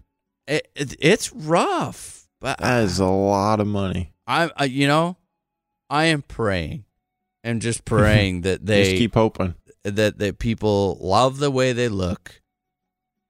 it, 0.47 0.67
it, 0.75 0.95
it's 0.99 1.31
rough, 1.33 2.27
but 2.41 2.57
That 2.59 2.83
is 2.83 2.99
a 2.99 3.05
lot 3.05 3.59
of 3.59 3.67
money. 3.67 4.13
I, 4.25 4.49
I, 4.55 4.65
you 4.65 4.87
know, 4.87 5.17
I 5.89 6.05
am 6.05 6.21
praying, 6.21 6.85
and 7.43 7.61
just 7.61 7.83
praying 7.93 8.41
that 8.41 8.65
they 8.65 8.83
Just 8.85 8.95
keep 8.97 9.13
hoping. 9.13 9.55
that 9.83 10.17
that 10.19 10.39
people 10.39 10.97
love 11.01 11.39
the 11.39 11.51
way 11.51 11.73
they 11.73 11.89
look, 11.89 12.41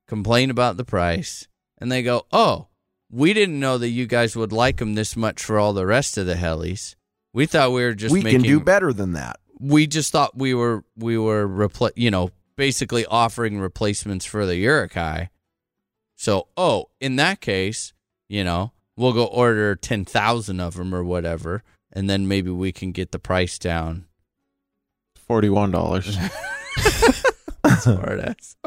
complain 0.08 0.50
about 0.50 0.78
the 0.78 0.86
price, 0.86 1.48
and 1.80 1.92
they 1.92 2.04
go, 2.04 2.26
"Oh, 2.32 2.68
we 3.12 3.34
didn't 3.34 3.60
know 3.60 3.78
that 3.80 3.90
you 3.90 4.06
guys 4.06 4.36
would 4.36 4.52
like 4.52 4.78
them 4.78 4.94
this 4.94 5.16
much 5.16 5.44
for 5.44 5.58
all 5.58 5.74
the 5.74 5.86
rest 5.86 6.18
of 6.18 6.26
the 6.28 6.36
helis. 6.36 6.96
We 7.34 7.48
thought 7.48 7.72
we 7.72 7.82
were 7.84 7.96
just 7.96 8.14
we 8.14 8.22
making 8.22 8.42
can 8.42 8.48
do 8.50 8.60
better 8.60 8.94
than 8.94 9.14
that. 9.14 9.40
we 9.60 9.88
just 9.88 10.12
thought 10.12 10.38
we 10.38 10.54
were 10.54 10.84
we 10.96 11.18
were 11.18 11.48
repla- 11.48 11.92
you 11.96 12.12
know 12.12 12.30
basically 12.56 13.06
offering 13.06 13.60
replacements 13.60 14.26
for 14.26 14.46
the 14.46 14.64
Urukay. 14.64 15.30
So, 16.16 16.48
oh, 16.56 16.90
in 17.00 17.16
that 17.18 17.42
case, 17.42 17.94
you 18.30 18.44
know, 18.44 18.72
we'll 18.96 19.14
go 19.14 19.26
order 19.26 19.76
10,000 19.76 20.60
of 20.60 20.76
them 20.76 20.94
or 20.94 21.04
whatever 21.04 21.64
and 21.94 22.10
then 22.10 22.28
maybe 22.28 22.50
we 22.50 22.72
can 22.72 22.92
get 22.92 23.12
the 23.12 23.20
price 23.20 23.58
down. 23.58 24.06
Forty 25.16 25.50
one 25.50 25.72
dollars. 25.72 26.18
Smart 27.80 28.20
ass. 28.20 28.58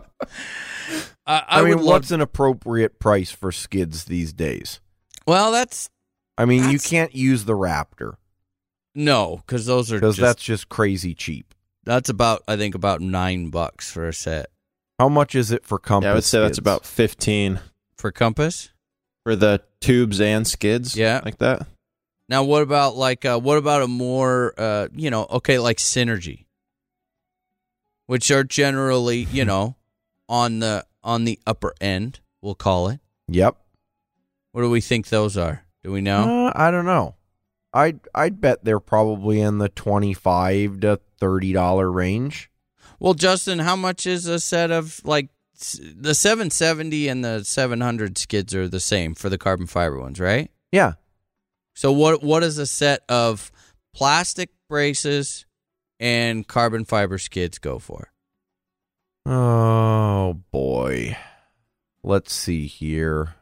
I, 1.27 1.39
I, 1.39 1.45
I, 1.49 1.63
mean, 1.63 1.71
would 1.71 1.79
love 1.79 1.87
what's 1.87 2.11
an 2.13 2.21
appropriate 2.21 3.01
price 3.01 3.33
for 3.33 3.51
skids 3.51 4.05
these 4.05 4.33
days? 4.33 4.81
Well, 5.27 5.51
that's 5.51 5.91
I 6.39 6.45
mean, 6.45 6.71
you 6.71 6.79
can't 6.79 7.15
use 7.15 7.45
the 7.45 7.55
Raptor 7.55 8.15
no, 8.95 9.43
cuz 9.47 9.67
those 9.67 9.93
are 9.93 9.97
because 9.97 10.17
just, 10.17 10.23
that's 10.23 10.43
just 10.43 10.69
crazy 10.71 11.15
cheap. 11.15 11.55
That's 11.87 12.09
about 12.11 12.43
I 12.47 12.57
think 12.57 12.75
about 12.75 13.01
9 13.01 13.49
bucks 13.49 13.91
for 13.91 14.07
a 14.09 14.13
set. 14.13 14.47
How 14.99 15.09
much 15.09 15.35
is 15.35 15.51
it 15.53 15.65
for 15.65 15.79
compass? 15.79 16.07
yeah, 16.07 16.13
I 16.13 16.15
would 16.15 16.25
say 16.25 16.39
that's 16.41 16.49
skids? 16.57 16.59
about 16.59 16.85
fifteen 16.87 17.61
For 17.97 18.11
compass? 18.13 18.71
for 19.25 19.35
the 19.37 19.61
tubes 19.81 20.21
and 20.21 20.47
skids. 20.47 20.97
Yeah. 20.97 21.21
like 21.25 21.39
that. 21.39 21.67
Now, 22.29 22.45
what 22.45 22.63
about 22.63 22.97
like 22.97 23.25
uh, 23.25 23.39
what 23.39 23.59
about 23.59 23.83
a 23.83 23.89
more 23.89 24.55
uh, 24.59 24.89
you 24.95 25.11
know 25.11 25.27
okay 25.31 25.59
like 25.59 25.77
synergy, 25.79 26.47
which 28.07 28.31
are 28.31 28.45
generally 28.45 29.19
you 29.19 29.45
know 29.53 29.77
on 30.29 30.59
the 30.61 30.85
on 31.05 31.25
the 31.25 31.39
upper 31.47 31.73
end, 31.81 32.21
we'll 32.43 32.55
call 32.55 32.89
it. 32.89 33.01
Yep. 33.29 33.57
What 34.53 34.63
do 34.63 34.71
we 34.71 34.81
think 34.81 35.09
those 35.09 35.37
are? 35.37 35.65
Do 35.85 35.93
we 35.93 36.01
know? 36.01 36.47
Uh, 36.49 36.53
I 36.55 36.71
don't 36.71 36.87
know. 36.87 37.15
I'd 37.75 38.01
I'd 38.15 38.41
bet 38.41 38.65
they're 38.65 38.81
probably 38.81 39.41
in 39.41 39.59
the 39.59 39.69
twenty 39.69 40.15
five 40.15 40.81
to 40.81 41.01
thirty 41.18 41.52
dollar 41.52 41.90
range. 41.90 42.51
Well, 42.98 43.14
Justin, 43.14 43.59
how 43.59 43.76
much 43.76 44.06
is 44.06 44.26
a 44.26 44.40
set 44.40 44.70
of 44.70 45.01
like 45.05 45.28
the 45.59 46.14
770 46.14 47.09
and 47.09 47.24
the 47.24 47.43
700 47.44 48.18
skids 48.18 48.55
are 48.55 48.68
the 48.68 48.80
same 48.80 49.14
for 49.14 49.28
the 49.28 49.38
carbon 49.38 49.66
fiber 49.66 49.98
ones, 49.98 50.20
right? 50.20 50.51
Yeah. 50.70 50.94
So 51.74 51.93
what 51.93 52.22
what 52.22 52.43
is 52.43 52.59
a 52.59 52.66
set 52.66 53.02
of 53.09 53.51
plastic 53.94 54.51
braces 54.68 55.47
and 55.98 56.47
carbon 56.47 56.84
fiber 56.84 57.18
skids 57.18 57.59
go 57.59 57.78
for? 57.78 58.12
Oh 59.24 60.40
boy. 60.51 61.16
Let's 62.02 62.32
see 62.32 62.66
here. 62.66 63.34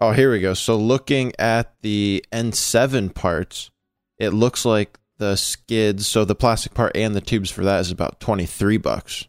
Oh, 0.00 0.12
here 0.12 0.30
we 0.30 0.40
go. 0.40 0.54
So 0.54 0.76
looking 0.76 1.32
at 1.38 1.74
the 1.82 2.24
N7 2.32 3.12
parts, 3.14 3.70
it 4.16 4.30
looks 4.30 4.64
like 4.64 4.96
the 5.18 5.36
skids, 5.36 6.06
so 6.06 6.24
the 6.24 6.34
plastic 6.34 6.74
part 6.74 6.92
and 6.96 7.14
the 7.14 7.20
tubes 7.20 7.50
for 7.50 7.64
that 7.64 7.80
is 7.80 7.90
about 7.90 8.20
23 8.20 8.76
bucks. 8.78 9.26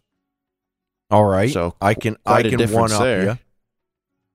All 1.12 1.26
right. 1.26 1.52
So 1.52 1.76
I 1.82 1.94
can 1.96 2.18
I 2.26 2.44
can 2.44 2.72
one 2.72 2.92
up 2.92 3.02
there. 3.02 3.24
you. 3.26 3.38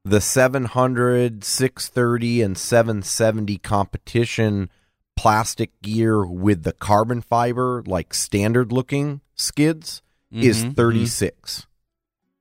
The 0.05 0.21
700, 0.21 1.45
630 1.45 2.43
and 2.43 2.59
770 2.59 3.57
competition 3.59 4.69
plastic 5.17 5.81
gear 5.81 6.27
with 6.27 6.65
the 6.65 6.73
carbon 6.73 7.23
fiber, 7.23 7.83
like 7.87 8.13
standard 8.13 8.73
looking 8.73 9.21
skids, 9.35 10.03
is 10.33 10.65
Mhm, 10.65 10.75
36 10.77 11.67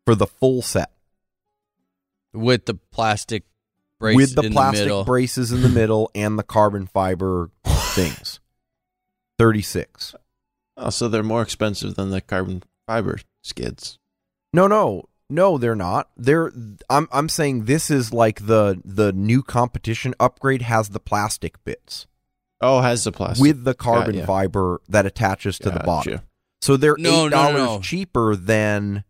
for 0.05 0.15
the 0.15 0.27
full 0.27 0.61
set. 0.61 0.89
with 2.33 2.65
the 2.65 2.73
plastic 2.73 3.43
brace 3.99 4.15
with 4.15 4.33
the 4.35 4.49
plastic 4.49 4.87
the 4.89 5.03
braces 5.05 5.51
in 5.51 5.61
the 5.61 5.69
middle 5.69 6.09
and 6.15 6.37
the 6.37 6.43
carbon 6.43 6.87
fiber 6.87 7.51
things. 7.93 8.39
36. 9.39 10.15
Oh, 10.77 10.89
so 10.89 11.07
they're 11.07 11.23
more 11.23 11.41
expensive 11.41 11.95
than 11.95 12.09
the 12.11 12.21
carbon 12.21 12.63
fiber 12.87 13.19
skids. 13.43 13.97
No, 14.53 14.67
no. 14.67 15.05
No, 15.29 15.57
they're 15.57 15.75
not. 15.75 16.09
They're 16.17 16.51
I'm 16.89 17.07
I'm 17.11 17.29
saying 17.29 17.65
this 17.65 17.89
is 17.89 18.13
like 18.13 18.45
the 18.45 18.79
the 18.85 19.11
new 19.13 19.41
competition 19.41 20.13
upgrade 20.19 20.61
has 20.63 20.89
the 20.89 20.99
plastic 20.99 21.63
bits 21.63 22.05
Oh, 22.61 22.81
has 22.81 23.03
the 23.03 23.11
plastic 23.11 23.41
with 23.41 23.63
the 23.63 23.73
carbon 23.73 24.13
Got 24.15 24.19
ya. 24.19 24.25
fiber 24.25 24.81
that 24.89 25.05
attaches 25.05 25.57
to 25.59 25.65
the 25.71 25.79
Gotcha. 25.79 25.85
bottom. 25.85 26.21
So 26.61 26.77
they're 26.77 26.97
No, 26.99 27.09
eight 27.09 27.23
no, 27.23 27.29
dollars 27.29 27.55
no. 27.57 27.79
cheaper 27.81 28.35
than 28.35 29.05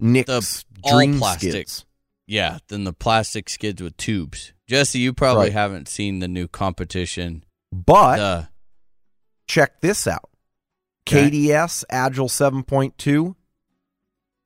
Nick's 0.00 0.64
all 0.82 0.98
Dream 0.98 1.18
plastic. 1.18 1.50
skids. 1.52 1.84
Yeah, 2.26 2.58
than 2.68 2.84
the 2.84 2.92
plastic 2.92 3.48
skids 3.48 3.80
with 3.82 3.96
tubes. 3.96 4.52
Jesse, 4.68 4.98
you 4.98 5.12
probably 5.14 5.44
Right. 5.44 5.52
haven't 5.52 5.88
seen 5.88 6.18
the 6.18 6.28
new 6.28 6.46
competition. 6.46 7.42
But 7.72 8.16
The 8.18 8.48
check 9.48 9.80
this 9.80 10.06
out. 10.06 10.30
Okay. 11.08 11.30
KDS 11.30 11.84
Agile 11.90 12.28
7.2 12.28 13.34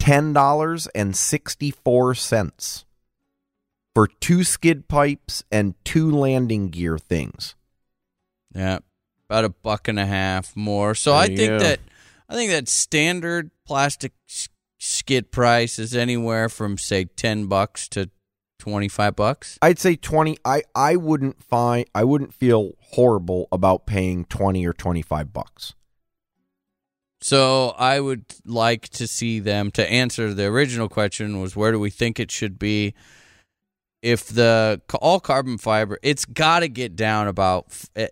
$10.64 0.01 2.85
for 3.95 4.07
two 4.07 4.43
skid 4.45 4.89
pipes 4.89 5.45
and 5.53 5.75
two 5.85 6.11
landing 6.11 6.71
gear 6.71 6.97
things. 6.99 7.55
yeah, 8.55 8.79
about 9.29 9.45
a 9.45 9.51
buck 9.51 9.87
and 9.89 9.99
a 10.01 10.07
half 10.07 10.57
more. 10.57 10.95
So 10.95 11.11
There 11.13 11.21
I 11.21 11.27
think 11.27 11.39
go. 11.39 11.59
that 11.61 11.81
I 12.29 12.35
think 12.35 12.51
that 12.53 12.69
standard 12.69 13.51
plastic 13.67 14.13
skid 14.79 15.31
price 15.31 15.79
is 15.79 15.95
anywhere 15.95 16.49
from 16.49 16.79
say 16.79 17.05
10 17.05 17.47
bucks 17.47 17.89
to 17.91 18.09
25 18.63 19.17
bucks. 19.17 19.59
I'd 19.61 19.81
say 19.81 19.97
20 19.97 20.39
I 20.45 20.63
I 20.75 20.95
wouldn't 20.95 21.43
find 21.43 21.85
I 21.97 22.05
wouldn't 22.05 22.33
feel 22.33 22.73
horrible 22.79 23.49
about 23.51 23.87
paying 23.87 24.25
20 24.27 24.65
or 24.65 24.73
25 24.73 25.33
bucks. 25.33 25.75
So 27.21 27.71
I 27.79 27.99
would 28.01 28.25
like 28.45 28.89
to 28.91 29.07
see 29.09 29.41
them 29.41 29.71
to 29.73 29.89
answer 29.91 30.33
the 30.33 30.45
original 30.47 30.89
question 30.89 31.41
was 31.41 31.57
where 31.57 31.73
do 31.73 31.79
we 31.81 31.91
think 31.91 32.21
it 32.21 32.31
should 32.31 32.59
be? 32.59 32.95
If 34.01 34.27
the 34.29 34.81
all 35.01 35.19
carbon 35.21 35.59
fiber, 35.59 35.99
it's 36.03 36.25
got 36.25 36.61
to 36.61 36.69
get 36.69 36.95
down 36.97 37.27
about. 37.29 37.67
eh, 37.97 38.09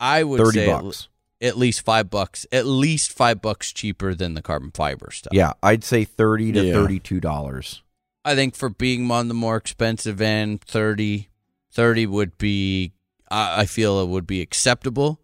I 0.00 0.22
would 0.24 0.38
30 0.38 0.52
say 0.58 0.70
at, 0.70 0.82
bucks. 0.82 1.08
at 1.40 1.56
least 1.58 1.82
five 1.84 2.10
bucks, 2.10 2.46
at 2.52 2.66
least 2.66 3.12
five 3.12 3.40
bucks 3.40 3.72
cheaper 3.72 4.14
than 4.14 4.34
the 4.34 4.42
carbon 4.42 4.70
fiber 4.74 5.10
stuff. 5.10 5.32
Yeah, 5.32 5.52
I'd 5.62 5.84
say 5.84 6.04
30 6.04 6.52
to 6.52 6.64
Yeah. 6.64 6.72
32 6.74 7.20
dollars. 7.20 7.82
I 8.24 8.34
think 8.34 8.56
for 8.56 8.68
being 8.70 9.10
on 9.10 9.28
the 9.28 9.34
more 9.34 9.56
expensive 9.56 10.20
end, 10.20 10.62
30, 10.62 11.28
30 11.72 12.06
would 12.06 12.38
be. 12.38 12.92
I, 13.30 13.62
I 13.62 13.66
feel 13.66 14.00
it 14.00 14.08
would 14.08 14.26
be 14.26 14.40
acceptable. 14.40 15.20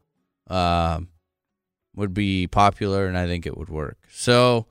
Um, 0.49 1.09
would 1.95 2.13
be 2.15 2.47
popular, 2.47 3.07
and 3.07 3.17
I 3.17 3.27
think 3.27 3.47
it 3.47 3.57
would 3.57 3.69
work. 3.69 3.99
So, 4.11 4.67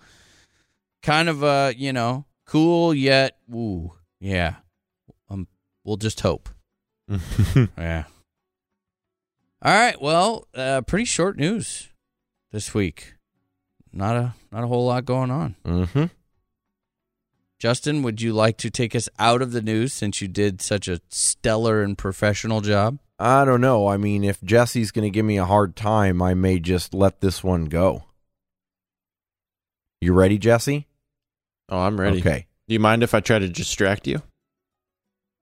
kind 1.02 1.30
of 1.30 1.44
a 1.44 1.74
you 1.78 1.94
know 1.94 2.26
cool 2.46 2.94
yet 2.94 3.38
ooh 3.54 3.94
yeah. 4.20 4.56
Um, 5.30 5.48
we'll 5.84 5.98
just 5.98 6.20
hope. 6.22 6.50
Yeah. 7.78 8.04
All 9.62 9.74
right. 9.74 10.02
Well, 10.02 10.48
uh, 10.54 10.82
pretty 10.82 11.06
short 11.06 11.38
news 11.38 11.90
this 12.52 12.74
week. 12.74 13.14
Not 13.92 14.16
a 14.16 14.34
not 14.52 14.64
a 14.64 14.68
whole 14.68 14.86
lot 14.86 15.06
going 15.06 15.32
on. 15.32 15.56
Mhm. 15.66 16.10
Justin, 17.60 18.04
would 18.04 18.22
you 18.22 18.32
like 18.32 18.56
to 18.58 18.70
take 18.70 18.96
us 18.96 19.10
out 19.20 19.42
of 19.42 19.52
the 19.52 19.62
news 19.62 19.92
since 19.92 20.22
you 20.22 20.30
did 20.30 20.62
such 20.62 20.88
a 20.88 21.02
stellar 21.10 21.84
and 21.84 21.98
professional 21.98 22.62
job? 22.62 23.00
I 23.20 23.44
don't 23.44 23.60
know. 23.60 23.88
I 23.90 23.98
mean, 23.98 24.24
if 24.24 24.42
Jesse's 24.42 24.92
going 24.92 25.04
to 25.04 25.10
give 25.10 25.26
me 25.26 25.38
a 25.38 25.46
hard 25.46 25.76
time, 25.76 26.22
I 26.22 26.34
may 26.34 26.60
just 26.60 26.94
let 26.94 27.20
this 27.20 27.44
one 27.44 27.66
go. 27.66 28.06
You 30.00 30.14
ready, 30.14 30.38
Jesse? 30.38 30.88
Oh, 31.68 31.80
I'm 31.80 32.00
ready. 32.00 32.20
Okay. 32.22 32.48
Do 32.70 32.74
you 32.74 32.80
mind 32.80 33.04
if 33.04 33.14
I 33.14 33.20
try 33.20 33.40
to 33.40 33.50
distract 33.50 34.08
you? 34.08 34.22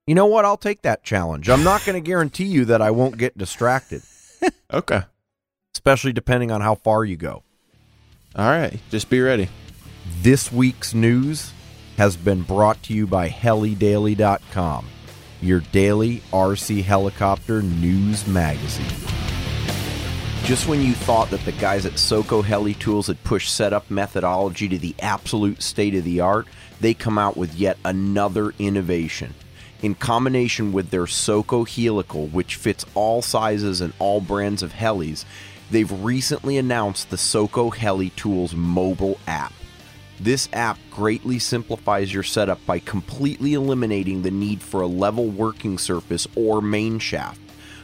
You 0.07 0.15
know 0.15 0.26
what? 0.26 0.44
I'll 0.44 0.57
take 0.57 0.81
that 0.81 1.03
challenge. 1.03 1.49
I'm 1.49 1.64
not 1.64 1.85
going 1.85 2.02
to 2.02 2.06
guarantee 2.06 2.45
you 2.45 2.65
that 2.65 2.81
I 2.81 2.89
won't 2.89 3.18
get 3.18 3.38
distracted, 3.38 4.02
Okay. 4.73 5.02
especially 5.76 6.14
depending 6.14 6.49
on 6.49 6.61
how 6.61 6.73
far 6.76 7.06
you 7.06 7.15
go. 7.18 7.44
All 8.35 8.48
right. 8.49 8.80
Just 8.89 9.10
be 9.11 9.19
ready. 9.22 9.49
This 10.22 10.52
week's 10.52 10.95
news 10.95 11.52
has 11.98 12.15
been 12.15 12.44
brought 12.44 12.82
to 12.84 12.94
you 12.94 13.07
by 13.07 13.28
helidaily.com, 13.28 14.88
your 15.41 15.60
daily 15.72 16.22
RC 16.32 16.84
helicopter 16.84 17.61
news 17.64 18.28
magazine. 18.28 18.86
Just 20.44 20.68
when 20.68 20.82
you 20.82 20.94
thought 20.94 21.30
that 21.32 21.44
the 21.44 21.52
guys 21.53 21.86
at 21.86 21.94
Soco 21.94 22.44
Heli 22.44 22.76
Tools 22.76 23.07
had 23.07 23.22
pushed 23.24 23.53
setup 23.53 23.90
methodology 23.91 24.69
to 24.69 24.78
the 24.78 24.95
absolute 25.02 25.61
state 25.61 25.95
of 25.95 26.06
the 26.06 26.22
art, 26.22 26.48
they 26.80 26.94
come 26.94 27.18
out 27.18 27.36
with 27.36 27.56
yet 27.56 27.78
another 27.84 28.53
innovation. 28.60 29.34
In 29.82 29.94
combination 29.94 30.72
with 30.72 30.90
their 30.90 31.06
Soco 31.06 31.68
Helical, 31.68 32.28
which 32.28 32.56
fits 32.56 32.86
all 32.94 33.22
sizes 33.22 33.82
and 33.82 33.91
all 33.99 34.22
brands 34.22 34.64
of 34.64 34.72
helis, 34.72 35.26
they've 35.69 35.91
recently 36.03 36.57
announced 36.57 37.10
the 37.10 37.18
Soco 37.18 37.76
Heli 37.76 38.11
Tools 38.11 38.56
mobile 38.56 39.19
app. 39.28 39.52
This 40.19 40.49
app 40.52 40.80
greatly 40.89 41.38
simplifies 41.38 42.11
your 42.11 42.23
setup 42.23 42.65
by 42.65 42.80
completely 42.80 43.53
eliminating 43.53 44.23
the 44.23 44.31
need 44.31 44.64
for 44.64 44.81
a 44.81 44.88
level 44.88 45.27
working 45.27 45.77
surface 45.77 46.27
or 46.35 46.60
main 46.60 46.98
shaft. 46.98 47.39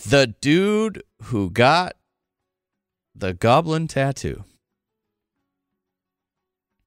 The 0.07 0.35
dude 0.41 1.03
who 1.25 1.51
got 1.51 1.95
the 3.15 3.35
goblin 3.35 3.87
tattoo. 3.89 4.45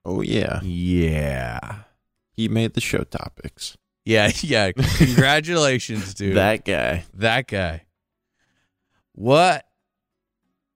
Oh, 0.06 0.22
yeah. 0.22 0.60
Yeah. 0.64 1.84
He 2.32 2.48
made 2.48 2.74
the 2.74 2.82
show 2.82 3.04
topics. 3.04 3.78
Yeah, 4.06 4.32
yeah. 4.42 4.72
Congratulations, 4.72 6.14
dude. 6.16 6.36
That 6.36 6.66
guy. 6.66 7.06
that 7.14 7.48
guy. 7.48 7.84
What? 9.14 9.66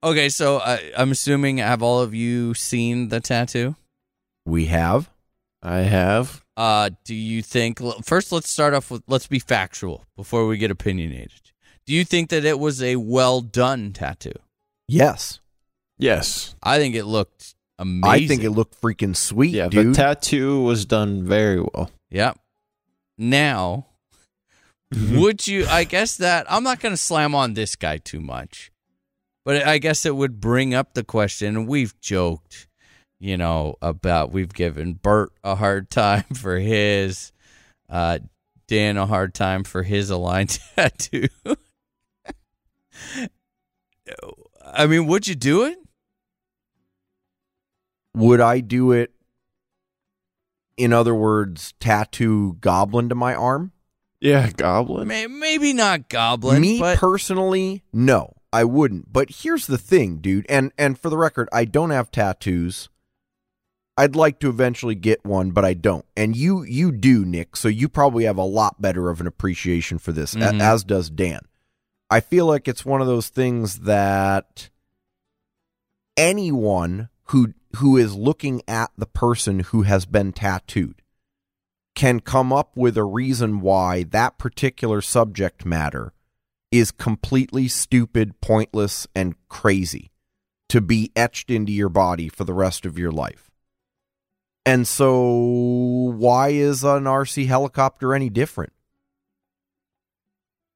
Okay, 0.02 0.28
so 0.28 0.58
uh, 0.58 0.78
I'm 0.96 1.10
assuming 1.10 1.58
have 1.58 1.82
all 1.82 2.00
of 2.00 2.14
you 2.14 2.54
seen 2.54 3.08
the 3.08 3.20
tattoo? 3.20 3.74
We 4.48 4.66
have. 4.66 5.10
I 5.62 5.78
have. 5.80 6.42
Uh, 6.56 6.90
do 7.04 7.14
you 7.14 7.42
think 7.42 7.80
first? 8.04 8.32
Let's 8.32 8.48
start 8.48 8.74
off 8.74 8.90
with 8.90 9.02
let's 9.06 9.26
be 9.26 9.38
factual 9.38 10.04
before 10.16 10.46
we 10.46 10.56
get 10.56 10.70
opinionated. 10.70 11.52
Do 11.86 11.92
you 11.94 12.04
think 12.04 12.30
that 12.30 12.44
it 12.44 12.58
was 12.58 12.82
a 12.82 12.96
well 12.96 13.40
done 13.40 13.92
tattoo? 13.92 14.32
Yes. 14.86 15.40
Yes. 15.98 16.54
I 16.62 16.78
think 16.78 16.94
it 16.94 17.04
looked 17.04 17.54
amazing. 17.78 18.24
I 18.24 18.26
think 18.26 18.42
it 18.44 18.50
looked 18.50 18.80
freaking 18.80 19.16
sweet, 19.16 19.50
Yeah, 19.54 19.68
dude. 19.68 19.88
the 19.88 19.94
tattoo 19.94 20.62
was 20.62 20.84
done 20.86 21.24
very 21.24 21.60
well. 21.60 21.90
Yep. 22.10 22.38
Now, 23.18 23.86
would 25.10 25.46
you? 25.46 25.66
I 25.66 25.84
guess 25.84 26.16
that 26.16 26.46
I'm 26.50 26.62
not 26.62 26.80
going 26.80 26.92
to 26.92 26.96
slam 26.96 27.34
on 27.34 27.54
this 27.54 27.74
guy 27.76 27.98
too 27.98 28.20
much, 28.20 28.70
but 29.44 29.66
I 29.66 29.78
guess 29.78 30.06
it 30.06 30.14
would 30.16 30.40
bring 30.40 30.72
up 30.72 30.94
the 30.94 31.04
question. 31.04 31.56
And 31.56 31.68
we've 31.68 31.98
joked, 32.00 32.67
you 33.20 33.36
know, 33.36 33.76
about 33.82 34.32
we've 34.32 34.52
given 34.52 34.94
Bert 34.94 35.32
a 35.42 35.54
hard 35.54 35.90
time 35.90 36.24
for 36.34 36.58
his, 36.58 37.32
uh, 37.88 38.18
Dan 38.66 38.96
a 38.96 39.06
hard 39.06 39.34
time 39.34 39.64
for 39.64 39.82
his 39.82 40.10
aligned 40.10 40.58
tattoo. 40.76 41.28
I 44.64 44.86
mean, 44.86 45.06
would 45.06 45.26
you 45.26 45.34
do 45.34 45.64
it? 45.64 45.78
Would 48.14 48.40
I 48.40 48.60
do 48.60 48.92
it? 48.92 49.12
In 50.76 50.92
other 50.92 51.14
words, 51.14 51.74
tattoo 51.80 52.56
goblin 52.60 53.08
to 53.08 53.14
my 53.14 53.34
arm? 53.34 53.72
Yeah, 54.20 54.50
Goblin. 54.50 55.06
May- 55.08 55.26
Maybe 55.28 55.72
not 55.72 56.08
Goblin. 56.08 56.60
Me 56.60 56.78
but 56.80 56.98
personally, 56.98 57.84
no, 57.92 58.34
I 58.52 58.64
wouldn't. 58.64 59.12
But 59.12 59.30
here's 59.30 59.66
the 59.66 59.78
thing, 59.78 60.18
dude, 60.18 60.44
and 60.48 60.72
and 60.76 60.98
for 60.98 61.08
the 61.08 61.16
record, 61.16 61.48
I 61.52 61.64
don't 61.64 61.90
have 61.90 62.10
tattoos. 62.10 62.88
I'd 63.98 64.14
like 64.16 64.38
to 64.40 64.48
eventually 64.48 64.94
get 64.94 65.24
one, 65.26 65.50
but 65.50 65.64
I 65.64 65.74
don't. 65.74 66.06
And 66.16 66.36
you 66.36 66.62
you 66.62 66.92
do, 66.92 67.24
Nick, 67.24 67.56
so 67.56 67.66
you 67.68 67.88
probably 67.88 68.24
have 68.24 68.38
a 68.38 68.44
lot 68.44 68.80
better 68.80 69.10
of 69.10 69.20
an 69.20 69.26
appreciation 69.26 69.98
for 69.98 70.12
this, 70.12 70.34
Mhm. 70.34 70.60
as 70.60 70.84
does 70.84 71.10
Dan. 71.10 71.40
I 72.08 72.20
feel 72.20 72.46
like 72.46 72.68
it's 72.68 72.84
one 72.86 73.00
of 73.00 73.08
those 73.08 73.28
things 73.28 73.80
that 73.80 74.70
anyone 76.16 77.08
who 77.24 77.54
who 77.76 77.96
is 77.96 78.14
looking 78.14 78.62
at 78.66 78.90
the 78.96 79.06
person 79.06 79.60
who 79.60 79.82
has 79.82 80.06
been 80.06 80.32
tattooed 80.32 81.02
can 81.94 82.20
come 82.20 82.52
up 82.52 82.76
with 82.76 82.96
a 82.96 83.04
reason 83.04 83.60
why 83.60 84.04
that 84.04 84.38
particular 84.38 85.02
subject 85.02 85.66
matter 85.66 86.12
is 86.70 86.90
completely 86.92 87.66
stupid, 87.66 88.40
pointless, 88.40 89.06
and 89.14 89.34
crazy 89.48 90.10
to 90.68 90.80
be 90.80 91.10
etched 91.16 91.50
into 91.50 91.72
your 91.72 91.88
body 91.88 92.28
for 92.28 92.44
the 92.44 92.54
rest 92.54 92.86
of 92.86 92.98
your 92.98 93.10
life. 93.10 93.47
And 94.66 94.86
so, 94.86 96.14
why 96.18 96.48
is 96.50 96.84
an 96.84 97.04
RC 97.04 97.46
helicopter 97.46 98.14
any 98.14 98.28
different? 98.30 98.72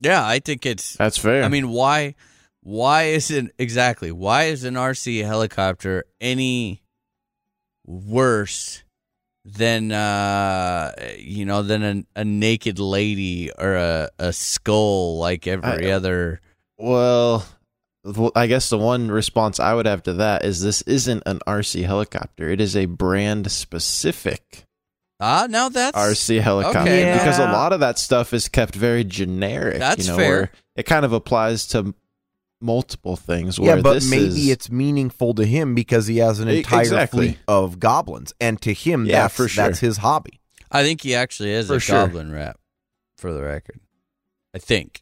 yeah, 0.01 0.27
I 0.27 0.41
think 0.41 0.67
it's 0.67 0.97
That's 0.97 1.19
fair. 1.19 1.45
I 1.45 1.49
mean, 1.49 1.69
why? 1.69 2.15
Why 2.63 3.05
isn't 3.05 3.53
exactly? 3.59 4.11
Why 4.11 4.45
is 4.45 4.65
an 4.65 4.75
RC 4.75 5.25
helicopter 5.25 6.05
any 6.21 6.83
worse 7.87 8.83
than 9.45 9.91
uh 9.91 10.93
you 11.19 11.45
know 11.45 11.63
than 11.63 11.83
a, 11.83 12.21
a 12.21 12.25
naked 12.25 12.79
lady 12.79 13.51
or 13.59 13.75
a, 13.75 14.09
a 14.21 14.33
skull 14.33 15.19
like 15.19 15.47
every 15.47 15.91
I- 15.91 15.95
other? 15.95 16.41
well, 16.79 17.39
well, 17.39 17.47
I 18.35 18.47
guess 18.49 18.69
the 18.69 18.79
one 18.79 19.11
response 19.11 19.61
I 19.61 19.75
would 19.75 19.87
have 19.87 20.03
to 20.05 20.15
that 20.15 20.45
is 20.45 20.61
this 20.61 20.83
isn't 20.83 21.23
an 21.25 21.39
RC 21.47 21.85
helicopter. 21.85 22.51
It 22.51 22.61
is 22.61 22.77
a 22.77 22.87
brand 22.87 23.51
specific 23.53 24.67
Ah, 25.21 25.47
now 25.49 25.69
that's 25.69 25.97
RC 25.97 26.41
helicopter 26.41 26.81
Okay. 26.81 27.13
because 27.13 27.39
a 27.39 27.45
lot 27.45 27.73
of 27.73 27.79
that 27.79 27.97
stuff 28.01 28.33
is 28.35 28.49
kept 28.49 28.75
very 28.75 29.05
generic. 29.05 29.79
That's 29.79 30.05
you 30.07 30.11
know, 30.11 30.17
fair. 30.19 30.51
It 30.75 30.83
kind 30.83 31.05
of 31.05 31.13
applies 31.13 31.69
to 31.69 31.95
multiple 32.61 33.15
things. 33.15 33.57
Yeah, 33.57 33.81
but 33.81 33.95
this 33.95 34.11
maybe 34.11 34.25
is- 34.25 34.49
it's 34.49 34.69
meaningful 34.71 35.33
to 35.35 35.45
him 35.45 35.77
because 35.77 36.09
he 36.09 36.17
has 36.19 36.41
an 36.41 36.49
entire 36.49 36.81
exactly. 36.81 37.27
fleet 37.29 37.39
of 37.47 37.79
goblins, 37.79 38.33
and 38.41 38.61
to 38.63 38.73
him, 38.75 39.07
Yeah, 39.07 39.23
that's 39.23 39.37
for 39.37 39.47
sure. 39.47 39.65
that's 39.65 39.79
his 39.79 39.99
hobby. 39.99 40.41
I 40.73 40.83
think 40.83 41.03
he 41.03 41.15
actually 41.15 41.53
is 41.53 41.69
For 41.69 41.77
a 41.77 41.81
sure. 41.81 42.07
goblin 42.07 42.33
rap, 42.33 42.59
for 43.17 43.33
the 43.33 43.43
record. 43.43 43.79
I 44.55 44.59
think. 44.59 45.02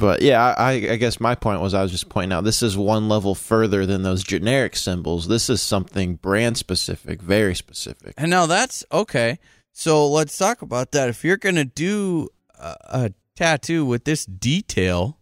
But 0.00 0.22
yeah, 0.22 0.54
I, 0.56 0.70
I 0.70 0.96
guess 0.96 1.20
my 1.20 1.34
point 1.34 1.60
was 1.60 1.74
I 1.74 1.82
was 1.82 1.90
just 1.90 2.08
pointing 2.08 2.32
out 2.32 2.42
this 2.42 2.62
is 2.62 2.74
one 2.74 3.10
level 3.10 3.34
further 3.34 3.84
than 3.84 4.02
those 4.02 4.24
generic 4.24 4.74
symbols. 4.74 5.28
This 5.28 5.50
is 5.50 5.60
something 5.60 6.14
brand 6.14 6.56
specific, 6.56 7.20
very 7.20 7.54
specific. 7.54 8.14
And 8.16 8.30
now 8.30 8.46
that's 8.46 8.82
okay. 8.90 9.38
So 9.72 10.08
let's 10.08 10.36
talk 10.38 10.62
about 10.62 10.92
that. 10.92 11.10
If 11.10 11.22
you're 11.22 11.36
gonna 11.36 11.66
do 11.66 12.28
a, 12.58 12.76
a 12.84 13.12
tattoo 13.36 13.84
with 13.84 14.04
this 14.04 14.24
detail, 14.24 15.18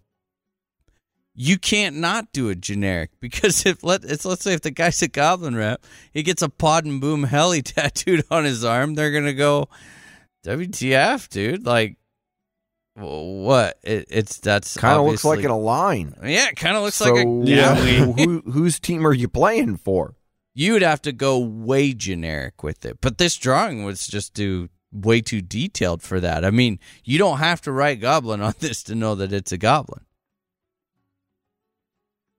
you 1.35 1.59
can't 1.59 1.97
not 1.97 2.33
do 2.33 2.49
a 2.49 2.55
generic 2.55 3.11
because 3.21 3.67
if 3.67 3.83
let 3.83 4.05
it's 4.05 4.25
let's 4.25 4.45
say 4.45 4.55
if 4.55 4.63
the 4.63 4.71
guy's 4.71 5.03
a 5.03 5.09
goblin 5.09 5.57
rep, 5.57 5.85
he 6.13 6.23
gets 6.23 6.41
a 6.41 6.49
pod 6.49 6.85
and 6.85 7.01
boom 7.01 7.25
heli 7.25 7.63
tattooed 7.63 8.25
on 8.31 8.45
his 8.45 8.65
arm, 8.65 8.95
they're 8.95 9.13
gonna 9.13 9.35
go, 9.35 9.69
WTF, 10.47 11.29
dude? 11.29 11.67
Like, 11.67 11.98
what? 12.99 13.79
It, 13.83 14.07
it's 14.11 14.39
that's 14.39 14.77
Kind 14.77 14.99
of 14.99 15.07
looks 15.07 15.25
like 15.25 15.39
obviously- 15.39 15.57
an 15.57 15.63
line. 15.65 16.15
yeah, 16.23 16.49
it 16.49 16.57
kind 16.57 16.77
of 16.77 16.83
looks 16.83 16.97
so, 16.97 17.13
like 17.13 17.27
a 17.27 17.51
Yeah. 17.51 17.75
who, 17.77 18.41
whose 18.51 18.79
team 18.81 19.07
are 19.07 19.13
you 19.15 19.29
playing 19.29 19.77
for? 19.77 20.15
you 20.55 20.73
would 20.73 20.83
have 20.83 21.01
to 21.01 21.13
go 21.13 21.39
way 21.39 21.93
generic 21.95 22.65
with 22.65 22.85
it. 22.85 23.01
But 23.01 23.19
this 23.19 23.37
drawing 23.37 23.85
was 23.85 24.09
just 24.09 24.35
do 24.35 24.69
way 24.91 25.21
too 25.21 25.41
detailed 25.41 26.03
for 26.03 26.19
that. 26.19 26.45
I 26.45 26.51
mean, 26.51 26.81
you 27.05 27.17
don't 27.17 27.39
have 27.39 27.61
to 27.61 27.71
write 27.71 28.01
goblin 28.01 28.41
on 28.49 28.55
this 28.59 28.83
to 28.85 28.97
know 28.97 29.15
that 29.15 29.33
it's 29.33 29.53
a 29.53 29.57
goblin. 29.59 30.01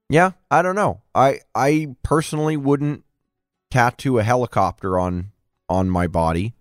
Yeah, 0.10 0.32
I 0.50 0.62
don't 0.62 0.76
know. 0.76 1.02
I 1.16 1.40
I 1.56 1.96
personally 2.04 2.58
wouldn't 2.58 3.04
tattoo 3.72 4.18
a 4.18 4.24
helicopter 4.24 5.00
on 5.00 5.32
on 5.70 5.90
my 5.90 6.08
body, 6.08 6.56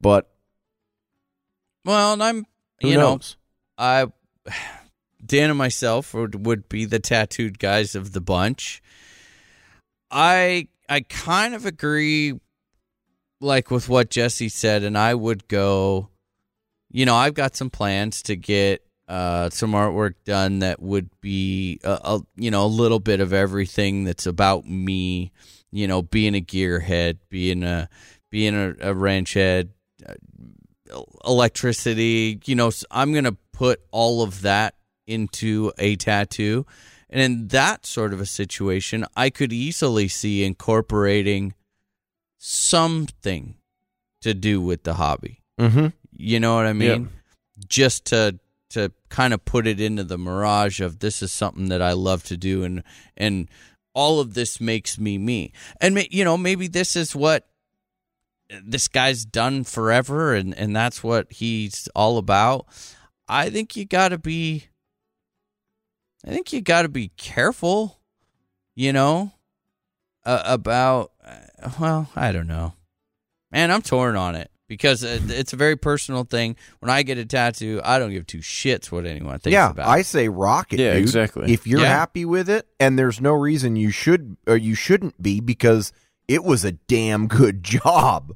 but 0.00 0.30
Well, 1.84 2.14
and 2.14 2.22
I'm 2.24 2.46
who 2.82 2.88
you 2.88 2.96
know. 2.96 3.20
I 3.78 4.06
Dan 5.24 5.50
and 5.50 5.58
myself 5.58 6.14
would 6.14 6.46
would 6.46 6.68
be 6.68 6.84
the 6.84 6.98
tattooed 6.98 7.58
guys 7.58 7.94
of 7.94 8.12
the 8.12 8.20
bunch. 8.20 8.82
I 10.10 10.68
I 10.88 11.00
kind 11.00 11.54
of 11.54 11.64
agree 11.64 12.38
like 13.40 13.70
with 13.70 13.88
what 13.88 14.10
Jesse 14.10 14.48
said 14.48 14.82
and 14.82 14.96
I 14.96 15.14
would 15.14 15.48
go 15.48 16.08
you 16.92 17.06
know, 17.06 17.16
I've 17.16 17.34
got 17.34 17.56
some 17.56 17.70
plans 17.70 18.22
to 18.24 18.36
get 18.36 18.84
uh, 19.08 19.50
some 19.50 19.72
artwork 19.72 20.14
done 20.24 20.60
that 20.60 20.80
would 20.80 21.08
be 21.20 21.80
a, 21.82 21.98
a 22.04 22.20
you 22.36 22.50
know 22.50 22.64
a 22.64 22.68
little 22.68 23.00
bit 23.00 23.20
of 23.20 23.32
everything 23.32 24.04
that's 24.04 24.26
about 24.26 24.66
me. 24.66 25.32
You 25.72 25.88
know, 25.88 26.02
being 26.02 26.34
a 26.34 26.40
gearhead, 26.40 27.18
being 27.30 27.62
a 27.62 27.88
being 28.30 28.54
a, 28.54 28.74
a 28.80 28.94
wrench 28.94 29.34
head, 29.34 29.70
uh, 30.06 30.14
electricity. 31.24 32.40
You 32.44 32.54
know, 32.54 32.70
I'm 32.90 33.12
gonna 33.12 33.36
put 33.52 33.80
all 33.90 34.22
of 34.22 34.42
that 34.42 34.74
into 35.06 35.72
a 35.78 35.96
tattoo, 35.96 36.66
and 37.10 37.20
in 37.20 37.48
that 37.48 37.86
sort 37.86 38.12
of 38.12 38.20
a 38.20 38.26
situation, 38.26 39.04
I 39.16 39.30
could 39.30 39.52
easily 39.52 40.08
see 40.08 40.44
incorporating 40.44 41.54
something 42.38 43.56
to 44.22 44.34
do 44.34 44.60
with 44.60 44.82
the 44.84 44.94
hobby. 44.94 45.42
Mm-hmm. 45.60 45.88
You 46.16 46.40
know 46.40 46.54
what 46.56 46.66
I 46.66 46.72
mean? 46.72 47.10
Just 47.68 48.06
to 48.06 48.38
to 48.70 48.90
kind 49.10 49.34
of 49.34 49.44
put 49.44 49.66
it 49.66 49.80
into 49.80 50.02
the 50.02 50.16
mirage 50.16 50.80
of 50.80 51.00
this 51.00 51.22
is 51.22 51.30
something 51.30 51.68
that 51.68 51.82
I 51.82 51.92
love 51.92 52.24
to 52.24 52.38
do 52.38 52.64
and 52.64 52.82
and 53.16 53.48
all 53.94 54.20
of 54.20 54.32
this 54.32 54.60
makes 54.60 54.98
me 54.98 55.18
me. 55.18 55.52
And 55.80 56.06
you 56.10 56.24
know, 56.24 56.38
maybe 56.38 56.68
this 56.68 56.96
is 56.96 57.14
what 57.14 57.46
this 58.64 58.88
guy's 58.88 59.24
done 59.24 59.64
forever 59.64 60.34
and 60.34 60.54
and 60.56 60.74
that's 60.74 61.02
what 61.02 61.32
he's 61.32 61.88
all 61.94 62.18
about. 62.18 62.66
I 63.28 63.50
think 63.50 63.76
you 63.76 63.84
got 63.84 64.08
to 64.10 64.18
be 64.18 64.64
I 66.26 66.30
think 66.30 66.52
you 66.52 66.60
got 66.60 66.82
to 66.82 66.88
be 66.88 67.08
careful, 67.16 67.98
you 68.74 68.92
know, 68.92 69.32
uh, 70.24 70.42
about 70.44 71.12
uh, 71.24 71.70
well, 71.80 72.10
I 72.14 72.32
don't 72.32 72.46
know. 72.46 72.74
Man, 73.50 73.70
I'm 73.70 73.82
torn 73.82 74.16
on 74.16 74.34
it 74.36 74.50
because 74.68 75.02
it's 75.02 75.52
a 75.52 75.56
very 75.56 75.76
personal 75.76 76.24
thing. 76.24 76.56
When 76.78 76.90
I 76.90 77.02
get 77.02 77.18
a 77.18 77.24
tattoo, 77.26 77.80
I 77.84 77.98
don't 77.98 78.12
give 78.12 78.26
two 78.26 78.38
shits 78.38 78.90
what 78.90 79.04
anyone 79.04 79.38
thinks 79.40 79.52
Yeah, 79.52 79.70
about. 79.70 79.88
I 79.88 80.02
say 80.02 80.28
rock 80.28 80.72
it, 80.72 80.78
Yeah, 80.80 80.94
dude. 80.94 81.02
exactly. 81.02 81.52
If 81.52 81.66
you're 81.66 81.80
Yeah. 81.80 81.88
happy 81.88 82.24
with 82.24 82.48
it, 82.48 82.66
and 82.80 82.98
there's 82.98 83.20
no 83.20 83.32
reason 83.32 83.76
you 83.76 83.90
should 83.90 84.36
or 84.46 84.56
you 84.56 84.74
shouldn't 84.74 85.20
be 85.20 85.40
because 85.40 85.92
it 86.28 86.44
was 86.44 86.64
a 86.64 86.72
damn 86.72 87.26
good 87.26 87.62
job. 87.64 88.32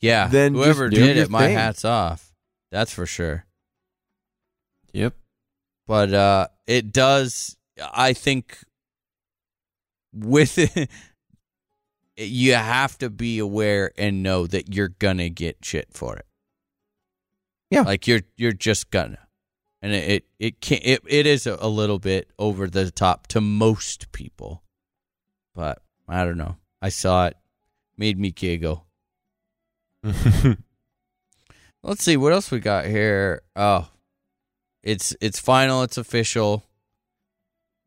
Yeah. 0.00 0.28
then 0.28 0.54
whoever 0.54 0.88
did 0.88 1.16
it, 1.16 1.30
my 1.30 1.46
thing. 1.46 1.56
hat's 1.56 1.84
off. 1.84 2.32
That's 2.70 2.92
for 2.92 3.06
sure. 3.06 3.44
Yep. 4.92 5.14
But 5.86 6.12
uh 6.12 6.48
it 6.66 6.92
does. 6.92 7.56
I 7.80 8.12
think 8.12 8.58
with 10.12 10.58
it, 10.58 10.90
you 12.16 12.54
have 12.54 12.98
to 12.98 13.10
be 13.10 13.38
aware 13.38 13.92
and 13.96 14.22
know 14.22 14.46
that 14.46 14.74
you're 14.74 14.88
gonna 14.88 15.28
get 15.28 15.64
shit 15.64 15.88
for 15.92 16.16
it. 16.16 16.26
Yeah. 17.70 17.82
like 17.82 18.06
you're 18.06 18.22
you're 18.36 18.52
just 18.52 18.90
gonna, 18.90 19.18
and 19.82 19.92
it 19.92 20.10
it, 20.10 20.24
it 20.38 20.60
can 20.60 20.80
it, 20.82 21.02
it 21.06 21.26
is 21.26 21.46
a 21.46 21.68
little 21.68 21.98
bit 21.98 22.30
over 22.38 22.66
the 22.66 22.90
top 22.90 23.26
to 23.28 23.40
most 23.40 24.10
people, 24.12 24.62
but 25.54 25.82
I 26.08 26.24
don't 26.24 26.38
know. 26.38 26.56
I 26.80 26.88
saw 26.88 27.26
it, 27.26 27.36
made 27.96 28.18
me 28.18 28.30
giggle. 28.30 28.87
Let's 31.82 32.02
see 32.02 32.16
what 32.16 32.32
else 32.32 32.50
we 32.50 32.60
got 32.60 32.86
here. 32.86 33.42
Oh, 33.56 33.88
it's 34.82 35.14
it's 35.20 35.38
final. 35.38 35.82
It's 35.82 35.96
official. 35.98 36.64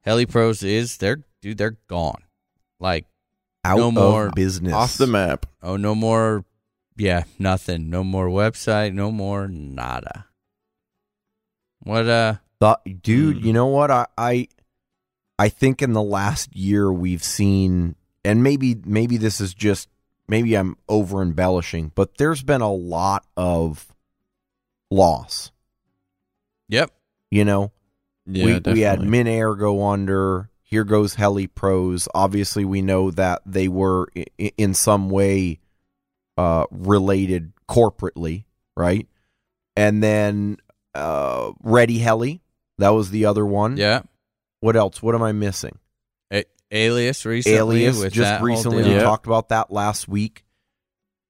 Heli 0.02 0.26
Pros 0.26 0.64
is 0.64 0.98
they're 0.98 1.24
dude. 1.42 1.58
They're 1.58 1.78
gone. 1.88 2.24
Like 2.80 3.06
Out 3.64 3.78
No 3.78 3.92
more 3.92 4.32
business. 4.32 4.74
Off 4.74 4.98
the 4.98 5.08
map. 5.08 5.46
oh 5.62 5.76
no 5.78 5.94
more. 5.96 6.46
Yeah, 6.98 7.24
nothing. 7.40 7.90
No 7.90 8.04
more 8.04 8.28
website. 8.28 8.94
No 8.94 9.12
more 9.12 9.48
nada. 9.48 10.26
What 11.80 12.08
uh? 12.08 12.36
Th- 12.60 13.02
dude, 13.02 13.38
Mm. 13.38 13.44
you 13.44 13.54
know 13.54 13.66
what? 13.68 13.90
I, 13.90 14.06
I 14.18 14.48
I 15.40 15.50
think 15.50 15.82
in 15.82 15.94
the 15.94 16.02
last 16.02 16.56
year 16.56 16.92
we've 16.94 17.24
seen 17.24 17.96
and 18.24 18.44
maybe 18.44 18.80
maybe 18.86 19.18
this 19.18 19.42
is 19.42 19.54
just 19.54 19.90
maybe 20.28 20.56
I'm 20.56 20.76
over 20.88 21.22
embellishing, 21.22 21.92
but 21.96 22.18
there's 22.18 22.44
been 22.44 22.62
a 22.62 22.72
lot 22.72 23.26
of 23.38 23.88
loss. 24.90 25.52
Yep. 26.70 26.92
You 27.30 27.46
know, 27.46 27.72
Yeah, 28.26 28.46
we 28.46 28.52
we 28.74 28.82
had. 28.82 29.00
Minair 29.00 29.58
go 29.58 29.88
under. 29.88 30.50
Here 30.64 30.84
goes 30.86 31.16
Heli 31.16 31.48
Pros. 31.48 32.08
Obviously, 32.14 32.64
we 32.66 32.82
know 32.82 33.12
that 33.12 33.42
they 33.46 33.68
were 33.68 34.08
i- 34.18 34.26
in 34.58 34.74
some 34.74 35.10
way 35.10 35.60
uh, 36.38 36.66
related 36.72 37.52
corporately, 37.70 38.46
right? 38.76 39.08
And 39.76 40.02
then 40.02 40.58
uh, 40.96 41.52
Ready 41.62 42.00
Heli. 42.00 42.42
That 42.78 42.90
was 42.90 43.12
the 43.12 43.26
other 43.26 43.46
one. 43.46 43.78
Yeah. 43.78 44.02
What 44.62 44.76
else? 44.76 45.02
What 45.04 45.14
am 45.16 45.24
I 45.24 45.32
missing? 45.34 45.78
A- 46.72 46.86
Alias 46.86 47.26
recently. 47.26 47.58
Alias 47.58 47.98
with 48.00 48.14
just 48.14 48.30
that 48.30 48.42
recently. 48.42 48.84
We 48.84 48.92
Yeah. 48.96 49.04
talked 49.04 49.26
about 49.26 49.50
that 49.50 49.72
last 49.72 50.08
week. 50.08 50.46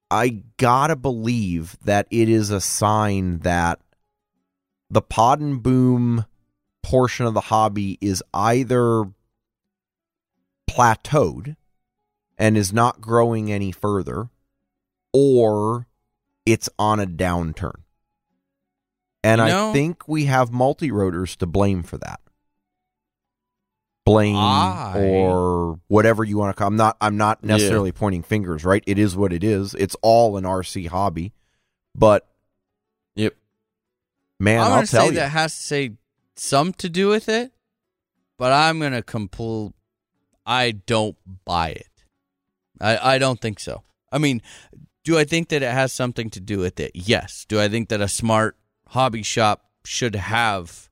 I 0.09 0.43
gotta 0.57 0.95
believe 0.95 1.77
that 1.83 2.07
it 2.11 2.29
is 2.29 2.49
a 2.51 2.61
sign 2.61 3.39
that 3.39 3.79
the 4.89 5.01
pod 5.01 5.39
and 5.39 5.63
boom 5.63 6.25
portion 6.83 7.25
of 7.25 7.33
the 7.33 7.41
hobby 7.41 7.97
is 8.01 8.21
either 8.33 9.05
plateaued 10.69 11.55
and 12.37 12.57
is 12.57 12.73
not 12.73 13.01
growing 13.01 13.51
any 13.51 13.71
further, 13.71 14.29
or 15.13 15.87
it's 16.45 16.69
on 16.79 16.99
a 16.99 17.05
downturn. 17.05 17.81
And 19.23 19.39
You 19.39 19.47
I 19.47 19.73
think 19.73 20.07
we 20.07 20.25
have 20.25 20.51
multi 20.51 20.91
rotors 20.91 21.35
to 21.37 21.45
blame 21.45 21.83
for 21.83 21.97
that. 21.99 22.20
Blame 24.05 24.35
I- 24.35 24.97
or 24.99 25.79
whatever 25.87 26.23
you 26.23 26.37
want 26.37 26.55
to 26.55 26.59
call. 26.59 26.67
I'm 26.67 26.75
not. 26.75 26.97
I'm 26.99 27.17
not 27.17 27.39
Yeah. 27.41 27.49
necessarily 27.49 27.91
pointing 27.91 28.23
fingers. 28.23 28.65
Right? 28.65 28.83
It 28.87 28.97
is 28.97 29.15
what 29.15 29.31
it 29.31 29.43
is. 29.43 29.73
It's 29.75 29.95
all 30.01 30.37
an 30.37 30.43
RC 30.45 30.87
hobby. 30.87 31.33
But 31.95 32.27
Yep. 33.15 33.35
man, 34.39 34.59
I'm 34.61 34.71
I'll 34.71 34.85
tell 34.87 35.01
say 35.01 35.05
you. 35.07 35.11
that 35.15 35.29
has 35.29 35.55
to 35.55 35.61
say 35.61 35.91
some 36.35 36.73
to 36.73 36.89
do 36.89 37.09
with 37.09 37.29
it, 37.29 37.51
but 38.37 38.51
I'm 38.51 38.79
gonna 38.79 39.03
complete. 39.03 39.73
I 40.45 40.71
don't 40.71 41.17
buy 41.45 41.69
it. 41.69 41.87
I 42.79 43.15
I 43.15 43.17
don't 43.19 43.39
think 43.39 43.59
so. 43.59 43.83
I 44.11 44.17
mean, 44.17 44.41
do 45.03 45.17
I 45.19 45.23
think 45.25 45.49
that 45.49 45.61
it 45.61 45.71
has 45.71 45.93
something 45.93 46.29
to 46.31 46.39
do 46.39 46.57
with 46.57 46.79
it? 46.79 46.91
Yes. 46.95 47.45
Do 47.47 47.61
I 47.61 47.69
think 47.69 47.89
that 47.89 48.01
a 48.01 48.07
smart 48.07 48.57
hobby 48.87 49.21
shop 49.23 49.69
should 49.85 50.15
have? 50.15 50.89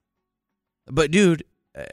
But 0.85 1.09
dude, 1.11 1.43
uh, 1.77 1.83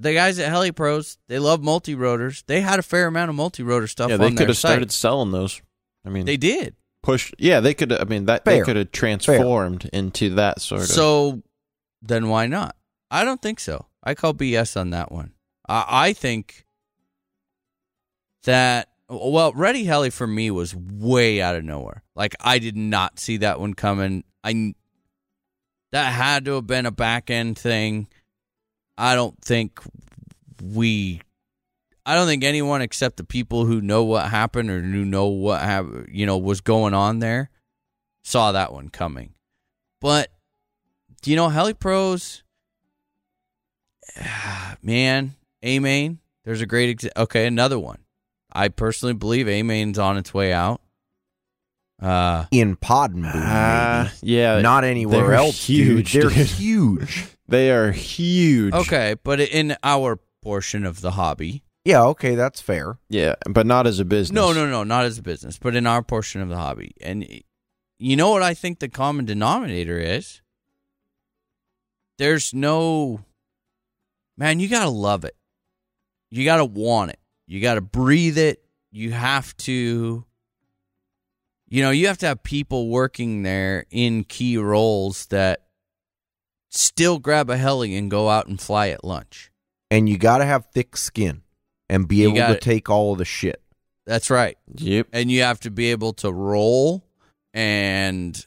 the 0.00 0.14
guys 0.14 0.38
at 0.38 0.48
Heli 0.48 0.72
Pros, 0.72 1.18
they 1.28 1.38
love 1.38 1.62
multi 1.62 1.94
rotors. 1.94 2.42
They 2.46 2.60
had 2.60 2.78
a 2.78 2.82
fair 2.82 3.06
amount 3.06 3.28
of 3.30 3.36
multi 3.36 3.62
rotor 3.62 3.86
stuff 3.86 4.08
Yeah, 4.08 4.14
on 4.14 4.20
they 4.20 4.28
their 4.30 4.36
could 4.38 4.48
have 4.48 4.56
site. 4.58 4.70
started 4.70 4.92
selling 4.92 5.30
those. 5.30 5.60
I 6.04 6.08
mean, 6.08 6.24
They 6.26 6.36
did. 6.36 6.74
push. 7.02 7.32
Yeah, 7.38 7.60
they 7.60 7.74
could. 7.74 7.92
I 7.92 8.04
mean, 8.04 8.26
that 8.26 8.44
Fair. 8.44 8.56
they 8.58 8.62
could 8.62 8.76
have 8.76 8.92
transformed 8.92 9.88
into 9.92 10.30
that 10.36 10.60
sort 10.60 10.82
of. 10.82 10.86
So 10.88 11.42
then 12.02 12.28
why 12.28 12.46
not? 12.46 12.76
I 13.10 13.24
don't 13.24 13.42
think 13.42 13.60
so. 13.60 13.86
I 14.02 14.14
call 14.14 14.32
BS 14.34 14.80
on 14.80 14.90
that 14.90 15.12
one. 15.12 15.32
I, 15.68 15.84
I 15.88 16.12
think 16.12 16.64
that 18.44 18.88
well, 19.08 19.52
Ready 19.52 19.84
Heli 19.84 20.10
for 20.10 20.26
me 20.26 20.50
was 20.50 20.74
way 20.74 21.42
out 21.42 21.56
of 21.56 21.64
nowhere. 21.64 22.02
Like 22.14 22.34
I 22.40 22.58
did 22.58 22.76
not 22.76 23.18
see 23.18 23.36
that 23.38 23.60
one 23.60 23.74
coming. 23.74 24.24
I 24.44 24.74
that 25.92 26.12
had 26.12 26.44
to 26.46 26.52
have 26.52 26.66
been 26.66 26.86
a 26.86 26.90
back 26.92 27.28
end 27.30 27.58
thing. 27.58 28.06
I 29.00 29.14
don't 29.14 29.40
think 29.42 29.80
we 30.62 31.20
I 32.04 32.14
don't 32.14 32.26
think 32.26 32.44
anyone 32.44 32.82
except 32.82 33.16
the 33.16 33.24
people 33.24 33.64
who 33.64 33.80
know 33.80 34.04
what 34.04 34.28
happened 34.30 34.68
or 34.70 34.80
who 34.80 35.04
know 35.04 35.26
what 35.28 35.62
hap- 35.62 35.86
you 36.08 36.26
know 36.26 36.36
was 36.38 36.60
going 36.60 36.92
on 36.94 37.18
there 37.20 37.50
saw 38.24 38.52
that 38.52 38.72
one 38.72 38.88
coming. 38.90 39.32
But 40.00 40.30
do 41.22 41.30
you 41.30 41.36
know 41.36 41.48
Heli 41.48 41.74
Pros? 41.74 42.42
Man, 44.82 45.34
A 45.62 45.78
Main. 45.78 46.18
There's 46.44 46.60
a 46.60 46.66
great 46.66 46.98
exa- 46.98 47.16
okay, 47.16 47.46
another 47.46 47.78
one. 47.78 47.98
I 48.52 48.68
personally 48.68 49.14
believe 49.14 49.48
A 49.48 49.62
Main's 49.62 49.98
on 49.98 50.16
its 50.16 50.34
way 50.34 50.52
out. 50.52 50.80
Uh, 52.02 52.46
in 52.50 52.76
pod 52.76 53.12
and 53.14 53.24
boom, 53.24 53.32
Ah, 53.34 54.10
maybe. 54.22 54.32
yeah, 54.32 54.60
not 54.62 54.84
anywhere 54.84 55.20
they're 55.22 55.34
else. 55.34 55.66
huge, 55.66 56.12
dude. 56.12 56.32
They're 56.32 56.44
huge. 56.44 57.26
they 57.50 57.70
are 57.70 57.90
huge. 57.92 58.72
okay, 58.74 59.14
but 59.22 59.40
in 59.40 59.76
our 59.82 60.18
portion 60.42 60.84
of 60.86 61.00
the 61.02 61.12
hobby, 61.12 61.62
Yeah. 61.84 62.02
Okay, 62.04 62.34
that's 62.34 62.60
fair. 62.60 62.98
Yeah, 63.08 63.34
but 63.48 63.66
not 63.66 63.86
as 63.86 64.00
a 64.00 64.04
business. 64.04 64.34
no, 64.34 64.52
no, 64.52 64.66
no, 64.68 64.84
not 64.84 65.04
as 65.04 65.18
a 65.18 65.22
business, 65.22 65.58
but 65.58 65.74
in 65.76 65.86
our 65.86 66.02
portion 66.02 66.40
of 66.40 66.48
the 66.48 66.56
hobby, 66.56 66.94
and 67.00 67.26
you 67.98 68.16
know 68.16 68.30
what 68.30 68.42
I 68.42 68.54
think 68.54 68.78
the 68.78 68.88
common 68.88 69.24
denominator 69.26 69.98
is? 69.98 70.40
There's 72.18 72.52
no 72.52 73.20
man. 74.36 74.60
You 74.60 74.68
gotta 74.68 74.90
love 74.90 75.24
it. 75.24 75.36
You 76.30 76.44
gotta 76.44 76.64
want 76.64 77.10
it. 77.12 77.18
You 77.46 77.60
gotta 77.60 77.80
breathe 77.80 78.38
it. 78.38 78.62
You 78.92 79.12
have 79.12 79.56
to. 79.58 80.24
You 81.72 81.82
know, 81.82 81.90
you 81.90 82.08
have 82.08 82.18
to 82.18 82.26
have 82.26 82.42
people 82.42 82.88
working 82.88 83.42
there 83.42 83.86
in 83.90 84.24
key 84.24 84.56
roles 84.56 85.26
that 85.26 85.66
still 86.70 87.18
grab 87.18 87.50
a 87.50 87.56
heli 87.56 87.94
and 87.96 88.10
go 88.10 88.28
out 88.28 88.46
and 88.46 88.60
fly 88.60 88.88
at 88.88 89.04
lunch. 89.04 89.50
And 89.90 90.08
you 90.08 90.16
got 90.18 90.38
to 90.38 90.44
have 90.44 90.66
thick 90.72 90.96
skin 90.96 91.42
and 91.88 92.08
be 92.08 92.22
able 92.22 92.34
to 92.34 92.38
gotta- 92.38 92.60
take 92.60 92.88
all 92.88 93.12
of 93.12 93.18
the 93.18 93.24
shit. 93.24 93.60
That's 94.06 94.30
right. 94.30 94.56
Yep. 94.74 95.08
and 95.12 95.30
you 95.30 95.42
have 95.42 95.60
to 95.60 95.70
be 95.70 95.90
able 95.90 96.14
to 96.14 96.32
roll 96.32 97.04
and 97.52 98.44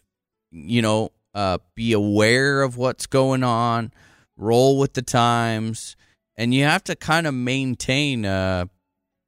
you 0.51 0.81
know 0.81 1.11
uh, 1.33 1.57
be 1.75 1.93
aware 1.93 2.61
of 2.61 2.77
what's 2.77 3.05
going 3.07 3.43
on 3.43 3.91
roll 4.37 4.77
with 4.79 4.93
the 4.93 5.01
times 5.01 5.95
and 6.37 6.53
you 6.53 6.63
have 6.63 6.83
to 6.83 6.95
kind 6.95 7.27
of 7.27 7.33
maintain 7.33 8.25
a, 8.25 8.69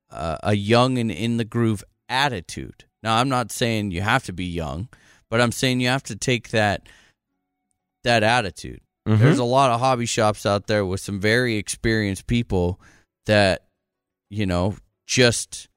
a, 0.10 0.40
a 0.44 0.54
young 0.56 0.98
and 0.98 1.12
in 1.12 1.38
the 1.38 1.46
groove 1.46 1.84
attitude 2.10 2.86
now 3.04 3.18
i'm 3.18 3.30
not 3.30 3.52
saying 3.52 3.92
you 3.92 4.02
have 4.02 4.24
to 4.24 4.34
be 4.34 4.46
young 4.46 4.88
but 5.30 5.42
i'm 5.42 5.52
saying 5.52 5.80
you 5.80 5.88
have 5.88 6.04
to 6.04 6.16
take 6.16 6.50
that 6.50 6.88
that 8.04 8.24
attitude 8.24 8.82
Mm-hmm. 9.08 9.22
there's 9.22 9.40
a 9.40 9.44
lot 9.44 9.70
of 9.72 9.80
hobby 9.80 10.08
shops 10.08 10.46
out 10.46 10.66
there 10.68 10.84
with 10.86 11.00
some 11.00 11.20
very 11.20 11.58
experienced 11.58 12.26
people 12.26 12.80
that 13.28 13.66
you 14.30 14.46
know 14.46 14.76
just 15.06 15.68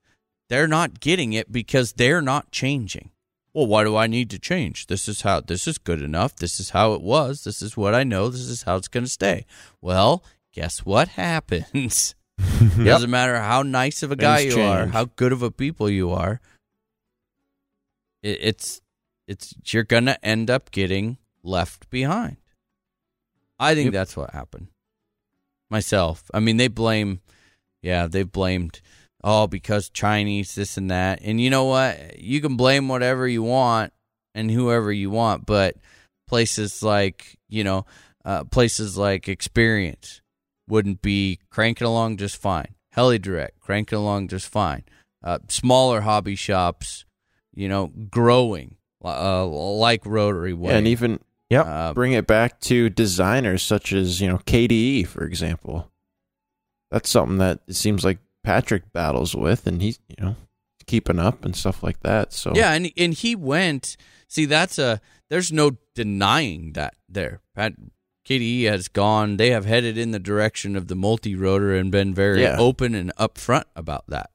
they're 0.49 0.69
not 0.69 1.01
getting 1.01 1.35
it 1.35 1.53
because 1.53 1.93
they're 1.93 2.23
not 2.23 2.51
changing. 2.51 3.11
Well 3.53 3.67
why 3.67 3.85
do 3.85 3.97
i 3.97 4.07
need 4.07 4.31
to 4.31 4.39
change? 4.39 4.87
This 4.87 5.09
is 5.09 5.23
how 5.23 5.41
this 5.41 5.67
is 5.67 5.79
good 5.79 6.01
enough. 6.01 6.37
This 6.37 6.59
is 6.59 6.71
how 6.71 6.95
it 6.95 7.03
was. 7.03 7.45
This 7.45 7.61
is 7.61 7.77
what 7.77 7.95
i 7.95 8.03
know. 8.05 8.29
This 8.31 8.41
is 8.49 8.63
how 8.63 8.77
it's 8.77 8.89
going 8.89 9.05
to 9.05 9.11
stay. 9.11 9.45
Well 9.81 10.25
guess 10.53 10.87
what 10.87 11.09
happens? 11.25 12.15
Doesn't 12.39 13.11
matter 13.11 13.39
how 13.41 13.63
nice 13.63 14.03
of 14.03 14.11
a 14.13 14.17
guy 14.17 14.43
Things 14.43 14.57
you 14.57 14.63
are 14.63 14.87
how 14.87 15.07
good 15.17 15.33
of 15.33 15.43
a 15.43 15.51
people 15.51 15.91
you 15.91 16.13
are 16.13 16.41
it, 18.23 18.39
it's 18.41 18.81
it's 19.27 19.55
you're 19.67 19.85
gonna 19.85 20.17
end 20.23 20.51
up 20.51 20.71
getting 20.71 21.19
left 21.43 21.91
behind 21.91 22.37
i 23.59 23.75
think 23.75 23.87
Yep. 23.87 23.93
that's 23.93 24.17
what 24.17 24.31
happened. 24.31 24.69
Myself. 25.71 26.25
I 26.33 26.41
mean 26.41 26.57
they 26.57 26.69
blame 26.69 27.21
yeah 27.83 28.07
they've 28.07 28.31
blamed 28.31 28.81
oh 29.23 29.47
because 29.47 29.91
chinese 29.91 30.55
this 30.55 30.77
and 30.77 30.91
that. 30.91 31.21
And 31.23 31.41
you 31.41 31.51
know 31.51 31.65
what? 31.65 32.19
You 32.19 32.41
can 32.41 32.57
blame 32.57 32.89
whatever 32.89 33.29
you 33.29 33.43
want 33.43 33.93
and 34.35 34.51
whoever 34.51 34.91
you 34.93 35.11
want 35.11 35.45
but 35.47 35.77
places 36.27 36.83
like 36.83 37.37
you 37.49 37.65
know 37.65 37.85
uh, 38.25 38.45
places 38.45 38.97
like 38.97 39.29
experience 39.29 40.21
wouldn't 40.69 41.01
be 41.03 41.39
cranking 41.51 41.87
along 41.87 42.17
just 42.19 42.37
fine. 42.37 42.75
Heli 42.93 43.19
direct 43.19 43.61
cranking 43.61 43.99
along 43.99 44.29
just 44.29 44.49
fine. 44.49 44.85
Uh, 45.23 45.39
smaller 45.49 46.03
hobby 46.03 46.35
shops, 46.37 47.05
you 47.55 47.69
know, 47.69 47.89
growing 48.11 48.77
uh, 49.05 49.45
like 49.47 50.05
Rotary 50.07 50.53
Way. 50.55 50.71
Yeah, 50.73 50.79
and 50.79 50.87
even 50.89 51.21
Yep. 51.51 51.67
Uh, 51.67 51.95
bring 51.95 52.13
it 52.13 52.27
back 52.27 52.61
to 52.63 52.91
designers 52.91 53.63
such 53.63 53.93
as 53.93 54.21
you 54.21 54.29
know 54.29 54.39
KDE, 54.39 55.07
for 55.07 55.25
example. 55.25 55.91
That's 56.91 57.09
something 57.11 57.39
that 57.39 57.61
it 57.67 57.77
seems 57.77 58.05
like 58.05 58.19
Patrick 58.45 58.93
battles 58.93 59.35
with, 59.35 59.67
and 59.67 59.81
he's 59.83 59.99
you 60.09 60.25
know 60.25 60.37
keeping 60.87 61.19
up 61.19 61.45
and 61.45 61.55
stuff 61.57 61.83
like 61.83 62.01
that. 62.01 62.33
So 62.33 62.53
Yeah, 62.55 62.73
and 62.73 62.91
and 62.97 63.15
he 63.15 63.35
went. 63.35 63.97
See, 64.29 64.45
that's 64.45 64.79
a. 64.79 65.01
There's 65.31 65.53
no 65.53 65.73
denying 65.95 66.73
that 66.73 66.95
there. 67.09 67.41
Pat, 67.55 67.75
KDE 68.27 68.65
has 68.65 68.89
gone. 68.89 69.37
They 69.37 69.51
have 69.51 69.65
headed 69.67 69.97
in 69.99 70.11
the 70.11 70.19
direction 70.19 70.77
of 70.77 70.89
the 70.89 70.95
multi-rotor 70.95 71.75
and 71.75 71.91
been 71.91 72.15
very 72.15 72.43
Yeah. 72.43 72.57
open 72.59 72.95
and 72.95 73.15
upfront 73.17 73.65
about 73.77 74.05
that. 74.09 74.31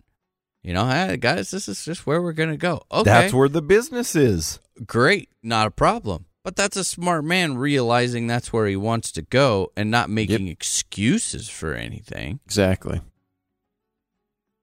You 0.64 0.74
know, 0.74 0.88
hey, 0.88 1.18
guys, 1.18 1.52
this 1.52 1.68
is 1.68 1.84
just 1.84 2.06
where 2.08 2.22
we're 2.22 2.32
gonna 2.34 2.58
go. 2.58 2.84
Okay, 2.92 3.04
That's 3.04 3.34
where 3.34 3.50
the 3.50 3.62
business 3.62 4.16
is. 4.16 4.60
great, 4.86 5.30
not 5.44 5.68
a 5.68 5.72
problem. 5.72 6.26
But 6.44 6.58
that's 6.58 6.76
a 6.76 6.84
smart 6.84 7.24
man 7.24 7.58
realizing 7.58 8.28
that's 8.28 8.52
where 8.52 8.68
he 8.68 8.76
wants 8.76 9.12
to 9.14 9.22
go 9.22 9.72
and 9.78 9.90
not 9.90 10.10
making 10.10 10.50
excuses 10.50 11.50
for 11.50 11.74
anything. 11.74 12.40
exactly. 12.46 13.02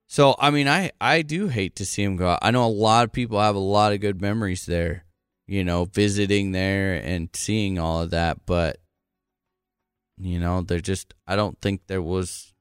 So 0.07 0.35
I 0.39 0.51
mean, 0.51 0.69
I 0.69 0.91
I 1.01 1.23
do 1.23 1.49
hate 1.49 1.77
to 1.77 1.87
see 1.87 2.03
him 2.03 2.17
go. 2.17 2.37
I 2.43 2.51
know 2.51 2.67
a 2.67 2.69
lot 2.69 3.05
of 3.05 3.13
people 3.13 3.41
have 3.41 3.55
a 3.55 3.61
lot 3.61 3.93
of 3.93 4.01
good 4.01 4.21
memories 4.21 4.67
there, 4.67 5.05
you 5.47 5.63
know, 5.65 5.85
visiting 5.85 6.53
there 6.53 6.95
and 6.95 7.29
seeing 7.33 7.79
all 7.79 8.03
of 8.03 8.11
that. 8.11 8.45
But 8.45 8.79
you 10.19 10.39
know, 10.39 10.63
they're 10.63 10.81
just. 10.81 11.15
I 11.27 11.37
don't 11.37 11.59
think 11.61 11.87
there 11.87 12.03
was 12.03 12.53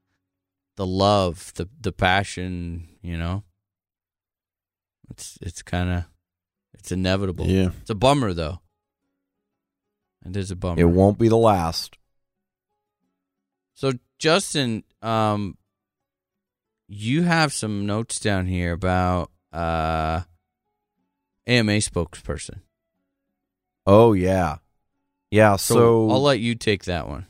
the 0.76 0.86
love, 0.86 1.52
the 1.56 1.68
the 1.80 1.92
passion. 1.92 2.88
You 3.02 3.18
know, 3.18 3.42
it's 5.10 5.36
it's 5.42 5.60
kind 5.60 5.90
of 5.90 6.04
it's 6.72 6.92
inevitable. 6.92 7.46
Yeah. 7.48 7.70
It's 7.80 7.90
a 7.90 7.94
bummer 7.96 8.32
though. 8.32 8.60
It 10.26 10.36
is 10.36 10.50
a 10.50 10.56
bummer. 10.56 10.80
It 10.80 10.84
won't 10.84 11.18
be 11.18 11.28
the 11.28 11.36
last. 11.36 11.96
So 13.74 13.92
Justin, 14.18 14.84
um, 15.00 15.56
you 16.88 17.22
have 17.22 17.52
some 17.52 17.86
notes 17.86 18.20
down 18.20 18.46
here 18.46 18.72
about 18.72 19.30
uh, 19.52 20.22
AMA 21.46 21.72
spokesperson. 21.78 22.60
Oh 23.86 24.12
yeah, 24.12 24.56
yeah. 25.30 25.56
So, 25.56 25.74
So, 25.74 26.10
I'll 26.10 26.22
let 26.22 26.40
you 26.40 26.54
take 26.54 26.84
that 26.84 27.08
one. 27.08 27.26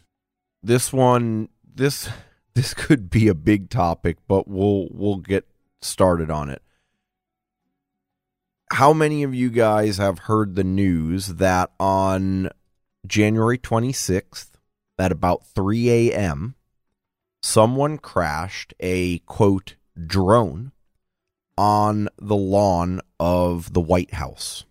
this 0.62 0.92
one, 0.92 1.48
this 1.64 2.08
this 2.54 2.74
could 2.74 3.08
be 3.08 3.28
a 3.28 3.34
big 3.34 3.70
topic, 3.70 4.16
but 4.26 4.48
we'll 4.48 4.88
we'll 4.90 5.18
get 5.18 5.46
started 5.80 6.30
on 6.30 6.50
it. 6.50 6.62
How 8.72 8.92
many 8.92 9.22
of 9.22 9.34
you 9.34 9.50
guys 9.50 9.98
have 9.98 10.20
heard 10.20 10.54
the 10.54 10.64
news 10.64 11.28
that 11.36 11.70
on 11.78 12.50
January 13.06 13.58
26th 13.58 14.48
at 14.98 15.12
about 15.12 15.46
3 15.46 16.10
a.m., 16.10 16.54
someone 17.42 17.98
crashed 17.98 18.74
a 18.80 19.18
quote 19.20 19.76
drone 20.06 20.72
on 21.56 22.08
the 22.18 22.36
lawn 22.36 23.00
of 23.18 23.72
the 23.72 23.80
White 23.80 24.14
House 24.14 24.64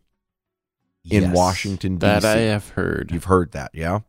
in 1.09 1.23
Yes. 1.23 1.35
Washington, 1.35 1.97
D.C.? 1.97 2.07
That 2.07 2.25
I 2.25 2.41
have 2.41 2.69
heard. 2.69 3.11
You've 3.11 3.25
heard 3.25 3.51
that, 3.51 3.71
yeah? 3.73 3.99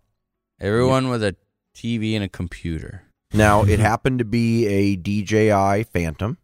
Everyone 0.60 1.08
with 1.08 1.22
a 1.22 1.36
TV 1.74 2.14
and 2.14 2.24
a 2.24 2.28
computer. 2.28 3.04
Now, 3.32 3.62
it 3.62 3.78
happened 3.80 4.18
to 4.18 4.24
be 4.24 4.66
a 4.66 4.96
DJI 4.96 5.84
Phantom 5.84 6.36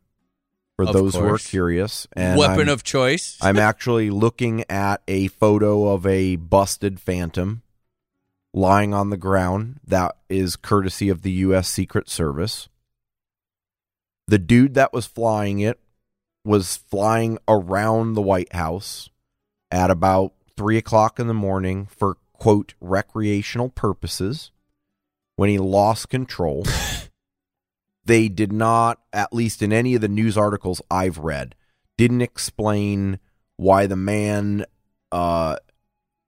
for 0.76 0.86
Of 0.86 0.92
those 0.92 1.14
who 1.14 1.24
are 1.26 1.38
curious. 1.38 2.06
And 2.12 2.38
Weapon 2.38 2.68
I'm, 2.68 2.68
of 2.68 2.84
choice. 2.84 3.38
I'm 3.40 3.58
actually 3.58 4.10
looking 4.10 4.64
at 4.70 5.02
a 5.08 5.28
photo 5.28 5.88
of 5.88 6.06
a 6.06 6.36
busted 6.36 7.00
Phantom 7.00 7.62
lying 8.52 8.94
on 8.94 9.10
the 9.10 9.16
ground. 9.16 9.80
That 9.86 10.16
is 10.28 10.56
courtesy 10.56 11.08
of 11.08 11.22
the 11.22 11.32
U.S. 11.32 11.68
Secret 11.68 12.08
Service. 12.08 12.68
The 14.26 14.38
dude 14.38 14.74
that 14.74 14.92
was 14.92 15.06
flying 15.06 15.60
it 15.60 15.78
was 16.44 16.76
flying 16.76 17.38
around 17.48 18.14
the 18.14 18.22
White 18.22 18.52
House 18.52 19.10
at 19.70 19.90
about 19.90 20.32
three 20.56 20.76
o'clock 20.76 21.18
in 21.18 21.26
the 21.26 21.34
morning 21.34 21.86
for 21.86 22.16
quote 22.32 22.74
recreational 22.80 23.68
purposes 23.68 24.50
when 25.36 25.48
he 25.48 25.58
lost 25.58 26.08
control. 26.08 26.64
they 28.04 28.28
did 28.28 28.52
not, 28.52 29.00
at 29.12 29.32
least 29.32 29.62
in 29.62 29.72
any 29.72 29.94
of 29.94 30.00
the 30.00 30.08
news 30.08 30.36
articles 30.36 30.80
I've 30.90 31.18
read, 31.18 31.54
didn't 31.98 32.22
explain 32.22 33.18
why 33.56 33.86
the 33.86 33.96
man 33.96 34.64
uh, 35.12 35.56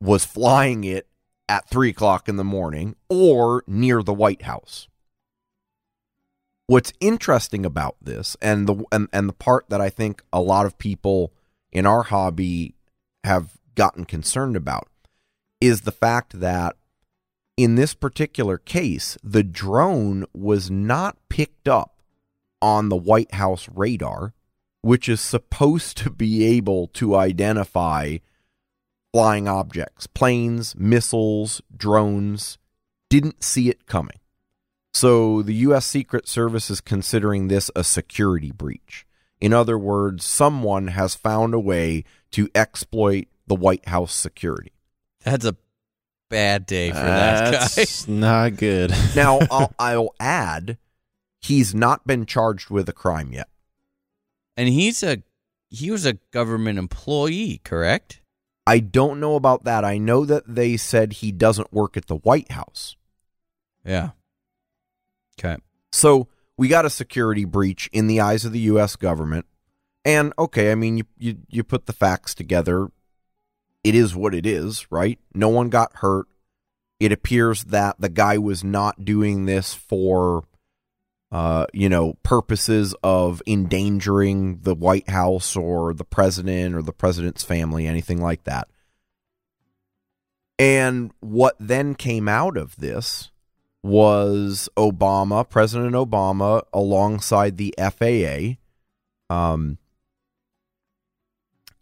was 0.00 0.24
flying 0.24 0.84
it 0.84 1.07
at 1.48 1.68
three 1.68 1.90
o'clock 1.90 2.28
in 2.28 2.36
the 2.36 2.44
morning 2.44 2.96
or 3.08 3.64
near 3.66 4.02
the 4.02 4.14
White 4.14 4.42
House. 4.42 4.88
What's 6.66 6.92
interesting 7.00 7.64
about 7.64 7.96
this, 8.02 8.36
and 8.42 8.66
the 8.66 8.84
and, 8.92 9.08
and 9.12 9.28
the 9.28 9.32
part 9.34 9.70
that 9.70 9.80
I 9.80 9.88
think 9.88 10.22
a 10.32 10.40
lot 10.42 10.66
of 10.66 10.76
people 10.76 11.32
in 11.72 11.86
our 11.86 12.02
hobby 12.02 12.74
have 13.24 13.58
gotten 13.74 14.04
concerned 14.04 14.56
about, 14.56 14.88
is 15.60 15.82
the 15.82 15.92
fact 15.92 16.40
that 16.40 16.76
in 17.56 17.74
this 17.74 17.94
particular 17.94 18.58
case, 18.58 19.16
the 19.24 19.42
drone 19.42 20.26
was 20.34 20.70
not 20.70 21.16
picked 21.28 21.68
up 21.68 22.02
on 22.60 22.88
the 22.88 22.96
White 22.96 23.34
House 23.34 23.68
radar, 23.74 24.34
which 24.82 25.08
is 25.08 25.20
supposed 25.20 25.96
to 25.96 26.10
be 26.10 26.44
able 26.44 26.88
to 26.88 27.16
identify 27.16 28.18
flying 29.12 29.48
objects, 29.48 30.06
planes, 30.06 30.74
missiles, 30.76 31.62
drones, 31.76 32.58
didn't 33.08 33.42
see 33.42 33.68
it 33.68 33.86
coming. 33.86 34.18
So 34.92 35.42
the 35.42 35.54
U.S. 35.54 35.86
Secret 35.86 36.26
Service 36.28 36.70
is 36.70 36.80
considering 36.80 37.48
this 37.48 37.70
a 37.76 37.84
security 37.84 38.50
breach. 38.50 39.06
In 39.40 39.52
other 39.52 39.78
words, 39.78 40.24
someone 40.24 40.88
has 40.88 41.14
found 41.14 41.54
a 41.54 41.60
way 41.60 42.04
to 42.32 42.48
exploit 42.54 43.28
the 43.46 43.54
White 43.54 43.88
House 43.88 44.12
security. 44.12 44.72
That's 45.24 45.44
a 45.44 45.56
bad 46.28 46.66
day 46.66 46.90
for 46.90 46.96
that 46.96 47.52
guy. 47.52 47.58
That's 47.58 48.08
not 48.08 48.56
good. 48.56 48.92
Now, 49.16 49.38
I'll, 49.50 49.72
I'll 49.78 50.14
add, 50.20 50.78
he's 51.40 51.74
not 51.74 52.06
been 52.06 52.26
charged 52.26 52.70
with 52.70 52.88
a 52.88 52.92
crime 52.92 53.32
yet. 53.32 53.48
And 54.56 54.68
he's 54.68 55.02
a 55.02 55.22
he 55.70 55.90
was 55.90 56.06
a 56.06 56.14
government 56.32 56.78
employee, 56.78 57.60
correct? 57.62 58.20
I 58.68 58.80
don't 58.80 59.18
know 59.18 59.34
about 59.34 59.64
that. 59.64 59.82
I 59.82 59.96
know 59.96 60.26
that 60.26 60.42
they 60.46 60.76
said 60.76 61.14
he 61.14 61.32
doesn't 61.32 61.72
work 61.72 61.96
at 61.96 62.06
the 62.06 62.16
White 62.16 62.52
House. 62.52 62.96
Yeah. 63.82 64.10
Okay. 65.38 65.56
So 65.90 66.28
we 66.58 66.68
got 66.68 66.84
a 66.84 66.90
security 66.90 67.46
breach 67.46 67.88
in 67.94 68.08
the 68.08 68.20
eyes 68.20 68.44
of 68.44 68.52
the 68.52 68.60
U.S. 68.60 68.94
government. 68.94 69.46
And 70.04 70.34
okay, 70.38 70.70
I 70.70 70.74
mean, 70.74 70.98
you, 70.98 71.04
you, 71.16 71.38
you 71.48 71.64
put 71.64 71.86
the 71.86 71.94
facts 71.94 72.34
together. 72.34 72.88
It 73.82 73.94
is 73.94 74.14
what 74.14 74.34
it 74.34 74.44
is, 74.44 74.86
right? 74.90 75.18
No 75.32 75.48
one 75.48 75.70
got 75.70 75.96
hurt. 75.96 76.26
It 77.00 77.10
appears 77.10 77.64
that 77.64 77.96
the 77.98 78.10
guy 78.10 78.36
was 78.36 78.62
not 78.62 79.02
doing 79.02 79.46
this 79.46 79.72
for, 79.72 80.44
uh, 81.30 81.66
you 81.74 81.88
know, 81.88 82.14
purposes 82.22 82.94
of 83.02 83.42
endangering 83.46 84.60
the 84.62 84.74
White 84.74 85.10
House 85.10 85.56
or 85.56 85.92
the 85.92 86.04
president 86.04 86.74
or 86.74 86.82
the 86.82 86.92
president's 86.92 87.44
family, 87.44 87.86
anything 87.86 88.20
like 88.22 88.44
that. 88.44 88.68
And 90.58 91.12
what 91.20 91.54
then 91.60 91.94
came 91.94 92.28
out 92.28 92.56
of 92.56 92.76
this 92.76 93.30
was 93.82 94.68
Obama, 94.76 95.48
President 95.48 95.92
Obama, 95.92 96.62
alongside 96.72 97.58
the 97.58 97.74
FAA, 97.78 98.56
um, 99.32 99.78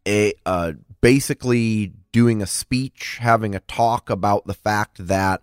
a, 0.06 0.34
uh, 0.44 0.72
basically 1.00 1.92
doing 2.12 2.42
a 2.42 2.46
speech, 2.46 3.18
having 3.20 3.54
a 3.54 3.60
talk 3.60 4.10
about 4.10 4.46
the 4.46 4.54
fact 4.54 5.06
that 5.06 5.40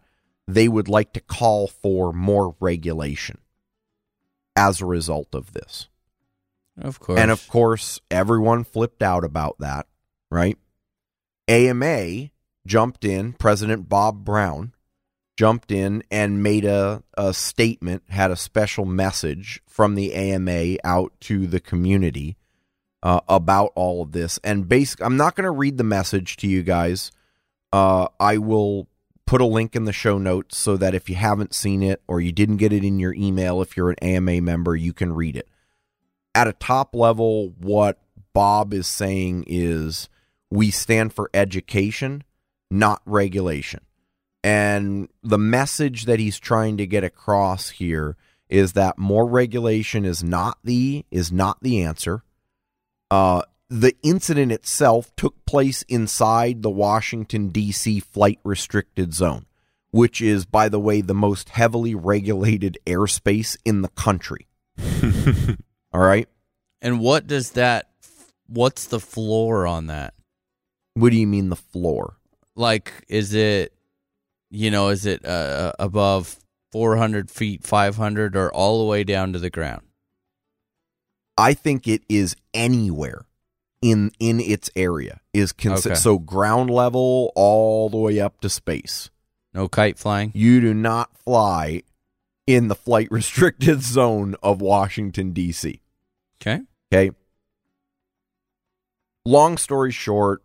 they 0.48 0.68
would 0.68 0.90
like 0.90 1.14
to 1.14 1.22
call 1.22 1.68
for 1.68 2.12
more 2.12 2.56
regulation 2.60 3.40
as 4.56 4.82
a 4.82 4.86
result 4.86 5.34
of 5.34 5.54
this. 5.54 5.88
Of 6.78 7.00
course. 7.00 7.20
And 7.20 7.32
of 7.32 7.48
course, 7.48 8.00
everyone 8.10 8.64
flipped 8.64 9.04
out 9.04 9.24
about 9.24 9.58
that, 9.60 9.88
right? 10.32 10.58
AMA 11.48 12.30
jumped 12.66 13.06
in, 13.06 13.34
President 13.34 13.90
Bob 13.90 14.24
Brown 14.24 14.74
jumped 15.36 15.72
in 15.72 16.04
and 16.12 16.44
made 16.44 16.66
a, 16.66 17.04
a 17.18 17.34
statement, 17.34 18.04
had 18.10 18.32
a 18.32 18.36
special 18.36 18.86
message 18.86 19.62
from 19.68 19.96
the 19.96 20.14
AMA 20.14 20.78
out 20.84 21.12
to 21.22 21.48
the 21.48 21.60
community 21.60 22.38
uh, 23.02 23.20
about 23.28 23.72
all 23.76 24.02
of 24.02 24.12
this. 24.12 24.40
And 24.44 24.68
basically, 24.68 25.06
I'm 25.06 25.18
not 25.18 25.36
going 25.36 25.46
to 25.46 25.52
read 25.52 25.78
the 25.78 25.84
message 25.84 26.38
to 26.38 26.48
you 26.48 26.64
guys. 26.64 27.12
Uh, 27.72 28.08
I 28.20 28.38
will 28.38 28.88
put 29.34 29.42
a 29.42 29.46
link 29.46 29.76
in 29.76 29.86
the 29.86 29.92
show 29.92 30.20
notes 30.20 30.56
so 30.56 30.78
that 30.78 30.94
if 30.94 31.10
you 31.10 31.16
haven't 31.16 31.56
seen 31.56 31.82
it 31.82 32.04
or 32.08 32.22
you 32.22 32.32
didn't 32.32 32.58
get 32.58 32.72
it 32.72 32.84
in 32.84 33.00
your 33.00 33.16
email, 33.16 33.64
if 33.64 33.76
you're 33.76 33.90
an 33.90 33.96
AMA 34.00 34.40
member, 34.42 34.76
you 34.76 34.94
can 34.94 35.12
read 35.12 35.36
it. 35.36 35.50
at 36.36 36.48
a 36.48 36.54
top 36.54 36.94
level, 36.94 37.50
what 37.58 37.98
Bob 38.34 38.76
is 38.76 38.86
saying 38.86 39.44
is 39.48 40.08
we 40.52 40.70
stand 40.70 41.14
for 41.14 41.32
education, 41.34 42.24
not 42.70 43.02
regulation. 43.08 43.80
And 44.44 45.10
the 45.24 45.40
message 45.40 46.06
that 46.06 46.20
he's 46.20 46.38
trying 46.38 46.78
to 46.78 46.86
get 46.86 47.04
across 47.04 47.72
here 47.72 48.16
is 48.50 48.74
that 48.74 49.00
more 49.00 49.26
regulation 49.26 50.06
is 50.06 50.24
not 50.24 50.60
the 50.64 51.08
is 51.10 51.32
not 51.32 51.58
the 51.64 51.82
answer. 51.82 52.22
Uh, 53.10 53.42
the 53.74 53.95
incident 54.04 54.52
itself 54.52 55.12
took 55.16 55.44
place 55.48 55.82
inside 55.90 56.62
the 56.62 56.70
Washington 56.70 57.50
D.C. 57.50 58.02
flight 58.02 58.38
restricted 58.44 59.16
zone, 59.16 59.48
which 59.90 60.22
is, 60.22 60.45
by 60.45 60.70
the 60.70 60.80
way, 60.80 61.02
the 61.02 61.16
most 61.16 61.50
heavily 61.50 61.95
regulated 61.95 62.78
airspace 62.86 63.58
in 63.66 63.82
the 63.82 63.88
country. 63.90 64.48
All 65.91 66.02
right. 66.02 66.30
And 66.84 67.00
what 67.00 67.26
does 67.26 67.52
that? 67.54 67.90
What's 68.45 68.86
the 68.86 69.00
floor 69.00 69.66
on 69.66 69.88
that? 69.88 70.14
What 70.94 71.10
do 71.10 71.18
you 71.18 71.26
mean 71.26 71.50
the 71.50 71.56
floor? 71.56 72.18
Like, 72.56 72.94
is 73.08 73.34
it, 73.34 73.74
you 74.52 74.70
know, 74.70 74.90
is 74.90 75.08
it 75.08 75.26
uh, 75.26 75.74
above 75.80 76.38
400 76.74 77.32
feet, 77.32 77.64
500, 77.64 78.36
or 78.36 78.54
all 78.54 78.78
the 78.78 78.86
way 78.86 79.04
down 79.04 79.34
to 79.34 79.40
the 79.40 79.50
ground? 79.50 79.82
I 81.36 81.56
think 81.56 81.88
it 81.88 82.04
is 82.08 82.36
anywhere 82.54 83.26
in 83.84 84.12
in 84.20 84.40
its 84.40 84.70
area 84.76 85.20
is 85.34 85.52
consi- 85.54 85.88
Okay. 85.88 85.96
so 85.96 86.18
ground 86.18 86.70
level 86.70 87.32
all 87.36 87.90
the 87.90 87.98
way 87.98 88.20
up 88.20 88.40
to 88.42 88.50
space. 88.50 89.10
No 89.54 89.68
kite 89.68 90.00
flying. 90.00 90.32
You 90.34 90.62
do 90.62 90.74
not 90.74 91.16
fly 91.18 91.84
in 92.48 92.70
the 92.70 92.76
flight 92.76 93.08
restricted 93.12 93.82
zone 93.84 94.36
of 94.42 94.62
Washington 94.62 95.32
D.C. 95.34 95.82
Okay. 96.42 96.62
Okay. 96.92 97.12
Long 99.26 99.58
story 99.58 99.92
short, 99.92 100.44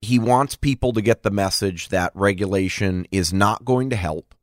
he 0.00 0.18
wants 0.18 0.56
people 0.56 0.92
to 0.92 1.00
get 1.00 1.22
the 1.22 1.30
message 1.30 1.88
that 1.88 2.12
regulation 2.14 3.06
is 3.10 3.32
not 3.32 3.64
going 3.64 3.88
to 3.90 3.96
help. 3.96 4.34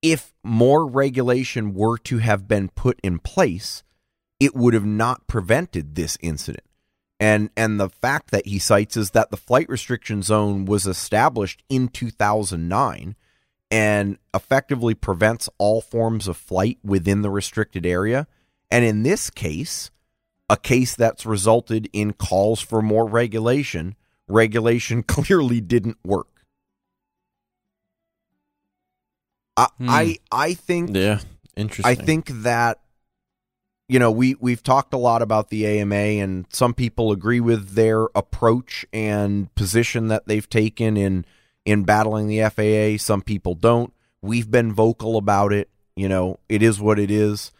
If 0.00 0.32
more 0.44 0.86
regulation 0.86 1.74
were 1.74 1.98
to 1.98 2.18
have 2.18 2.46
been 2.46 2.68
put 2.68 3.00
in 3.02 3.18
place, 3.18 3.82
it 4.38 4.54
would 4.54 4.74
have 4.74 4.84
not 4.86 5.26
prevented 5.26 5.96
this 5.96 6.16
incident. 6.20 6.62
And 7.20 7.50
and 7.56 7.80
the 7.80 7.88
fact 7.88 8.30
that 8.30 8.46
he 8.46 8.58
cites 8.58 8.96
is 8.96 9.10
that 9.10 9.30
the 9.30 9.36
flight 9.36 9.68
restriction 9.68 10.22
zone 10.22 10.64
was 10.66 10.86
established 10.86 11.64
in 11.68 11.88
2009 11.88 13.16
and 13.70 14.18
effectively 14.32 14.94
prevents 14.94 15.48
all 15.58 15.80
forms 15.80 16.28
of 16.28 16.36
flight 16.36 16.78
within 16.84 17.22
the 17.22 17.30
restricted 17.30 17.84
area. 17.84 18.26
And 18.70 18.84
in 18.84 19.02
this 19.02 19.30
case, 19.30 19.90
a 20.48 20.56
case 20.56 20.94
that's 20.94 21.26
resulted 21.26 21.90
in 21.92 22.12
calls 22.12 22.60
for 22.60 22.80
more 22.80 23.06
regulation, 23.06 23.96
regulation 24.28 25.02
clearly 25.06 25.60
didn't 25.60 25.98
work. 26.04 26.28
I 29.56 29.66
Hmm. 29.76 29.90
I, 29.90 30.16
I 30.30 30.54
think 30.54 30.94
Yeah, 30.94 31.18
interesting. 31.56 31.90
I 31.90 31.94
think 31.96 32.28
that 32.28 32.78
you 33.88 33.98
know 33.98 34.10
we 34.10 34.34
we've 34.40 34.62
talked 34.62 34.92
a 34.92 34.98
lot 34.98 35.22
about 35.22 35.48
the 35.48 35.66
AMA 35.66 35.94
and 35.94 36.46
some 36.52 36.74
people 36.74 37.10
agree 37.10 37.40
with 37.40 37.70
their 37.70 38.04
approach 38.14 38.84
and 38.92 39.52
position 39.54 40.08
that 40.08 40.26
they've 40.26 40.48
taken 40.48 40.96
in 40.96 41.24
in 41.64 41.84
battling 41.84 42.28
the 42.28 42.48
FAA. 42.48 43.02
Some 43.02 43.20
people 43.20 43.54
don't. 43.54 43.92
We've 44.22 44.50
been 44.50 44.72
vocal 44.72 45.16
about 45.16 45.52
it. 45.52 45.68
You 45.96 46.08
know, 46.08 46.38
it 46.48 46.62
is 46.62 46.80
what 46.80 46.98
it 46.98 47.10
is. 47.10 47.52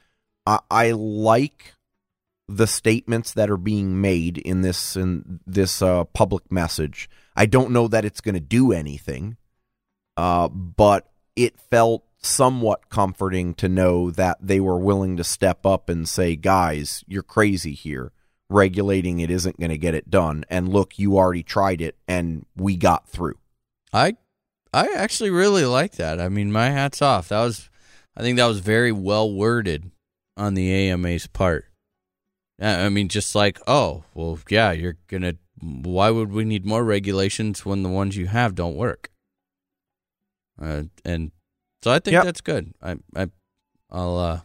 I, 0.46 0.60
I 0.70 0.90
like 0.92 1.74
the 2.48 2.66
statements 2.66 3.34
that 3.34 3.50
are 3.50 3.58
being 3.58 4.00
made 4.00 4.38
in 4.38 4.62
this 4.62 4.96
in 4.96 5.40
this 5.46 5.82
uh, 5.82 6.04
public 6.04 6.50
message. 6.50 7.10
I 7.36 7.46
don't 7.46 7.70
know 7.70 7.86
that 7.88 8.04
it's 8.04 8.22
going 8.22 8.34
to 8.34 8.40
do 8.40 8.72
anything, 8.72 9.36
uh, 10.16 10.48
but 10.48 11.10
it 11.36 11.60
felt 11.60 12.04
somewhat 12.20 12.88
comforting 12.88 13.54
to 13.54 13.68
know 13.68 14.10
that 14.10 14.38
they 14.40 14.60
were 14.60 14.78
willing 14.78 15.16
to 15.16 15.24
step 15.24 15.64
up 15.64 15.88
and 15.88 16.08
say, 16.08 16.36
"Guys, 16.36 17.04
you're 17.06 17.22
crazy 17.22 17.74
here. 17.74 18.12
Regulating 18.50 19.20
it 19.20 19.30
isn't 19.30 19.58
going 19.58 19.70
to 19.70 19.78
get 19.78 19.94
it 19.94 20.10
done." 20.10 20.44
And 20.48 20.68
look, 20.68 20.98
you 20.98 21.16
already 21.16 21.42
tried 21.42 21.80
it, 21.80 21.96
and 22.06 22.46
we 22.56 22.76
got 22.76 23.08
through. 23.08 23.38
I 23.92 24.16
I 24.72 24.88
actually 24.94 25.30
really 25.30 25.64
like 25.64 25.92
that. 25.92 26.20
I 26.20 26.28
mean, 26.28 26.52
my 26.52 26.70
hats 26.70 27.00
off. 27.02 27.28
That 27.28 27.42
was 27.42 27.68
I 28.16 28.22
think 28.22 28.36
that 28.36 28.46
was 28.46 28.58
very 28.58 28.90
well 28.90 29.32
worded 29.32 29.92
on 30.36 30.54
the 30.54 30.90
AMA's 30.90 31.28
part. 31.28 31.66
I 32.60 32.88
mean, 32.88 33.08
just 33.08 33.36
like, 33.36 33.60
oh, 33.68 34.02
well, 34.14 34.38
yeah, 34.50 34.72
you're 34.72 34.96
gonna. 35.06 35.34
Why 35.60 36.10
would 36.10 36.32
we 36.32 36.44
need 36.44 36.66
more 36.66 36.84
regulations 36.84 37.64
when 37.64 37.84
the 37.84 37.88
ones 37.88 38.16
you 38.16 38.26
have 38.26 38.56
don't 38.56 38.76
work? 38.76 39.10
Uh, 40.60 40.84
and 41.04 41.30
so 41.82 41.90
I 41.90 41.98
think 41.98 42.12
Yep. 42.14 42.24
that's 42.24 42.40
good. 42.40 42.72
I, 42.82 42.96
I, 43.16 43.28
I'll, 43.90 44.16
uh, 44.18 44.40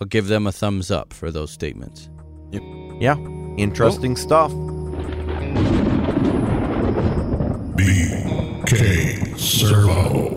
I'll 0.00 0.06
give 0.06 0.28
them 0.28 0.46
a 0.46 0.52
thumbs 0.52 0.90
up 0.90 1.12
for 1.12 1.30
those 1.30 1.50
statements. 1.50 2.08
Yep. 2.52 2.62
Yeah, 3.00 3.16
interesting 3.56 4.16
stuff. 4.16 4.52
BK 7.76 9.38
Servo. 9.38 10.34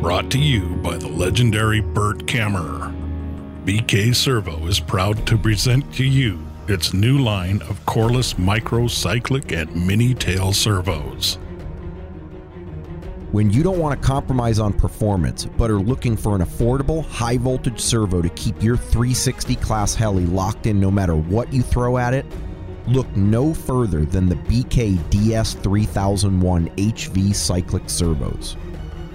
Brought 0.00 0.30
to 0.30 0.38
you 0.38 0.76
by 0.76 0.96
the 0.96 1.08
legendary 1.08 1.80
Burt 1.80 2.26
Kammerer. 2.26 2.94
BK 3.64 4.14
Servo 4.14 4.66
is 4.66 4.78
proud 4.78 5.26
to 5.26 5.36
present 5.36 5.92
to 5.94 6.04
you 6.04 6.38
its 6.68 6.92
new 6.94 7.18
line 7.18 7.60
of 7.62 7.84
coreless 7.86 8.34
microcyclic 8.34 9.52
and 9.60 9.86
mini 9.86 10.14
tail 10.14 10.52
servos. 10.52 11.38
When 13.32 13.50
you 13.50 13.64
don't 13.64 13.80
want 13.80 14.00
to 14.00 14.06
compromise 14.06 14.60
on 14.60 14.72
performance, 14.72 15.46
but 15.46 15.68
are 15.68 15.80
looking 15.80 16.16
for 16.16 16.36
an 16.36 16.42
affordable, 16.42 17.04
high 17.06 17.38
voltage 17.38 17.80
servo 17.80 18.22
to 18.22 18.28
keep 18.30 18.62
your 18.62 18.76
360 18.76 19.56
class 19.56 19.96
heli 19.96 20.24
locked 20.26 20.66
in 20.66 20.78
no 20.78 20.92
matter 20.92 21.16
what 21.16 21.52
you 21.52 21.62
throw 21.62 21.98
at 21.98 22.14
it, 22.14 22.24
look 22.86 23.08
no 23.16 23.52
further 23.52 24.04
than 24.04 24.28
the 24.28 24.36
BK 24.36 24.96
DS3001 25.10 26.76
HV 26.76 27.34
cyclic 27.34 27.90
servos. 27.90 28.56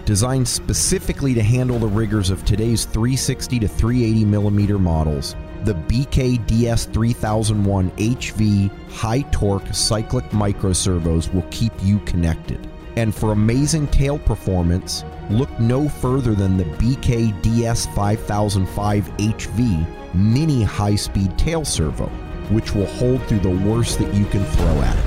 Designed 0.04 0.48
specifically 0.48 1.34
to 1.34 1.42
handle 1.42 1.80
the 1.80 1.88
rigors 1.88 2.32
of 2.32 2.44
today's 2.44 2.84
360 2.84 3.60
to 3.60 3.68
380 3.68 4.26
millimeter 4.26 4.78
models, 4.78 5.38
the 5.64 5.76
BK 5.76 6.38
DS3001 6.48 7.92
HV 7.92 8.90
high 8.90 9.22
torque 9.32 9.74
cyclic 9.74 10.26
microservos 10.32 11.34
will 11.34 11.46
keep 11.50 11.72
you 11.82 12.00
connected. 12.00 12.71
And 12.98 13.16
for 13.16 13.32
amazing 13.32 13.88
tail 13.88 14.20
performance, 14.20 15.04
look 15.30 15.50
no 15.60 15.88
further 15.88 16.36
than 16.36 16.58
the 16.58 16.66
BK 16.66 17.34
DS5005 17.42 19.04
HV 19.18 20.14
mini 20.14 20.64
high 20.64 20.96
speed 20.96 21.38
tail 21.38 21.64
servo, 21.64 22.08
which 22.50 22.76
will 22.76 22.88
hold 22.88 23.22
through 23.28 23.40
the 23.40 23.50
worst 23.50 24.00
that 24.00 24.14
you 24.14 24.26
can 24.26 24.44
throw 24.44 24.82
at 24.82 24.98
it. 24.98 25.06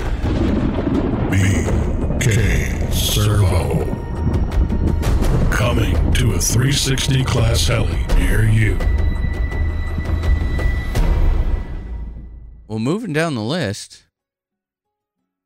BK 1.31 2.93
Servo. 2.93 3.85
Coming 5.51 5.95
to 6.15 6.33
a 6.33 6.39
360 6.39 7.25
class 7.25 7.67
heli 7.67 8.07
near 8.17 8.49
you. 8.49 8.79
Well, 12.67 12.79
moving 12.79 13.13
down 13.13 13.35
the 13.35 13.43
list, 13.43 14.04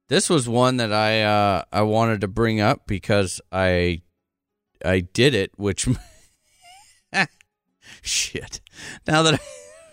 this 0.08 0.28
was 0.30 0.48
one 0.48 0.78
that 0.78 0.92
I 0.92 1.22
uh, 1.22 1.62
I 1.72 1.82
wanted 1.82 2.20
to 2.22 2.28
bring 2.28 2.60
up 2.60 2.86
because 2.86 3.40
I 3.52 4.02
I 4.84 5.00
did 5.00 5.34
it, 5.34 5.52
which 5.56 5.86
shit. 8.02 8.60
Now 9.06 9.22
that 9.22 9.40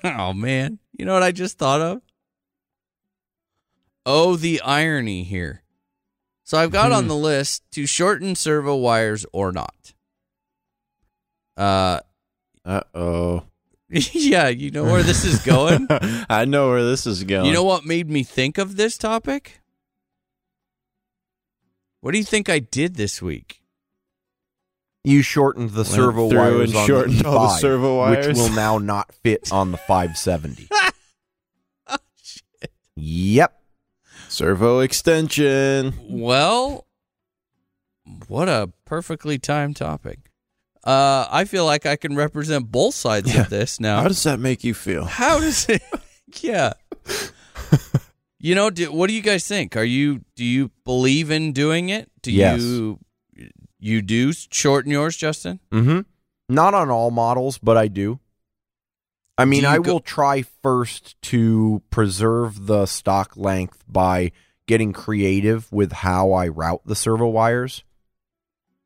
I, 0.04 0.16
oh 0.18 0.34
man, 0.34 0.80
you 0.98 1.06
know 1.06 1.14
what 1.14 1.24
I 1.24 1.32
just 1.32 1.58
thought 1.58 1.82
of? 1.82 2.02
Oh, 4.06 4.36
the 4.36 4.62
irony 4.62 5.24
here. 5.24 5.64
So 6.44 6.60
I've 6.60 6.72
got 6.72 6.92
on 6.92 7.08
the 7.08 7.16
list 7.16 7.64
to 7.72 7.88
shorten 7.88 8.36
servo 8.36 8.76
wires 8.76 9.26
or 9.34 9.52
not. 9.52 9.94
Uh, 11.58 12.02
Uh 12.64 12.82
oh. 12.94 13.44
yeah, 13.90 14.48
you 14.50 14.70
know 14.72 14.84
where 14.84 15.04
this 15.04 15.26
is 15.26 15.44
going. 15.44 15.88
I 15.90 16.46
know 16.46 16.70
where 16.70 16.84
this 16.84 17.08
is 17.08 17.24
going. 17.24 17.46
You 17.46 17.54
know 17.54 17.64
what 17.64 17.86
made 17.86 18.10
me 18.10 18.24
think 18.24 18.58
of 18.58 18.76
this 18.76 18.98
topic? 18.98 19.60
What 22.06 22.12
do 22.12 22.20
you 22.20 22.24
think 22.24 22.50
I 22.50 22.60
did 22.60 22.98
this 22.98 23.20
week? 23.20 23.64
You 25.04 25.24
shortened 25.24 25.72
the 25.72 25.78
Went 25.78 25.88
servo 25.88 26.30
through 26.30 26.38
wires 26.38 26.70
and 26.70 26.78
on 26.78 26.86
shortened 26.86 27.18
the 27.18 27.28
all 27.28 27.48
the 27.60 27.68
E5, 27.68 28.28
which 28.28 28.38
will 28.38 28.52
now 28.52 28.78
not 28.78 29.12
fit 29.24 29.52
on 29.52 29.72
the 29.72 29.78
570. 29.80 30.68
Oh, 31.88 31.98
shit. 32.22 32.70
yep. 32.96 33.60
Servo 34.30 34.82
extension. 34.82 35.96
Well, 36.08 36.86
what 38.28 38.50
a 38.50 38.72
perfectly 38.86 39.40
timed 39.40 39.78
topic. 39.78 40.20
Uh, 40.84 41.26
I 41.32 41.46
feel 41.46 41.66
like 41.66 41.88
I 41.88 41.96
can 41.96 42.16
represent 42.16 42.72
both 42.72 42.94
sides 42.94 43.34
Yeah. 43.34 43.42
of 43.42 43.50
this 43.50 43.80
now. 43.80 44.04
How 44.04 44.10
does 44.10 44.22
that 44.26 44.40
make 44.40 44.64
you 44.64 44.76
feel? 44.76 45.06
How 45.06 45.40
does 45.40 45.68
it? 45.70 45.82
yeah. 46.42 46.74
You 48.46 48.54
know, 48.56 48.70
do, 48.70 48.92
what 48.92 49.08
do 49.08 49.14
you 49.14 49.22
guys 49.22 49.48
think? 49.48 49.76
Are 49.76 49.84
you 49.84 50.22
do 50.36 50.44
you 50.46 50.70
believe 50.84 51.32
in 51.32 51.52
doing 51.52 51.90
it? 51.90 52.12
Do 52.22 52.32
Yes. 52.32 52.62
you 52.62 53.00
you 53.80 54.02
do 54.02 54.34
shorten 54.34 54.92
yours, 54.92 55.18
Justin? 55.18 55.60
Mm-hmm. 55.72 56.02
Not 56.54 56.74
on 56.74 56.90
all 56.90 57.10
models, 57.12 57.58
but 57.58 57.76
I 57.78 57.88
do. 57.88 58.20
I 59.38 59.46
mean, 59.46 59.62
Do 59.62 59.68
I 59.68 59.78
go- 59.80 59.94
will 59.94 60.00
try 60.00 60.44
first 60.64 61.20
to 61.24 61.82
preserve 61.90 62.68
the 62.68 62.86
stock 62.86 63.36
length 63.36 63.84
by 63.88 64.32
getting 64.68 64.94
creative 64.94 65.72
with 65.72 65.92
how 65.92 66.32
I 66.32 66.48
route 66.48 66.82
the 66.86 66.96
servo 66.96 67.28
wires. 67.28 67.84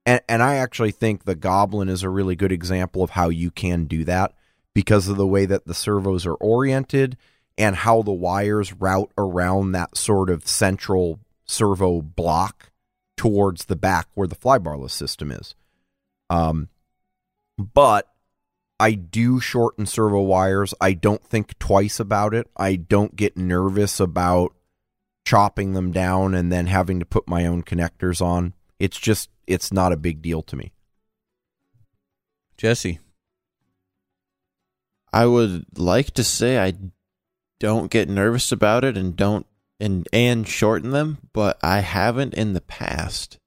And, 0.06 0.22
and 0.28 0.42
I 0.42 0.56
actually 0.56 0.92
think 0.92 1.24
the 1.26 1.36
Goblin 1.36 1.88
is 1.90 2.02
a 2.04 2.10
really 2.10 2.36
good 2.36 2.52
example 2.52 3.04
of 3.04 3.12
how 3.12 3.30
you 3.30 3.52
can 3.52 3.86
do 3.86 4.04
that 4.06 4.34
because 4.74 5.08
of 5.08 5.18
the 5.18 5.28
way 5.28 5.46
that 5.46 5.66
the 5.66 5.74
servos 5.74 6.26
are 6.26 6.34
oriented 6.36 7.16
and 7.60 7.76
how 7.76 8.02
the 8.02 8.14
wires 8.14 8.74
route 8.74 9.12
around 9.18 9.74
that 9.74 9.98
sort 9.98 10.30
of 10.30 10.48
central 10.48 11.20
servo 11.46 12.02
block 12.02 12.72
towards 13.18 13.66
the 13.66 13.76
back 13.76 14.08
where 14.14 14.28
the 14.28 14.36
flybarless 14.36 14.92
system 14.92 15.30
is. 15.30 15.56
Um, 16.30 16.70
but 17.58 18.08
I 18.80 18.94
do 18.94 19.42
shorten 19.42 19.86
servo 19.86 20.22
wires. 20.22 20.74
I 20.80 20.94
don't 20.94 21.24
think 21.26 21.60
twice 21.60 22.00
about 22.00 22.34
it. 22.34 22.50
I 22.56 22.78
don't 22.78 23.18
get 23.18 23.36
nervous 23.36 24.00
about 24.00 24.56
chopping 25.26 25.74
them 25.74 25.92
down 25.92 26.34
and 26.34 26.52
then 26.52 26.68
having 26.68 27.00
to 27.00 27.06
put 27.06 27.28
my 27.28 27.46
own 27.46 27.64
connectors 27.64 28.22
on. 28.22 28.54
It's 28.80 28.98
just 28.98 29.30
it's 29.48 29.74
not 29.74 29.92
a 29.92 29.98
big 29.98 30.22
deal 30.22 30.42
to 30.44 30.56
me. 30.56 30.72
Jesse. 32.56 33.00
I 35.12 35.26
would 35.26 35.78
like 35.78 36.12
to 36.12 36.24
say 36.24 36.60
I 36.60 36.74
don't 37.60 37.92
get 37.92 38.10
nervous 38.10 38.52
about 38.52 38.84
it 38.84 38.98
and 38.98 39.16
don't 39.16 39.46
and 39.80 40.08
and 40.12 40.48
shorten 40.48 40.92
them, 40.92 41.20
but 41.34 41.58
I 41.64 41.80
haven't 41.80 42.34
in 42.34 42.54
the 42.54 42.62
past. 42.62 43.38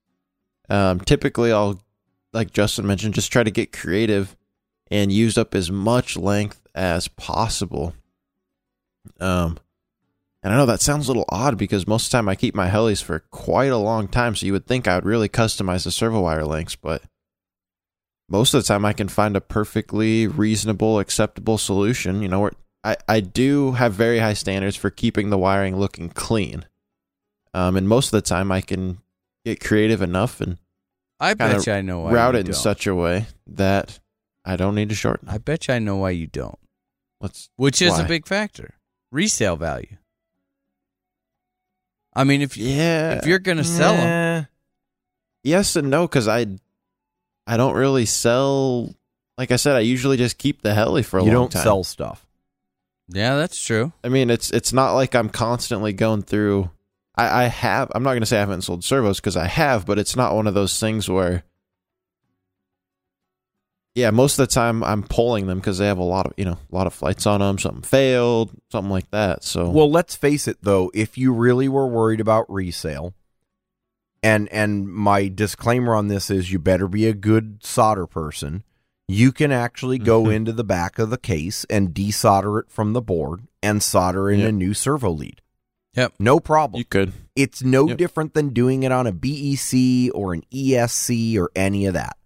Um, 0.69 1.01
typically, 1.01 1.53
I'll 1.53 1.83
like 2.33 2.53
Justin 2.53 2.87
mentioned, 2.87 3.15
just 3.15 3.33
try 3.33 3.43
to 3.43 3.51
get 3.51 3.73
creative 3.73 4.37
and 4.91 5.13
use 5.13 5.37
up 5.37 5.55
as 5.55 5.71
much 5.71 6.17
length 6.17 6.61
as 6.75 7.09
possible. 7.09 7.95
Um, 9.21 9.59
and 10.43 10.53
I 10.53 10.57
know 10.57 10.67
that 10.67 10.81
sounds 10.81 11.07
a 11.07 11.11
little 11.11 11.27
odd 11.29 11.57
because 11.57 11.87
most 11.87 12.07
of 12.07 12.11
the 12.11 12.19
time 12.19 12.29
I 12.29 12.35
keep 12.35 12.55
my 12.55 12.69
helis 12.69 13.03
for 13.03 13.21
quite 13.31 13.71
a 13.71 13.77
long 13.77 14.09
time, 14.09 14.35
so 14.35 14.47
you 14.47 14.53
would 14.53 14.67
think 14.67 14.89
I 14.89 14.97
would 14.97 15.05
really 15.05 15.29
customize 15.29 15.85
the 15.85 15.91
servo 15.91 16.21
wire 16.21 16.45
lengths, 16.45 16.77
but 16.77 17.03
most 18.29 18.55
of 18.55 18.63
the 18.63 18.67
time 18.67 18.85
I 18.85 18.93
can 18.93 19.09
find 19.09 19.37
a 19.37 19.41
perfectly 19.41 20.27
reasonable, 20.27 20.99
acceptable 20.99 21.59
solution. 21.59 22.23
You 22.23 22.29
know, 22.29 22.41
where 22.41 22.53
I, 22.85 22.97
I 23.09 23.21
do 23.21 23.73
have 23.73 23.95
very 23.95 24.19
high 24.19 24.33
standards 24.33 24.77
for 24.77 24.91
keeping 24.91 25.31
the 25.31 25.39
wiring 25.39 25.77
looking 25.77 26.09
clean. 26.09 26.67
Um, 27.55 27.77
and 27.77 27.89
most 27.89 28.07
of 28.07 28.13
the 28.13 28.23
time 28.23 28.51
I 28.51 28.61
can 28.61 28.99
get 29.45 29.61
creative 29.61 30.03
enough 30.03 30.41
and 30.41 30.59
I 31.21 31.35
bet 31.35 31.67
you 31.67 31.73
I 31.73 31.83
know 31.83 32.01
why 32.01 32.13
route 32.13 32.35
you 32.35 32.39
it 32.39 32.47
in 32.47 32.53
don't. 32.53 32.61
such 32.61 32.87
a 32.87 32.95
way 32.95 33.27
that 33.47 34.01
I 34.45 34.57
don't 34.57 34.75
need 34.75 34.89
to 34.89 34.95
shorten. 34.95 35.29
I 35.29 35.39
bet 35.39 35.69
you 35.69 35.75
I 35.75 35.79
know 35.79 35.97
why 35.97 36.11
you 36.11 36.27
don't. 36.27 36.59
Let's 37.21 37.51
Which 37.57 37.81
is 37.81 37.97
a 37.99 38.05
big 38.05 38.27
factor. 38.27 38.75
Resale 39.13 39.57
value. 39.57 39.99
I 42.15 42.25
mean, 42.25 42.43
if 42.43 42.57
yeah. 42.57 43.13
if 43.19 43.27
you're 43.27 43.39
gonna 43.39 43.65
sell 43.65 43.95
them, 43.95 44.09
Eh, 44.09 44.45
yes 45.45 45.77
and 45.77 45.91
no 45.91 46.07
because 46.07 46.27
I 46.27 46.47
I 47.47 47.57
don't 47.57 47.75
really 47.75 48.07
sell. 48.07 48.93
Like 49.39 49.51
I 49.51 49.57
said, 49.57 49.77
I 49.77 49.81
usually 49.81 50.17
just 50.17 50.39
keep 50.39 50.63
the 50.63 50.75
heli 50.75 51.03
for 51.03 51.19
a 51.19 51.25
you 51.25 51.29
long 51.29 51.49
don't 51.49 51.53
sell 51.53 51.85
stuff. 51.85 52.27
Yeah, 53.13 53.37
that's 53.37 53.63
true. 53.63 53.93
I 54.03 54.09
mean, 54.09 54.31
it's 54.31 54.51
it's 54.51 54.73
not 54.73 54.93
like 54.93 55.15
I'm 55.15 55.29
constantly 55.29 55.93
going 55.93 56.23
through. 56.23 56.71
I, 57.15 57.45
I 57.45 57.47
have. 57.49 57.91
I'm 57.95 58.03
not 58.03 58.11
going 58.11 58.21
to 58.21 58.27
say 58.27 58.39
I 58.39 58.41
haven't 58.41 58.63
sold 58.63 58.85
servos 58.85 59.21
because 59.21 59.37
I 59.37 59.47
have, 59.47 59.85
but 59.85 59.99
it's 59.99 60.17
not 60.17 60.35
one 60.35 60.47
of 60.47 60.55
those 60.55 60.79
things 60.79 61.09
where. 61.09 61.45
Yeah, 63.95 64.11
most 64.11 64.39
of 64.39 64.49
the 64.49 64.55
time 64.55 64.83
I'm 64.83 65.03
pulling 65.03 65.47
them 65.47 65.59
because 65.59 65.77
they 65.77 65.87
have 65.87 65.99
a 65.99 66.03
lot 66.03 66.25
of 66.25 66.33
you 66.39 66.47
know 66.47 66.59
a 66.73 66.75
lot 66.75 66.87
of 66.87 66.95
flights 66.95 67.27
on 67.27 67.41
them. 67.41 67.59
Something 67.59 67.83
failed, 67.83 68.51
something 68.71 68.91
like 68.91 69.11
that. 69.11 69.45
So 69.45 69.69
Well, 69.69 69.91
let's 69.91 70.17
face 70.17 70.49
it 70.49 70.59
though, 70.63 70.91
if 70.95 71.19
you 71.19 71.35
really 71.35 71.69
were 71.69 71.87
worried 71.87 72.21
about 72.21 72.51
resale, 72.51 73.13
and 74.23 74.49
and 74.51 74.89
my 74.89 75.29
disclaimer 75.29 75.95
on 75.95 76.09
this 76.09 76.31
is 76.31 76.51
you 76.51 76.59
better 76.59 76.89
be 76.89 77.07
a 77.07 77.13
good 77.13 77.59
solder 77.63 78.07
person. 78.07 78.65
You 79.09 79.33
can 79.33 79.53
actually 79.53 79.99
go 79.99 80.25
Mhm. 80.25 80.35
into 80.35 80.53
the 80.53 80.65
back 80.65 80.99
of 80.99 81.11
the 81.11 81.19
case 81.19 81.65
and 81.69 81.93
desolder 81.95 82.61
it 82.61 82.71
from 82.71 82.93
the 82.93 83.03
board 83.03 83.43
and 83.63 83.83
solder 83.83 84.31
in 84.31 84.41
Yep. 84.41 84.49
a 84.49 84.53
new 84.53 84.75
servo 84.75 85.11
lead. 85.11 85.41
Yep. 85.95 86.15
No 86.19 86.41
problem. 86.41 86.79
you 86.79 86.85
could. 86.87 87.13
it's 87.37 87.63
no 87.63 87.89
Yep. 87.89 87.99
different 87.99 88.35
than 88.35 88.51
doing 88.51 88.83
it 88.83 88.93
on 88.93 89.07
a 89.07 89.13
BEC 89.13 90.11
or 90.15 90.33
an 90.35 90.43
ESC 90.51 91.39
or 91.39 91.51
any 91.55 91.87
of 91.87 91.95
that. 91.95 92.17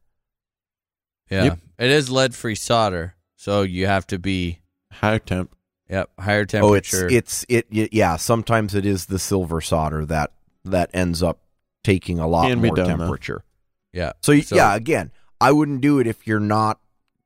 Yeah, 1.31 1.45
Yep. 1.45 1.59
it 1.79 1.91
is 1.91 2.11
lead 2.11 2.35
free 2.35 2.55
solder, 2.55 3.15
so 3.37 3.63
you 3.63 3.87
have 3.87 4.07
to 4.09 4.19
be 4.19 4.61
High 4.93 5.19
temp. 5.19 5.55
yep 5.89 6.11
higher 6.19 6.45
temperature. 6.45 7.07
Oh, 7.07 7.09
it's 7.09 7.45
it's 7.49 7.67
it, 7.73 7.93
yeah, 7.93 8.17
sometimes 8.17 8.75
it 8.75 8.87
is 8.87 9.07
the 9.07 9.19
silver 9.19 9.61
solder 9.61 10.05
that 10.07 10.33
that 10.65 10.91
ends 10.95 11.23
up 11.23 11.41
taking 11.85 12.19
a 12.19 12.27
lot 12.29 12.49
Can 12.49 12.61
more 12.61 12.75
done, 12.77 12.87
though. 12.89 12.97
temperature. 12.99 13.45
yeah. 13.93 14.13
So, 14.23 14.33
y 14.33 14.41
So- 14.41 14.57
yeah, 14.57 14.75
again, 14.75 15.11
I 15.41 15.53
wouldn't 15.53 15.81
do 15.81 15.99
it 15.99 16.07
if 16.07 16.27
you're 16.27 16.41
not 16.41 16.81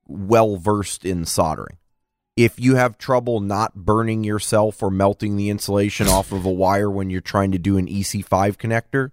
well 0.07 0.57
versed 0.57 1.05
in 1.05 1.24
soldering. 1.24 1.77
If 2.37 2.59
you 2.59 2.77
have 2.77 2.97
trouble 2.97 3.41
not 3.41 3.74
burning 3.74 4.24
yourself 4.24 4.82
or 4.82 4.91
melting 4.91 5.37
the 5.37 5.51
insulation 5.51 6.09
off 6.09 6.32
of 6.32 6.45
a 6.45 6.51
wire 6.51 6.91
when 6.91 7.11
you're 7.11 7.20
trying 7.20 7.53
to 7.53 7.59
do 7.59 7.77
an 7.77 7.87
EC5 7.87 8.57
connector, 8.57 9.11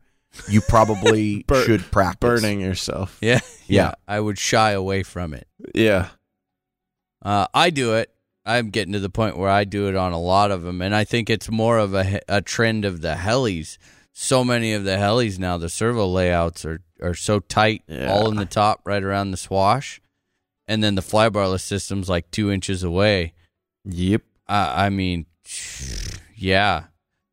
you 0.49 0.61
probably 0.61 1.43
Bur- 1.47 1.65
should 1.65 1.91
practice. 1.91 2.41
Burning 2.41 2.61
yourself. 2.61 3.17
yeah, 3.21 3.39
yeah, 3.67 3.83
Yeah. 3.83 3.91
I 4.07 4.19
would 4.19 4.37
shy 4.39 4.71
away 4.71 5.03
from 5.03 5.33
it. 5.33 5.47
Yeah. 5.75 6.09
Uh, 7.21 7.47
I 7.53 7.69
do 7.69 7.95
it. 7.95 8.11
I'm 8.45 8.69
getting 8.69 8.93
to 8.93 8.99
the 8.99 9.09
point 9.09 9.35
where 9.37 9.49
I 9.49 9.65
do 9.65 9.89
it 9.89 9.95
on 9.95 10.13
a 10.13 10.19
lot 10.19 10.51
of 10.51 10.61
them, 10.61 10.81
and 10.81 10.95
I 10.95 11.03
think 11.03 11.29
it's 11.29 11.51
more 11.51 11.77
of 11.79 11.93
a, 11.93 12.21
a 12.29 12.41
trend 12.41 12.85
of 12.85 13.01
the 13.01 13.15
helis. 13.15 13.77
So 14.19 14.43
many 14.43 14.73
of 14.73 14.83
the 14.83 14.97
helis 14.97 15.37
now, 15.37 15.59
the 15.59 15.69
servo 15.69 16.07
layouts 16.07 16.65
are, 16.65 16.81
are 17.03 17.13
so 17.13 17.39
tight, 17.39 17.83
Yeah. 17.87 18.11
all 18.11 18.29
in 18.31 18.35
the 18.37 18.45
top, 18.47 18.81
right 18.83 19.03
around 19.03 19.29
the 19.29 19.37
swash, 19.37 20.01
and 20.67 20.83
then 20.83 20.95
the 20.95 21.03
flybarless 21.03 21.61
system's 21.61 22.09
like 22.09 22.31
two 22.31 22.51
inches 22.51 22.81
away. 22.81 23.33
Yep. 23.85 24.23
I 24.47 24.87
I 24.87 24.89
mean, 24.89 25.27
yeah, 26.35 26.85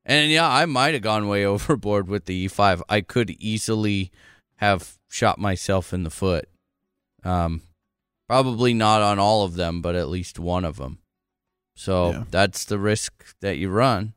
and 0.04 0.30
yeah, 0.30 0.46
I 0.46 0.66
might 0.66 0.92
have 0.92 1.02
gone 1.02 1.26
way 1.26 1.42
overboard 1.46 2.06
with 2.06 2.26
the 2.26 2.46
E5. 2.48 2.82
I 2.86 3.00
could 3.00 3.30
easily 3.30 4.10
have 4.56 4.98
shot 5.08 5.38
myself 5.38 5.94
in 5.94 6.02
the 6.02 6.10
foot. 6.10 6.50
Um, 7.24 7.62
probably 8.28 8.74
not 8.74 9.00
on 9.00 9.18
all 9.18 9.42
of 9.44 9.54
them, 9.54 9.80
but 9.80 9.94
at 9.94 10.10
least 10.10 10.38
one 10.38 10.66
of 10.66 10.76
them. 10.76 10.98
So 11.76 12.10
Yeah. 12.10 12.24
that's 12.30 12.66
the 12.66 12.78
risk 12.78 13.34
that 13.40 13.56
you 13.56 13.70
run. 13.70 14.12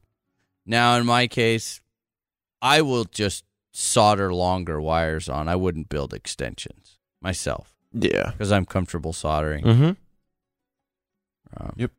Now, 0.66 0.98
in 0.98 1.06
my 1.06 1.28
case, 1.28 1.80
I 2.62 2.82
will 2.82 3.06
just 3.06 3.44
solder 3.74 4.34
longer 4.34 4.82
wires 4.82 5.30
on. 5.30 5.48
I 5.48 5.56
wouldn't 5.56 5.90
build 5.90 6.14
extensions 6.14 6.98
myself 7.22 7.76
Yeah. 7.94 8.32
because 8.32 8.52
I'm 8.52 8.66
comfortable 8.66 9.14
soldering. 9.14 9.64
Mm-hmm. 9.66 9.92
Um, 11.58 11.90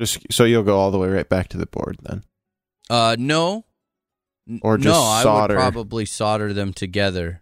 Just 0.00 0.18
so 0.30 0.44
you'll 0.44 0.62
go 0.64 0.78
all 0.78 0.90
the 0.90 0.98
way 0.98 1.08
right 1.08 1.28
back 1.28 1.48
to 1.48 1.56
the 1.58 1.66
board 1.66 1.98
then. 2.02 2.24
Uh, 2.90 3.16
no. 3.18 3.64
N- 4.48 4.60
Or 4.62 4.76
no, 4.76 4.84
just 4.84 5.00
I 5.00 5.22
solder. 5.22 5.54
would 5.54 5.60
probably 5.60 6.04
solder 6.04 6.52
them 6.52 6.72
together. 6.72 7.40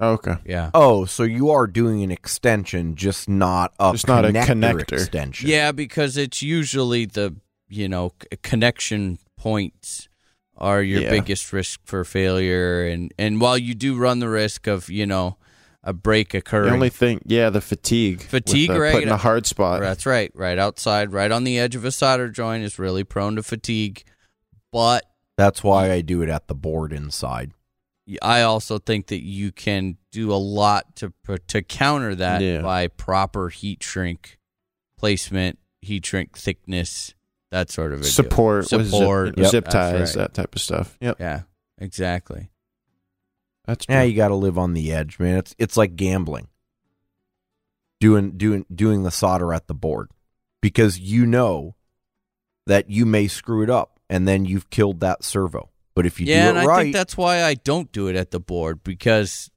Okay. 0.00 0.34
Yeah. 0.44 0.70
Oh, 0.74 1.04
so 1.04 1.22
you 1.22 1.50
are 1.50 1.66
doing 1.66 2.02
an 2.02 2.10
extension, 2.10 2.96
just 2.96 3.28
not 3.28 3.72
a 3.78 3.92
Just 3.92 4.08
not 4.08 4.24
a 4.24 4.28
connector 4.28 4.46
connector. 4.46 4.92
extension. 4.94 5.48
Yeah, 5.48 5.72
because 5.72 6.16
it's 6.16 6.42
usually 6.42 7.06
the, 7.06 7.36
you 7.68 7.88
know, 7.88 8.12
c- 8.20 8.36
connection 8.42 9.18
points 9.38 10.08
are 10.56 10.82
your 10.82 11.02
Yeah. 11.02 11.10
biggest 11.10 11.52
risk 11.52 11.80
for 11.84 12.04
failure 12.04 12.86
and 12.86 13.12
and 13.18 13.40
while 13.40 13.58
you 13.58 13.74
do 13.74 13.96
run 13.96 14.18
the 14.20 14.28
risk 14.28 14.66
of, 14.66 14.88
you 14.88 15.06
know, 15.06 15.36
a 15.82 15.92
break 15.92 16.32
occurring. 16.32 16.68
The 16.70 16.74
only 16.74 16.88
thing, 16.90 17.20
yeah, 17.26 17.50
the 17.50 17.60
fatigue. 17.60 18.22
Fatigue, 18.22 18.70
the 18.70 18.80
right? 18.80 18.92
Putting 18.94 19.10
a 19.10 19.16
hard 19.18 19.44
spot. 19.46 19.80
That's 19.80 20.06
right. 20.06 20.30
Right 20.34 20.58
outside, 20.58 21.12
right 21.12 21.30
on 21.30 21.44
the 21.44 21.58
edge 21.58 21.76
of 21.76 21.84
a 21.84 21.90
solder 21.90 22.28
joint 22.30 22.64
is 22.64 22.78
really 22.78 23.04
prone 23.04 23.36
to 23.36 23.42
fatigue. 23.42 24.02
But 24.72 25.04
That's 25.36 25.62
why 25.64 25.90
I 25.90 26.00
do 26.00 26.22
it 26.22 26.28
at 26.28 26.46
the 26.48 26.54
board 26.54 26.92
inside. 26.92 27.52
I 28.22 28.42
also 28.42 28.78
think 28.78 29.06
that 29.08 29.22
you 29.24 29.50
can 29.50 29.96
do 30.12 30.32
a 30.32 30.36
lot 30.36 30.94
to 30.96 31.12
to 31.48 31.62
counter 31.62 32.14
that 32.14 32.40
Yeah. 32.42 32.60
by 32.62 32.88
proper 32.88 33.48
heat 33.48 33.82
shrink 33.82 34.38
placement, 34.98 35.58
heat 35.80 36.04
shrink 36.06 36.36
thickness, 36.36 37.13
that 37.54 37.70
sort 37.70 37.92
of 37.92 38.00
a 38.00 38.02
deal. 38.02 38.10
Support, 38.10 38.66
support, 38.66 39.38
zip, 39.38 39.46
zip 39.46 39.68
ties, 39.68 40.16
right. 40.16 40.22
that 40.22 40.34
type 40.34 40.56
of 40.56 40.60
stuff. 40.60 40.96
Yep. 41.00 41.20
Yeah, 41.20 41.42
exactly. 41.78 42.50
That's 43.64 43.86
true. 43.86 43.94
Yeah, 43.94 44.02
you 44.02 44.16
got 44.16 44.28
to 44.28 44.34
live 44.34 44.58
on 44.58 44.74
the 44.74 44.92
edge, 44.92 45.20
man. 45.20 45.38
It's 45.38 45.54
it's 45.56 45.76
like 45.76 45.94
gambling. 45.94 46.48
doing 48.00 48.32
doing 48.32 48.66
doing 48.74 49.04
the 49.04 49.12
solder 49.12 49.54
at 49.54 49.68
the 49.68 49.74
board 49.74 50.10
because 50.60 50.98
you 50.98 51.26
know 51.26 51.76
that 52.66 52.90
you 52.90 53.06
may 53.06 53.28
screw 53.28 53.62
it 53.62 53.70
up 53.70 54.00
and 54.10 54.26
then 54.26 54.44
you've 54.44 54.68
killed 54.70 54.98
that 55.00 55.22
servo. 55.22 55.70
But 55.94 56.06
if 56.06 56.18
you 56.18 56.26
yeah, 56.26 56.42
do 56.42 56.48
and 56.48 56.58
it 56.58 56.60
I 56.62 56.64
right, 56.64 56.82
think 56.82 56.94
that's 56.94 57.16
why 57.16 57.44
I 57.44 57.54
don't 57.54 57.92
do 57.92 58.08
it 58.08 58.16
at 58.16 58.32
the 58.32 58.40
board 58.40 58.82
because 58.82 59.48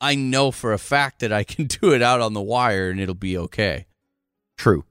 I 0.00 0.14
know 0.14 0.50
for 0.50 0.72
a 0.72 0.78
fact 0.78 1.20
that 1.20 1.34
I 1.34 1.44
can 1.44 1.66
do 1.82 1.92
it 1.92 2.00
out 2.00 2.22
on 2.22 2.32
the 2.32 2.40
wire 2.40 2.88
and 2.88 2.98
it'll 2.98 3.14
be 3.14 3.36
okay. 3.36 3.86
true. 4.56 4.86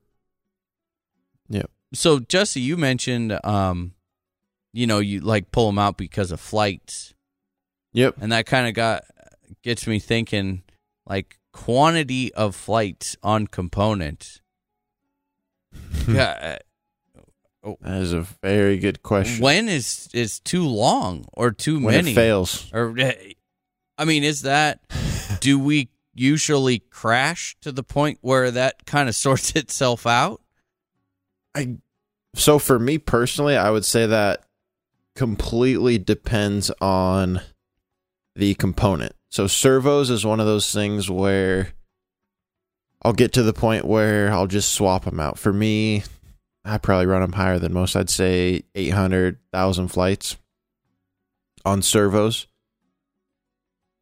So 1.93 2.19
Jesse, 2.19 2.61
you 2.61 2.77
mentioned, 2.77 3.37
um, 3.43 3.93
you 4.73 4.87
know, 4.87 4.99
you 4.99 5.19
like 5.19 5.51
pull 5.51 5.67
them 5.67 5.77
out 5.79 5.97
because 5.97 6.31
of 6.31 6.39
flights, 6.39 7.13
Yep. 7.93 8.15
and 8.21 8.31
that 8.31 8.45
kind 8.45 8.67
of 8.67 8.73
got 8.73 9.03
gets 9.63 9.85
me 9.87 9.99
thinking, 9.99 10.63
like 11.05 11.37
quantity 11.51 12.33
of 12.33 12.55
flights 12.55 13.17
on 13.21 13.47
components. 13.47 14.39
yeah, 16.07 16.59
Oh. 17.63 17.77
That 17.81 18.01
is 18.01 18.11
a 18.11 18.21
very 18.41 18.79
good 18.79 18.97
uh, 18.97 19.07
question. 19.07 19.43
when 19.43 19.69
is 19.69 20.09
is 20.13 20.39
too 20.39 20.65
long 20.67 21.25
or 21.33 21.51
too 21.51 21.75
When 21.75 21.93
many? 21.93 22.11
it 22.11 22.15
fails. 22.15 22.67
Or, 22.73 22.97
uh, 22.99 23.11
I 23.99 24.05
mean, 24.05 24.23
is 24.23 24.41
that? 24.41 24.79
do 25.41 25.59
we 25.59 25.89
usually 26.15 26.79
crash 26.79 27.55
to 27.61 27.71
the 27.71 27.83
point 27.83 28.17
where 28.21 28.49
that 28.49 28.85
kind 28.87 29.07
of 29.07 29.15
sorts 29.27 29.51
itself 29.55 30.07
out? 30.07 30.41
I 31.55 31.77
so 32.35 32.59
for 32.59 32.79
me 32.79 32.97
personally, 32.97 33.57
I 33.57 33.69
would 33.69 33.85
say 33.85 34.05
that 34.05 34.43
completely 35.15 35.97
depends 35.97 36.71
on 36.81 37.41
the 38.35 38.53
component. 38.55 39.13
So 39.29 39.47
servos 39.47 40.09
is 40.09 40.25
one 40.25 40.39
of 40.39 40.45
those 40.45 40.71
things 40.71 41.09
where 41.09 41.73
I'll 43.03 43.13
get 43.13 43.33
to 43.33 43.43
the 43.43 43.53
point 43.53 43.85
where 43.85 44.31
I'll 44.31 44.47
just 44.47 44.73
swap 44.73 45.05
them 45.05 45.19
out. 45.19 45.37
For 45.39 45.51
me, 45.51 46.03
I 46.63 46.77
probably 46.77 47.07
run 47.07 47.21
them 47.21 47.33
higher 47.33 47.59
than 47.59 47.73
most. 47.73 47.95
I'd 47.95 48.09
say 48.09 48.63
800,000 48.75 49.87
flights 49.87 50.37
on 51.65 51.81
servos. 51.81 52.47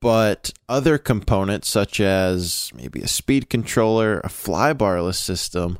But 0.01 0.51
other 0.69 0.97
components 0.97 1.69
such 1.69 1.99
as 1.99 2.71
maybe 2.73 3.01
a 3.01 3.07
speed 3.07 3.49
controller, 3.49 4.19
a 4.19 4.29
flybarless 4.29 5.15
system, 5.15 5.79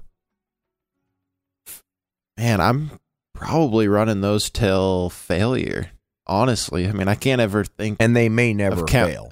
man, 2.39 2.61
I'm 2.61 2.91
probably 3.33 3.87
running 3.87 4.21
those 4.21 4.49
till 4.49 5.09
failure. 5.09 5.91
Honestly, 6.25 6.87
I 6.87 6.91
mean, 6.91 7.07
I 7.07 7.15
can't 7.15 7.41
ever 7.41 7.63
think, 7.63 7.97
And 7.99 8.15
they 8.15 8.29
may 8.29 8.53
never 8.53 8.85
count- 8.85 9.11
fail. 9.11 9.31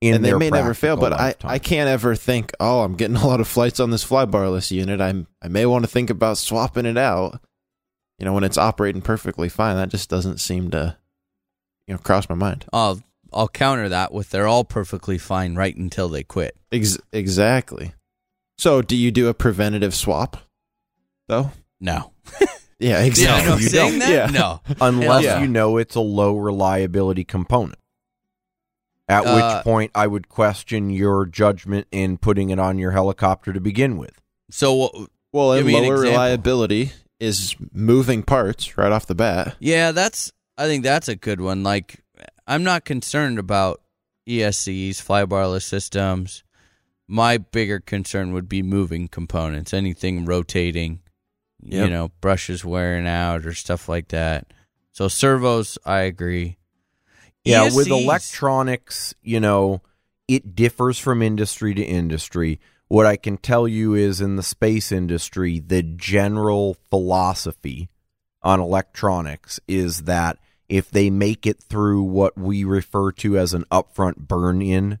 In 0.00 0.14
and 0.14 0.24
they 0.24 0.32
may 0.32 0.48
never 0.48 0.74
fail. 0.74 0.96
But 0.96 1.12
I, 1.12 1.16
lifetime. 1.16 1.50
I 1.50 1.58
can't 1.58 1.88
ever 1.88 2.14
think, 2.14 2.52
oh, 2.60 2.82
I'm 2.82 2.94
getting 2.94 3.16
a 3.16 3.26
lot 3.26 3.40
of 3.40 3.48
flights 3.48 3.80
on 3.80 3.90
this 3.90 4.04
flybarless 4.04 4.70
unit. 4.70 5.00
I'm, 5.00 5.26
I 5.42 5.48
may 5.48 5.66
want 5.66 5.84
to 5.84 5.90
think 5.90 6.08
about 6.08 6.38
swapping 6.38 6.86
it 6.86 6.96
out. 6.96 7.40
You 8.20 8.24
know, 8.24 8.32
when 8.32 8.44
it's 8.44 8.56
operating 8.58 9.02
perfectly 9.02 9.48
fine, 9.48 9.74
that 9.76 9.88
just 9.88 10.08
doesn't 10.08 10.38
seem 10.38 10.70
to, 10.70 10.96
you 11.88 11.94
know, 11.94 11.98
cross 11.98 12.28
my 12.28 12.36
mind. 12.36 12.64
I'll 12.72 13.02
I'll 13.32 13.48
counter 13.48 13.88
that 13.88 14.12
with 14.12 14.30
they're 14.30 14.46
all 14.46 14.64
perfectly 14.64 15.18
fine 15.18 15.56
right 15.56 15.76
until 15.76 16.08
they 16.08 16.22
quit. 16.22 16.56
Ex- 16.72 16.98
exactly. 17.12 17.92
So, 18.56 18.82
do 18.82 18.96
you 18.96 19.10
do 19.10 19.28
a 19.28 19.34
preventative 19.34 19.94
swap, 19.96 20.36
though? 21.26 21.50
No. 21.80 22.12
Yeah, 22.80 23.00
Yeah, 23.00 23.02
exactly. 23.06 23.50
no, 23.50 23.56
you 23.56 23.68
saying 23.68 23.90
don't. 23.90 23.98
that? 24.00 24.10
Yeah. 24.10 24.26
No. 24.38 24.60
unless 24.80 25.24
Yeah. 25.24 25.40
you 25.40 25.48
know 25.48 25.78
it's 25.78 25.96
a 25.96 26.00
low 26.00 26.36
reliability 26.36 27.24
component. 27.24 27.78
At 29.08 29.24
Uh, 29.26 29.34
which 29.56 29.64
point, 29.64 29.90
I 29.94 30.06
would 30.06 30.28
question 30.28 30.90
your 30.90 31.26
judgment 31.26 31.86
in 31.90 32.18
putting 32.18 32.50
it 32.50 32.58
on 32.58 32.78
your 32.78 32.92
helicopter 32.92 33.52
to 33.52 33.60
begin 33.60 33.96
with. 33.96 34.20
So 34.50 34.84
uh, 34.84 35.06
Well, 35.32 35.54
Give 35.54 35.60
and 35.60 35.66
me 35.66 35.76
an 35.78 35.84
lower 35.84 35.94
example. 35.94 36.10
reliability 36.12 36.92
is 37.18 37.56
moving 37.72 38.22
parts 38.22 38.78
right 38.78 38.92
off 38.92 39.06
the 39.06 39.14
bat. 39.14 39.56
yeah, 39.58 39.90
that's 39.92 40.30
I 40.56 40.66
think 40.66 40.84
that's 40.84 41.08
a 41.08 41.16
good 41.16 41.40
one. 41.40 41.62
Like 41.64 42.04
I'm 42.46 42.62
not 42.62 42.84
concerned 42.84 43.38
about 43.38 43.80
ESCs, 44.28 44.96
flybarless 45.02 45.62
systems. 45.62 46.44
My 47.08 47.38
bigger 47.38 47.80
concern 47.80 48.32
would 48.34 48.48
be 48.48 48.62
moving 48.62 49.08
components, 49.08 49.72
anything 49.72 50.26
rotating, 50.26 51.00
you 51.62 51.88
know, 51.88 52.10
brushes 52.20 52.64
wearing 52.64 53.06
out 53.06 53.46
or 53.46 53.54
stuff 53.54 53.88
like 53.88 54.08
that. 54.08 54.52
So 54.92 55.08
servos, 55.08 55.78
I 55.84 56.00
agree. 56.00 56.58
Yeah, 57.44 57.68
with 57.74 57.88
electronics, 57.88 59.14
you 59.22 59.40
know, 59.40 59.82
it 60.26 60.54
differs 60.54 60.98
from 60.98 61.22
industry 61.22 61.74
to 61.74 61.82
industry. 61.82 62.60
What 62.88 63.06
I 63.06 63.16
can 63.16 63.36
tell 63.36 63.66
you 63.66 63.94
is 63.94 64.20
in 64.20 64.36
the 64.36 64.42
space 64.42 64.92
industry, 64.92 65.58
the 65.58 65.82
general 65.82 66.74
philosophy 66.90 67.88
on 68.42 68.60
electronics 68.60 69.60
is 69.66 70.02
that 70.02 70.38
if 70.68 70.90
they 70.90 71.10
make 71.10 71.46
it 71.46 71.62
through 71.62 72.02
what 72.02 72.36
we 72.36 72.64
refer 72.64 73.12
to 73.12 73.38
as 73.38 73.54
an 73.54 73.64
upfront 73.70 74.16
burn 74.16 74.60
in 74.60 74.98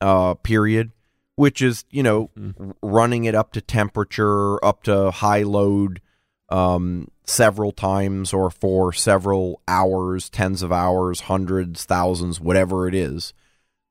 uh, 0.00 0.34
period, 0.34 0.92
which 1.38 1.62
is, 1.62 1.84
you 1.90 2.02
know, 2.02 2.30
r- 2.36 2.74
running 2.82 3.24
it 3.24 3.34
up 3.36 3.52
to 3.52 3.60
temperature, 3.60 4.62
up 4.64 4.82
to 4.82 5.12
high 5.12 5.44
load, 5.44 6.00
um, 6.48 7.06
several 7.24 7.70
times 7.70 8.32
or 8.32 8.50
for 8.50 8.92
several 8.92 9.62
hours, 9.68 10.28
tens 10.28 10.64
of 10.64 10.72
hours, 10.72 11.20
hundreds, 11.22 11.84
thousands, 11.84 12.40
whatever 12.40 12.88
it 12.88 12.94
is, 12.94 13.32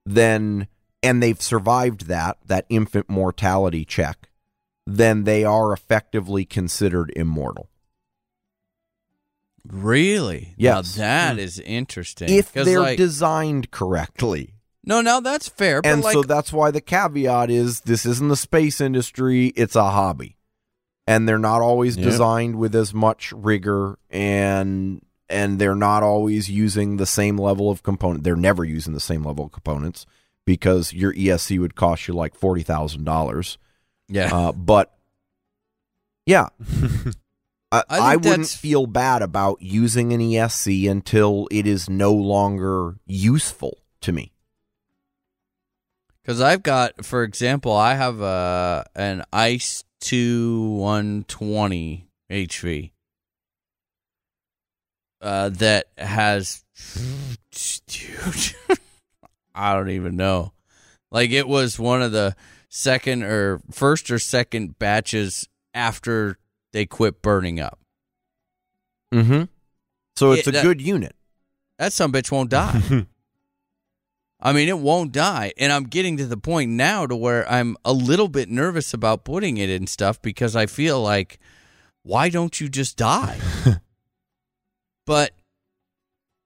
then 0.06 0.68
and 1.02 1.24
they've 1.24 1.41
survived 1.41 2.07
that 2.07 2.38
that 2.45 2.65
infant 2.68 3.10
mortality 3.10 3.86
check, 3.86 4.30
then 4.86 5.24
they 5.24 5.45
are 5.45 5.72
effectively 5.72 6.44
considered 6.44 7.14
immortal. 7.15 7.69
Really? 9.65 10.53
Yes. 10.57 10.98
Now 10.98 11.03
that 11.03 11.40
is 11.40 11.60
interesting. 11.60 12.28
If 12.30 12.52
they're 12.52 12.82
like, 12.82 12.98
designed 12.98 13.72
correctly. 13.72 14.56
No, 14.88 15.01
now 15.01 15.19
that's 15.19 15.47
fair. 15.47 15.81
But 15.81 15.89
And 15.91 16.03
like, 16.03 16.14
so 16.14 16.23
that's 16.23 16.51
why 16.51 16.72
the 16.72 16.81
caveat 16.81 17.49
is 17.51 17.81
this 17.81 18.05
isn't 18.05 18.30
the 18.30 18.35
space 18.35 18.81
industry, 18.81 19.47
it's 19.55 19.76
a 19.76 19.91
hobby. 19.91 20.38
And 21.05 21.27
they're 21.27 21.38
not 21.39 21.61
always 21.61 21.95
Yep. 21.95 22.03
designed 22.05 22.55
with 22.57 22.73
as 22.76 22.93
much 22.93 23.31
rigor 23.34 23.99
and 24.09 25.01
and 25.30 25.59
they're 25.59 25.76
not 25.76 26.03
always 26.03 26.49
using 26.49 26.97
the 26.97 27.05
same 27.05 27.38
level 27.38 27.69
of 27.69 27.84
component. 27.84 28.23
They're 28.23 28.35
never 28.38 28.64
using 28.64 28.93
the 28.93 28.99
same 29.01 29.23
level 29.26 29.45
of 29.45 29.51
components 29.51 30.05
because 30.45 30.93
your 30.93 31.14
ESC 31.14 31.59
would 31.59 31.76
cost 31.76 32.07
you 32.07 32.14
like 32.14 32.34
forty 32.35 32.64
thousand 32.64 33.03
dollars. 33.03 33.57
yeah, 34.09 34.34
Uh, 34.34 34.51
but 34.53 34.93
yeah, 36.26 36.47
I, 37.72 37.84
I 37.89 37.97
I, 37.99 38.15
wouldn't 38.15 38.23
that's- 38.23 38.55
feel 38.55 38.85
bad 38.88 39.22
about 39.22 39.61
using 39.61 40.14
an 40.14 40.22
ESC 40.22 40.89
until 40.89 41.47
it 41.51 41.68
is 41.68 41.89
no 41.89 42.14
longer 42.14 42.95
useful 43.05 43.77
to 44.01 44.11
me. 44.11 44.31
Because 46.28 46.41
I've 46.41 46.62
got, 46.62 47.06
for 47.06 47.24
example, 47.24 47.72
I 47.72 47.94
have 47.95 48.20
a 48.20 48.86
an 48.98 49.24
Ice 49.32 49.86
Two 50.02 50.72
120 50.72 52.10
HV 52.30 52.91
uh, 55.22 55.49
that 55.49 55.86
has, 55.98 56.66
dude, 57.88 58.56
I 59.56 59.74
don't 59.74 59.90
even 59.91 60.18
know. 60.18 60.52
Like 61.12 61.32
it 61.32 61.48
was 61.48 61.80
one 61.80 62.02
of 62.02 62.12
the 62.12 62.36
second 62.70 63.24
or 63.24 63.62
first 63.72 64.12
or 64.12 64.20
second 64.20 64.78
batches 64.78 65.48
after 65.74 66.38
they 66.74 66.86
quit 66.86 67.22
burning 67.22 67.62
up. 67.62 67.80
Mm-hmm. 69.14 69.44
So 70.18 70.34
it's 70.34 70.45
Yeah, 70.45 70.49
a 70.49 70.54
that- 70.56 70.64
good 70.64 70.82
unit. 70.82 71.16
That 71.80 71.94
some 71.94 72.12
bitch 72.12 72.32
won't 72.32 72.49
die. 72.49 73.06
I 74.39 74.53
mean, 74.53 74.69
it 74.69 74.77
won't 74.80 75.11
die. 75.11 75.53
And 75.57 75.73
I'm 75.73 75.85
getting 75.85 76.18
to 76.18 76.26
the 76.26 76.38
point 76.38 76.72
now 76.72 77.07
to 77.07 77.15
where 77.15 77.49
I'm 77.51 77.76
a 77.84 77.93
little 77.93 78.27
bit 78.27 78.49
nervous 78.49 78.93
about 78.93 79.23
putting 79.23 79.57
it 79.57 79.69
in 79.69 79.88
stuff 79.88 80.22
because 80.22 80.55
I 80.55 80.68
feel 80.68 81.01
like, 81.01 81.39
why 82.03 82.30
don't 82.30 82.59
you 82.61 82.69
just 82.69 82.97
die? 82.97 83.39
but, 85.05 85.31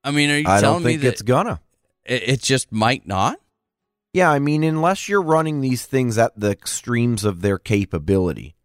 I 0.04 0.12
mean, 0.12 0.30
are 0.30 0.38
you 0.38 0.46
I 0.48 0.62
telling 0.62 0.84
don't 0.84 0.84
think 0.84 1.02
me 1.02 1.08
that 1.08 1.14
it's 1.14 1.22
gonna. 1.22 1.60
it, 2.06 2.30
it 2.30 2.42
just 2.42 2.72
might 2.72 3.06
not? 3.06 3.40
Yeah, 4.14 4.30
I 4.32 4.40
mean, 4.40 4.64
unless 4.64 5.08
you're 5.08 5.22
running 5.22 5.62
these 5.62 5.86
things 5.86 6.18
at 6.18 6.38
the 6.40 6.52
extremes 6.52 7.24
of 7.24 7.42
their 7.42 7.58
capability, 7.58 8.56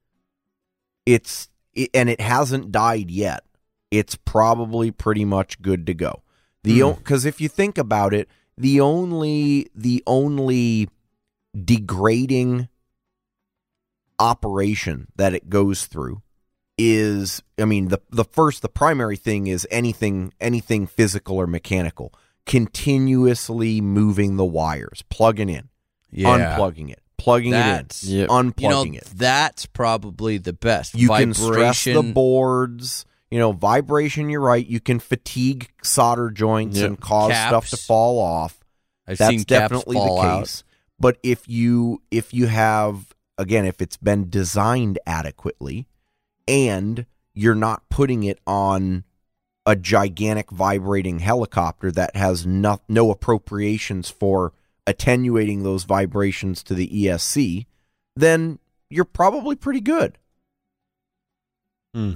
it's 1.05 1.49
it, 1.75 1.91
and 1.95 2.09
it 2.09 2.21
hasn't 2.21 2.73
died 2.73 3.11
yet. 3.11 3.45
It's 3.91 4.17
probably 4.17 4.91
pretty 4.91 5.25
much 5.25 5.63
good 5.63 5.87
to 5.87 5.95
go. 5.95 6.23
The 6.65 6.81
Hmm. 6.81 6.93
because 6.99 7.25
if 7.25 7.41
you 7.41 7.49
think 7.49 7.79
about 7.79 8.13
it, 8.13 8.29
the 8.59 8.81
only 8.81 9.69
the 9.75 10.03
only 10.07 10.89
degrading 11.65 12.69
operation 14.19 15.09
that 15.17 15.35
it 15.35 15.51
goes 15.51 15.87
through 15.87 16.23
is 16.79 17.43
I 17.59 17.65
mean 17.67 17.89
the 17.89 18.01
the 18.11 18.25
first 18.25 18.63
the 18.63 18.69
primary 18.69 19.17
thing 19.17 19.47
is 19.47 19.67
anything 19.71 20.33
anything 20.41 20.87
physical 20.87 21.37
or 21.37 21.47
mechanical 21.47 22.13
continuously 22.47 23.81
moving 23.81 24.37
the 24.37 24.45
wires 24.45 25.03
plugging 25.11 25.49
in 25.49 25.69
unplugging 26.17 26.91
it 26.91 27.01
plugging 27.19 27.51
That's- 27.53 28.03
it 28.05 28.11
in, 28.11 28.19
Yep. 28.21 28.29
unplugging 28.29 28.63
you 28.63 28.69
know, 28.93 28.99
it. 28.99 29.05
that's 29.17 29.67
probably 29.67 30.39
the 30.39 30.53
best. 30.53 30.95
You 30.95 31.09
Vibration, 31.09 31.33
can 31.33 31.53
stress 31.53 31.85
the 31.85 32.03
boards. 32.03 33.05
You 33.31 33.39
know, 33.39 33.53
vibration. 33.53 34.31
You're 34.31 34.41
right. 34.41 34.65
You 34.67 34.81
can 34.81 35.01
fatigue 35.01 35.71
solder 35.83 36.31
joints 36.31 36.79
Yep. 36.79 36.87
and 36.87 37.01
cause 37.01 37.33
stuff 37.33 37.69
to 37.71 37.77
fall 37.77 38.19
off. 38.19 38.65
I've 39.07 39.19
That's 39.19 39.31
seen 39.31 39.39
caps 39.41 39.49
definitely 39.49 39.97
fall 39.97 40.21
the 40.23 40.29
out. 40.29 40.41
case. 40.45 40.65
But 40.99 41.19
if 41.23 41.49
you 41.49 42.03
if 42.11 42.33
you 42.33 42.47
have 42.47 43.15
again, 43.39 43.65
if 43.67 43.83
it's 43.83 43.97
been 43.97 44.31
designed 44.31 44.99
adequately, 45.07 45.87
and 46.49 47.05
you're 47.35 47.55
not 47.55 47.89
putting 47.91 48.23
it 48.23 48.39
on 48.47 49.05
a 49.67 49.75
gigantic 49.77 50.51
vibrating 50.53 51.19
helicopter 51.19 51.91
that 51.93 52.15
has 52.17 52.47
no, 52.47 52.81
no 52.89 53.11
appropriations 53.11 54.09
for 54.09 54.53
attenuating 54.87 55.65
those 55.65 55.83
vibrations 55.85 56.63
to 56.63 56.73
the 56.73 56.87
ESC, 56.89 57.67
then 58.15 58.59
you're 58.89 59.05
probably 59.05 59.57
pretty 59.57 59.81
good. 59.81 60.17
Hmm. 61.95 62.13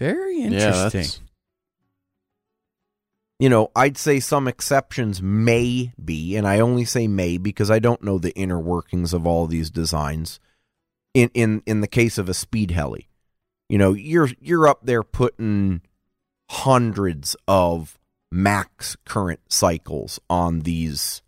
Very 0.00 0.40
interesting. 0.40 1.02
that's 1.02 1.20
you 3.40 3.48
know, 3.48 3.70
I'd 3.74 3.96
say 3.96 4.20
some 4.20 4.46
exceptions 4.46 5.22
may 5.22 5.94
be, 6.02 6.36
and 6.36 6.46
I 6.46 6.60
only 6.60 6.84
say 6.84 7.08
may 7.08 7.38
because 7.38 7.70
I 7.70 7.78
don't 7.78 8.02
know 8.02 8.18
the 8.18 8.36
inner 8.36 8.60
workings 8.60 9.14
of 9.14 9.26
all 9.26 9.46
these 9.46 9.70
designs. 9.70 10.38
In 11.14 11.30
in 11.32 11.62
in 11.64 11.80
the 11.80 11.88
case 11.88 12.18
of 12.18 12.28
a 12.28 12.34
speed 12.34 12.70
heli, 12.70 13.08
you 13.70 13.78
know, 13.78 13.94
you're 13.94 14.28
you're 14.40 14.68
up 14.68 14.80
there 14.84 15.02
putting 15.02 15.80
hundreds 16.50 17.34
of 17.48 17.98
max 18.30 18.94
current 19.06 19.40
cycles 19.48 20.20
on 20.28 20.60
these 20.60 21.22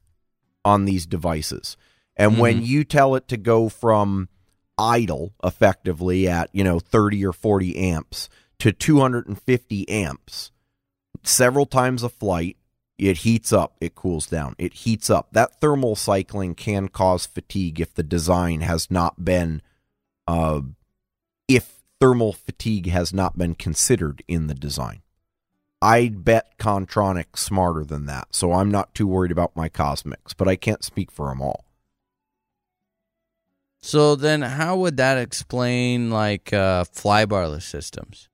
on 0.66 0.84
these 0.84 1.06
devices. 1.06 1.78
And 2.14 2.38
when 2.38 2.56
mm-hmm. 2.56 2.64
you 2.64 2.84
tell 2.84 3.14
it 3.14 3.26
to 3.28 3.38
go 3.38 3.70
from 3.70 4.28
idle 4.76 5.32
effectively 5.42 6.28
at, 6.28 6.50
you 6.52 6.62
know, 6.62 6.78
30 6.78 7.24
or 7.24 7.32
40 7.32 7.76
amps 7.78 8.28
to 8.62 8.70
250 8.70 9.88
amps, 9.88 10.52
several 11.24 11.66
times 11.66 12.04
a 12.04 12.08
flight, 12.08 12.56
it 12.96 13.18
heats 13.18 13.52
up, 13.52 13.74
it 13.80 13.96
cools 13.96 14.26
down, 14.26 14.54
it 14.56 14.72
heats 14.72 15.10
up. 15.10 15.30
That 15.32 15.60
thermal 15.60 15.96
cycling 15.96 16.54
can 16.54 16.86
cause 16.86 17.26
fatigue 17.26 17.80
if 17.80 17.92
the 17.92 18.04
design 18.04 18.60
has 18.60 18.88
not 18.88 19.24
been, 19.24 19.62
uh, 20.28 20.60
if 21.48 21.80
thermal 22.00 22.32
fatigue 22.32 22.86
has 22.86 23.12
not 23.12 23.36
been 23.36 23.56
considered 23.56 24.22
in 24.28 24.46
the 24.46 24.54
design. 24.54 25.02
I'd 25.80 26.24
bet 26.24 26.56
Kontronik's 26.56 27.40
smarter 27.40 27.82
than 27.82 28.06
that, 28.06 28.28
so 28.30 28.52
I'm 28.52 28.70
not 28.70 28.94
too 28.94 29.08
worried 29.08 29.32
about 29.32 29.56
my 29.56 29.68
Kosmiks, 29.68 30.36
but 30.36 30.46
I 30.46 30.54
can't 30.54 30.84
speak 30.84 31.10
for 31.10 31.26
them 31.26 31.42
all. 31.42 31.64
So 33.80 34.14
then, 34.14 34.42
how 34.42 34.76
would 34.76 34.98
that 34.98 35.18
explain 35.18 36.12
like 36.12 36.52
uh, 36.52 36.84
flybarless 36.84 37.62
systems? 37.62 38.28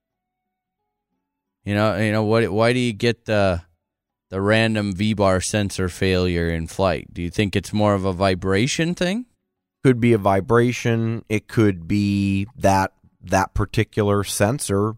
You 1.64 1.74
know, 1.74 1.96
you 1.96 2.12
know 2.12 2.24
what? 2.24 2.50
Why 2.50 2.72
do 2.72 2.78
you 2.78 2.92
get 2.92 3.26
the 3.26 3.62
the 4.30 4.40
random 4.40 4.94
V 4.94 5.14
bar 5.14 5.40
sensor 5.40 5.88
failure 5.88 6.48
in 6.50 6.66
flight? 6.66 7.12
Do 7.12 7.22
you 7.22 7.30
think 7.30 7.56
it's 7.56 7.72
more 7.72 7.94
of 7.94 8.04
a 8.04 8.12
vibration 8.12 8.94
thing? 8.94 9.26
Could 9.84 10.00
be 10.00 10.12
a 10.12 10.18
vibration. 10.18 11.24
It 11.28 11.48
could 11.48 11.86
be 11.86 12.46
that 12.56 12.92
that 13.22 13.54
particular 13.54 14.24
sensor 14.24 14.96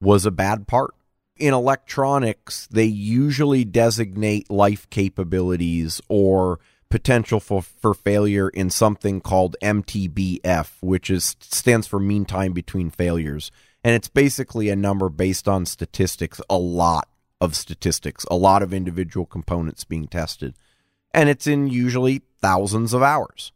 was 0.00 0.26
a 0.26 0.30
bad 0.30 0.66
part. 0.66 0.94
In 1.36 1.52
electronics, 1.52 2.66
they 2.68 2.84
usually 2.84 3.64
designate 3.64 4.50
life 4.50 4.88
capabilities 4.88 6.00
or 6.08 6.58
potential 6.88 7.40
for, 7.40 7.62
for 7.62 7.92
failure 7.92 8.48
in 8.48 8.70
something 8.70 9.20
called 9.20 9.56
MTBF, 9.62 10.72
which 10.80 11.10
is 11.10 11.36
stands 11.40 11.86
for 11.86 12.00
mean 12.00 12.24
time 12.24 12.52
between 12.52 12.90
failures. 12.90 13.50
And 13.86 13.94
it's 13.94 14.08
basically 14.08 14.68
a 14.68 14.74
number 14.74 15.08
based 15.08 15.46
on 15.46 15.64
statistics, 15.64 16.40
a 16.50 16.58
lot 16.58 17.08
of 17.40 17.54
statistics, 17.54 18.26
a 18.28 18.34
lot 18.34 18.60
of 18.64 18.74
individual 18.74 19.26
components 19.26 19.84
being 19.84 20.08
tested. 20.08 20.56
And 21.14 21.28
it's 21.28 21.46
in 21.46 21.68
usually 21.68 22.22
thousands 22.40 22.92
of 22.92 23.04
hours. 23.04 23.52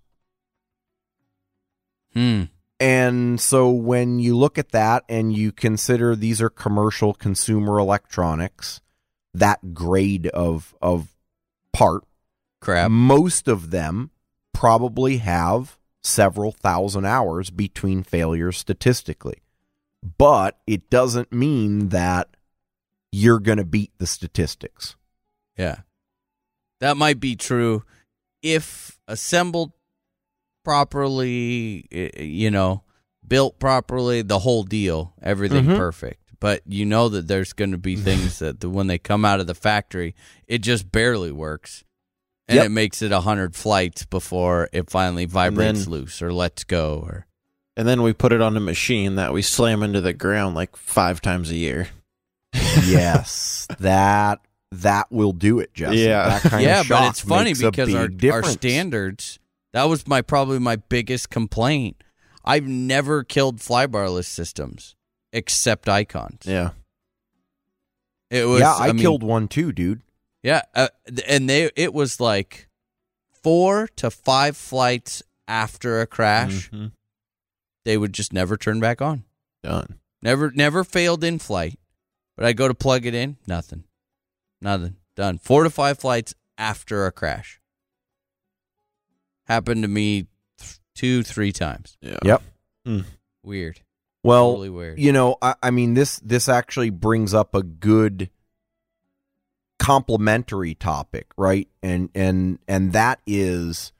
Hmm. 2.12 2.44
And 2.78 3.40
so 3.40 3.70
when 3.70 4.20
you 4.20 4.36
look 4.36 4.56
at 4.56 4.70
that 4.70 5.02
and 5.08 5.36
you 5.36 5.50
consider 5.50 6.14
these 6.14 6.40
are 6.40 6.48
commercial 6.48 7.12
consumer 7.12 7.80
electronics, 7.80 8.80
that 9.34 9.74
grade 9.74 10.28
of 10.28 10.76
of 10.80 11.08
part, 11.72 12.04
Crap. 12.60 12.88
most 12.88 13.48
of 13.48 13.72
them 13.72 14.12
probably 14.52 15.16
have 15.16 15.76
several 16.04 16.52
thousand 16.52 17.04
hours 17.04 17.50
between 17.50 18.04
failures 18.04 18.58
statistically. 18.58 19.39
But 20.02 20.58
it 20.66 20.88
doesn't 20.90 21.32
mean 21.32 21.90
that 21.90 22.28
you're 23.12 23.38
going 23.40 23.58
to 23.58 23.64
beat 23.64 23.92
the 23.98 24.06
statistics. 24.06 24.96
Yeah. 25.58 25.80
That 26.80 26.96
might 26.96 27.20
be 27.20 27.36
true 27.36 27.82
if 28.42 28.98
assembled 29.06 29.72
properly, 30.64 31.86
you 32.18 32.50
know, 32.50 32.82
built 33.26 33.58
properly, 33.58 34.22
the 34.22 34.38
whole 34.40 34.62
deal, 34.62 35.12
everything 35.22 35.64
Mhm. 35.66 35.76
perfect. 35.76 36.16
But 36.40 36.62
you 36.66 36.86
know 36.86 37.08
that 37.10 37.28
there's 37.28 37.52
going 37.52 37.72
to 37.72 37.78
be 37.78 37.96
things 38.08 38.38
that 38.38 38.60
the, 38.60 38.70
when 38.70 38.86
they 38.86 38.98
come 38.98 39.24
out 39.24 39.40
of 39.40 39.46
the 39.46 39.54
factory, 39.54 40.14
it 40.46 40.58
just 40.58 40.90
barely 40.90 41.32
works. 41.32 41.84
And 42.48 42.56
Yep. 42.56 42.66
it 42.66 42.70
makes 42.70 43.02
it 43.02 43.12
a 43.12 43.16
100 43.20 43.54
flights 43.54 44.04
before 44.06 44.68
it 44.72 44.90
finally 44.90 45.26
vibrates 45.26 45.84
then- 45.84 45.90
loose 45.90 46.22
or 46.22 46.32
lets 46.32 46.64
go 46.64 47.00
or 47.06 47.26
and 47.76 47.86
then 47.86 48.02
we 48.02 48.12
put 48.12 48.32
it 48.32 48.40
on 48.40 48.56
a 48.56 48.60
machine 48.60 49.16
that 49.16 49.32
we 49.32 49.42
slam 49.42 49.82
into 49.82 50.00
the 50.00 50.12
ground 50.12 50.54
like 50.54 50.76
five 50.76 51.20
times 51.20 51.50
a 51.50 51.56
year. 51.56 51.88
yes, 52.52 53.66
that 53.80 54.40
that 54.72 55.10
will 55.10 55.32
do 55.32 55.58
it, 55.60 55.74
Jesse. 55.74 55.98
Yeah. 55.98 56.28
that 56.28 56.42
kind 56.42 56.62
yeah, 56.62 56.80
of 56.80 56.88
but 56.88 57.10
it's 57.10 57.20
funny 57.20 57.54
because 57.54 57.88
big 57.88 58.30
our, 58.30 58.36
our 58.38 58.44
standards. 58.44 59.38
That 59.72 59.84
was 59.84 60.06
my 60.06 60.22
probably 60.22 60.58
my 60.58 60.76
biggest 60.76 61.30
complaint. 61.30 62.02
I've 62.44 62.66
never 62.66 63.22
killed 63.22 63.58
flybarless 63.58 64.24
systems 64.24 64.96
except 65.32 65.88
icons. 65.88 66.42
Yeah. 66.44 66.70
It 68.30 68.46
was. 68.46 68.60
yeah, 68.60 68.74
I, 68.74 68.88
mean, 68.88 68.98
killed 68.98 69.22
one 69.22 69.48
too, 69.48 69.72
dude. 69.72 70.02
Yeah, 70.42 70.62
uh, 70.74 70.88
and 71.26 71.50
they 71.50 71.70
it 71.76 71.92
was 71.92 72.20
like 72.20 72.68
four 73.42 73.88
to 73.96 74.10
five 74.10 74.56
flights 74.56 75.22
after 75.48 76.00
a 76.00 76.06
crash. 76.06 76.70
Mhm. 76.70 76.92
They 77.90 77.98
would 77.98 78.12
just 78.12 78.32
never 78.32 78.56
turn 78.56 78.78
back 78.78 79.02
on. 79.02 79.24
Done. 79.64 79.98
Never, 80.22 80.52
never 80.52 80.84
failed 80.84 81.24
in 81.24 81.40
flight. 81.40 81.76
But 82.36 82.46
I 82.46 82.52
go 82.52 82.68
to 82.68 82.72
plug 82.74 83.04
it 83.04 83.14
in, 83.16 83.36
nothing, 83.48 83.82
nothing. 84.62 84.94
Done. 85.16 85.38
Four 85.38 85.64
to 85.64 85.70
five 85.70 85.98
flights 85.98 86.32
after 86.56 87.04
a 87.04 87.10
crash. 87.10 87.60
Happened 89.48 89.82
to 89.82 89.88
me 89.88 90.28
th- 90.60 90.78
two, 90.94 91.24
three 91.24 91.50
times. 91.50 91.98
Yeah. 92.00 92.18
Yep. 92.24 92.42
Hmm. 92.86 93.00
Weird. 93.42 93.80
Well, 94.22 94.50
Totally 94.52 94.70
weird. 94.70 95.00
you 95.00 95.10
know, 95.10 95.36
I, 95.42 95.56
I 95.60 95.72
mean 95.72 95.94
this 95.94 96.20
this 96.20 96.48
actually 96.48 96.90
brings 96.90 97.34
up 97.34 97.56
a 97.56 97.64
good 97.64 98.30
complementary 99.80 100.76
topic, 100.76 101.26
right? 101.36 101.66
And 101.82 102.08
and 102.14 102.60
and 102.68 102.92
that 102.92 103.18
is 103.26 103.90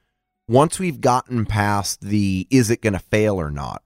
once 0.51 0.81
we've 0.81 1.01
gotten 1.01 1.47
past 1.47 2.01
the 2.01 2.45
is 2.51 2.71
it 2.71 2.83
going 2.83 2.93
to 2.93 2.99
fail 2.99 3.41
or 3.41 3.53
not. 3.53 3.85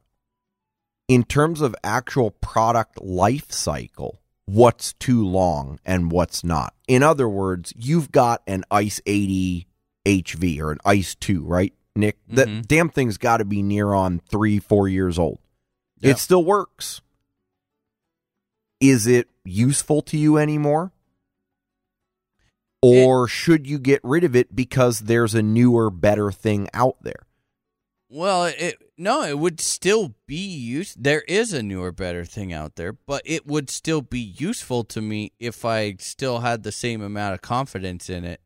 In 1.06 1.22
terms 1.22 1.60
of 1.60 1.76
actual 1.84 2.30
product 2.30 3.02
life 3.02 3.52
cycle, 3.52 4.22
what's 4.46 4.94
too 4.94 5.22
long 5.26 5.78
and 5.84 6.10
what's 6.10 6.42
not. 6.42 6.72
In 6.88 7.02
other 7.02 7.28
words, 7.28 7.74
you've 7.76 8.10
got 8.10 8.42
an 8.46 8.64
ICE 8.70 8.98
80 9.04 9.66
HV 10.06 10.60
or 10.60 10.72
an 10.72 10.78
ICE 10.86 11.14
2, 11.16 11.44
right? 11.44 11.74
Nick, 11.94 12.16
Mhm. 12.28 12.34
that 12.36 12.66
damn 12.68 12.88
thing's 12.88 13.18
got 13.18 13.36
to 13.36 13.44
be 13.44 13.62
near 13.62 13.92
on 13.92 14.20
3 14.30 14.58
4 14.58 14.88
years 14.88 15.18
old. 15.18 15.40
Yeah. 16.00 16.12
It 16.12 16.18
still 16.18 16.44
works. 16.44 17.02
Is 18.80 19.06
it 19.06 19.28
useful 19.44 20.00
to 20.02 20.16
you 20.16 20.38
anymore? 20.38 20.92
Or 22.84 23.28
should 23.28 23.66
you 23.66 23.78
get 23.78 24.00
rid 24.02 24.24
of 24.24 24.36
it 24.36 24.54
because 24.54 25.00
there's 25.00 25.34
a 25.34 25.42
newer, 25.42 25.90
better 25.90 26.30
thing 26.30 26.68
out 26.74 26.96
there? 27.02 27.26
Well, 28.08 28.44
it 28.44 28.76
no, 28.96 29.22
it 29.22 29.38
would 29.38 29.60
still 29.60 30.14
be 30.26 30.36
use. 30.36 30.94
There 30.94 31.22
is 31.22 31.52
a 31.52 31.62
newer, 31.62 31.90
better 31.90 32.24
thing 32.24 32.52
out 32.52 32.76
there, 32.76 32.92
but 32.92 33.22
it 33.24 33.46
would 33.46 33.70
still 33.70 34.02
be 34.02 34.20
useful 34.20 34.84
to 34.84 35.00
me 35.00 35.32
if 35.40 35.64
I 35.64 35.96
still 35.98 36.40
had 36.40 36.62
the 36.62 36.70
same 36.70 37.02
amount 37.02 37.34
of 37.34 37.42
confidence 37.42 38.08
in 38.08 38.24
it. 38.24 38.40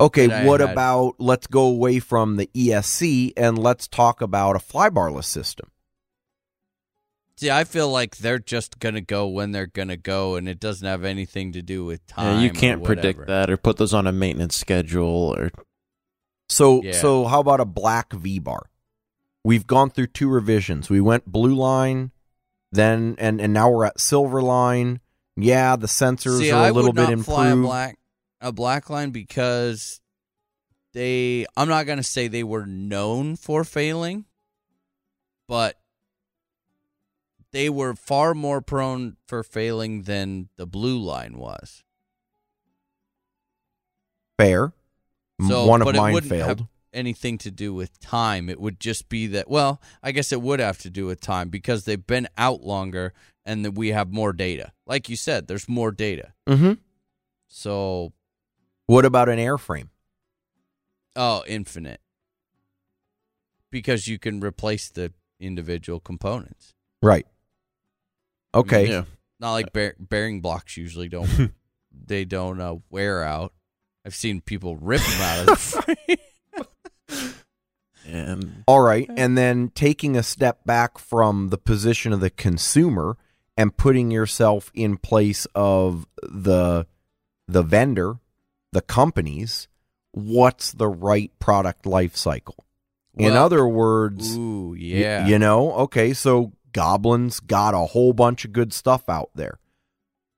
Okay, 0.00 0.46
what 0.46 0.60
had. 0.60 0.70
about 0.70 1.16
let's 1.18 1.46
go 1.46 1.62
away 1.66 2.00
from 2.00 2.36
the 2.36 2.48
ESC 2.54 3.32
and 3.36 3.58
let's 3.58 3.88
talk 3.88 4.20
about 4.20 4.56
a 4.56 4.60
flybarless 4.60 5.24
system. 5.24 5.70
See, 7.38 7.50
I 7.50 7.64
feel 7.64 7.90
like 7.90 8.16
they're 8.16 8.38
just 8.38 8.78
gonna 8.78 9.02
go 9.02 9.26
when 9.28 9.52
they're 9.52 9.66
gonna 9.66 9.98
go, 9.98 10.36
and 10.36 10.48
it 10.48 10.58
doesn't 10.58 10.86
have 10.86 11.04
anything 11.04 11.52
to 11.52 11.60
do 11.62 11.84
with 11.84 12.06
time. 12.06 12.38
Yeah, 12.38 12.44
you 12.44 12.50
can't 12.50 12.82
predict 12.82 13.26
that 13.26 13.50
or 13.50 13.58
put 13.58 13.76
those 13.76 13.92
on 13.92 14.06
a 14.06 14.12
maintenance 14.12 14.56
schedule 14.56 15.34
or 15.36 15.50
So 16.48 16.82
Yeah. 16.82 16.92
so 16.92 17.26
how 17.26 17.40
about 17.40 17.60
a 17.60 17.64
black 17.66 18.12
V 18.12 18.38
bar? 18.38 18.70
We've 19.44 19.66
gone 19.66 19.90
through 19.90 20.08
two 20.08 20.28
revisions. 20.28 20.88
We 20.88 21.00
went 21.00 21.26
blue 21.26 21.54
line, 21.54 22.12
then 22.72 23.16
and 23.18 23.40
and 23.40 23.52
now 23.52 23.70
we're 23.70 23.84
at 23.84 24.00
silver 24.00 24.40
line. 24.40 25.00
Yeah, 25.36 25.76
the 25.76 25.88
sensors 25.88 26.38
See, 26.38 26.50
are 26.50 26.62
I 26.62 26.68
a 26.68 26.72
little 26.72 26.92
would 26.92 26.96
bit 26.96 27.16
not 27.16 27.24
fly 27.26 27.48
a 27.48 27.56
black 27.56 27.98
a 28.40 28.52
black 28.52 28.88
line 28.88 29.10
because 29.10 30.00
they. 30.94 31.44
I'm 31.56 31.68
not 31.68 31.84
gonna 31.84 32.02
say 32.02 32.28
they 32.28 32.44
were 32.44 32.64
known 32.64 33.36
for 33.36 33.62
failing, 33.64 34.24
but 35.46 35.78
they 37.56 37.70
were 37.70 37.94
far 37.94 38.34
more 38.34 38.60
prone 38.60 39.16
for 39.26 39.42
failing 39.42 40.02
than 40.02 40.50
the 40.58 40.66
blue 40.66 40.98
line 40.98 41.38
was. 41.38 41.82
Fair. 44.38 44.74
So, 45.48 45.64
One 45.64 45.80
of 45.80 45.86
but 45.86 45.94
it 45.94 45.98
mine 45.98 46.12
wouldn't 46.12 46.30
failed. 46.30 46.48
have 46.60 46.68
anything 46.92 47.38
to 47.38 47.50
do 47.50 47.72
with 47.72 47.98
time. 47.98 48.50
It 48.50 48.60
would 48.60 48.78
just 48.78 49.08
be 49.08 49.26
that. 49.28 49.48
Well, 49.48 49.80
I 50.02 50.12
guess 50.12 50.32
it 50.32 50.42
would 50.42 50.60
have 50.60 50.76
to 50.80 50.90
do 50.90 51.06
with 51.06 51.22
time 51.22 51.48
because 51.48 51.84
they've 51.84 52.06
been 52.06 52.28
out 52.36 52.60
longer 52.62 53.14
and 53.46 53.64
that 53.64 53.70
we 53.72 53.88
have 53.88 54.12
more 54.12 54.34
data. 54.34 54.72
Like 54.86 55.08
you 55.08 55.16
said, 55.16 55.46
there's 55.46 55.66
more 55.66 55.92
data. 55.92 56.34
mm-hmm. 56.46 56.72
So, 57.48 58.12
What 58.86 59.06
about 59.06 59.30
an 59.30 59.38
airframe? 59.38 59.88
oh, 61.14 61.42
infinite. 61.46 62.02
Because 63.70 64.08
you 64.08 64.18
can 64.18 64.40
replace 64.40 64.90
the 64.90 65.14
individual 65.40 66.00
components. 66.00 66.74
Right. 67.02 67.26
Okay. 68.56 68.88
Yeah. 68.88 69.04
Not 69.38 69.52
like 69.52 69.72
bear- 69.72 69.96
bearing 69.98 70.40
blocks 70.40 70.76
usually 70.76 71.08
don't. 71.08 71.52
they 72.06 72.24
don't 72.24 72.60
uh, 72.60 72.76
wear 72.90 73.22
out. 73.22 73.52
I've 74.04 74.14
seen 74.14 74.40
people 74.40 74.76
rip 74.76 75.02
them 75.02 75.20
out 75.20 75.40
of 75.40 75.46
the 75.46 75.56
frame. 75.56 77.32
And 78.08 78.62
All 78.68 78.82
right. 78.82 79.10
And 79.16 79.36
then 79.36 79.70
taking 79.74 80.16
a 80.16 80.22
step 80.22 80.64
back 80.64 80.96
from 80.96 81.48
the 81.48 81.58
position 81.58 82.12
of 82.12 82.20
the 82.20 82.30
consumer 82.30 83.16
and 83.56 83.76
putting 83.76 84.12
yourself 84.12 84.70
in 84.74 84.96
place 84.96 85.46
of 85.56 86.06
the 86.22 86.86
the 87.48 87.62
vendor, 87.62 88.18
the 88.72 88.80
companies, 88.80 89.66
what's 90.12 90.72
the 90.72 90.88
right 90.88 91.32
product 91.38 91.84
life 91.84 92.16
cycle? 92.16 92.54
in 93.18 93.32
other 93.32 93.66
words, 93.66 94.36
Ooh, 94.36 94.72
y- 94.72 94.76
yeah. 94.78 95.26
you 95.26 95.38
know, 95.38 95.72
okay, 95.72 96.12
so 96.12 96.52
Goblin's 96.76 97.40
got 97.40 97.72
a 97.72 97.86
whole 97.86 98.12
bunch 98.12 98.44
of 98.44 98.52
good 98.52 98.70
stuff 98.70 99.08
out 99.08 99.30
there. 99.34 99.58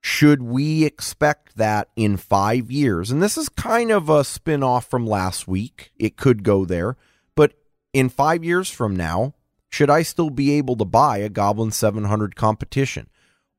Should 0.00 0.40
we 0.40 0.84
expect 0.84 1.56
that 1.56 1.88
in 1.96 2.16
five 2.16 2.70
years? 2.70 3.10
And 3.10 3.20
this 3.20 3.36
is 3.36 3.48
kind 3.48 3.90
of 3.90 4.08
a 4.08 4.22
spin 4.22 4.62
off 4.62 4.88
from 4.88 5.04
last 5.04 5.48
week. 5.48 5.90
It 5.98 6.16
could 6.16 6.44
go 6.44 6.64
there. 6.64 6.96
But 7.34 7.54
in 7.92 8.08
five 8.08 8.44
years 8.44 8.70
from 8.70 8.94
now, 8.94 9.34
should 9.68 9.90
I 9.90 10.02
still 10.02 10.30
be 10.30 10.52
able 10.52 10.76
to 10.76 10.84
buy 10.84 11.18
a 11.18 11.28
Goblin 11.28 11.72
700 11.72 12.36
competition? 12.36 13.08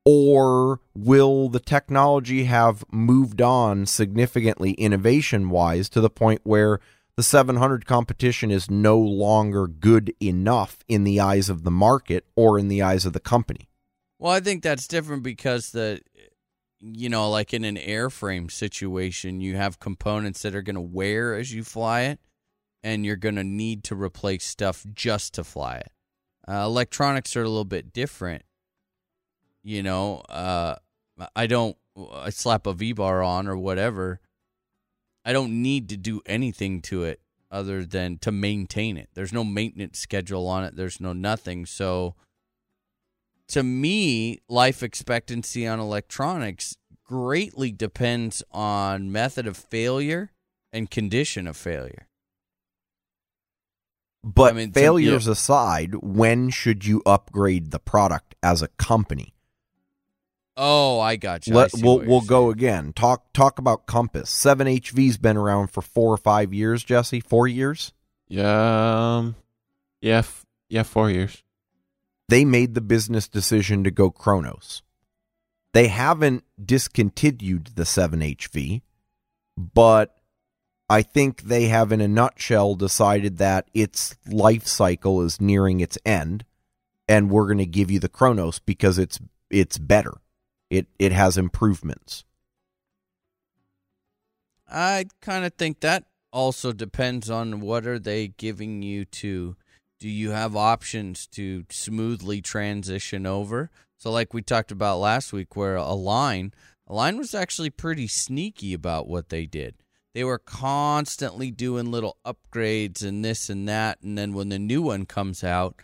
Or 0.06 0.80
will 0.96 1.50
the 1.50 1.60
technology 1.60 2.46
have 2.46 2.86
moved 2.94 3.42
on 3.42 3.86
significantly 3.88 4.72
innovation 4.72 5.50
wise 5.50 5.90
to 5.90 6.00
the 6.00 6.10
point 6.10 6.40
where 6.46 6.80
the 7.20 7.24
700 7.24 7.86
competition 7.86 8.50
is 8.50 8.72
no 8.72 8.98
longer 8.98 9.68
good 9.68 10.16
enough 10.22 10.78
in 10.88 11.04
the 11.04 11.20
eyes 11.20 11.50
of 11.50 11.66
the 11.66 11.70
market 11.70 12.26
or 12.38 12.58
in 12.58 12.70
the 12.70 12.82
eyes 12.82 13.06
of 13.06 13.12
the 13.12 13.20
company? 13.20 13.68
Well, 14.20 14.32
I 14.32 14.40
think 14.40 14.64
that's 14.64 14.88
different 14.88 15.22
because 15.22 15.72
the, 15.72 16.00
you 16.80 17.10
know, 17.10 17.30
like 17.30 17.54
in 17.54 17.66
an 17.66 17.76
airframe 17.76 18.50
situation, 18.50 19.42
you 19.42 19.58
have 19.58 19.82
components 19.82 20.44
that 20.44 20.56
are 20.56 20.62
going 20.62 20.78
to 20.78 20.82
wear 20.82 21.36
as 21.36 21.54
you 21.54 21.66
fly 21.66 22.04
it, 22.04 22.22
and 22.84 23.06
you're 23.06 23.18
going 23.18 23.36
to 23.36 23.44
need 23.44 23.84
to 23.84 23.96
replace 23.96 24.46
stuff 24.46 24.86
just 24.94 25.34
to 25.34 25.44
fly 25.44 25.76
it. 25.76 25.92
Uh, 26.48 26.64
electronics 26.64 27.36
are 27.36 27.44
a 27.44 27.50
little 27.50 27.66
bit 27.66 27.92
different. 27.92 28.44
You 29.62 29.84
know, 29.84 30.20
uh, 30.30 30.76
I 31.36 31.48
don't. 31.48 31.76
I 32.14 32.30
slap 32.30 32.66
a 32.66 32.72
V 32.72 32.94
bar 32.94 33.22
on 33.22 33.50
or 33.50 33.58
whatever. 33.58 34.22
I 35.30 35.32
don't 35.32 35.62
need 35.62 35.90
to 35.90 35.96
do 35.98 36.22
anything 36.26 36.82
to 36.82 37.04
it 37.04 37.22
other 37.52 37.86
than 37.86 38.18
to 38.18 38.32
maintain 38.32 38.98
it. 38.98 39.10
There's 39.14 39.32
no 39.32 39.44
maintenance 39.44 40.00
schedule 40.00 40.48
on 40.48 40.64
it. 40.64 40.76
There's 40.76 41.00
no 41.00 41.14
nothing. 41.14 41.68
So 41.68 42.16
to 43.50 43.62
me, 43.62 44.40
life 44.50 44.82
expectancy 44.82 45.68
on 45.68 45.80
electronics 45.80 46.78
greatly 47.06 47.72
depends 47.72 48.42
on 48.50 49.12
method 49.12 49.46
of 49.46 49.56
failure 49.56 50.32
and 50.74 50.90
condition 50.90 51.46
of 51.46 51.56
failure. 51.56 52.08
But 54.24 54.54
I 54.54 54.56
mean, 54.56 54.72
failures 54.72 55.28
aside, 55.28 55.94
when 56.02 56.50
should 56.50 56.86
you 56.86 57.04
upgrade 57.06 57.70
the 57.70 57.78
product 57.78 58.34
as 58.42 58.64
a 58.64 58.68
company? 58.68 59.36
Oh, 60.62 61.00
I 61.00 61.16
got 61.16 61.48
you. 61.48 61.54
Let, 61.54 61.72
see 61.72 61.82
we'll 61.82 62.00
we'll 62.00 62.20
go 62.22 62.50
again. 62.50 62.92
Talk 62.92 63.32
talk 63.32 63.60
about 63.60 63.86
Compass. 63.86 64.30
Seven 64.30 64.68
HV's 64.68 65.18
been 65.18 65.38
around 65.38 65.68
for 65.72 65.82
four 65.82 66.14
or 66.14 66.18
five 66.18 66.54
years. 66.54 66.84
Jesse, 66.84 67.22
four 67.22 67.48
years. 67.48 67.94
yeah, 68.28 69.18
um, 69.18 69.36
yeah, 70.02 70.18
f- 70.18 70.46
yeah, 70.68 70.84
four 70.84 71.10
years. 71.10 71.44
They 72.28 72.44
made 72.44 72.74
the 72.76 72.82
business 72.82 73.30
decision 73.30 73.86
to 73.86 73.92
go 73.92 74.12
Chronos. 74.12 74.84
They 75.74 75.88
haven't 75.88 76.44
discontinued 76.64 77.72
the 77.76 77.86
seven 77.86 78.20
HV, 78.20 78.82
but 79.58 80.16
I 80.90 81.04
think 81.04 81.44
they 81.44 81.66
have, 81.66 81.92
in 81.92 82.02
a 82.02 82.08
nutshell, 82.08 82.76
decided 82.76 83.38
that 83.38 83.70
its 83.74 84.18
life 84.28 84.68
cycle 84.68 85.22
is 85.22 85.40
nearing 85.40 85.80
its 85.80 85.98
end, 86.04 86.44
and 87.08 87.30
we're 87.30 87.46
going 87.46 87.60
to 87.60 87.66
give 87.66 87.90
you 87.90 88.00
the 88.00 88.10
Chronos 88.10 88.60
because 88.60 88.98
it's 89.00 89.20
it's 89.50 89.78
better. 89.78 90.16
It 90.70 90.88
it 90.98 91.12
has 91.12 91.38
improvements. 91.38 92.24
I 94.68 95.06
kind 95.22 95.46
of 95.46 95.54
think 95.54 95.80
that 95.80 96.06
also 96.32 96.72
depends 96.72 97.30
on 97.30 97.60
what 97.60 97.88
are 97.88 97.98
they 97.98 98.28
giving 98.28 98.84
you 98.84 99.04
to 99.06 99.56
do 100.00 100.08
you 100.08 100.32
have 100.32 100.56
options 100.56 101.28
to 101.28 101.66
smoothly 101.70 102.42
transition 102.42 103.26
over? 103.26 103.70
So 103.98 104.12
like 104.12 104.34
we 104.34 104.42
talked 104.42 104.72
about 104.72 105.00
last 105.00 105.34
week 105.34 105.56
where 105.56 105.76
Align 105.76 106.54
a 106.88 106.94
line 106.94 107.18
was 107.18 107.36
actually 107.36 107.70
pretty 107.70 108.08
sneaky 108.08 108.74
about 108.74 109.08
what 109.08 109.30
they 109.30 109.46
did. 109.46 109.76
They 110.16 110.24
were 110.24 110.40
constantly 110.40 111.52
doing 111.52 111.92
little 111.92 112.18
upgrades 112.26 113.04
and 113.04 113.24
this 113.24 113.50
and 113.50 113.68
that 113.68 114.00
and 114.02 114.18
then 114.18 114.34
when 114.34 114.50
the 114.50 114.60
new 114.60 114.82
one 114.82 115.06
comes 115.06 115.44
out, 115.44 115.76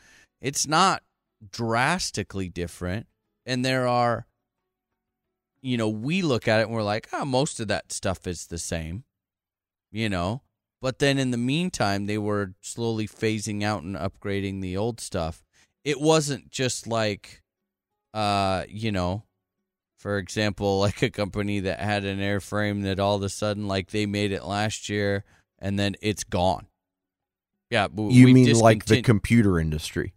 it's 0.41 0.67
not 0.67 1.03
drastically 1.51 2.49
different 2.49 3.07
and 3.45 3.65
there 3.65 3.87
are 3.87 4.27
you 5.65 5.77
know, 5.77 5.89
we 5.89 6.21
look 6.21 6.47
at 6.47 6.59
it 6.59 6.67
and 6.67 6.71
we're 6.71 6.83
like, 6.83 7.07
ah, 7.11 7.25
most 7.25 7.59
of 7.59 7.67
that 7.69 7.91
stuff 7.91 8.27
is 8.27 8.45
the 8.45 8.59
same, 8.59 9.03
you 9.91 10.07
know. 10.07 10.43
But 10.79 10.99
then 10.99 11.17
in 11.17 11.31
the 11.31 11.37
meantime, 11.37 12.05
they 12.05 12.19
were 12.19 12.53
slowly 12.61 13.07
phasing 13.07 13.63
out 13.63 13.81
and 13.81 13.95
upgrading 13.95 14.61
the 14.61 14.77
old 14.77 15.01
stuff. 15.01 15.43
It 15.83 15.99
wasn't 15.99 16.51
just 16.51 16.85
like, 16.85 17.41
uh, 18.13 18.65
you 18.69 18.91
know, 18.91 19.23
for 19.97 20.19
example, 20.19 20.79
like 20.81 21.01
a 21.01 21.09
company 21.09 21.61
that 21.61 21.79
had 21.79 22.05
an 22.05 22.19
airframe 22.19 22.83
that 22.83 22.99
all 22.99 23.15
of 23.15 23.23
a 23.23 23.29
sudden, 23.29 23.67
like 23.67 23.89
they 23.89 24.05
made 24.05 24.31
it 24.31 24.43
last 24.43 24.87
year 24.87 25.23
and 25.57 25.79
then 25.79 25.95
it's 25.99 26.23
gone. 26.23 26.67
Yeah, 27.71 27.87
You 27.91 28.27
mean 28.27 28.53
like 28.59 28.85
the 28.85 29.01
computer 29.01 29.59
industry, 29.59 30.13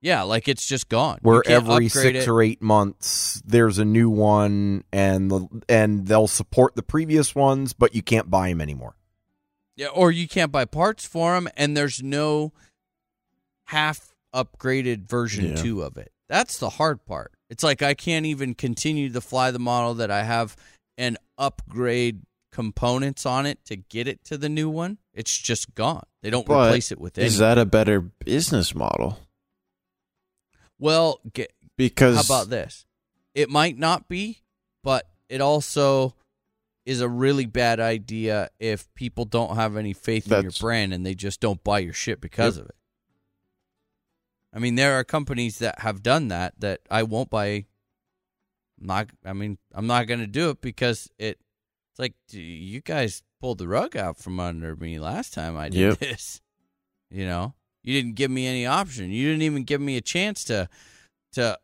yeah, 0.00 0.22
like 0.22 0.48
it's 0.48 0.66
just 0.66 0.88
gone. 0.88 1.18
Where 1.22 1.42
every 1.46 1.88
six 1.88 2.26
it. 2.26 2.28
or 2.28 2.42
eight 2.42 2.62
months 2.62 3.42
there's 3.44 3.78
a 3.78 3.84
new 3.84 4.08
one, 4.10 4.84
and 4.92 5.30
the, 5.30 5.46
and 5.68 6.06
they'll 6.06 6.26
support 6.26 6.74
the 6.74 6.82
previous 6.82 7.34
ones, 7.34 7.72
but 7.72 7.94
you 7.94 8.02
can't 8.02 8.30
buy 8.30 8.48
them 8.48 8.60
anymore. 8.60 8.96
Yeah, 9.76 9.88
or 9.88 10.10
you 10.10 10.28
can't 10.28 10.52
buy 10.52 10.64
parts 10.64 11.06
for 11.06 11.34
them, 11.34 11.48
and 11.56 11.76
there's 11.76 12.02
no 12.02 12.52
half 13.64 14.14
upgraded 14.34 15.08
version 15.08 15.50
Yeah. 15.50 15.56
two 15.56 15.82
of 15.82 15.96
it. 15.96 16.12
That's 16.28 16.58
the 16.58 16.70
hard 16.70 17.04
part. 17.04 17.32
It's 17.48 17.64
like 17.64 17.82
I 17.82 17.94
can't 17.94 18.26
even 18.26 18.54
continue 18.54 19.10
to 19.10 19.20
fly 19.20 19.50
the 19.50 19.58
model 19.58 19.94
that 19.94 20.10
I 20.10 20.22
have 20.22 20.56
and 20.96 21.18
upgrade 21.36 22.22
components 22.52 23.26
on 23.26 23.46
it 23.46 23.64
to 23.64 23.76
get 23.76 24.06
it 24.06 24.22
to 24.24 24.36
the 24.36 24.48
new 24.48 24.68
one. 24.68 24.98
It's 25.14 25.36
just 25.36 25.74
gone. 25.74 26.04
They 26.22 26.30
don't 26.30 26.46
But 26.46 26.66
replace 26.68 26.92
it 26.92 27.00
with 27.00 27.18
any. 27.18 27.26
Is 27.26 27.38
that 27.38 27.58
a 27.58 27.64
better 27.64 28.00
business 28.00 28.74
model? 28.74 29.18
Well, 30.80 31.20
get, 31.32 31.52
Because 31.76 32.16
how 32.16 32.22
about 32.34 32.50
this? 32.50 32.84
It 33.34 33.48
might 33.48 33.78
not 33.78 34.08
be, 34.08 34.42
but 34.82 35.06
it 35.28 35.40
also 35.40 36.16
is 36.84 37.00
a 37.00 37.08
really 37.08 37.46
bad 37.46 37.78
idea 37.78 38.48
if 38.58 38.92
people 38.94 39.24
don't 39.24 39.54
have 39.54 39.76
any 39.76 39.92
faith 39.92 40.32
in 40.32 40.42
your 40.42 40.52
brand 40.58 40.92
and 40.92 41.06
they 41.06 41.14
just 41.14 41.40
don't 41.40 41.62
buy 41.62 41.78
your 41.78 41.92
shit 41.92 42.20
because 42.20 42.56
Yep. 42.56 42.64
of 42.64 42.70
it. 42.70 42.76
I 44.52 44.58
mean, 44.58 44.74
there 44.74 44.98
are 44.98 45.04
companies 45.04 45.58
that 45.60 45.78
have 45.80 46.02
done 46.02 46.28
that 46.28 46.54
that 46.58 46.80
I 46.90 47.04
won't 47.04 47.30
buy. 47.30 47.66
Not, 48.80 49.10
I 49.24 49.32
mean, 49.34 49.58
I'm 49.72 49.86
not 49.86 50.06
going 50.08 50.20
to 50.20 50.26
do 50.26 50.50
it 50.50 50.60
because 50.60 51.08
it. 51.18 51.38
It's 51.92 51.98
like 51.98 52.14
you 52.30 52.80
guys 52.80 53.22
pulled 53.40 53.58
the 53.58 53.68
rug 53.68 53.96
out 53.96 54.16
from 54.16 54.40
under 54.40 54.74
me 54.76 54.98
last 54.98 55.34
time 55.34 55.56
I 55.56 55.68
did 55.68 55.78
Yep. 55.80 55.98
this. 55.98 56.40
You 57.10 57.26
know, 57.26 57.54
you 57.82 57.94
didn't 57.94 58.14
give 58.14 58.30
me 58.30 58.46
any 58.46 58.66
option. 58.66 59.10
You 59.10 59.28
didn't 59.28 59.42
even 59.42 59.64
give 59.64 59.80
me 59.80 59.96
a 59.96 60.02
chance 60.02 60.44
to, 60.44 60.68
to, 61.32 61.58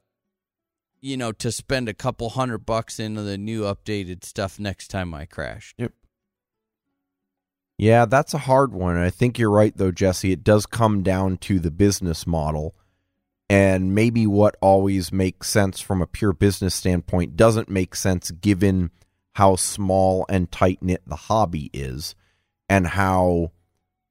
you 1.01 1.17
know, 1.17 1.33
to 1.33 1.53
spend 1.53 1.89
a 1.89 1.95
couple 1.95 2.31
hundred 2.31 2.67
bucks 2.67 2.99
into 2.99 3.23
the 3.23 3.39
new 3.39 3.63
updated 3.63 4.25
stuff 4.25 4.59
next 4.59 4.89
time 4.89 5.15
I 5.15 5.27
crashed. 5.27 5.75
Yep. 5.79 5.93
Yeah, 7.79 8.07
that's 8.07 8.33
a 8.33 8.39
hard 8.39 8.73
one. 8.73 8.97
I 8.97 9.11
think 9.11 9.39
you're 9.39 9.51
right, 9.51 9.77
though, 9.77 9.91
Jesse. 9.91 10.33
It 10.33 10.43
does 10.43 10.65
come 10.65 11.03
down 11.03 11.37
to 11.39 11.59
the 11.59 11.71
business 11.71 12.27
model. 12.27 12.75
And 13.49 13.95
maybe 13.95 14.27
what 14.27 14.57
always 14.61 15.13
makes 15.13 15.51
sense 15.51 15.81
from 15.81 16.03
a 16.03 16.07
pure 16.07 16.33
business 16.33 16.75
standpoint 16.75 17.37
doesn't 17.37 17.69
make 17.69 17.95
sense 17.95 18.31
given 18.31 18.91
how 19.35 19.57
small 19.57 20.25
and 20.29 20.51
tight 20.51 20.83
knit 20.83 21.03
the 21.07 21.15
hobby 21.17 21.71
is 21.73 22.15
and 22.69 22.87
how, 22.87 23.53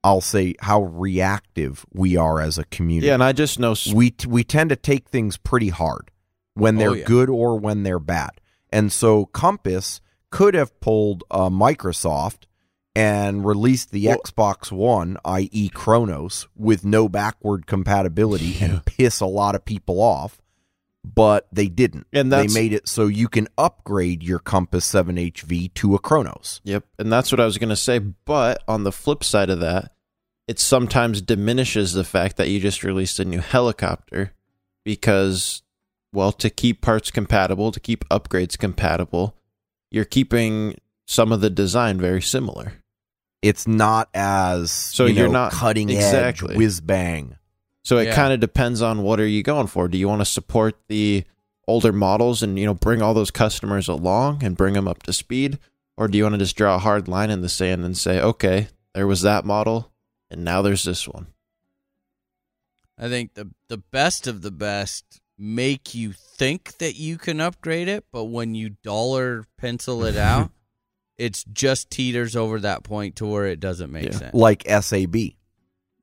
I'll 0.05 0.21
say, 0.21 0.53
how 0.59 0.83
reactive 0.83 1.83
we 1.91 2.15
are 2.15 2.39
as 2.39 2.57
a 2.59 2.63
community. 2.65 3.07
Yeah, 3.07 3.15
and 3.15 3.23
I 3.23 3.31
just 3.33 3.57
know 3.59 3.75
we 3.93 4.13
we 4.27 4.43
tend 4.43 4.69
to 4.69 4.75
take 4.75 5.09
things 5.09 5.35
pretty 5.35 5.69
hard 5.69 6.11
when 6.53 6.75
they're 6.75 6.91
Oh, 6.91 6.93
yeah. 6.93 7.05
good 7.05 7.29
or 7.29 7.57
when 7.59 7.81
they're 7.83 7.99
bad. 7.99 8.39
And 8.71 8.91
so 8.91 9.25
Compass 9.25 10.01
could 10.29 10.53
have 10.53 10.79
pulled 10.79 11.23
uh, 11.31 11.49
Microsoft 11.49 12.43
and 12.95 13.43
released 13.45 13.91
the 13.91 14.07
Well- 14.07 14.19
Xbox 14.23 14.71
One, 14.71 15.17
i.e., 15.25 15.69
Chronos, 15.69 16.47
with 16.55 16.85
no 16.85 17.09
backward 17.09 17.65
compatibility 17.65 18.57
and 18.61 18.85
piss 18.85 19.19
a 19.21 19.25
lot 19.25 19.55
of 19.55 19.65
people 19.65 19.99
off. 19.99 20.39
But 21.03 21.47
they 21.51 21.67
didn't. 21.67 22.07
And 22.13 22.31
they 22.31 22.47
made 22.47 22.73
it 22.73 22.87
so 22.87 23.05
you 23.07 23.27
can 23.27 23.47
upgrade 23.57 24.23
your 24.23 24.39
Compass 24.39 24.85
7HV 24.91 25.73
to 25.75 25.93
a 25.95 25.99
Chronos. 25.99 26.61
Yep, 26.63 26.83
and 26.99 27.11
that's 27.11 27.31
what 27.31 27.39
I 27.39 27.45
was 27.45 27.57
going 27.59 27.69
to 27.69 27.75
say. 27.75 27.99
But 27.99 28.63
on 28.67 28.83
the 28.85 28.91
flip 28.91 29.23
side 29.23 29.49
of 29.51 29.59
that, 29.59 29.91
it 30.47 30.59
sometimes 30.59 31.21
diminishes 31.21 31.93
the 31.93 32.03
fact 32.03 32.37
that 32.37 32.49
you 32.49 32.59
just 32.59 32.83
released 32.83 33.19
a 33.19 33.25
new 33.25 33.39
helicopter 33.39 34.31
because, 34.83 35.63
well, 36.13 36.31
to 36.33 36.49
keep 36.49 36.81
parts 36.81 37.11
compatible, 37.11 37.71
to 37.71 37.79
keep 37.79 38.07
upgrades 38.09 38.57
compatible, 38.57 39.35
you're 39.91 40.05
keeping 40.05 40.75
some 41.07 41.31
of 41.31 41.41
the 41.41 41.49
design 41.49 41.99
very 41.99 42.21
similar. 42.21 42.73
It's 43.41 43.67
not 43.67 44.09
as 44.13 44.71
So 44.71 45.05
you 45.05 45.15
you're 45.15 45.27
know, 45.27 45.33
not- 45.33 45.51
cutting 45.51 45.89
exactly. 45.89 46.53
edge 46.53 46.57
whiz 46.57 46.81
bang. 46.81 47.35
So 47.83 47.97
it 47.99 48.05
Yeah. 48.07 48.15
kind 48.15 48.33
of 48.33 48.39
depends 48.39 48.81
on 48.81 49.03
what 49.03 49.19
are 49.19 49.27
you 49.27 49.43
going 49.43 49.67
for. 49.67 49.87
Do 49.87 49.97
you 49.97 50.07
want 50.07 50.21
to 50.21 50.25
support 50.25 50.75
the 50.87 51.23
older 51.67 51.91
models 51.93 52.41
and 52.43 52.57
you 52.59 52.65
know 52.65 52.73
bring 52.73 53.01
all 53.01 53.13
those 53.13 53.31
customers 53.31 53.87
along 53.87 54.43
and 54.43 54.57
bring 54.57 54.73
them 54.73 54.87
up 54.87 55.03
to 55.03 55.13
speed, 55.13 55.59
or 55.97 56.07
do 56.07 56.17
you 56.17 56.23
want 56.23 56.33
to 56.33 56.39
just 56.39 56.55
draw 56.55 56.75
a 56.75 56.79
hard 56.79 57.07
line 57.07 57.29
in 57.29 57.41
the 57.41 57.49
sand 57.49 57.83
and 57.85 57.95
say, 57.97 58.19
okay, 58.19 58.67
there 58.95 59.05
was 59.07 59.21
that 59.21 59.45
model, 59.45 59.91
and 60.35 60.45
now 60.45 60.61
there's 60.61 60.83
this 60.83 61.07
one. 61.07 61.27
I 62.97 63.09
think 63.09 63.33
the 63.33 63.49
the 63.67 63.77
best 63.77 64.27
of 64.27 64.41
the 64.41 64.51
best 64.51 65.19
make 65.37 65.93
you 65.93 66.13
think 66.13 66.77
that 66.77 66.95
you 66.95 67.17
can 67.17 67.41
upgrade 67.41 67.87
it, 67.89 68.05
but 68.11 68.25
when 68.25 68.55
you 68.55 68.69
dollar 68.83 69.45
pencil 69.57 70.05
it 70.05 70.15
out, 70.31 70.51
it's 71.17 71.43
just 71.45 71.89
teeters 71.89 72.35
over 72.35 72.59
that 72.61 72.83
point 72.83 73.17
to 73.17 73.25
where 73.25 73.45
it 73.47 73.59
doesn't 73.59 73.91
make 73.91 74.05
Yeah. 74.05 74.11
sense. 74.11 74.33
Like 74.33 74.63
SAB. 74.69 75.15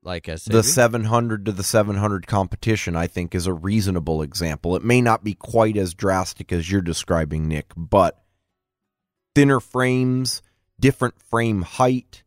Like 0.05 0.27
I 0.27 0.35
said, 0.35 0.53
the 0.53 0.63
700 0.63 1.45
to 1.45 1.51
the 1.53 1.63
700 1.63 2.27
competition 2.27 2.93
i 2.93 3.07
think 3.07 3.33
is 3.33 3.47
a 3.47 3.53
reasonable 3.53 4.21
example 4.21 4.75
it 4.75 4.83
may 4.83 4.99
not 4.99 5.23
be 5.23 5.33
quite 5.33 5.77
as 5.77 5.93
drastic 5.93 6.51
as 6.51 6.69
you're 6.69 6.81
describing 6.81 7.47
nick 7.47 7.67
but 7.77 8.21
thinner 9.33 9.61
frames 9.61 10.41
different 10.77 11.17
frame 11.21 11.61
height 11.61 12.23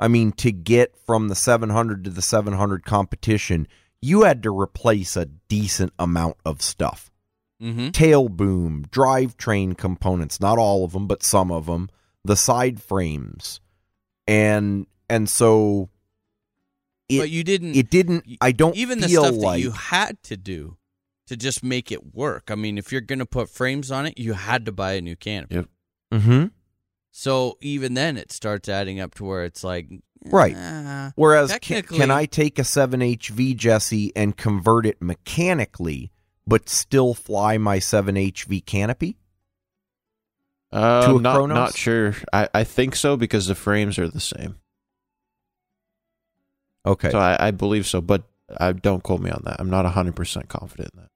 i 0.00 0.08
mean 0.08 0.32
to 0.32 0.52
get 0.52 0.96
from 0.96 1.28
the 1.28 1.34
700 1.34 2.04
to 2.04 2.10
the 2.10 2.22
700 2.22 2.84
competition 2.84 3.66
you 4.00 4.22
had 4.22 4.42
to 4.42 4.50
replace 4.50 5.16
a 5.16 5.26
decent 5.26 5.92
amount 5.98 6.36
of 6.44 6.60
stuff 6.62 7.10
mm-hmm. 7.62 7.90
tail 7.90 8.28
boom 8.28 8.84
drivetrain 8.90 9.76
components 9.76 10.40
not 10.40 10.58
all 10.58 10.84
of 10.84 10.92
them 10.92 11.06
but 11.06 11.22
some 11.22 11.50
of 11.50 11.66
them 11.66 11.88
the 12.24 12.36
side 12.36 12.80
frames 12.80 13.60
and 14.26 14.86
and 15.08 15.28
so 15.28 15.88
it, 17.08 17.18
but 17.18 17.30
you 17.30 17.44
didn't. 17.44 17.76
it 17.76 17.90
didn't 17.90 18.24
i 18.40 18.50
don't 18.52 18.76
even 18.76 19.00
the 19.00 19.08
stuff 19.08 19.34
like 19.34 19.56
that 19.56 19.60
you 19.60 19.70
had 19.72 20.22
to 20.22 20.36
do 20.36 20.76
to 21.26 21.36
just 21.36 21.62
make 21.64 21.90
it 21.90 22.14
work. 22.14 22.50
I 22.50 22.54
mean, 22.54 22.78
if 22.78 22.92
you're 22.92 23.00
going 23.00 23.18
to 23.18 23.26
put 23.26 23.48
frames 23.48 23.90
on 23.90 24.06
it, 24.06 24.18
you 24.18 24.34
had 24.34 24.66
to 24.66 24.72
buy 24.72 24.92
a 24.92 25.00
new 25.00 25.16
canopy. 25.16 25.56
Yep. 25.56 25.68
Mhm. 26.12 26.50
So 27.16 27.58
even 27.60 27.94
then, 27.94 28.16
it 28.16 28.32
starts 28.32 28.68
adding 28.68 28.98
up 28.98 29.14
to 29.14 29.24
where 29.24 29.44
it's 29.44 29.62
like, 29.62 29.88
Right. 30.26 30.56
whereas 31.14 31.56
can, 31.60 31.82
can 31.82 32.10
i 32.10 32.24
take 32.24 32.58
a 32.58 32.62
7hv 32.62 33.56
jesse 33.56 34.10
and 34.16 34.34
convert 34.36 34.86
it 34.86 35.00
mechanically 35.02 36.10
but 36.46 36.68
still 36.70 37.12
fly 37.12 37.58
my 37.58 37.76
7hv 37.78 38.64
canopy 38.64 39.16
Uh, 40.72 41.06
To 41.06 41.18
a 41.18 41.20
not 41.20 41.36
Chronos? 41.36 41.54
not 41.54 41.74
sure. 41.76 42.14
I, 42.32 42.48
I 42.54 42.64
think 42.64 42.96
so 42.96 43.16
because 43.18 43.46
the 43.46 43.54
frames 43.54 43.98
are 43.98 44.08
the 44.08 44.18
same. 44.18 44.56
okay 46.86 47.10
So 47.10 47.18
I, 47.18 47.48
I 47.48 47.50
believe 47.52 47.86
so, 47.86 48.00
but 48.00 48.24
I 48.58 48.72
don't 48.72 49.02
quote 49.04 49.20
me 49.20 49.30
on 49.30 49.42
that. 49.44 49.56
I'm 49.60 49.70
not 49.70 49.84
100 49.84 50.16
percent 50.16 50.48
confident 50.48 50.90
in 50.94 51.00
that. 51.02 51.10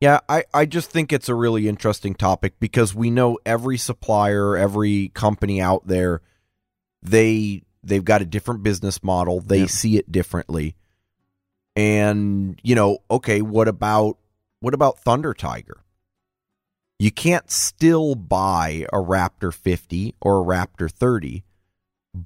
Yeah, 0.00 0.20
I, 0.28 0.44
I 0.52 0.66
just 0.66 0.90
think 0.90 1.12
it's 1.12 1.28
a 1.28 1.34
really 1.34 1.68
interesting 1.68 2.14
topic 2.14 2.54
because 2.60 2.94
we 2.94 3.10
know 3.10 3.38
every 3.46 3.78
supplier, 3.78 4.56
every 4.56 5.08
company 5.14 5.60
out 5.60 5.86
there, 5.86 6.20
they 7.02 7.62
they've 7.82 8.04
got 8.04 8.20
a 8.20 8.26
different 8.26 8.62
business 8.62 9.02
model. 9.02 9.40
They 9.40 9.60
Yeah. 9.60 9.66
see 9.66 9.96
it 9.96 10.10
differently. 10.12 10.76
And, 11.74 12.58
you 12.62 12.74
know, 12.74 12.98
okay, 13.10 13.40
what 13.42 13.68
about 13.68 14.18
what 14.60 14.74
about 14.74 14.98
Thunder 14.98 15.32
Tiger? 15.32 15.82
You 16.98 17.10
can't 17.10 17.50
still 17.50 18.14
buy 18.14 18.86
a 18.92 18.96
Raptor 18.96 19.52
50 19.52 20.14
or 20.20 20.40
a 20.40 20.44
Raptor 20.44 20.90
30, 20.90 21.44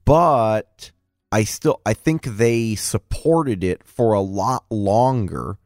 but 0.05 0.93
I 1.33 1.45
still 1.45 1.81
I 1.87 1.95
think 1.95 2.25
they 2.25 2.75
supported 2.75 3.63
it 3.63 3.85
for 3.85 4.13
a 4.13 4.21
lot 4.21 4.65
longer 4.71 5.59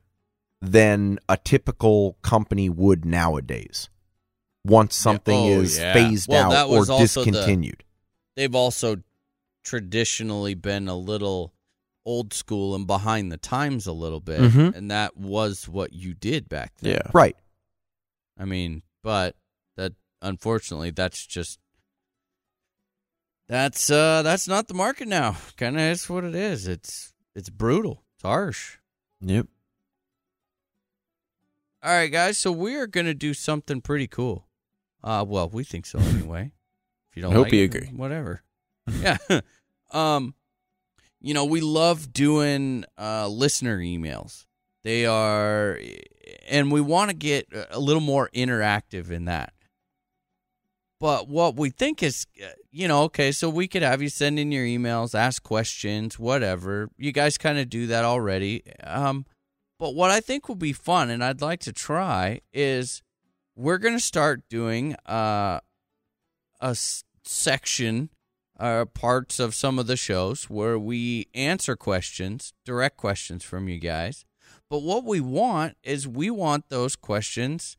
than 0.64 1.18
a 1.28 1.36
typical 1.36 2.16
company 2.22 2.68
would 2.68 3.04
nowadays. 3.04 3.88
Once 4.64 4.94
something 4.94 5.36
Oh, 5.36 5.60
is 5.60 5.78
yeah. 5.78 5.92
phased 5.92 6.28
Well, 6.28 6.52
out 6.52 6.68
or 6.70 6.78
also 6.90 6.94
the- 7.24 7.30
discontinued. 7.30 7.84
they've 8.36 8.54
also 8.54 9.02
traditionally 9.62 10.54
been 10.54 10.88
a 10.88 10.96
little 10.96 11.52
old 12.06 12.32
school 12.34 12.74
and 12.74 12.86
behind 12.86 13.30
the 13.32 13.36
times 13.36 13.86
a 13.86 13.92
little 13.92 14.20
bit, 14.20 14.40
Mhm. 14.40 14.74
and 14.74 14.90
that 14.90 15.16
was 15.16 15.68
what 15.68 15.92
you 15.92 16.12
did 16.14 16.48
back 16.48 16.74
then. 16.78 16.92
Yeah. 16.94 17.10
Right. 17.14 17.36
I 18.38 18.44
mean, 18.44 18.82
but 19.02 19.36
that 19.76 19.92
unfortunately 20.22 20.90
that's 20.90 21.24
just 21.26 21.58
that's 23.48 23.90
uh 23.90 24.22
that's 24.22 24.48
not 24.48 24.68
the 24.68 24.74
market 24.74 25.08
now. 25.08 25.36
Kind 25.56 25.76
of 25.76 25.82
is 25.82 26.08
what 26.08 26.24
it 26.24 26.34
is. 26.34 26.66
It's 26.66 27.12
it's 27.34 27.50
brutal. 27.50 28.02
It's 28.16 28.22
harsh. 28.22 28.78
Yep. 29.20 29.46
All 31.84 31.92
right, 31.92 32.10
guys. 32.10 32.38
So 32.38 32.50
we 32.50 32.76
are 32.76 32.86
gonna 32.86 33.12
do 33.12 33.34
something 33.34 33.82
pretty 33.82 34.06
cool. 34.06 34.48
Uh, 35.02 35.22
well, 35.28 35.50
we 35.50 35.64
think 35.64 35.84
so 35.84 35.98
anyway. 35.98 36.50
If 37.10 37.16
you 37.16 37.22
don't, 37.22 37.32
I 37.32 37.34
hope 37.34 37.44
like 37.44 37.52
you 37.52 37.64
it, 37.64 37.74
agree. 37.74 37.88
Whatever. 37.88 38.42
yeah. 38.90 39.18
um, 39.90 40.34
you 41.20 41.34
know, 41.34 41.44
we 41.44 41.60
love 41.60 42.10
doing 42.10 42.86
uh 42.96 43.28
listener 43.28 43.78
emails. 43.78 44.46
They 44.82 45.04
are, 45.04 45.78
and 46.48 46.72
we 46.72 46.80
want 46.80 47.10
to 47.10 47.16
get 47.16 47.48
a 47.70 47.78
little 47.78 48.00
more 48.00 48.30
interactive 48.34 49.10
in 49.10 49.26
that. 49.26 49.52
But 50.98 51.28
what 51.28 51.56
we 51.56 51.68
think 51.68 52.02
is, 52.02 52.26
uh, 52.42 52.48
you 52.70 52.88
know, 52.88 53.02
okay, 53.02 53.30
so 53.30 53.50
we 53.50 53.68
could 53.68 53.82
have 53.82 54.00
you 54.00 54.08
send 54.08 54.38
in 54.38 54.50
your 54.50 54.64
emails, 54.64 55.14
ask 55.14 55.42
questions, 55.42 56.18
whatever. 56.18 56.88
You 56.96 57.12
guys 57.12 57.36
kind 57.36 57.58
of 57.58 57.68
do 57.68 57.88
that 57.88 58.06
already. 58.06 58.62
Um, 58.82 59.26
but 59.78 59.94
what 59.94 60.10
I 60.10 60.20
think 60.20 60.48
will 60.48 60.54
be 60.54 60.72
fun, 60.72 61.10
and 61.10 61.22
I'd 61.22 61.40
like 61.40 61.60
to 61.60 61.72
try, 61.72 62.40
is 62.52 63.02
we're 63.56 63.78
going 63.78 63.94
to 63.94 64.00
start 64.00 64.48
doing 64.48 64.94
uh, 65.06 65.60
section, 67.22 68.10
uh, 68.58 68.84
parts 68.86 69.38
of 69.38 69.54
some 69.54 69.78
of 69.78 69.86
the 69.86 69.96
shows 69.96 70.44
where 70.44 70.78
we 70.78 71.26
answer 71.34 71.76
questions, 71.76 72.52
direct 72.64 72.96
questions 72.96 73.44
from 73.44 73.68
you 73.68 73.78
guys. 73.78 74.24
But 74.70 74.82
what 74.82 75.04
we 75.04 75.20
want 75.20 75.76
is 75.82 76.08
we 76.08 76.30
want 76.30 76.68
those 76.68 76.96
questions. 76.96 77.76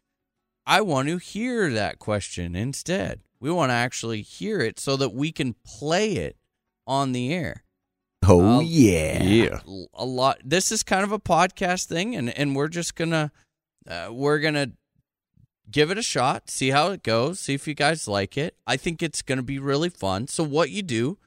I 0.66 0.82
want 0.82 1.08
to 1.10 1.18
hear 1.18 1.70
that 1.72 2.00
question 2.00 2.56
instead. 2.56 3.22
We 3.40 3.52
want 3.52 3.70
to 3.70 3.76
actually 3.76 4.22
hear 4.22 4.60
it 4.62 4.80
so 4.80 4.96
that 4.98 5.14
we 5.14 5.32
can 5.32 5.56
play 5.66 6.14
it 6.14 6.38
on 6.88 7.12
the 7.12 7.34
air. 7.34 7.65
Oh 8.28 8.58
Uh, 8.58 8.60
yeah. 8.62 9.24
Yeah. 9.24 9.60
a 9.94 10.06
lot 10.06 10.40
this 10.44 10.72
is 10.72 10.84
kind 10.84 11.04
of 11.04 11.12
a 11.12 11.20
podcast 11.20 11.86
thing 11.86 12.16
and 12.16 12.30
and 12.30 12.56
we're 12.56 12.68
just 12.68 12.96
gonna 12.96 13.32
uh, 13.88 14.10
we're 14.12 14.40
gonna 14.40 14.72
give 15.70 15.92
it 15.92 15.98
a 15.98 16.02
shot 16.04 16.50
see 16.50 16.70
how 16.70 16.92
it 16.92 17.04
goes 17.04 17.40
see 17.40 17.54
if 17.54 17.68
you 17.68 17.74
guys 17.74 18.08
like 18.08 18.38
it 18.38 18.56
i 18.68 18.78
think 18.78 19.02
it's 19.02 19.22
gonna 19.22 19.42
be 19.44 19.58
really 19.60 19.90
fun 19.90 20.28
so 20.28 20.44
what 20.44 20.70
you 20.70 20.82
do 20.84 21.18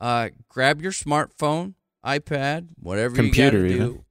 uh 0.00 0.28
grab 0.48 0.82
your 0.82 0.90
smartphone 0.92 1.74
ipad 2.04 2.68
whatever 2.80 3.14
Computer 3.16 3.66
you 3.66 3.78
do 3.78 4.04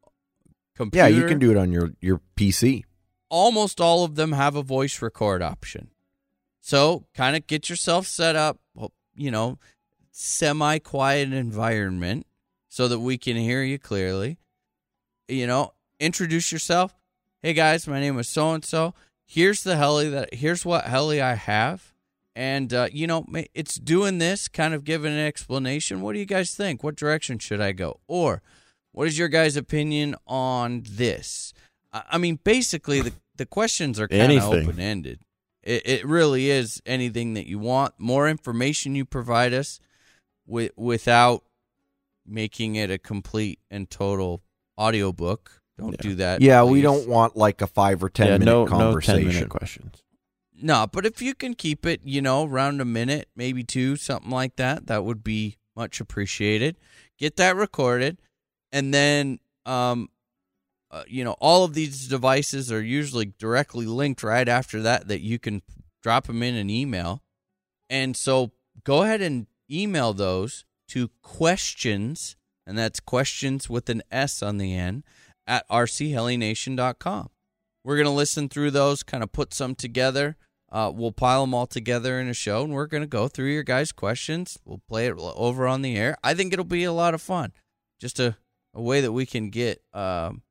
computer 0.76 1.10
Yeah, 1.10 1.16
you 1.16 1.28
can 1.28 1.38
do 1.40 1.52
it 1.52 1.58
on 1.58 1.72
your 1.72 1.92
your 2.02 2.20
PC. 2.38 2.84
almost 3.30 3.80
all 3.82 4.04
of 4.04 4.16
them 4.16 4.32
have 4.32 4.56
a 4.56 4.64
voice 4.64 5.02
record 5.02 5.42
option. 5.42 5.90
So, 6.62 7.06
kind 7.14 7.36
of 7.36 7.46
get 7.46 7.70
yourself 7.70 8.08
set 8.08 8.36
up, 8.38 8.60
you 9.16 9.30
know, 9.32 9.60
semi 10.12 10.80
quiet 10.80 11.34
environment 11.34 12.26
so 12.74 12.88
that 12.88 12.98
we 12.98 13.20
can 13.20 13.38
hear 13.38 13.62
you 13.62 13.78
clearly. 13.78 14.40
You 15.28 15.46
know, 15.46 15.74
introduce 16.00 16.52
yourself. 16.52 16.96
Hey 17.44 17.54
guys, 17.54 17.88
my 17.88 18.00
name 18.00 18.18
is 18.18 18.28
so 18.28 18.52
and 18.52 18.66
so. 18.66 18.96
Here's 19.28 19.62
the 19.62 19.76
heli 19.76 20.10
that 20.10 20.34
here's 20.34 20.66
what 20.66 20.86
heli 20.86 21.22
I 21.22 21.36
have. 21.36 21.94
And 22.36 22.74
uh, 22.74 22.88
you 22.92 23.06
know, 23.06 23.28
it's 23.54 23.76
doing 23.76 24.18
this, 24.18 24.48
kind 24.48 24.74
of 24.74 24.86
giving 24.86 25.14
an 25.14 25.20
explanation. 25.20 26.02
What 26.02 26.14
do 26.14 26.20
you 26.20 26.26
guys 26.26 26.56
think? 26.56 26.84
What 26.84 26.96
direction 26.96 27.38
should 27.38 27.62
I 27.62 27.74
go? 27.74 28.00
Or 28.08 28.42
what 28.92 29.08
is 29.08 29.20
your 29.20 29.28
guys' 29.28 29.56
opinion 29.56 30.16
on 30.26 30.82
this? 30.90 31.54
I 31.94 32.18
mean, 32.18 32.40
basically, 32.44 33.02
the 33.02 33.14
the 33.38 33.46
questions 33.46 34.00
are 34.00 34.08
kind 34.08 34.32
of 34.32 34.46
open 34.46 34.80
ended. 34.80 35.20
It, 35.62 35.84
it 35.86 36.06
really 36.08 36.50
is 36.50 36.82
anything 36.88 37.36
that 37.36 37.46
you 37.46 37.60
want. 37.60 37.94
More 38.00 38.28
information 38.28 38.96
you 38.96 39.06
provide 39.06 39.54
us, 39.54 39.80
with, 40.48 40.72
without 40.76 41.44
making 42.26 42.76
it 42.76 42.90
a 42.90 42.98
complete 42.98 43.60
and 43.70 43.90
total 43.90 44.44
audiobook. 44.80 45.62
Don't 45.78 45.92
Yeah. 45.94 45.98
do 46.02 46.16
that. 46.16 46.42
Yeah, 46.42 46.64
we 46.64 46.82
don't 46.82 47.08
want 47.08 47.36
like 47.36 47.62
a 47.62 47.68
five 47.68 48.04
or 48.04 48.10
ten 48.10 48.28
yeah, 48.28 48.34
minute 48.38 48.46
no, 48.46 48.66
no 48.66 48.70
conversation. 48.70 49.24
10 49.24 49.34
minute 49.34 49.50
questions. 49.50 50.04
No, 50.62 50.88
but 50.88 51.06
if 51.06 51.22
you 51.22 51.34
can 51.34 51.56
keep 51.56 51.86
it, 51.86 52.02
you 52.04 52.22
know, 52.22 52.46
around 52.46 52.80
a 52.80 52.86
minute, 52.86 53.28
maybe 53.36 53.64
two, 53.64 53.96
something 53.96 54.30
like 54.32 54.56
that, 54.58 54.86
that 54.88 55.04
would 55.04 55.24
be 55.24 55.58
much 55.76 56.00
appreciated. 56.00 56.78
Get 57.18 57.36
that 57.38 57.56
recorded, 57.56 58.22
and 58.72 58.94
then, 58.94 59.40
um, 59.66 60.10
uh, 60.92 61.04
you 61.08 61.24
know, 61.24 61.36
all 61.40 61.64
of 61.64 61.74
these 61.74 62.08
devices 62.08 62.72
are 62.72 62.82
usually 62.82 63.34
directly 63.40 63.88
linked 63.88 64.22
right 64.22 64.48
after 64.48 64.82
that. 64.84 65.08
That 65.08 65.22
you 65.22 65.40
can 65.40 65.64
drop 66.04 66.28
them 66.28 66.44
in 66.44 66.56
an 66.56 66.70
email, 66.70 67.24
and 67.90 68.16
so 68.16 68.52
go 68.84 69.02
ahead 69.04 69.22
and 69.22 69.48
email 69.72 70.14
those 70.14 70.66
to 70.94 71.10
questions, 71.24 72.36
and 72.68 72.78
that's 72.78 73.00
questions 73.00 73.68
with 73.68 73.90
an 73.90 74.04
S 74.12 74.44
on 74.44 74.60
the 74.60 74.76
end 74.76 75.04
at 75.48 75.68
rchelination.com. 75.68 77.30
We're 77.84 77.96
going 77.96 78.06
to 78.06 78.12
listen 78.12 78.48
through 78.48 78.70
those, 78.72 79.02
kind 79.02 79.24
of 79.24 79.32
put 79.32 79.56
some 79.56 79.74
together. 79.74 80.38
Uh, 80.72 80.92
we'll 80.94 81.12
pile 81.12 81.42
them 81.42 81.56
all 81.56 81.66
together 81.66 82.20
in 82.20 82.28
a 82.28 82.34
show, 82.36 82.64
and 82.64 82.74
we're 82.74 82.86
going 82.86 83.02
to 83.02 83.08
go 83.08 83.28
through 83.28 83.52
your 83.52 83.64
guys' 83.64 83.92
questions. 83.92 84.60
We'll 84.66 84.84
play 84.88 85.08
it 85.08 85.16
over 85.18 85.66
on 85.66 85.82
the 85.82 85.98
air. 85.98 86.16
I 86.24 86.36
think 86.36 86.54
it'll 86.54 86.64
be 86.64 86.84
a 86.84 86.94
lot 86.94 87.16
of 87.16 87.22
fun. 87.24 87.54
Just 88.00 88.20
a, 88.20 88.38
a 88.76 88.82
way 88.82 89.02
that 89.02 89.14
we 89.14 89.26
can 89.26 89.50
get, 89.50 89.82
um, 89.94 90.44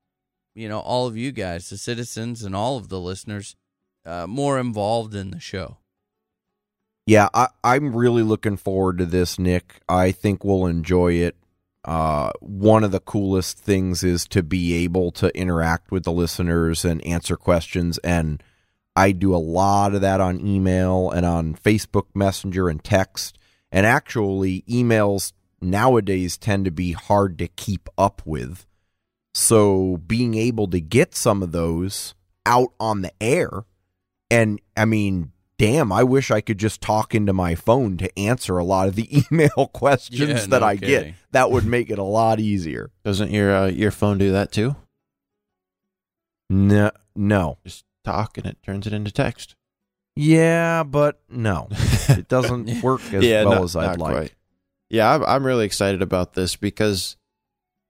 you 0.56 0.68
know, 0.68 0.80
all 0.80 1.06
of 1.06 1.16
you 1.16 1.30
guys, 1.30 1.70
the 1.70 1.78
citizens, 1.78 2.42
and 2.42 2.56
all 2.56 2.76
of 2.76 2.88
the 2.88 2.98
listeners 2.98 3.54
uh, 4.04 4.26
more 4.26 4.58
involved 4.58 5.14
in 5.14 5.30
the 5.30 5.40
show. 5.40 5.78
Yeah, 7.06 7.28
I, 7.34 7.48
I'm 7.64 7.96
really 7.96 8.22
looking 8.22 8.56
forward 8.56 8.98
to 8.98 9.06
this, 9.06 9.38
Nick. 9.38 9.80
I 9.88 10.12
think 10.12 10.44
we'll 10.44 10.66
enjoy 10.66 11.14
it. 11.14 11.36
Uh, 11.84 12.30
one 12.40 12.84
of 12.84 12.92
the 12.92 13.00
coolest 13.00 13.58
things 13.58 14.04
is 14.04 14.26
to 14.28 14.42
be 14.42 14.74
able 14.84 15.10
to 15.10 15.36
interact 15.36 15.90
with 15.90 16.04
the 16.04 16.12
listeners 16.12 16.84
and 16.84 17.04
answer 17.04 17.36
questions. 17.36 17.98
And 17.98 18.40
I 18.94 19.10
do 19.10 19.34
a 19.34 19.38
lot 19.38 19.94
of 19.94 20.00
that 20.02 20.20
on 20.20 20.46
email 20.46 21.10
and 21.10 21.26
on 21.26 21.54
Facebook 21.56 22.06
Messenger 22.14 22.68
and 22.68 22.82
text. 22.84 23.36
And 23.72 23.84
actually, 23.84 24.62
emails 24.68 25.32
nowadays 25.60 26.36
tend 26.36 26.66
to 26.66 26.70
be 26.70 26.92
hard 26.92 27.38
to 27.38 27.48
keep 27.48 27.88
up 27.98 28.22
with. 28.24 28.66
So 29.34 29.98
being 30.06 30.34
able 30.34 30.68
to 30.68 30.80
get 30.80 31.16
some 31.16 31.42
of 31.42 31.52
those 31.52 32.14
out 32.44 32.72
on 32.78 33.02
the 33.02 33.12
air, 33.20 33.64
and 34.30 34.60
I 34.76 34.84
mean, 34.84 35.32
damn, 35.62 35.92
I 35.92 36.02
wish 36.02 36.32
I 36.32 36.40
could 36.40 36.58
just 36.58 36.80
talk 36.80 37.14
into 37.14 37.32
my 37.32 37.54
phone 37.54 37.96
to 37.98 38.18
answer 38.18 38.58
a 38.58 38.64
lot 38.64 38.88
of 38.88 38.96
the 38.96 39.24
email 39.30 39.70
questions 39.72 40.20
Yeah, 40.28 40.46
that 40.46 40.60
no 40.60 40.66
I 40.66 40.76
kidding. 40.76 41.04
get. 41.12 41.14
That 41.30 41.52
would 41.52 41.64
make 41.64 41.88
it 41.88 41.98
a 42.00 42.02
lot 42.02 42.40
easier. 42.40 42.90
Doesn't 43.04 43.30
your 43.30 43.54
uh, 43.54 43.66
your 43.68 43.92
phone 43.92 44.18
do 44.18 44.32
that 44.32 44.50
too? 44.50 44.74
No, 46.50 46.90
no. 47.14 47.58
Just 47.64 47.84
talk 48.04 48.36
and 48.38 48.46
it 48.46 48.58
turns 48.64 48.88
it 48.88 48.92
into 48.92 49.12
text. 49.12 49.54
Yeah, 50.16 50.82
but 50.82 51.20
no. 51.30 51.68
It 52.08 52.26
doesn't 52.28 52.82
work 52.82 53.00
as 53.14 53.22
well 53.24 53.50
not- 53.50 53.62
as 53.62 53.76
I'd 53.76 53.98
like. 54.00 54.14
quite. 54.16 54.32
Yeah, 54.90 55.14
I'm, 55.14 55.24
I'm 55.24 55.46
really 55.46 55.64
excited 55.64 56.02
about 56.02 56.34
this 56.34 56.56
because 56.56 57.16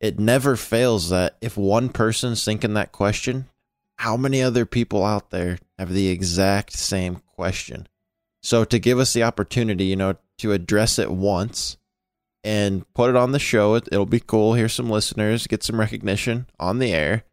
it 0.01 0.21
never 0.21 0.55
fails 0.57 1.09
that 1.09 1.37
if 1.41 1.57
one 1.57 1.89
person's 1.89 2.45
thinking 2.45 2.75
that 2.75 2.93
question, 2.93 3.49
how 3.97 4.17
many 4.19 4.43
other 4.43 4.67
people 4.67 5.03
out 5.05 5.31
there 5.31 5.59
have 5.79 5.93
the 5.93 6.09
exact 6.09 6.75
same 6.75 7.23
question? 7.43 7.89
So 8.43 8.65
to 8.65 8.79
give 8.79 8.99
us 8.99 9.13
the 9.13 9.23
opportunity, 9.25 9.85
you 9.87 9.97
know, 9.97 10.15
to 10.39 10.53
address 10.53 10.99
it 10.99 11.11
once 11.11 11.77
and 12.45 12.85
put 12.95 13.11
it 13.11 13.17
on 13.17 13.33
the 13.33 13.39
show, 13.39 13.75
it, 13.75 13.89
it'll 13.93 14.07
be 14.07 14.21
cool. 14.21 14.55
Hear 14.55 14.69
some 14.69 14.91
listeners, 14.91 15.47
get 15.47 15.63
some 15.63 15.79
recognition 15.81 16.47
on 16.59 16.79
the 16.79 16.93
air, 16.93 17.25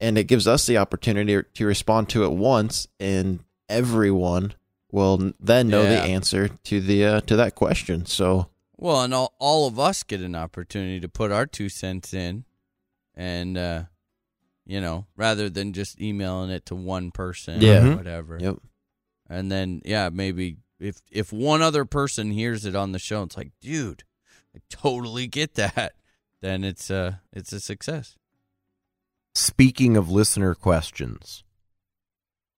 and 0.00 0.16
it 0.16 0.24
gives 0.24 0.46
us 0.46 0.66
the 0.66 0.78
opportunity 0.78 1.42
to 1.54 1.66
respond 1.66 2.08
to 2.10 2.24
it 2.24 2.32
once, 2.32 2.88
and 3.00 3.40
everyone 3.68 4.54
will 4.90 5.32
then 5.38 5.68
know 5.68 5.82
the 5.82 6.00
answer 6.00 6.48
to 6.64 6.80
the 6.80 7.04
uh, 7.04 7.20
to 7.22 7.36
that 7.36 7.54
question. 7.54 8.06
So 8.06 8.48
Well, 8.76 9.02
and 9.02 9.12
all, 9.12 9.34
all 9.38 9.66
of 9.66 9.78
us 9.78 10.02
get 10.02 10.20
an 10.22 10.34
opportunity 10.34 11.00
to 11.00 11.08
put 11.08 11.30
our 11.32 11.46
two 11.46 11.68
cents 11.68 12.14
in, 12.14 12.44
and 13.14 13.58
uh, 13.58 13.82
you 14.64 14.80
know, 14.80 15.04
rather 15.16 15.50
than 15.50 15.74
just 15.74 16.00
emailing 16.00 16.48
it 16.50 16.64
to 16.66 16.74
one 16.74 17.10
person, 17.10 17.60
Yeah. 17.60 17.80
or 17.80 17.82
Mhm. 17.92 17.96
whatever. 17.96 18.38
Yep. 18.40 18.56
And 19.28 19.50
then, 19.52 19.82
yeah, 19.84 20.08
maybe 20.12 20.56
if 20.80 21.00
if 21.10 21.32
one 21.32 21.62
other 21.62 21.84
person 21.84 22.30
hears 22.30 22.64
it 22.64 22.74
on 22.74 22.92
the 22.92 22.98
show, 22.98 23.22
it's 23.22 23.36
like, 23.36 23.52
dude, 23.60 24.04
I 24.54 24.60
totally 24.70 25.26
get 25.26 25.54
that. 25.54 25.94
Then 26.40 26.62
it's 26.64 26.90
uh 26.90 27.14
it's 27.32 27.52
a 27.52 27.60
success. 27.60 28.16
Speaking 29.34 29.96
of 29.96 30.10
listener 30.10 30.54
questions, 30.54 31.42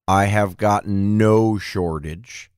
I 0.07 0.27
have 0.27 0.57
gotten 0.57 1.17
no 1.17 1.57
shortage 1.57 2.51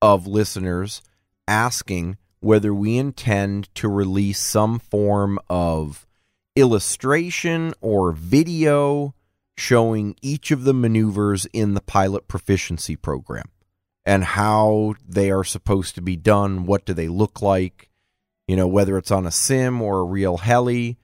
of 0.00 0.26
listeners 0.26 1.02
asking 1.48 2.16
whether 2.40 2.72
we 2.72 2.96
intend 2.96 3.74
to 3.74 3.88
release 3.88 4.38
some 4.38 4.78
form 4.78 5.38
of 5.50 6.06
illustration 6.54 7.74
or 7.80 8.12
video 8.12 9.15
showing 9.56 10.16
each 10.20 10.50
of 10.50 10.64
the 10.64 10.74
maneuvers 10.74 11.46
in 11.52 11.74
the 11.74 11.80
pilot 11.80 12.28
proficiency 12.28 12.96
program 12.96 13.50
and 14.04 14.22
how 14.22 14.94
they 15.06 15.30
are 15.30 15.44
supposed 15.44 15.94
to 15.94 16.02
be 16.02 16.16
done, 16.16 16.66
what 16.66 16.84
do 16.84 16.94
they 16.94 17.08
look 17.08 17.42
like, 17.42 17.90
you 18.46 18.54
know, 18.54 18.68
whether 18.68 18.98
it's 18.98 19.10
on 19.10 19.26
a 19.26 19.30
sim 19.30 19.80
or 19.82 20.00
a 20.00 20.04
real 20.04 20.36
heli. 20.36 20.98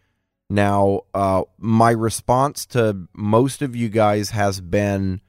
Now, 0.50 1.00
uh, 1.14 1.42
my 1.58 1.90
response 1.90 2.66
to 2.66 3.08
most 3.14 3.62
of 3.62 3.74
you 3.74 3.88
guys 3.88 4.30
has 4.30 4.60
been 4.60 5.20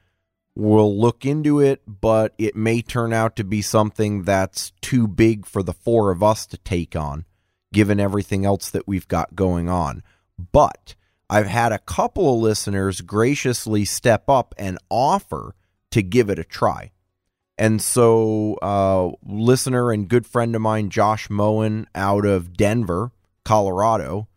we'll 0.55 0.99
look 0.99 1.25
into 1.25 1.59
it, 1.59 1.81
but 1.87 2.33
it 2.37 2.55
may 2.55 2.81
turn 2.81 3.13
out 3.13 3.35
to 3.37 3.43
be 3.43 3.61
something 3.61 4.23
that's 4.23 4.71
too 4.81 5.07
big 5.07 5.45
for 5.45 5.63
the 5.63 5.73
four 5.73 6.11
of 6.11 6.21
us 6.21 6.45
to 6.47 6.57
take 6.57 6.95
on, 6.95 7.25
given 7.71 7.99
everything 7.99 8.45
else 8.45 8.69
that 8.69 8.87
we've 8.87 9.07
got 9.07 9.35
going 9.35 9.69
on. 9.69 10.03
But 10.51 10.95
I've 11.33 11.47
had 11.47 11.71
a 11.71 11.79
couple 11.79 12.31
of 12.31 12.41
listeners 12.41 13.01
graciously 13.01 13.85
step 13.85 14.29
up 14.29 14.53
and 14.55 14.77
offer 14.91 15.55
to 15.89 16.03
give 16.03 16.29
it 16.29 16.37
a 16.37 16.43
try. 16.43 16.91
And 17.57 17.81
so, 17.81 18.59
uh, 18.61 19.13
listener 19.25 19.91
and 19.91 20.07
good 20.07 20.27
friend 20.27 20.55
of 20.55 20.61
mine, 20.61 20.91
Josh 20.91 21.31
Moen 21.31 21.87
out 21.95 22.23
of 22.23 22.55
Denver, 22.55 23.09
Colorado, 23.43 24.27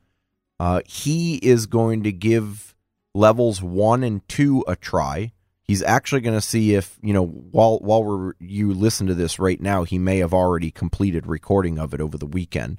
uh, 0.58 0.80
he 0.86 1.36
is 1.36 1.66
going 1.66 2.02
to 2.04 2.12
give 2.12 2.74
levels 3.14 3.60
one 3.62 4.02
and 4.02 4.26
two 4.26 4.64
a 4.66 4.74
try. 4.74 5.32
He's 5.64 5.82
actually 5.82 6.22
going 6.22 6.38
to 6.38 6.40
see 6.40 6.74
if 6.74 6.98
you 7.02 7.12
know 7.12 7.26
while 7.26 7.78
while 7.80 8.04
we're 8.04 8.32
you 8.38 8.72
listen 8.72 9.06
to 9.08 9.14
this 9.14 9.38
right 9.38 9.60
now, 9.60 9.84
he 9.84 9.98
may 9.98 10.18
have 10.18 10.32
already 10.32 10.70
completed 10.70 11.26
recording 11.26 11.78
of 11.78 11.92
it 11.92 12.00
over 12.00 12.16
the 12.16 12.24
weekend, 12.24 12.78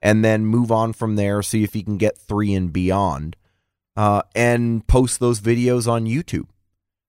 and 0.00 0.24
then 0.24 0.46
move 0.46 0.72
on 0.72 0.94
from 0.94 1.16
there. 1.16 1.42
See 1.42 1.64
if 1.64 1.74
he 1.74 1.82
can 1.82 1.98
get 1.98 2.16
three 2.16 2.54
and 2.54 2.72
beyond, 2.72 3.36
uh, 3.98 4.22
and 4.36 4.86
post 4.86 5.18
those 5.18 5.40
videos 5.40 5.90
on 5.90 6.06
YouTube. 6.06 6.46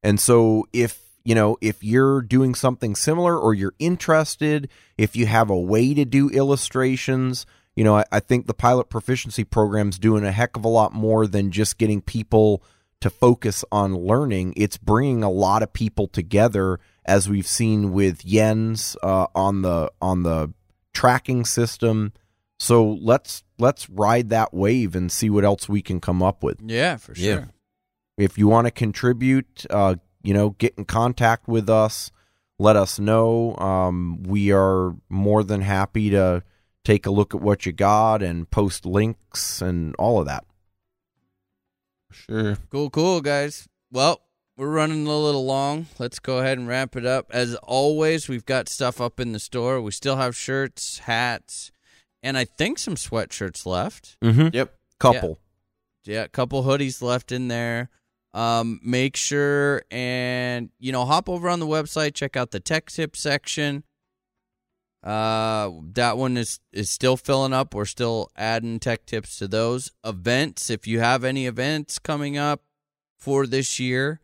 And 0.01 0.19
so 0.19 0.65
if 0.73 0.99
you 1.23 1.35
know 1.35 1.55
if 1.61 1.83
you're 1.83 2.21
doing 2.21 2.55
something 2.55 2.95
similar 2.95 3.37
or 3.37 3.53
you're 3.53 3.75
interested, 3.77 4.69
if 4.97 5.15
you 5.15 5.27
have 5.27 5.51
a 5.51 5.59
way 5.59 5.93
to 5.93 6.03
do 6.03 6.29
illustrations, 6.29 7.45
you 7.75 7.83
know, 7.83 7.97
I, 7.97 8.05
I 8.11 8.19
think 8.19 8.47
the 8.47 8.55
pilot 8.55 8.89
proficiency 8.89 9.43
program's 9.43 9.99
doing 9.99 10.25
a 10.25 10.31
heck 10.31 10.57
of 10.57 10.65
a 10.65 10.67
lot 10.67 10.91
more 10.91 11.27
than 11.27 11.51
just 11.51 11.77
getting 11.77 12.01
people 12.01 12.63
to 13.01 13.11
focus 13.11 13.63
on 13.71 13.95
learning. 13.95 14.55
It's 14.57 14.77
bringing 14.77 15.21
a 15.23 15.29
lot 15.29 15.61
of 15.61 15.71
people 15.71 16.07
together, 16.07 16.79
as 17.05 17.29
we've 17.29 17.47
seen 17.47 17.93
with 17.93 18.25
Jens 18.25 18.97
uh, 19.03 19.27
on 19.35 19.61
the 19.61 19.91
on 20.01 20.23
the 20.23 20.51
tracking 20.91 21.45
system. 21.45 22.13
So 22.59 22.97
let's 23.01 23.43
let's 23.57 23.89
ride 23.89 24.29
that 24.29 24.53
wave 24.53 24.95
and 24.95 25.11
see 25.11 25.29
what 25.29 25.45
else 25.45 25.69
we 25.69 25.81
can 25.81 25.99
come 26.01 26.21
up 26.21 26.43
with. 26.43 26.59
Yeah, 26.63 26.97
for 26.97 27.13
Yeah. 27.15 27.33
sure. 27.35 27.49
If 28.17 28.37
you 28.37 28.47
want 28.49 28.67
to 28.67 28.71
contribute, 28.71 29.65
uh, 29.69 29.95
you 30.23 30.33
know, 30.33 30.51
get 30.51 30.73
in 30.77 30.85
contact 30.85 31.47
with 31.47 31.69
us. 31.69 32.11
Let 32.61 32.75
us 32.75 32.99
know. 32.99 33.55
Um, 33.55 34.21
we 34.23 34.51
are 34.51 34.93
more 35.07 35.43
than 35.45 35.61
happy 35.61 36.09
to 36.09 36.43
take 36.83 37.05
a 37.05 37.11
look 37.11 37.33
at 37.33 37.39
what 37.41 37.65
you 37.65 37.71
got 37.71 38.21
and 38.21 38.49
post 38.51 38.85
links 38.85 39.61
and 39.61 39.95
all 39.97 40.19
of 40.19 40.25
that. 40.25 40.43
Sure. 42.11 42.57
Cool, 42.69 42.89
cool, 42.89 43.21
guys. 43.21 43.67
Well, 43.91 44.21
we're 44.57 44.69
running 44.69 45.07
a 45.07 45.15
little 45.17 45.45
long. 45.45 45.87
Let's 45.99 46.19
go 46.19 46.39
ahead 46.39 46.57
and 46.57 46.67
wrap 46.67 46.95
it 46.95 47.05
up. 47.05 47.27
As 47.31 47.55
always, 47.55 48.27
we've 48.27 48.45
got 48.45 48.67
stuff 48.67 48.99
up 48.99 49.19
in 49.19 49.31
the 49.31 49.39
store. 49.39 49.81
We 49.81 49.91
still 49.91 50.17
have 50.17 50.35
shirts, 50.35 50.99
hats, 50.99 51.71
and 52.23 52.37
I 52.37 52.45
think 52.45 52.79
some 52.79 52.95
sweatshirts 52.95 53.65
left. 53.65 54.17
Mm-hmm. 54.21 54.49
Yep. 54.53 54.75
Couple. 54.99 55.39
Yeah, 56.05 56.23
a 56.23 56.27
couple 56.27 56.63
hoodies 56.63 57.01
left 57.01 57.31
in 57.31 57.47
there. 57.47 57.89
Um, 58.33 58.79
make 58.83 59.15
sure 59.15 59.83
and 59.89 60.69
you 60.79 60.91
know 60.91 61.05
hop 61.05 61.27
over 61.29 61.49
on 61.49 61.59
the 61.59 61.65
website, 61.65 62.13
check 62.13 62.37
out 62.37 62.51
the 62.51 62.59
tech 62.59 62.89
tip 62.89 63.15
section. 63.15 63.83
Uh, 65.03 65.71
that 65.93 66.17
one 66.17 66.37
is 66.37 66.59
is 66.71 66.89
still 66.89 67.17
filling 67.17 67.53
up. 67.53 67.73
We're 67.73 67.85
still 67.85 68.29
adding 68.35 68.79
tech 68.79 69.05
tips 69.05 69.37
to 69.39 69.47
those 69.47 69.91
events. 70.03 70.69
If 70.69 70.85
you 70.87 70.99
have 70.99 71.23
any 71.23 71.47
events 71.47 71.97
coming 71.99 72.37
up 72.37 72.61
for 73.17 73.47
this 73.47 73.79
year, 73.79 74.19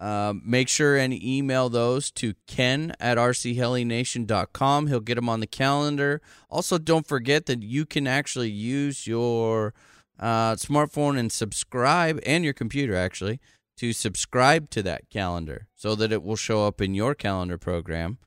um, 0.00 0.42
make 0.44 0.68
sure 0.68 0.96
and 0.96 1.12
email 1.12 1.68
those 1.68 2.10
to 2.12 2.34
Ken 2.46 2.94
at 3.00 3.18
rchelination.com. 3.18 4.86
He'll 4.86 5.00
get 5.00 5.16
them 5.16 5.28
on 5.28 5.40
the 5.40 5.46
calendar. 5.46 6.20
Also, 6.48 6.78
don't 6.78 7.06
forget 7.06 7.46
that 7.46 7.62
you 7.62 7.84
can 7.84 8.06
actually 8.06 8.50
use 8.50 9.06
your 9.06 9.74
uh, 10.20 10.54
smartphone 10.54 11.18
and 11.18 11.30
subscribe, 11.32 12.20
and 12.24 12.44
your 12.44 12.52
computer 12.52 12.94
actually, 12.94 13.40
to 13.76 13.92
subscribe 13.92 14.70
to 14.70 14.82
that 14.82 15.08
calendar 15.10 15.68
so 15.76 15.94
that 15.94 16.12
it 16.12 16.22
will 16.22 16.36
show 16.36 16.66
up 16.66 16.80
in 16.80 16.94
your 16.94 17.14
calendar 17.14 17.56
program 17.58 18.18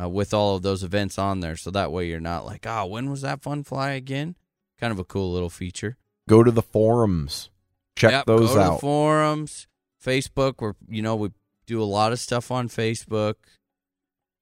uh, 0.00 0.08
with 0.08 0.32
all 0.32 0.56
of 0.56 0.62
those 0.62 0.82
events 0.82 1.18
on 1.18 1.40
there. 1.40 1.56
So 1.56 1.70
that 1.70 1.92
way 1.92 2.08
you're 2.08 2.20
not 2.20 2.46
like, 2.46 2.66
oh, 2.66 2.86
when 2.86 3.10
was 3.10 3.20
that 3.20 3.42
fun 3.42 3.64
fly 3.64 3.90
again? 3.90 4.36
Kind 4.80 4.92
of 4.92 4.98
a 4.98 5.04
cool 5.04 5.32
little 5.32 5.50
feature. 5.50 5.96
Go 6.28 6.42
to 6.42 6.50
the 6.50 6.62
forums. 6.62 7.50
Check 7.96 8.10
Yep, 8.12 8.26
those 8.26 8.48
go 8.48 8.54
to 8.54 8.54
the 8.54 8.64
out. 8.72 8.80
forums, 8.80 9.66
Facebook. 10.04 10.54
We're 10.60 10.74
you 10.88 11.02
know 11.02 11.16
we 11.16 11.30
do 11.66 11.82
a 11.82 11.84
lot 11.84 12.12
of 12.12 12.20
stuff 12.20 12.50
on 12.50 12.68
Facebook, 12.68 13.34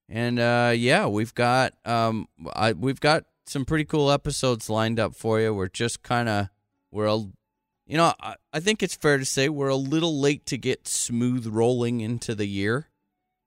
and 0.09 0.39
uh, 0.39 0.73
yeah, 0.75 1.07
we've 1.07 1.35
got 1.35 1.75
um 1.85 2.29
I, 2.55 2.73
we've 2.73 3.01
got 3.01 3.25
some 3.47 3.65
pretty 3.65 3.85
cool 3.85 4.11
episodes 4.11 4.69
lined 4.69 4.99
up 4.99 5.15
for 5.15 5.41
you. 5.41 5.55
We're 5.55 5.69
just 5.69 6.03
kind 6.03 6.29
of 6.29 6.49
we're 6.91 7.07
a 7.07 7.17
you 7.17 7.97
know 7.97 8.13
I, 8.21 8.37
I 8.53 8.61
think 8.61 8.83
it's 8.83 8.97
fair 8.97 9.19
to 9.19 9.25
say 9.25 9.49
we're 9.49 9.69
a 9.69 9.77
little 9.77 10.19
late 10.19 10.47
to 10.47 10.59
get 10.59 10.89
smooth 10.89 11.47
rolling 11.47 12.01
into 12.01 12.35
the 12.35 12.47
year, 12.47 12.89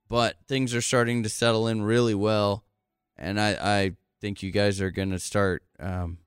but 0.08 0.38
things 0.48 0.74
are 0.74 0.82
starting 0.82 1.24
to 1.24 1.30
settle 1.30 1.68
in 1.68 1.84
really 1.84 2.16
well, 2.16 2.64
and 3.18 3.40
I 3.40 3.58
I 3.61 3.92
think 4.22 4.42
you 4.42 4.52
guys 4.52 4.80
are 4.80 4.92
gonna 4.92 5.19
start 5.19 5.64
um 5.80 6.19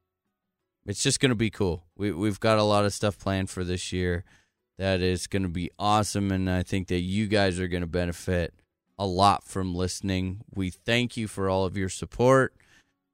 it's 0.87 1.03
just 1.03 1.21
to 1.21 1.35
be 1.35 1.51
cool. 1.51 1.85
We 1.97 2.13
we've 2.13 2.41
got 2.41 2.59
a 2.59 2.63
lot 2.63 2.87
of 2.87 2.95
stuff 2.95 3.19
planned 3.19 3.51
for 3.51 3.63
this 3.63 3.93
year 3.93 4.25
that 4.79 5.01
is 5.01 5.27
going 5.27 5.43
to 5.43 5.49
be 5.49 5.71
awesome 5.79 6.31
and 6.31 6.49
I 6.49 6.63
think 6.63 6.89
that 6.89 7.01
you 7.01 7.27
guys 7.27 7.59
are 7.61 7.69
going 7.69 7.83
to 7.83 7.87
benefit 7.87 8.55
a 8.99 9.07
lot 9.07 9.45
from 9.45 9.75
listening. 9.75 10.41
We 10.55 10.71
thank 10.71 11.17
you 11.17 11.29
for 11.29 11.49
all 11.49 11.65
of 11.65 11.77
your 11.77 11.89
support. 11.89 12.55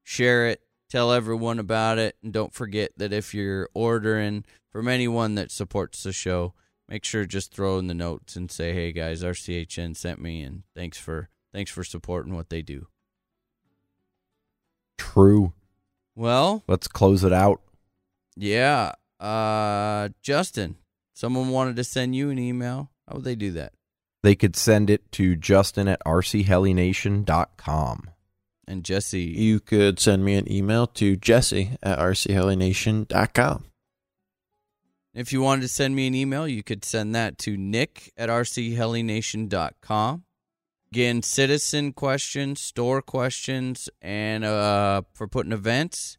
Share 0.03 0.47
it, 0.47 0.61
tell 0.89 1.11
everyone 1.11 1.59
about 1.59 1.97
it, 1.97 2.15
and 2.23 2.31
don't 2.31 2.53
forget 2.53 2.91
that 2.97 3.13
if 3.13 3.33
you're 3.33 3.69
ordering 3.73 4.45
from 4.71 4.87
anyone 4.87 5.35
that 5.35 5.51
supports 5.51 6.03
the 6.03 6.13
show, 6.13 6.53
make 6.87 7.03
sure 7.03 7.25
just 7.25 7.51
throw 7.53 7.77
in 7.79 7.87
the 7.87 7.93
notes 7.93 8.35
and 8.35 8.51
say, 8.51 8.73
"Hey 8.73 8.91
guys, 8.91 9.23
RCHN 9.23 9.95
sent 9.95 10.21
me 10.21 10.41
and 10.41 10.63
thanks 10.75 10.97
for 10.97 11.29
thanks 11.53 11.71
for 11.71 11.83
supporting 11.83 12.35
what 12.35 12.49
they 12.49 12.61
do." 12.61 12.87
True. 14.97 15.53
Well, 16.15 16.63
Let's 16.67 16.87
close 16.87 17.23
it 17.23 17.33
out. 17.33 17.61
Yeah. 18.35 18.93
Uh 19.19 20.09
Justin, 20.21 20.75
someone 21.15 21.49
wanted 21.49 21.75
to 21.77 21.83
send 21.83 22.15
you 22.15 22.29
an 22.29 22.37
email. 22.37 22.91
How 23.07 23.15
would 23.15 23.23
they 23.23 23.35
do 23.35 23.51
that? 23.53 23.73
They 24.21 24.35
could 24.35 24.55
send 24.55 24.91
it 24.91 25.11
to 25.13 25.35
justin 25.35 25.87
at 25.87 25.99
rchelination.com. 26.05 28.09
And 28.67 28.83
Jesse, 28.83 29.21
You 29.21 29.59
could 29.59 29.99
send 29.99 30.25
me 30.25 30.35
an 30.35 30.51
email 30.51 30.87
to 30.87 31.15
jesse 31.15 31.77
at 31.83 31.99
rchelination.com. 31.99 33.65
if 35.13 35.31
you 35.31 35.41
wanted 35.41 35.61
to 35.61 35.67
send 35.67 35.95
me 35.95 36.07
an 36.07 36.15
email, 36.15 36.47
you 36.47 36.63
could 36.63 36.83
send 36.83 37.13
that 37.15 37.37
to 37.39 37.55
nick 37.55 38.11
at 38.17 38.29
rchelination.com. 38.29 40.23
Again, 40.91 41.21
citizen 41.21 41.93
questions, 41.93 42.61
store 42.61 43.01
questions, 43.01 43.89
and 44.01 44.43
uh, 44.43 45.01
for 45.13 45.27
putting 45.27 45.51
events, 45.51 46.17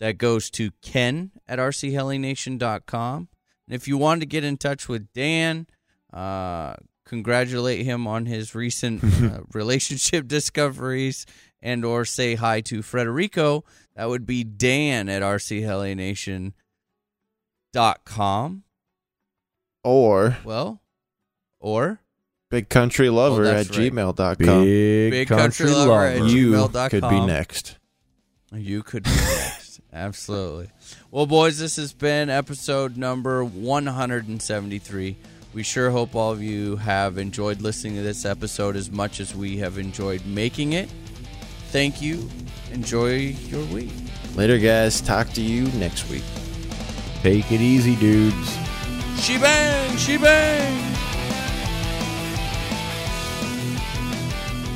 that 0.00 0.18
goes 0.18 0.50
to 0.50 0.70
ken 0.82 1.30
at 1.46 1.58
rchelination.com. 1.58 3.28
And 3.66 3.74
if 3.74 3.88
you 3.88 3.96
want 3.98 4.20
to 4.20 4.26
get 4.26 4.44
in 4.44 4.56
touch 4.56 4.88
with 4.88 5.12
Dan, 5.12 5.66
uh, 6.12 6.74
congratulate 7.04 7.84
him 7.84 8.06
on 8.06 8.26
his 8.26 8.54
recent 8.54 9.02
uh, 9.22 9.40
relationship 9.52 10.28
discoveries 10.28 11.26
and 11.60 11.84
or 11.84 12.04
say 12.04 12.34
hi 12.36 12.60
to 12.62 12.80
Frederico, 12.80 13.62
that 13.96 14.08
would 14.08 14.24
be 14.26 14.44
Dan 14.44 15.08
at 15.08 15.22
rchelination.com. 15.22 16.52
Or 19.84 20.36
Well, 20.44 20.80
or 21.60 22.00
big 22.50 22.68
country 22.68 23.08
lover 23.08 23.44
Oh, 23.46 23.50
at 23.50 23.68
right. 23.70 23.92
gmail.com. 23.92 24.64
Big, 24.64 25.10
Big 25.12 25.28
country, 25.28 25.66
country 25.66 25.70
lover 25.70 26.06
at. 26.06 26.22
You 26.24 26.52
gmail.com. 26.52 26.90
could 26.90 27.08
be 27.08 27.20
next. 27.24 27.78
You 28.52 28.82
could 28.82 29.04
be 29.04 29.10
next. 29.10 29.80
Absolutely. 29.92 30.70
Well, 31.12 31.26
boys, 31.26 31.58
this 31.58 31.76
has 31.76 31.92
been 31.92 32.28
episode 32.30 32.96
number 32.96 33.44
173. 33.44 35.16
We 35.54 35.62
sure 35.62 35.90
hope 35.90 36.16
all 36.16 36.32
of 36.32 36.42
you 36.42 36.76
have 36.76 37.16
enjoyed 37.16 37.60
listening 37.60 37.94
to 37.94 38.02
this 38.02 38.24
episode 38.24 38.74
as 38.74 38.90
much 38.90 39.20
as 39.20 39.32
we 39.32 39.58
have 39.58 39.78
enjoyed 39.78 40.26
making 40.26 40.72
it. 40.72 40.90
Thank 41.70 42.02
you. 42.02 42.28
Enjoy 42.72 43.14
your 43.14 43.64
week. 43.66 43.92
Later, 44.34 44.58
guys. 44.58 45.00
Talk 45.00 45.30
to 45.34 45.40
you 45.40 45.66
next 45.78 46.10
week. 46.10 46.24
Take 47.22 47.52
it 47.52 47.60
easy, 47.60 47.94
dudes. 47.96 48.56
She 49.20 49.38
bang, 49.38 49.96
she 49.96 50.18
bang. 50.18 50.82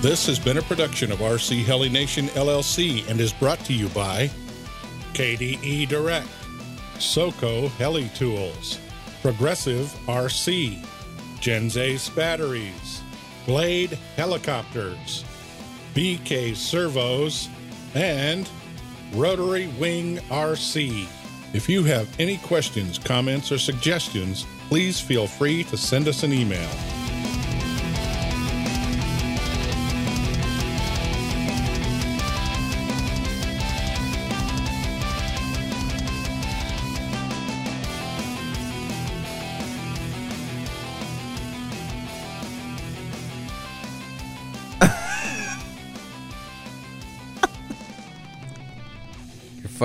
This 0.01 0.27
has 0.29 0.39
been 0.39 0.57
a 0.57 0.63
production 0.63 1.11
of 1.11 1.19
RC 1.19 1.65
Heli 1.65 1.89
Nation 1.89 2.27
LLC 2.29 3.07
and 3.11 3.21
is 3.21 3.33
brought 3.33 3.59
to 3.67 3.75
you 3.75 3.89
by 3.89 4.31
KDE 5.15 5.89
Direct, 5.89 6.29
SOCO 6.99 7.69
Heli 7.69 8.09
Tools, 8.11 8.79
Progressive 9.23 9.87
RC, 10.07 10.85
Gens 11.41 11.77
ace 11.77 12.09
Batteries, 12.09 13.03
Blade 13.47 13.99
Helicopters, 14.17 15.25
BK 15.95 16.55
Servos, 16.55 17.49
and 17.95 18.49
Rotary 19.15 19.69
Wing 19.79 20.19
RC. 20.29 21.07
If 21.53 21.69
you 21.69 21.83
have 21.85 22.09
any 22.21 22.37
questions, 22.39 22.99
comments, 22.99 23.51
or 23.51 23.59
suggestions, 23.59 24.47
please 24.69 25.01
feel 25.01 25.27
free 25.27 25.65
to 25.65 25.77
send 25.77 26.07
us 26.07 26.23
an 26.23 26.33
email. 26.33 27.00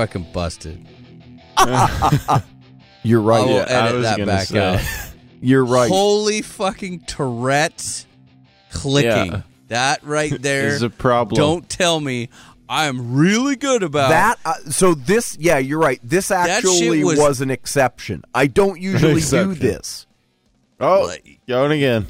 Fucking 0.08 0.28
busted. 0.34 0.86
You're 3.04 3.22
right. 3.22 3.42
I 3.42 3.46
will 3.46 3.54
Yeah, 3.54 3.66
edit 3.68 3.96
was 3.96 4.04
that 4.04 4.26
back 4.26 4.48
say. 4.48 4.60
out. 4.76 4.82
You're 5.42 5.66
right. 5.66 5.90
Holy 5.90 6.42
fucking 6.42 7.02
Tourette's 7.02 8.06
clicking. 8.72 9.32
Yeah. 9.32 9.42
That 9.68 10.04
right 10.04 10.32
there. 10.42 10.68
Is 10.68 10.82
a 10.82 10.90
problem. 10.90 11.38
Don't 11.38 11.68
tell 11.70 12.00
me 12.00 12.30
I'm 12.68 13.16
really 13.16 13.56
good 13.56 13.84
about 13.84 14.10
that. 14.10 14.40
Uh, 14.44 14.54
so 14.72 14.96
this, 14.96 15.38
yeah, 15.40 15.60
you're 15.60 15.80
right. 15.80 16.00
This 16.04 16.32
actually 16.32 17.04
was- 17.04 17.20
was, 17.20 17.42
an 17.42 17.52
exception. 17.52 18.24
I 18.34 18.48
don't 18.48 18.82
usually 18.82 19.22
do 19.22 19.54
this. 19.54 20.08
Oh, 20.80 21.04
Like- 21.08 21.40
going 21.48 21.72
again. 21.74 22.08